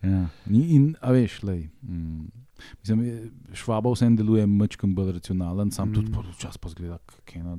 Ja. 0.01 0.31
In, 0.49 0.95
a 1.05 1.13
veš, 1.13 1.43
lej, 1.45 1.69
mm, 1.83 2.25
mislim, 2.81 3.03
je- 3.05 3.31
švaba 3.53 3.91
vsem 3.93 4.17
deluje 4.17 4.47
mačkam 4.47 4.95
bolj 4.95 5.13
racionalen, 5.19 5.71
sam 5.71 5.91
mm. 5.91 5.95
tudi 5.95 6.13
včasih 6.33 6.61
pa 6.63 6.69
zgleda, 6.73 6.99
kot 7.05 7.35
ena 7.37 7.59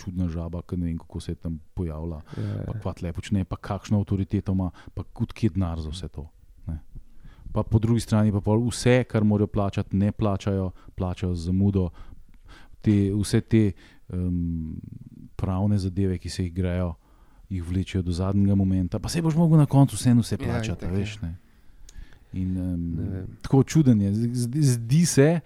čudna 0.00 0.28
žaba, 0.28 0.62
ki 0.62 0.76
ne 0.76 0.86
vem, 0.86 0.98
kako 0.98 1.20
se 1.20 1.32
je 1.32 1.36
tam 1.36 1.58
pojavila. 1.74 2.22
Ja, 2.36 2.64
Pa 2.66 2.78
kva 2.78 2.92
tle 2.94 3.12
počne, 3.12 3.44
pa 3.44 3.56
kakšno 3.56 4.00
avtoriteto 4.00 4.52
ima, 4.52 4.70
pa 4.94 5.04
odkje 5.14 5.50
denar 5.50 5.80
za 5.80 5.90
vse 5.90 6.08
to. 6.08 6.24
Ne. 6.66 6.78
Pa 7.52 7.62
po 7.62 7.78
drugi 7.78 8.00
strani 8.00 8.32
pa 8.32 8.40
vse, 8.40 9.04
kar 9.04 9.24
morajo 9.24 9.46
plačati, 9.48 9.96
ne 9.96 10.12
plačajo, 10.12 10.70
plačajo 10.94 11.34
z 11.34 11.44
zamudo. 11.44 11.90
Te, 12.80 12.94
vse 13.12 13.40
te 13.42 13.72
um, 14.08 14.80
pravne 15.36 15.76
zadeve, 15.78 16.16
ki 16.18 16.28
se 16.28 16.44
jih 16.44 16.54
grejo, 16.54 16.94
jih 17.48 17.62
vlečejo 17.62 18.02
do 18.02 18.12
zadnjega 18.12 18.54
momenta, 18.54 18.98
pa 18.98 19.08
se 19.08 19.22
boš 19.22 19.36
mogel 19.36 19.58
na 19.58 19.66
koncu 19.66 19.96
vseeno 19.96 20.22
vse 20.22 20.38
Ja, 20.40 20.44
plačati, 20.46 20.84
ja, 20.84 20.90
je. 20.90 20.96
veš. 20.96 21.18
Ne. 21.22 21.34
In, 22.32 22.54
Ne 22.54 22.62
um, 22.64 23.10
vem. 23.10 23.26
tako 23.42 23.62
čuden 23.62 24.00
je. 24.00 24.14
Zdi, 24.14 24.62
zdi 24.64 25.06
se, 25.06 25.40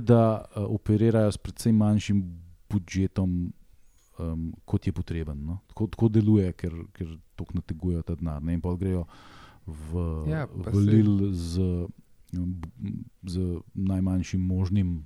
da 0.00 0.22
uh, 0.46 0.62
operirajo 0.70 1.32
s 1.32 1.36
precej 1.36 1.72
manjšim 1.72 2.22
budžetom, 2.70 3.52
um, 4.18 4.52
kot 4.64 4.86
je 4.86 4.92
potreben. 4.92 5.38
No? 5.46 5.60
Tako, 5.72 5.86
tako 5.86 6.08
deluje, 6.08 6.52
ker, 6.52 6.74
ker 6.92 7.16
tako 7.38 7.60
nategujejo 7.60 8.02
ta 8.02 8.14
denar. 8.18 8.42
Ne? 8.42 8.58
In 8.58 8.60
pa 8.64 8.74
grejo 8.76 9.06
v, 9.66 10.04
Ja, 10.30 10.46
v 10.48 10.76
Lil 10.80 11.32
z, 11.32 11.88
z 13.24 13.34
najmanjšim 13.74 14.40
možnim 14.40 15.04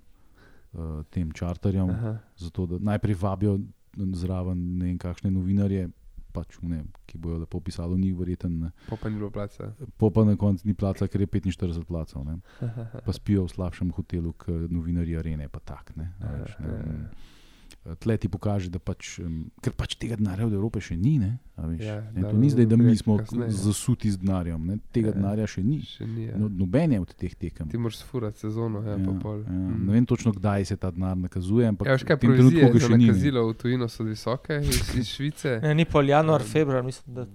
uh, 0.73 1.03
tem 1.11 1.33
čarterjem, 1.33 1.91
Aha. 1.91 2.19
zato 2.37 2.67
da 2.67 2.79
najprej 2.79 3.19
vabijo 3.21 3.59
zraven 3.97 4.79
ne 4.79 4.93
vem 4.93 4.99
kakšne 4.99 5.31
novinarje. 5.31 5.91
Pač, 6.33 6.57
ne, 6.65 6.79
ki 7.05 7.19
bojo 7.21 7.43
lepo 7.43 7.59
pisali, 7.61 7.93
ni 8.01 8.09
verjeten. 8.17 8.71
Po 8.89 8.97
pa 8.97 9.11
ni 9.13 9.19
bilo 9.21 9.29
placa. 9.29 9.67
Po 10.01 10.09
pa 10.09 10.25
na 10.25 10.33
koncu 10.41 10.65
ni 10.65 10.73
placa, 10.73 11.05
ker 11.05 11.21
je 11.21 11.29
45 11.29 11.85
placev. 11.85 12.25
ne. 12.25 12.39
Pa 13.05 13.13
spijo 13.13 13.45
v 13.45 13.53
slabšem 13.53 13.91
hotelu, 13.93 14.33
kot 14.33 14.65
novinarji 14.73 15.19
arene, 15.21 15.51
pa 15.53 15.61
tak. 15.61 15.93
Ne, 15.93 16.09
a 16.25 16.33
veš, 16.33 16.57
ne. 16.57 16.65
Ja, 16.65 16.73
ja, 16.73 16.81
ja. 16.81 16.89
Mm. 16.89 17.42
Tle 17.83 18.15
ti 18.17 18.29
pokaže, 18.29 18.71
da 18.71 18.79
pač, 18.79 19.19
um, 19.19 19.51
ker 19.59 19.73
pač 19.73 19.97
tega 19.97 20.15
denarja 20.15 20.47
od 20.47 20.53
Evrope 20.53 20.79
še 20.79 20.95
ni. 20.95 21.19
Ne, 21.19 21.31
a 21.57 21.67
veš, 21.67 21.81
Ja, 21.83 21.97
ne, 22.09 22.23
to 22.23 22.33
ni 22.33 22.47
zdaj, 22.47 22.65
da 22.65 22.77
mi 22.77 22.95
smo 22.95 23.17
kasneje. 23.19 23.51
zasuti 23.53 24.07
z 24.07 24.19
denarjem. 24.19 24.61
Ne, 24.63 24.77
tega 24.89 25.09
Ja. 25.09 25.15
denarja 25.15 25.47
še 25.49 25.63
ni. 25.63 25.81
Še 25.83 26.07
ni. 26.07 26.27
Ja. 26.27 26.37
No, 26.37 26.47
Nobene 26.49 27.01
od 27.01 27.11
teh 27.13 27.35
tekem. 27.35 27.67
Ti 27.67 27.75
moraš 27.77 27.99
furati 28.05 28.39
sezono, 28.39 28.81
ja, 28.81 28.93
Ja, 28.93 28.99
pa 29.01 29.13
pol. 29.17 29.41
ja. 29.41 29.51
Mm. 29.51 29.83
Ne 29.83 29.93
vem 29.93 30.07
točno, 30.07 30.31
kdaj 30.31 30.65
se 30.65 30.77
ta 30.77 30.91
denar 30.91 31.17
nakazuje. 31.19 31.67
Ampak 31.67 31.85
Ja, 31.85 31.93
veš 31.93 32.05
kaj, 32.05 32.17
trenutku 32.19 32.39
provizije 32.39 32.63
ga 32.65 32.79
za 32.79 32.87
še 32.87 32.93
ni. 32.93 32.99
ne. 33.01 33.07
nakazilo 33.09 33.41
v 33.43 33.55
tujino 33.57 33.89
so 33.89 34.03
visoke, 34.05 34.61
iz, 34.61 34.79
iz 34.95 35.07
Švice. 35.09 35.59
Ne, 35.61 35.75
ni 35.75 35.85
pol 35.85 36.07
januar, 36.07 36.41
februar, 36.41 36.83
mislim, 36.85 37.15
da 37.17 37.27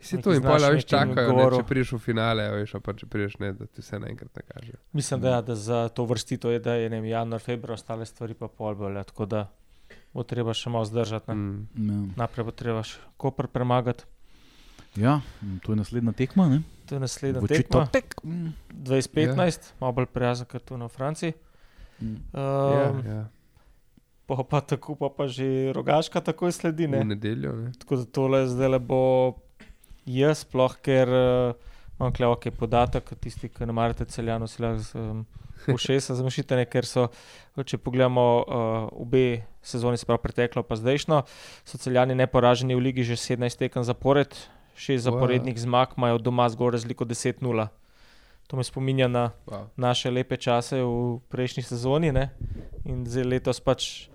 Si 0.00 0.16
to 0.18 0.32
in 0.32 0.40
pol, 0.40 0.56
a 0.58 0.68
veš, 0.70 0.84
čakajo, 0.86 1.32
ne, 1.32 1.44
če 1.50 1.62
prideš 1.62 1.92
v 1.92 2.00
finale, 2.02 2.44
veš, 2.54 2.76
pa 2.78 2.92
če 2.92 3.06
prideš 3.06 3.38
ne, 3.38 3.52
da 3.52 3.64
ti 3.64 3.80
vse 3.80 3.96
naenkrat 3.98 4.32
nakaže. 4.34 4.76
Mislim, 4.92 5.16
da, 5.18 5.28
ja, 5.30 5.40
da 5.42 5.54
za 5.54 5.88
to 5.88 6.04
vrstito 6.04 6.48
je, 6.48 6.58
da 6.58 6.74
je 6.74 6.88
ne 6.88 7.00
januar, 7.02 7.40
februar, 7.40 7.72
ostale 7.74 8.04
stvari 8.04 8.32
pa 8.34 8.48
pol 8.48 8.74
bolj. 8.74 8.94
ja, 8.94 9.04
Tako 9.04 9.24
da 9.26 9.40
bo 10.14 10.22
treba 10.22 10.54
še 10.54 10.70
malo 10.70 10.84
zdržati. 10.84 11.28
ne. 11.28 11.34
Mm. 11.34 11.66
Ja. 11.76 12.00
Naprej 12.16 12.44
bo 12.44 12.52
treba 12.52 12.82
še 12.82 12.98
Koper 13.16 13.46
premagati. 13.46 14.04
Ja, 14.94 15.20
to 15.60 15.72
je 15.72 15.76
naslednja 15.76 16.12
tekma. 16.12 16.46
Ne? 16.48 16.62
To 16.86 16.94
je 16.94 17.00
naslednja 17.00 17.40
V 17.40 17.48
tekma. 17.48 17.84
četrtek. 17.84 18.14
Mm. 18.22 18.52
2015, 18.80 19.72
malo 19.80 19.92
bolj 19.92 20.06
prijazen 20.06 20.46
kot 20.46 20.62
tu 20.62 20.76
na 20.76 20.88
Franciji. 20.88 21.34
Mm. 21.98 22.16
Ja, 22.32 22.90
Um, 22.90 23.02
ja. 23.04 23.20
pa, 24.26 24.38
pa 24.40 24.60
tako 24.62 24.94
pa, 24.94 25.08
pa 25.08 25.26
že 25.26 25.44
rogaška 25.72 26.20
takoj 26.20 26.52
sledi. 26.52 26.86
Ne? 26.86 27.00
V 27.00 27.04
nedeljo, 27.06 27.52
ne. 27.54 27.72
Tako 27.74 27.96
da 27.96 28.04
tole 28.06 28.46
zdaj 28.46 28.68
le 28.68 28.78
bo 28.78 29.02
jaz, 30.04 30.38
sploh 30.40 30.78
ker 30.78 31.08
uh, 31.08 31.54
imam 31.94 32.12
tukaj 32.12 32.26
ok 32.28 32.44
podatek, 32.52 33.14
tisti, 33.16 33.48
ki 33.48 33.66
ne 33.66 33.72
marate 33.72 34.04
celjano, 34.04 34.46
si 34.46 34.62
lahko 34.62 34.82
um, 34.94 35.26
ušesa 35.68 36.14
zamašite, 36.14 36.58
ker 36.70 36.86
so, 36.86 37.08
če 37.56 37.78
pogledamo 37.78 38.24
uh, 38.42 38.88
obe 38.92 39.44
sezoni, 39.62 39.96
se 39.96 40.06
pravi 40.06 40.22
preteklo 40.22 40.62
pa 40.62 40.76
zdajšno, 40.76 41.22
so 41.64 41.78
celjani 41.78 42.14
neporaženi 42.14 42.74
v 42.76 42.84
ligi 42.90 43.02
že 43.04 43.16
17 43.16 43.58
tekem 43.58 43.84
zapored, 43.84 44.34
šest 44.76 45.06
Wow. 45.06 45.10
zaporednih 45.14 45.58
zmag, 45.60 45.94
imajo 45.96 46.18
doma 46.18 46.48
zgolj 46.48 46.72
razliko 46.78 47.04
10-0. 47.04 47.68
To 48.46 48.56
me 48.56 48.64
spominja 48.64 49.08
na 49.08 49.30
Wow. 49.46 49.66
naše 49.76 50.10
lepe 50.10 50.36
čase 50.36 50.82
v 50.82 51.20
prejšnji 51.28 51.62
sezoni. 51.62 52.12
Ne? 52.12 52.30
In 52.84 53.06
zdaj 53.06 53.24
letos 53.24 53.60
pač 53.60 54.08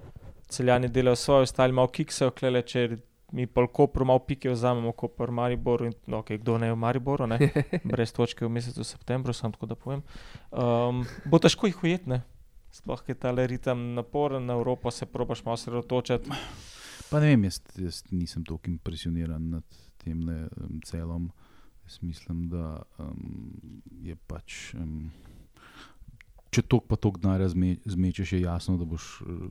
celjani 0.50 0.88
delajo 0.88 1.16
svoje, 1.16 1.41
ostali 1.50 1.74
malo 1.74 1.88
kiksajo, 1.88 2.32
klele, 2.32 2.62
če 2.62 2.97
mi 3.32 3.48
pol 3.48 3.68
kopro 3.68 4.06
malo 4.06 4.20
pike 4.26 4.50
vzamemo, 4.50 4.92
kot 4.98 5.16
pa 5.18 5.28
v 5.30 5.36
Mariboru. 5.38 5.90
In, 5.90 5.94
no, 6.08 6.24
okay, 6.24 6.40
kdo 6.42 6.58
ne 6.58 6.72
je 6.72 6.76
v 6.76 6.80
Mariboru, 6.82 7.28
ne? 7.30 7.38
brez 7.90 8.14
točke 8.16 8.46
v 8.46 8.52
mesecu 8.54 8.84
septembru, 8.84 9.34
samo 9.34 9.54
tako 9.54 9.70
da 9.70 9.78
povem. 9.78 10.04
Um, 10.52 11.06
bo 11.30 11.40
težko 11.42 11.70
jih 11.70 11.84
ujetne. 11.84 12.24
Sploh 12.72 13.02
je 13.08 13.18
ta 13.18 13.34
ritem 13.34 13.94
naporen, 13.98 14.46
na 14.46 14.54
Evropo 14.54 14.92
se 14.92 15.06
probaš 15.06 15.42
malo 15.46 15.58
sredotočiti. 15.58 16.30
Pa 17.10 17.20
ne 17.20 17.34
vem, 17.34 17.44
jaz, 17.50 17.62
jaz 17.78 18.04
nisem 18.12 18.46
tako 18.46 18.70
impresioniran 18.70 19.50
nad 19.58 19.80
tem 19.98 20.22
um, 20.30 20.82
celom. 20.86 21.32
Jaz 21.86 21.98
mislim, 22.02 22.50
da 22.50 22.84
um, 23.02 23.82
je 24.06 24.16
pač. 24.30 24.76
Um, 24.78 25.10
če 26.54 26.62
tok 26.70 26.86
pa 26.90 26.98
tok 26.98 27.18
denarja 27.22 27.50
zme, 27.54 27.76
zmečeš, 27.86 28.34
je 28.38 28.44
jasno, 28.44 28.78
da 28.78 28.86
boš 28.86 29.10
uh, 29.26 29.50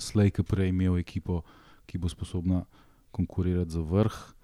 slej, 0.00 0.32
ki 0.36 0.44
prej 0.44 0.72
imel 0.72 1.00
ekipo, 1.00 1.42
ki 1.88 2.00
bo 2.00 2.12
sposobna 2.12 2.66
konkurirati 3.10 3.70
za 3.70 3.80
vrh. 3.80 4.37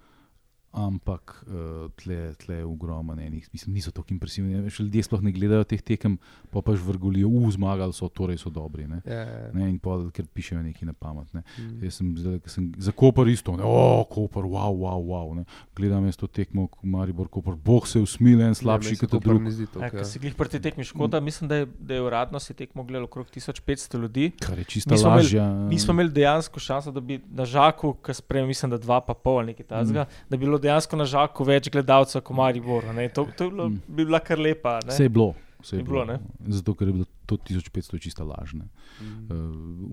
Ampak 0.75 1.45
uh, 1.47 1.87
tle, 1.95 2.33
tle 2.35 2.55
je 2.55 2.65
ogromno 2.65 3.15
enih, 3.15 3.47
mislim, 3.53 3.73
niso 3.73 3.91
tako 3.95 4.11
impresivni. 4.11 4.61
Veš, 4.61 4.79
Ljudje 4.79 5.03
sploh 5.03 5.21
ne 5.23 5.31
gledajo 5.31 5.63
teh 5.63 5.81
tekem, 5.81 6.17
pa 6.51 6.61
pač 6.61 6.81
vrgulijo, 6.83 7.29
uh, 7.31 7.47
zmagali 7.51 7.93
so, 7.95 8.09
torej 8.11 8.37
so 8.41 8.49
dobri. 8.51 8.87
Ne? 8.87 9.01
Ja, 9.05 9.21
ja. 9.23 9.49
Ne, 9.55 9.69
in 9.69 9.79
pol, 9.79 10.09
ker 10.11 10.27
pišejo 10.27 10.61
nekaj 10.65 10.89
na 10.89 10.93
pamet. 10.93 11.31
Ne. 11.33 11.43
Mm. 11.57 11.79
Jaz 11.87 11.99
sem, 12.01 12.11
zdaj, 12.19 12.39
sem 12.51 12.67
za 12.77 12.91
Koper 12.91 13.27
isto, 13.31 13.55
ne, 13.55 13.63
o, 13.63 14.03
Koper, 14.09 14.43
wow, 14.43 14.75
wow, 14.75 14.99
wow. 14.99 15.31
Ne. 15.39 15.45
Gledam 15.75 16.05
jaz 16.05 16.19
to 16.19 16.27
tekmo, 16.27 16.67
Maribor, 16.83 17.29
Koper, 17.31 17.55
boh 17.55 17.87
se 17.87 17.99
usmile, 18.03 18.43
en 18.51 18.55
slabši 18.55 18.95
Ja, 18.95 18.99
kot 19.05 19.15
Koper 19.17 19.33
drug. 19.33 19.41
ne 19.47 19.51
zdi 19.51 19.67
Ja, 19.79 19.89
ja. 19.93 20.05
si 20.05 20.19
jih 20.19 20.35
pri 20.35 20.49
tej 20.49 20.61
tekmi 20.67 20.83
škoda, 20.83 21.19
mislim, 21.19 21.47
da 21.47 21.55
je, 21.63 21.65
da 21.79 21.93
je 21.93 22.01
uradno 22.01 22.39
se 22.39 22.53
tekmo 22.53 22.83
gledalo 22.83 23.05
okrog 23.05 23.27
1500 23.31 23.99
ljudi. 24.01 24.31
Kar 24.39 24.57
je 24.57 24.63
čista 24.63 24.91
Mi 24.91 24.97
smo 24.97 25.09
imeli- 25.09 25.23
lažja. 25.23 25.47
Mi 25.69 25.79
smo 25.79 25.93
imeli 25.93 26.11
dejansko 26.11 26.59
šanso, 26.59 26.91
da 26.91 26.99
bi 26.99 27.21
na 27.31 27.45
žaku, 27.45 27.93
ki 28.05 28.13
spremem, 28.13 28.47
mislim, 28.47 28.71
da 28.71 28.77
dva 28.77 29.01
pa 29.01 29.13
pol 29.13 29.37
ali 29.37 29.53
nekaj 29.53 29.65
takega, 29.65 30.03
mm. 30.03 30.29
da 30.29 30.37
bi 30.37 30.45
bilo 30.45 30.57
dejansko 30.65 30.95
na 30.95 31.05
žaku 31.07 31.45
več 31.45 31.69
gledalcev 31.69 32.21
kot 32.21 32.35
Maribor. 32.35 32.83
ne. 32.91 33.07
To, 33.09 33.25
to 33.27 33.43
je 33.43 33.51
bilo, 33.51 33.69
Mm. 33.69 33.81
bi 33.89 34.03
bila 34.03 34.19
kar 34.21 34.39
lepa. 34.39 34.79
ne. 34.81 34.89
Vse 34.89 35.03
je 35.03 35.09
bilo. 35.11 35.33
Vse 35.59 35.75
je 35.75 35.79
Je 35.79 35.83
bilo, 35.83 36.05
bilo? 36.05 36.19
Zato, 36.49 36.73
ker 36.73 36.87
je 36.87 36.93
bilo 36.93 37.05
to 37.25 37.37
1500 37.39 37.99
čista 37.99 38.23
lažne. 38.23 38.67
Mm. 38.99 39.05
Uh, 39.25 39.37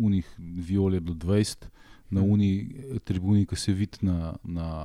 unih 0.00 0.26
viol 0.38 0.92
je 0.92 1.00
bilo 1.02 1.14
20, 1.16 1.68
na 2.10 2.20
Mhm. 2.20 2.30
uni 2.30 2.50
tribuni, 3.00 3.46
ki 3.46 3.56
se 3.56 3.72
vidi 3.72 3.98
na, 4.02 4.16
na, 4.44 4.84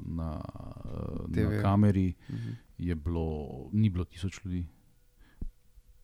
na, 0.00 0.28
eh, 0.38 0.90
na 1.24 1.34
TV. 1.34 1.58
kameri, 1.60 2.14
Mhm. 2.28 2.50
je 2.80 2.94
bilo, 2.96 3.26
ni 3.72 3.90
bilo 3.90 4.04
tisoč 4.06 4.38
ljudi. 4.44 4.62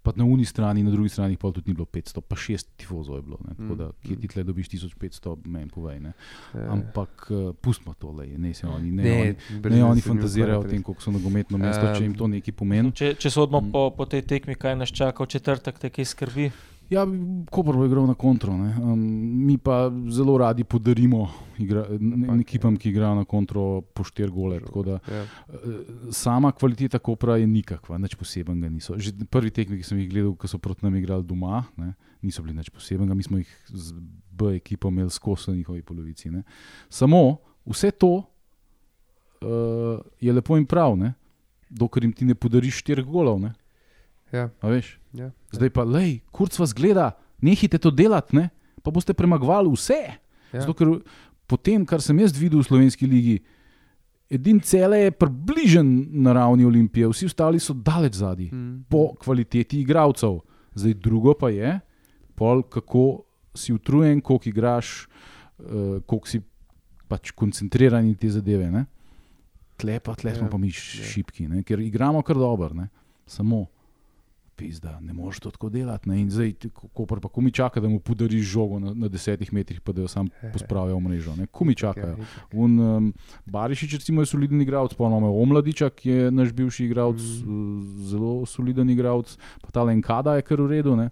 Pa 0.05 0.13
na 0.17 0.25
uni 0.29 0.45
strani, 0.45 0.83
na 0.85 0.93
drugi 0.93 1.09
strani 1.09 1.39
pa 1.41 1.49
tudi 1.49 1.71
ni 1.71 1.75
bilo 1.75 1.87
500, 1.89 2.21
pa 2.21 2.37
6 2.37 2.77
tifozov 2.77 3.17
je 3.17 3.23
bilo. 3.23 3.39
Ne? 3.49 3.55
Tako 3.57 3.73
Mm, 3.73 3.79
da, 3.79 3.87
kje 4.05 4.17
mm. 4.17 4.21
ti 4.21 4.29
tle 4.29 4.43
dobiš 4.45 4.69
1500, 4.69 5.37
meni 5.49 5.71
povej. 5.73 6.01
Ne? 6.01 6.13
Ja. 6.55 6.67
Ampak 6.73 7.27
uh, 7.31 7.55
pustimo 7.57 7.95
tole, 7.97 8.27
ne 8.37 8.53
se 8.55 8.67
oni, 8.69 8.91
ne, 8.93 9.03
Ne, 9.03 9.15
oni, 9.21 9.35
ne 9.63 9.71
veze 9.71 9.85
oni 9.85 10.01
fantazirajo 10.01 10.61
o 10.61 10.69
tem, 10.69 10.83
koliko 10.83 11.03
so 11.03 11.11
nogometno 11.11 11.59
mesto, 11.59 11.89
če 11.97 12.05
jim 12.05 12.15
to 12.15 12.29
nekaj 12.29 12.53
pomeni. 12.55 12.93
Če, 12.93 13.15
če 13.15 13.31
sodimo 13.31 13.61
Mm. 13.65 13.73
po, 13.73 13.91
po 13.97 14.05
tej 14.05 14.23
tekmi, 14.23 14.55
kaj 14.55 14.77
nas 14.77 14.93
čaka 14.93 15.25
v 15.25 15.27
četrtek, 15.27 15.79
te 15.79 15.89
kaj 15.91 16.05
skrbi. 16.05 16.51
Ja, 16.91 17.07
Koper 17.51 17.75
bo 17.75 17.87
igral 17.87 18.07
na 18.07 18.15
kontro. 18.15 18.53
Um, 18.53 18.99
mi 19.47 19.57
pa 19.59 19.89
zelo 20.13 20.37
radi 20.39 20.65
podarimo 20.65 21.29
igra, 21.59 21.87
ne, 22.01 22.41
ekipam, 22.41 22.77
ki 22.77 22.91
igrajo 22.91 23.15
na 23.15 23.25
kontro 23.25 23.81
po 23.81 24.05
štiri 24.05 24.31
gole. 24.31 24.61
Da, 24.61 24.99
Ja. 25.09 25.23
eh, 25.23 25.57
sama 26.11 26.53
kvaliteta 26.53 26.99
Kopra 26.99 27.37
je 27.37 27.47
nikakva, 27.47 27.99
nič 27.99 28.15
posebenega 28.15 28.69
niso. 28.69 28.99
Že 28.99 29.25
prvi 29.31 29.51
tekmi, 29.51 29.79
ki 29.81 29.83
sem 29.83 29.99
jih 29.99 30.11
gledal, 30.11 30.35
ko 30.37 30.49
so 30.49 30.59
proti 30.59 30.85
nam 30.85 30.97
igrali 30.97 31.25
doma, 31.25 31.65
ne, 31.77 31.95
niso 32.23 32.43
bili 32.43 32.55
nič 32.57 32.71
posebenega, 32.71 33.15
mi 33.15 33.23
smo 33.23 33.39
jih 33.39 33.49
z 33.73 33.95
B 34.31 34.55
ekipo 34.57 34.89
imeli 34.89 35.11
skozi 35.11 35.51
na 35.51 35.57
njihovi 35.57 35.83
polovici. 35.83 36.31
Ne. 36.31 36.43
Samo 36.91 37.39
vse 37.67 37.91
to 37.91 38.13
uh, 39.41 39.99
je 40.21 40.33
lepo 40.33 40.57
in 40.57 40.67
prav, 40.67 40.97
ne, 40.97 41.15
dokler 41.71 42.05
jim 42.05 42.13
ti 42.13 42.25
ne 42.25 42.35
podariš 42.35 42.83
štirih 42.83 43.07
golov. 43.07 43.41
Ne. 43.41 43.55
Ja. 44.33 44.51
A 44.61 44.69
veš? 44.69 44.99
Zdaj 45.55 45.71
pa, 45.71 45.85
lej, 45.85 46.21
kurc 46.35 46.57
vas 46.59 46.75
gleda, 46.75 47.13
nehite 47.43 47.79
to 47.79 47.91
delati, 47.91 48.37
ne? 48.37 48.49
pa 48.85 48.93
boste 48.93 49.15
premagovali 49.17 49.71
vse. 49.73 50.01
Ja. 50.53 50.61
Zato, 50.61 50.75
ker 50.77 50.91
po 51.49 51.57
tem, 51.57 51.87
kar 51.89 52.03
sem 52.05 52.19
jaz 52.21 52.35
videl 52.37 52.61
v 52.61 52.67
slovenski 52.69 53.07
ligi, 53.09 53.39
edin 54.29 54.59
cele 54.61 54.99
je 55.07 55.11
približen 55.11 55.89
na 56.25 56.33
ravni 56.37 56.65
Olimpije, 56.65 57.09
vsi 57.09 57.27
ostali 57.27 57.61
so 57.61 57.73
daleč 57.75 58.15
zadnji 58.21 58.51
Mm. 58.53 58.85
po 58.89 59.15
kvaliteti 59.15 59.81
igralcev. 59.81 60.41
Zdaj 60.75 60.95
drugo 60.95 61.35
pa 61.35 61.49
je, 61.51 61.81
pol, 62.35 62.63
kako 62.63 63.25
si 63.55 63.73
utrujen, 63.73 64.21
koliko 64.21 64.49
igraš, 64.49 65.07
uh, 65.59 66.03
koliko 66.07 66.29
si 66.29 66.41
pač 67.09 67.31
koncentriran 67.31 68.05
in 68.05 68.15
te 68.15 68.29
zadeve. 68.29 68.71
Ne? 68.71 68.85
Tle 69.77 70.01
pa, 70.01 70.15
tle 70.15 70.35
smo 70.35 70.47
Ja, 70.47 70.51
pa 70.51 70.59
mi 70.59 70.69
ja. 70.69 70.75
šipki, 71.09 71.49
ne? 71.49 71.63
ker 71.63 71.79
igramo 71.81 72.23
kar 72.23 72.37
dobro, 72.37 72.75
samo. 73.27 73.67
Pizda, 74.57 75.01
ne 75.01 75.13
moreš 75.13 75.41
to 75.41 75.51
tako 75.51 75.69
delati. 75.69 76.09
Ne? 76.09 76.21
In 76.21 76.31
zdaj, 76.31 76.53
ko- 76.73 77.07
pa, 77.07 77.29
ko 77.29 77.41
mi 77.41 77.51
čaka, 77.53 77.81
da 77.81 77.89
mu 77.89 77.99
podariš 78.01 78.47
žogo 78.47 78.79
na, 78.79 78.95
na 78.95 79.09
desetih 79.09 79.53
metrih, 79.53 79.81
pa 79.81 79.93
da 79.93 80.05
jo 80.05 80.09
sam 80.09 80.29
pospravijo 80.53 80.97
v 80.97 81.05
mrežo. 81.09 81.35
Ne? 81.37 81.47
Ko 81.47 81.65
mi 81.65 81.75
čakajo. 81.75 82.17
Un, 82.53 82.79
um, 82.79 83.13
Barišič, 83.47 83.99
recimo, 83.99 84.23
je 84.23 84.31
soliden 84.31 84.63
igralec, 84.63 84.95
pa 84.95 85.09
imamo 85.11 85.33
Omladiča, 85.43 85.91
ki 85.91 86.11
je 86.11 86.31
naš 86.31 86.53
bivši 86.55 86.87
igralec, 86.87 87.23
mm. 87.23 88.07
zelo 88.11 88.47
soliden 88.47 88.91
igralec, 88.91 89.35
pa 89.63 89.75
ta 89.75 89.83
Lenkada 89.83 90.37
je 90.39 90.47
kar 90.47 90.63
v 90.63 90.71
redu. 90.71 90.97
Ne? 90.97 91.11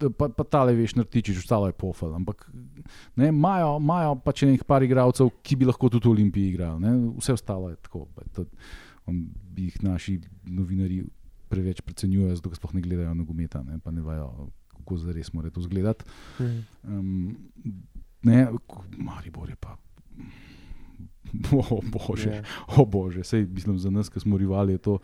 Pa, 0.00 0.30
pa 0.32 0.44
tale, 0.48 0.72
veš, 0.72 0.94
nartičiš, 0.96 1.42
ostalo 1.44 1.68
je 1.68 1.76
pofel. 1.76 2.14
Ampak 2.16 2.46
imajo 3.20 4.14
pač 4.24 4.46
nekaj 4.48 4.64
par 4.64 4.82
igralcev, 4.82 5.28
ki 5.44 5.60
bi 5.60 5.68
lahko 5.68 5.90
tudi 5.92 6.08
v 6.08 6.14
Olimpiji 6.16 6.54
igrali. 6.54 6.80
Ne? 6.80 6.92
Vse 7.20 7.36
ostalo 7.36 7.68
je 7.68 7.76
tako. 7.84 8.06
pa 8.16 8.24
To, 8.32 8.46
on, 9.04 9.26
bi 9.28 9.68
jih 9.68 9.82
naši 9.84 10.16
novinari 10.48 11.02
preveč 11.50 11.80
precenjujejo, 11.80 12.36
zato 12.36 12.54
sploh 12.54 12.74
ne 12.74 12.80
gledajo 12.80 13.14
nogometa, 13.14 13.62
ne? 13.62 13.78
pa 13.78 13.90
ne 13.90 14.00
vajo, 14.00 14.30
kako 14.70 14.96
zares 14.98 15.32
mora 15.32 15.50
to 15.50 15.60
izgledati. 15.60 16.04
Mm. 16.38 16.58
Um, 16.84 17.36
ne, 18.22 18.44
ko- 18.66 18.84
Maribor 18.96 19.48
je 19.48 19.56
pa. 19.56 19.76
O 21.52 21.80
bože, 21.82 22.30
Ja. 22.30 22.42
o 22.76 22.84
bože, 22.84 23.24
sej 23.24 23.44
mislim 23.44 23.78
za 23.78 23.90
nas, 23.90 24.08
ki 24.08 24.20
smo 24.20 24.36
rivali, 24.36 24.72
je 24.72 24.78
to 24.80 24.98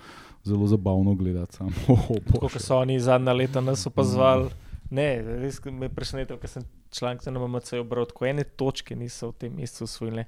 zelo 0.44 0.66
zabavno 0.66 1.14
gledati. 1.14 1.56
Sam. 1.56 1.68
O, 1.88 1.96
Tako 2.26 2.48
kot 2.48 2.60
so 2.60 2.76
oni 2.76 3.00
zadnja 3.00 3.32
leta 3.32 3.60
nas 3.60 3.86
opazovali. 3.86 4.50
Ne, 4.90 5.06
res 5.22 5.60
me 5.64 5.86
je 5.86 5.90
presenetilo, 5.90 6.38
ker 6.38 6.48
sem 6.48 6.62
članek 6.90 7.24
na 7.26 7.38
MMC 7.40 7.72
obral, 7.74 8.06
tako 8.06 8.26
ene 8.26 8.44
točke 8.46 8.96
niso 8.96 9.28
v 9.28 9.34
tem 9.34 9.54
mestu 9.54 9.84
usvojili. 9.84 10.24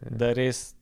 Ja. 0.00 0.10
Da 0.12 0.32
res, 0.32 0.74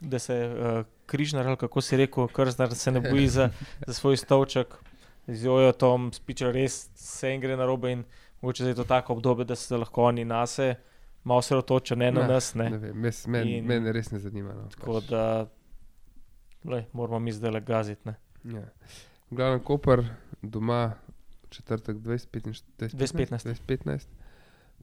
da 0.00 0.18
se 0.18 0.34
uh, 0.46 0.82
križnar, 1.12 1.46
ali 1.46 1.56
kako 1.58 1.80
si 1.80 1.96
rekel, 1.96 2.28
krznar 2.28 2.72
se 2.74 2.90
ne 2.90 3.00
boji 3.02 3.28
za, 3.28 3.50
za 3.86 3.94
svoj 3.94 4.16
stolček, 4.16 4.74
z 5.28 5.44
jojo 5.44 5.72
tom 5.74 6.08
spiča, 6.12 6.50
res 6.50 6.88
se 6.96 7.30
jim 7.30 7.40
gre 7.40 7.56
na 7.56 7.66
robe 7.66 7.92
in 7.92 8.04
mogoče 8.40 8.64
je 8.64 8.74
to 8.74 8.84
tako 8.86 9.12
obdobje, 9.12 9.44
da 9.44 9.54
se 9.56 9.76
lahko 9.76 10.02
oni 10.04 10.24
nase 10.26 10.74
malo 11.24 11.42
se 11.42 11.56
otočijo, 11.56 11.96
ne 11.96 12.10
na 12.10 12.20
Ne, 12.20 12.28
nas. 12.28 12.54
Ne. 12.54 12.70
Ne 12.70 12.78
vem, 12.78 13.04
jaz- 13.04 13.26
Meni 13.28 13.58
In- 13.58 13.66
men 13.66 13.86
res 13.88 14.10
ne 14.10 14.18
zanima. 14.18 14.54
No, 14.54 14.68
Tako 14.70 15.00
da 15.02 15.46
lej, 16.64 16.84
moramo 16.92 17.18
mi 17.20 17.32
zdaj 17.32 17.50
le 17.50 17.60
gaziti. 17.62 18.10
Ja. 18.44 18.64
V 19.30 19.36
glavnem 19.36 19.60
Koper 19.60 20.02
doma 20.42 20.92
četrtek 21.50 21.96
2015, 21.96 22.64
2015. 22.78 23.46
2015, 23.46 24.08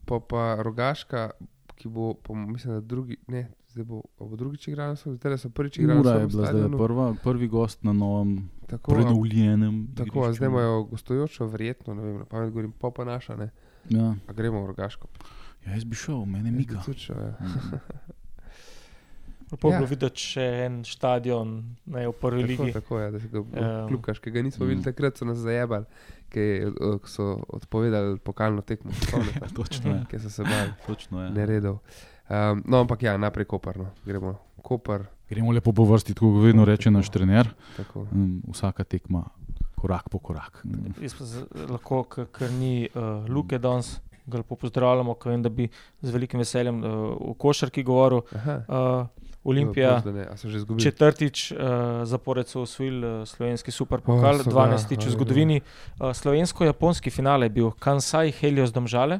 pa 0.06 0.20
pa 0.22 0.56
Rogaška, 0.56 1.32
ki 1.76 1.88
bo, 1.90 2.14
po, 2.16 2.34
mislim, 2.36 2.74
da 2.74 2.82
drugi, 2.82 3.18
ne, 3.28 3.50
zdaj 3.70 3.84
bo, 3.84 4.02
a 4.16 4.24
bo 4.24 4.36
drugič 4.36 4.68
igral, 4.68 4.96
zdaj 4.96 5.38
so 5.38 5.50
prvič 5.50 5.78
igrali. 5.78 6.00
Ura 6.00 6.12
je 6.16 6.28
bila 6.28 6.46
zdaj 6.48 6.70
prva, 6.72 7.14
prvi 7.16 7.48
gost 7.48 7.84
na 7.84 7.94
novem, 7.94 8.50
Tako, 8.68 8.92
a- 8.92 8.96
prenovljenem. 8.96 9.88
tako 9.90 10.02
a 10.02 10.24
igrišču. 10.24 10.34
zdaj 10.36 10.48
imajo 10.48 10.84
gostujočo, 10.86 11.48
verjetno, 11.48 11.94
ne 11.94 12.02
vem, 12.02 12.18
na 12.18 12.26
pamet 12.26 12.50
govorim, 12.50 12.72
pa 12.74 12.90
pa 12.90 13.06
naša, 13.06 13.36
ne, 13.36 13.50
Ja. 13.90 14.16
pa 14.26 14.34
gremo 14.34 14.62
v 14.62 14.68
Rogaško. 14.68 15.08
ja, 15.66 15.72
jaz 15.72 15.84
bi 15.84 15.96
šel, 15.96 16.26
mene 16.26 16.52
mika. 16.52 16.82
Šel, 16.88 17.16
ja. 17.18 17.34
Mhm. 17.42 17.76
Lepo 19.52 19.68
je 19.68 19.72
Ja. 19.72 19.78
bilo 19.78 19.88
videti 19.88 20.22
še 20.22 20.42
en 20.62 20.84
stadion 20.86 21.54
ne, 21.88 22.04
v 22.04 22.14
prvi 22.14 22.42
Tako, 22.44 22.64
ligi. 22.64 22.74
tako 22.74 23.00
je, 23.00 23.12
da 23.12 23.20
se 23.20 23.28
ga 23.28 23.40
Ja. 23.56 23.88
kljukaš, 23.88 24.20
ki 24.20 24.32
ga 24.32 24.42
nismo 24.42 24.62
Mm. 24.62 24.70
videli 24.70 24.84
takrat, 24.86 25.18
so 25.18 25.26
nas 25.26 25.38
zajebali, 25.40 25.86
ki 26.30 26.62
so 27.06 27.24
odpovedali 27.50 28.20
pokalno 28.20 28.62
tekmo, 28.62 28.92
spomnite, 28.94 29.40
Točno 29.56 29.92
je. 29.92 30.06
ki 30.06 30.20
so 30.20 30.30
se 30.30 30.44
bali. 30.44 30.70
Točno 30.86 31.24
je. 31.24 31.30
neredov. 31.32 31.80
Um, 32.30 32.64
no, 32.66 32.84
ampak 32.86 33.04
ja, 33.04 33.18
naprej 33.18 33.46
Koper. 33.50 33.78
No. 33.78 33.90
Gremo 34.06 34.36
Koper. 34.62 35.08
Gremo 35.30 35.52
lepo 35.52 35.74
po 35.74 35.86
vrsti, 35.86 36.14
tako 36.14 36.34
kot 36.36 36.44
vedno 36.44 36.66
reče 36.66 36.92
naš 36.92 37.10
trener. 37.10 37.50
Um, 37.96 38.42
vsaka 38.54 38.84
tekma, 38.84 39.24
korak 39.76 40.10
po 40.10 40.20
korak. 40.20 40.62
Um, 40.66 40.94
Jaz 41.02 41.16
pa 41.18 41.26
lahko, 41.70 42.04
ker 42.06 42.52
ni 42.54 42.90
uh, 42.90 43.26
Luke 43.30 43.58
danes, 43.58 43.96
ga 44.30 44.44
lepo 44.44 44.58
pozdravljamo, 44.62 45.16
ker 45.18 45.34
vem, 45.34 45.46
da 45.46 45.50
bi 45.50 45.70
z 46.02 46.14
velikim 46.14 46.42
veseljem 46.42 46.84
uh, 46.84 47.00
v 47.32 47.34
košarki 47.42 47.86
govoril. 47.86 48.22
Aha. 48.36 48.60
Uh, 48.68 49.26
Olimpija. 49.44 50.02
Četrtič 50.84 51.52
uh, 51.52 51.58
zapored 52.04 52.48
so 52.48 52.62
usvojili 52.62 53.08
uh, 53.08 53.28
slovenski 53.28 53.72
superpokal, 53.72 54.36
O, 54.36 54.44
so 54.44 54.52
ga, 54.52 54.68
12. 54.76 55.06
v 55.08 55.12
zgodovini. 55.16 55.62
Uh, 55.62 56.12
Slovensko-japonski 56.14 57.10
finale 57.10 57.46
je 57.48 57.50
bil 57.50 57.72
Kansai 57.72 58.34
Helios 58.36 58.74
Domžale, 58.76 59.20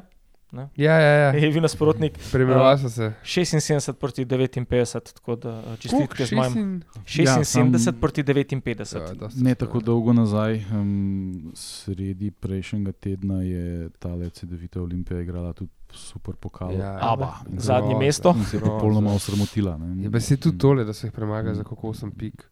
Ja, 0.52 0.62
ja, 0.76 1.00
ja. 1.00 1.30
je 1.30 1.50
bil 1.50 1.62
nasprotnik 1.62 2.18
Premjeval 2.32 2.78
so 2.78 2.88
se. 2.88 3.12
76 3.24 3.92
proti 3.92 4.24
59, 4.24 4.66
tako 5.12 5.36
da 5.36 5.50
uh, 5.50 5.78
čestitke 5.78 6.26
z 6.26 6.32
mojim. 6.32 6.82
Ja, 7.16 7.36
76 7.36 7.44
sam- 7.76 7.94
proti 7.94 8.22
59. 8.24 8.96
Ja, 9.22 9.28
Ne 9.36 9.54
tako 9.54 9.80
dolgo 9.80 10.12
nazaj, 10.12 10.64
um, 10.72 11.52
sredi 11.54 12.30
prejšnjega 12.30 12.92
tedna 12.92 13.42
je 13.42 13.90
ta 13.90 14.08
CD-vita 14.30 14.80
Olimpija 14.80 15.20
igrala 15.20 15.52
tudi 15.52 15.70
super 15.92 16.34
pokal. 16.34 16.72
Ja, 16.72 16.98
Aba. 17.02 17.34
In 17.48 17.60
se- 17.60 17.66
Zadnje 17.66 17.96
mesto. 17.96 18.34
Se 18.44 18.56
je 18.56 18.60
popolnoma 18.60 19.10
osramotila. 19.12 19.78
ne. 19.78 20.02
Je 20.02 20.20
si 20.20 20.36
tudi 20.36 20.58
tole, 20.58 20.84
da 20.84 20.92
so 20.92 21.06
jih 21.06 21.12
premagali 21.12 21.54
za 21.54 21.64
kako 21.64 21.88
8 21.88 22.10
pik. 22.10 22.50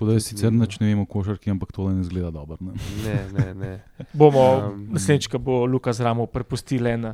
Tako 0.00 0.08
da 0.08 0.14
jaz 0.16 0.24
sicer 0.24 0.52
nič 0.52 0.78
ne 0.80 0.86
vem 0.88 1.00
o 1.02 1.04
košarki, 1.04 1.50
ampak 1.52 1.74
tole 1.76 1.90
ne 1.92 2.00
zgleda 2.08 2.30
dobro. 2.32 2.56
Ne. 2.64 2.72
Ne, 3.04 3.16
ne, 3.36 3.48
ne. 3.54 3.72
Bomo 4.16 4.44
Um, 4.72 4.86
naslednjič, 4.96 5.26
ko 5.28 5.38
bo 5.38 5.66
Luka 5.68 5.92
zramo 5.92 6.24
prepustili 6.26 6.88
en, 6.88 7.04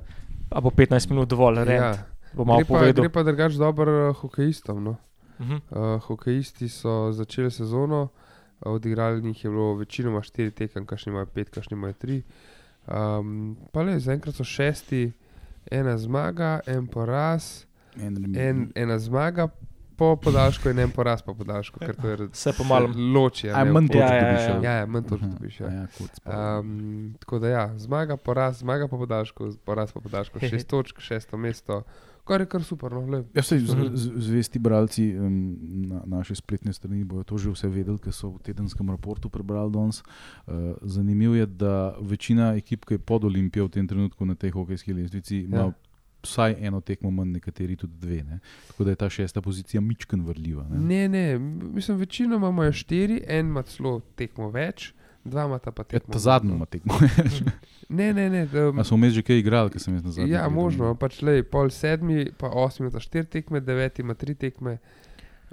a 0.51 0.61
bo 0.63 0.71
15 0.71 1.11
minut 1.11 1.27
dovolj, 1.27 1.65
rent. 1.67 1.83
Ja. 1.83 2.31
Bo 2.31 2.47
malo 2.47 2.63
Gre 2.63 2.69
pa, 2.69 2.75
povedal. 2.79 3.03
gre 3.03 3.11
pa 3.11 3.25
drugač 3.27 3.59
dobro 3.59 3.97
uh, 4.11 4.15
hokejistom. 4.23 4.85
No. 4.85 4.95
Mhm. 5.43 5.59
Uh, 5.75 5.99
hokejisti 6.07 6.69
so 6.71 7.11
začeli 7.11 7.51
sezono, 7.51 8.05
uh, 8.07 8.71
odigrali 8.79 9.23
njih 9.23 9.45
je 9.45 9.51
bilo 9.51 9.75
večinoma 9.75 10.23
štiri 10.23 10.55
tekem, 10.55 10.87
kašni 10.87 11.11
imajo 11.11 11.27
pet, 11.27 11.51
kašni 11.51 11.75
imajo 11.75 11.99
tri. 11.99 12.23
Um, 12.87 13.57
pa 13.75 13.83
le, 13.83 13.99
zaenkrat 13.99 14.39
so 14.39 14.47
šesti, 14.47 15.11
ena 15.75 15.99
zmaga, 15.99 16.61
en 16.71 16.87
poraz, 16.87 17.67
En, 17.97 18.37
en, 18.37 18.73
ena 18.75 18.99
zmaga 18.99 19.49
po 19.97 20.17
podaljšku 20.17 20.69
in 20.69 20.79
en 20.79 20.91
poraz 20.91 21.23
po 21.23 21.35
podaljšku, 21.35 21.79
ker 21.79 21.95
to 21.95 22.09
je 22.09 22.17
Vse 22.29 22.53
po 22.53 22.65
malem. 22.65 22.93
se 22.93 22.99
loči. 22.99 23.51
a 23.51 23.55
A 23.55 23.65
ne, 23.65 23.73
manj 23.73 23.89
točk 23.89 24.01
Ja, 24.01 24.15
ja, 24.15 24.23
dobiš. 24.23 24.45
ja. 24.45 24.61
Ja, 24.63 24.73
ja, 24.75 24.87
manj 24.87 25.05
točk 25.05 25.25
dobiš, 25.25 25.61
a 25.61 25.65
ja. 25.65 25.87
ja. 26.25 26.59
Um, 26.59 26.71
tako 27.19 27.39
da 27.39 27.49
ja, 27.49 27.79
zmaga, 27.79 28.17
poraz, 28.19 28.59
zmaga 28.59 28.89
po 28.89 28.99
podaljšku, 28.99 29.51
poraz 29.63 29.93
po 29.93 30.01
podaljšku, 30.01 30.39
šest 30.41 30.67
točk, 30.67 31.01
šesto 31.01 31.37
mesto, 31.37 31.83
kar 32.25 32.41
je 32.41 32.47
kar 32.47 32.63
super. 32.63 32.93
No, 32.93 33.01
lep. 33.03 33.27
Ja, 33.33 33.43
sej, 33.43 33.59
z, 33.61 33.75
Mhm. 33.75 33.95
z, 33.95 34.11
zvesti 34.19 34.59
bralci 34.59 35.15
um, 35.15 35.57
na 35.87 36.03
naše 36.09 36.35
spletne 36.35 36.73
strani 36.73 37.05
bodo 37.05 37.25
to 37.25 37.39
že 37.39 37.51
vse 37.51 37.69
vedeli, 37.69 37.99
ker 37.99 38.13
so 38.13 38.29
v 38.31 38.43
tedenskem 38.43 38.87
raportu 38.87 39.29
prebrali 39.29 39.71
danes. 39.71 40.03
Uh, 40.45 40.55
zanimivo 40.83 41.35
je, 41.35 41.47
da 41.47 41.75
večina 42.01 42.53
ekip, 42.53 42.85
ki 42.85 42.95
je 42.95 42.99
pod 43.01 43.25
Olimpijo 43.25 43.65
v 43.65 43.71
tem 43.71 43.87
trenutku 43.87 44.23
na 44.23 44.35
tej 44.35 44.51
hokejski 44.51 44.93
lestvici, 44.93 45.39
ima 45.41 45.57
Ja. 45.59 45.73
Vsaj 46.27 46.57
eno 46.61 46.81
tekmo 46.83 47.11
manj, 47.11 47.33
nekateri 47.33 47.77
tudi 47.77 47.95
dve. 47.97 48.21
Ne? 48.25 48.39
Tako 48.67 48.85
da 48.85 48.91
je 48.91 48.97
ta 48.97 49.09
šesta 49.11 49.41
pozicija 49.41 49.81
mičken 49.81 50.21
vrljiva. 50.23 50.67
Ne? 50.67 50.79
Ne, 50.81 51.09
ne, 51.09 51.39
mislim, 51.39 51.97
večino 51.99 52.37
imamo 52.37 52.65
je 52.65 52.73
štiri, 52.75 53.23
en 53.29 53.47
ima 53.47 53.63
celo 53.65 53.97
tekmo 54.15 54.51
več, 54.51 54.91
dva 55.25 55.45
ima 55.45 55.59
ta 55.59 55.71
pa 55.71 55.83
Ja, 55.83 55.97
tekmo. 55.97 56.13
ta 56.13 56.19
zadnji 56.21 56.53
ima 56.53 56.67
tekmo. 56.67 56.95
Ne, 57.89 58.13
ne, 58.13 58.25
ne. 58.29 58.41
Um, 58.61 58.79
A 58.79 58.85
so 58.85 58.97
vmes 58.97 59.13
že 59.13 59.23
kaj 59.23 59.39
igrali, 59.39 59.71
ker 59.71 59.79
sem 59.79 59.95
jaz 59.95 60.03
na 60.03 60.11
zadnji. 60.11 60.33
ja, 60.33 60.41
gledal? 60.41 60.51
možno, 60.53 60.95
pač 60.97 61.21
le, 61.23 61.43
pol 61.45 61.71
sedmi, 61.71 62.33
pa 62.33 62.49
osmi 62.49 62.89
ima 62.89 62.99
štiri 63.01 63.29
tekme, 63.29 63.61
deveti 63.61 64.03
ima 64.03 64.15
tri 64.15 64.35
tekme, 64.35 64.79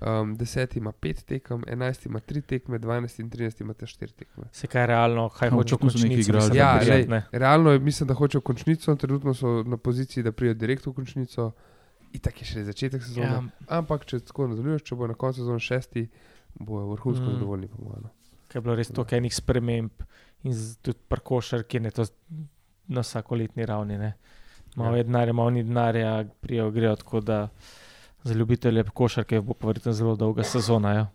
um, 0.03 0.35
deseti 0.35 0.79
ima 0.79 0.91
pet 0.93 1.23
tekem, 1.23 1.63
enajsti 1.67 2.09
ima 2.09 2.19
tri 2.21 2.41
tekme, 2.43 2.79
dvanajsti 2.79 3.21
in 3.21 3.29
trinajsti 3.29 3.63
ima 3.63 3.73
te 3.73 3.85
štiri 3.85 4.11
tekme. 4.13 4.43
Se 4.51 4.67
kaj 4.67 4.87
realno, 4.87 5.29
kaj 5.29 5.49
hoče 5.49 5.55
v 5.55 5.59
očitno 5.77 5.89
so 5.89 5.97
nekaj 5.97 6.09
končnici. 6.09 6.31
mislim, 6.33 6.55
Ja, 6.55 6.79
lej. 6.79 7.21
Realno 7.33 7.71
je, 7.71 7.79
mislim, 7.81 8.07
da 8.07 8.13
hočejo 8.13 8.41
končnico, 8.43 8.95
trenutno 8.97 9.33
so 9.33 9.63
na 9.63 9.77
poziciji, 9.79 10.23
da 10.23 10.31
pridejo 10.31 10.53
direkt 10.55 10.85
v 10.85 10.93
končnico. 10.93 11.51
Itak 12.13 12.41
je 12.41 12.45
še 12.45 12.63
začetek 12.63 13.03
sezone. 13.03 13.25
Ja, 13.27 13.43
Ampak 13.69 14.05
če 14.05 14.19
tako 14.21 14.47
nadaljuješ, 14.47 14.83
če 14.83 14.95
bo 14.95 15.07
na 15.07 15.15
koncu 15.15 15.39
sezone 15.39 15.59
šesti, 15.61 16.07
bojo 16.55 16.87
vrhunsko 16.87 17.23
Mm. 17.23 17.31
zadovoljni, 17.31 17.67
po 17.67 17.83
mojem. 17.83 18.03
no. 18.03 18.09
Ker 18.47 18.57
je 18.57 18.61
bilo 18.61 18.75
res 18.75 18.87
toliko 18.89 19.15
enih 19.15 19.33
sprememb 19.33 20.03
in 20.43 20.53
tudi 20.81 20.99
parkošar, 21.07 21.63
ki 21.63 21.77
je 21.79 21.91
to 21.91 22.05
na 22.87 23.01
vsakoletni 23.01 23.65
ravni. 23.65 23.97
Ne. 23.97 24.13
Malo 24.75 24.91
Ja. 24.91 24.97
je 24.97 25.03
denarja, 25.03 25.33
malo 25.33 25.49
ni 25.49 25.63
denarja, 25.63 26.11
prijo 26.39 26.71
grejo 26.71 26.95
tako 26.95 27.21
da. 27.21 27.49
Za 28.23 28.33
ljubitelje 28.33 28.83
košarke 28.83 29.41
bo 29.41 29.53
pa 29.53 29.67
verjetno 29.67 29.93
zelo 29.93 30.15
dolga 30.15 30.43
sezona. 30.43 30.93
Ja. 30.93 31.07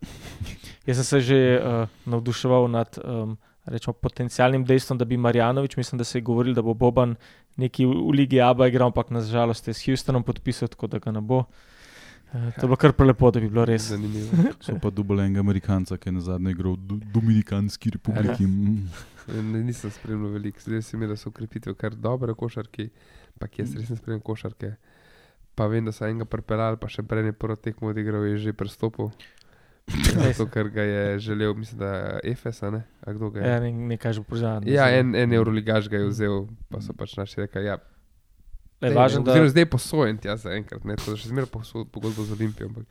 Jaz 0.86 0.96
sem 0.96 1.04
se 1.04 1.20
že 1.20 1.38
uh, 1.60 1.88
navduševal 2.04 2.68
nad 2.70 2.98
um, 3.04 3.36
rečemo, 3.64 3.92
potencialnim 3.92 4.64
dejstvom, 4.64 4.98
da 4.98 5.04
bi 5.04 5.16
Marjanovič, 5.16 5.76
mislim, 5.76 5.98
da 5.98 6.04
se 6.04 6.18
je 6.18 6.22
govoril, 6.22 6.54
da 6.54 6.62
bo 6.62 6.74
Boban 6.74 7.14
neki 7.56 7.86
v, 7.86 7.90
v 7.90 8.14
Ligi 8.14 8.40
Abu 8.40 8.64
igral, 8.64 8.86
ampak 8.86 9.10
nažalost 9.10 9.68
je 9.68 9.74
s 9.74 9.86
Houstonom 9.86 10.22
podpisal, 10.22 10.68
tako 10.68 10.86
da 10.86 10.98
ga 10.98 11.12
ne 11.12 11.20
bo. 11.20 11.44
Uh, 12.32 12.52
to 12.54 12.64
je 12.64 12.68
bilo 12.68 12.76
kar 12.76 12.92
prelepo, 12.92 13.30
da 13.30 13.40
bi 13.40 13.48
bilo 13.48 13.64
res. 13.64 13.88
Zanimivo. 13.88 14.36
So 14.64 14.76
pa 14.82 14.90
dubole 14.90 15.24
enega 15.24 15.40
Amerikanca, 15.40 15.96
ki 15.96 16.08
je 16.08 16.12
na 16.12 16.20
zadnje 16.20 16.52
igral 16.52 16.76
v 16.76 16.88
Do- 16.88 17.00
Dominikanski 17.14 17.90
republiki. 17.90 18.46
Mm. 18.46 18.88
Ne, 19.52 19.62
nisem 19.64 19.90
spremljal 19.90 20.36
veliko, 20.36 20.60
zdaj 20.60 20.82
se 20.82 20.96
mi 20.96 21.06
da 21.06 21.16
so 21.16 21.28
ukrepitve 21.28 21.74
kar 21.74 21.94
dobre 21.94 22.34
košarke, 22.34 22.88
pa 23.38 23.48
jaz 23.56 23.74
res 23.76 23.90
ne 23.90 23.96
spremljam 23.96 24.24
košarke. 24.24 24.76
Pa 25.58 25.66
vem, 25.66 25.82
da 25.84 25.92
so 25.92 26.06
enega 26.06 26.28
pripeljali, 26.30 26.78
pa 26.78 26.86
še 26.86 27.02
prej 27.02 27.26
ne 27.26 27.34
prvo 27.34 27.56
tekmo 27.58 27.90
odigral, 27.90 28.22
je 28.30 28.38
že 28.46 28.54
prestopil. 28.54 29.10
Zato, 30.14 30.46
ker 30.52 30.68
ga 30.70 30.84
je 30.84 31.18
želel, 31.24 31.54
mislim, 31.56 31.80
da 31.80 32.20
Efes, 32.22 32.60
ne? 32.62 32.84
A 33.02 33.12
kdo 33.16 33.30
ga 33.34 33.40
je? 33.40 33.48
Ja, 33.48 33.60
ne, 33.60 33.70
nekaj 33.72 34.12
že 34.12 34.22
požar. 34.22 34.62
Ja, 34.68 34.86
en, 34.92 35.14
en 35.16 35.32
Euroligaš 35.32 35.88
ga 35.88 35.98
je 35.98 36.10
vzel, 36.12 36.44
pa 36.68 36.82
so 36.84 36.92
pač 36.92 37.16
naši 37.16 37.40
rekli, 37.42 37.64
ja, 37.66 37.78
Je 38.78 38.92
važno, 38.94 39.24
ne, 39.26 39.34
da 39.34 39.48
zdaj 39.50 39.64
je 39.64 39.70
posojen 39.70 40.18
tja 40.22 40.36
za 40.36 40.52
enkrat, 40.54 40.84
ne, 40.86 40.94
tako 40.94 41.16
da 41.16 41.18
še 41.18 41.32
zmeraj 41.32 41.48
pogodbo 41.90 42.22
z 42.22 42.36
Olimpijo, 42.36 42.68
ampak 42.68 42.86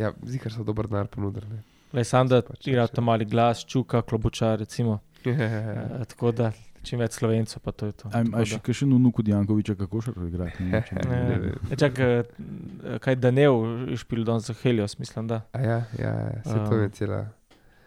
ja, 0.00 0.12
zikar 0.24 0.54
so 0.54 0.64
dober 0.64 0.88
denar 0.88 1.10
ponudili. 1.12 1.44
ne. 1.50 1.60
le 1.92 2.04
sam, 2.04 2.28
da 2.28 2.40
pač 2.40 2.70
igra 2.70 2.86
še- 2.86 2.94
tam 2.96 3.04
mali 3.10 3.26
glas, 3.28 3.66
čuka, 3.68 4.00
klobučar, 4.02 4.58
recimo. 4.58 5.00
Ja. 5.24 5.34
Uh, 6.02 6.06
tako 6.08 6.32
da 6.32 6.48
čim 6.82 6.98
več 6.98 7.12
slovencev, 7.12 7.60
pa 7.60 7.72
to 7.72 7.86
je 7.86 7.92
to. 7.94 8.08
A, 8.08 8.22
še 8.42 8.56
da- 8.56 8.60
kaj 8.60 8.74
še 8.74 8.86
nunu 8.86 9.10
kot 9.10 9.24
Jankoviča, 9.24 9.74
kako 9.76 10.00
še 10.00 10.12
igrati? 10.18 10.62
Ne, 10.62 10.82
Ne, 10.92 11.02
Ne 11.04 11.38
vem. 11.38 11.58
ne, 11.64 11.76
čak, 11.76 11.98
eh, 11.98 12.22
kaj 12.98 13.16
Danev 13.16 13.54
je 13.86 13.96
špil 13.96 14.22
danes 14.22 14.44
za 14.44 14.54
Helios, 14.54 14.96
mislim, 14.96 15.26
da. 15.26 15.42
A 15.52 15.60
ja, 15.60 15.78
ja, 15.94 16.10
ja, 16.28 16.42
se 16.42 16.58
to 16.60 16.74
je 16.74 16.84
Um, 16.84 16.90
cela, 16.92 17.20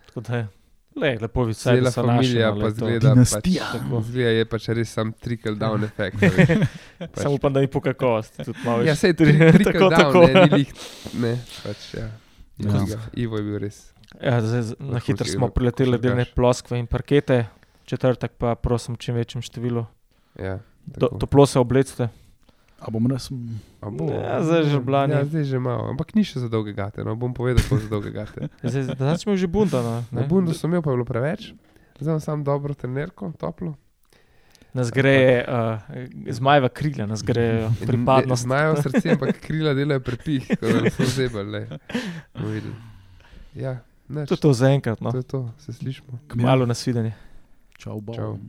Tako 0.08 0.22
da 0.22 0.38
je. 0.38 0.48
Le, 0.96 1.18
lepo 1.18 1.43
bi 1.43 1.54
se 1.54 1.64
cela 1.66 1.91
familija, 1.91 2.54
pa 2.54 2.70
zgleda, 2.70 3.10
pač, 3.10 3.16
Dinastija. 3.36 3.66
zgleda 4.02 4.30
je 4.32 4.46
pač 4.46 4.68
res 4.70 4.89
sam 4.89 5.12
trickle 5.14 5.52
down 5.54 5.84
efekt. 5.84 6.16
pač- 6.18 6.68
Samo 7.20 7.36
upam, 7.36 7.52
da 7.52 7.60
ni 7.60 7.68
po 7.68 7.82
kakovosti. 7.82 8.46
Ja, 8.64 8.76
več. 8.78 8.98
sej 8.98 9.14
tri, 9.14 9.34
trickle 9.36 9.76
tako, 9.76 9.89
down, 9.89 9.98
tako. 9.98 10.22
ne, 10.24 10.46
ni 10.46 10.58
lih, 10.58 10.72
ne, 11.16 11.34
pač 11.62 11.93
ja. 11.93 12.08
Ja. 12.58 12.72
Ivo, 12.80 12.96
Ivo 13.18 13.36
je 13.36 13.43
bil 13.43 13.60
res. 13.60 13.91
Ja, 14.16 14.39
zdaj, 14.39 14.80
na 14.80 15.00
hitro 15.00 15.28
smo 15.28 15.50
preleteli 15.50 16.00
delne 16.00 16.24
ploskve 16.26 16.80
in 16.80 16.88
parkete, 16.88 17.41
četrtek 17.86 18.38
pa 18.38 18.56
prosim, 18.56 18.96
čim 18.98 19.16
večjem 19.16 19.42
številu. 19.46 19.86
Ja, 20.40 20.60
Do, 20.86 21.08
toplo 21.18 21.46
se 21.50 21.58
oblecite. 21.60 22.10
A 22.78 22.92
bom 22.92 23.08
res. 23.10 23.32
A 23.82 23.90
bo? 23.90 24.06
Ja, 24.12 24.44
zdaj 24.44 24.68
že 24.70 24.78
blani. 24.84 25.16
Ja, 25.16 25.24
zdaj 25.26 25.48
že 25.48 25.58
malo, 25.58 25.88
ampak 25.90 26.12
ni 26.14 26.22
še 26.28 26.44
za 26.44 26.50
dolge 26.52 26.76
gate, 26.76 27.02
no, 27.08 27.16
bom 27.18 27.32
povedal, 27.34 27.64
kako 27.64 27.80
za 27.82 27.90
dolge 27.90 28.12
gate. 28.14 28.50
Zdaj, 28.62 28.94
zdaj 29.00 29.18
smo 29.24 29.34
že 29.34 29.48
bunda. 29.50 29.80
No, 29.82 29.94
Na 30.12 30.22
ne? 30.22 30.28
bundu 30.30 30.54
sem 30.54 30.70
imel, 30.70 30.84
pa 30.86 30.92
je 30.92 31.00
bilo 31.00 31.08
preveč. 31.08 31.56
Zdaj 31.98 32.12
imam 32.12 32.22
samo 32.22 32.44
dobro 32.44 32.76
trenerko, 32.78 33.32
toplo. 33.40 33.74
Nas 34.76 34.92
gre, 34.92 35.42
uh, 35.48 35.80
zmajeva 36.36 36.68
krilja, 36.70 37.08
nas 37.08 37.24
gre 37.24 37.66
pripadnost. 37.88 38.44
Znajo 38.44 38.76
srce, 38.84 39.16
ampak 39.16 39.40
krila 39.40 39.72
delajo 39.74 40.04
prepih, 40.04 40.44
tako 40.52 40.84
da 40.84 40.92
so 40.92 41.08
zebali. 41.08 41.64
Ja, 43.56 43.80
nič, 44.12 44.28
To 44.30 44.36
je 44.36 44.42
to 44.44 44.52
zaenkrat. 44.54 45.00
No. 45.02 45.16
to 45.16 45.18
je 45.18 45.24
to, 45.24 45.42
se 45.64 45.74
slišimo. 45.74 46.20
Kmalo 46.28 46.68
nasvidenje. 46.68 47.16
Ciao, 47.78 48.01
Bob. 48.01 48.15
Ciao. 48.15 48.39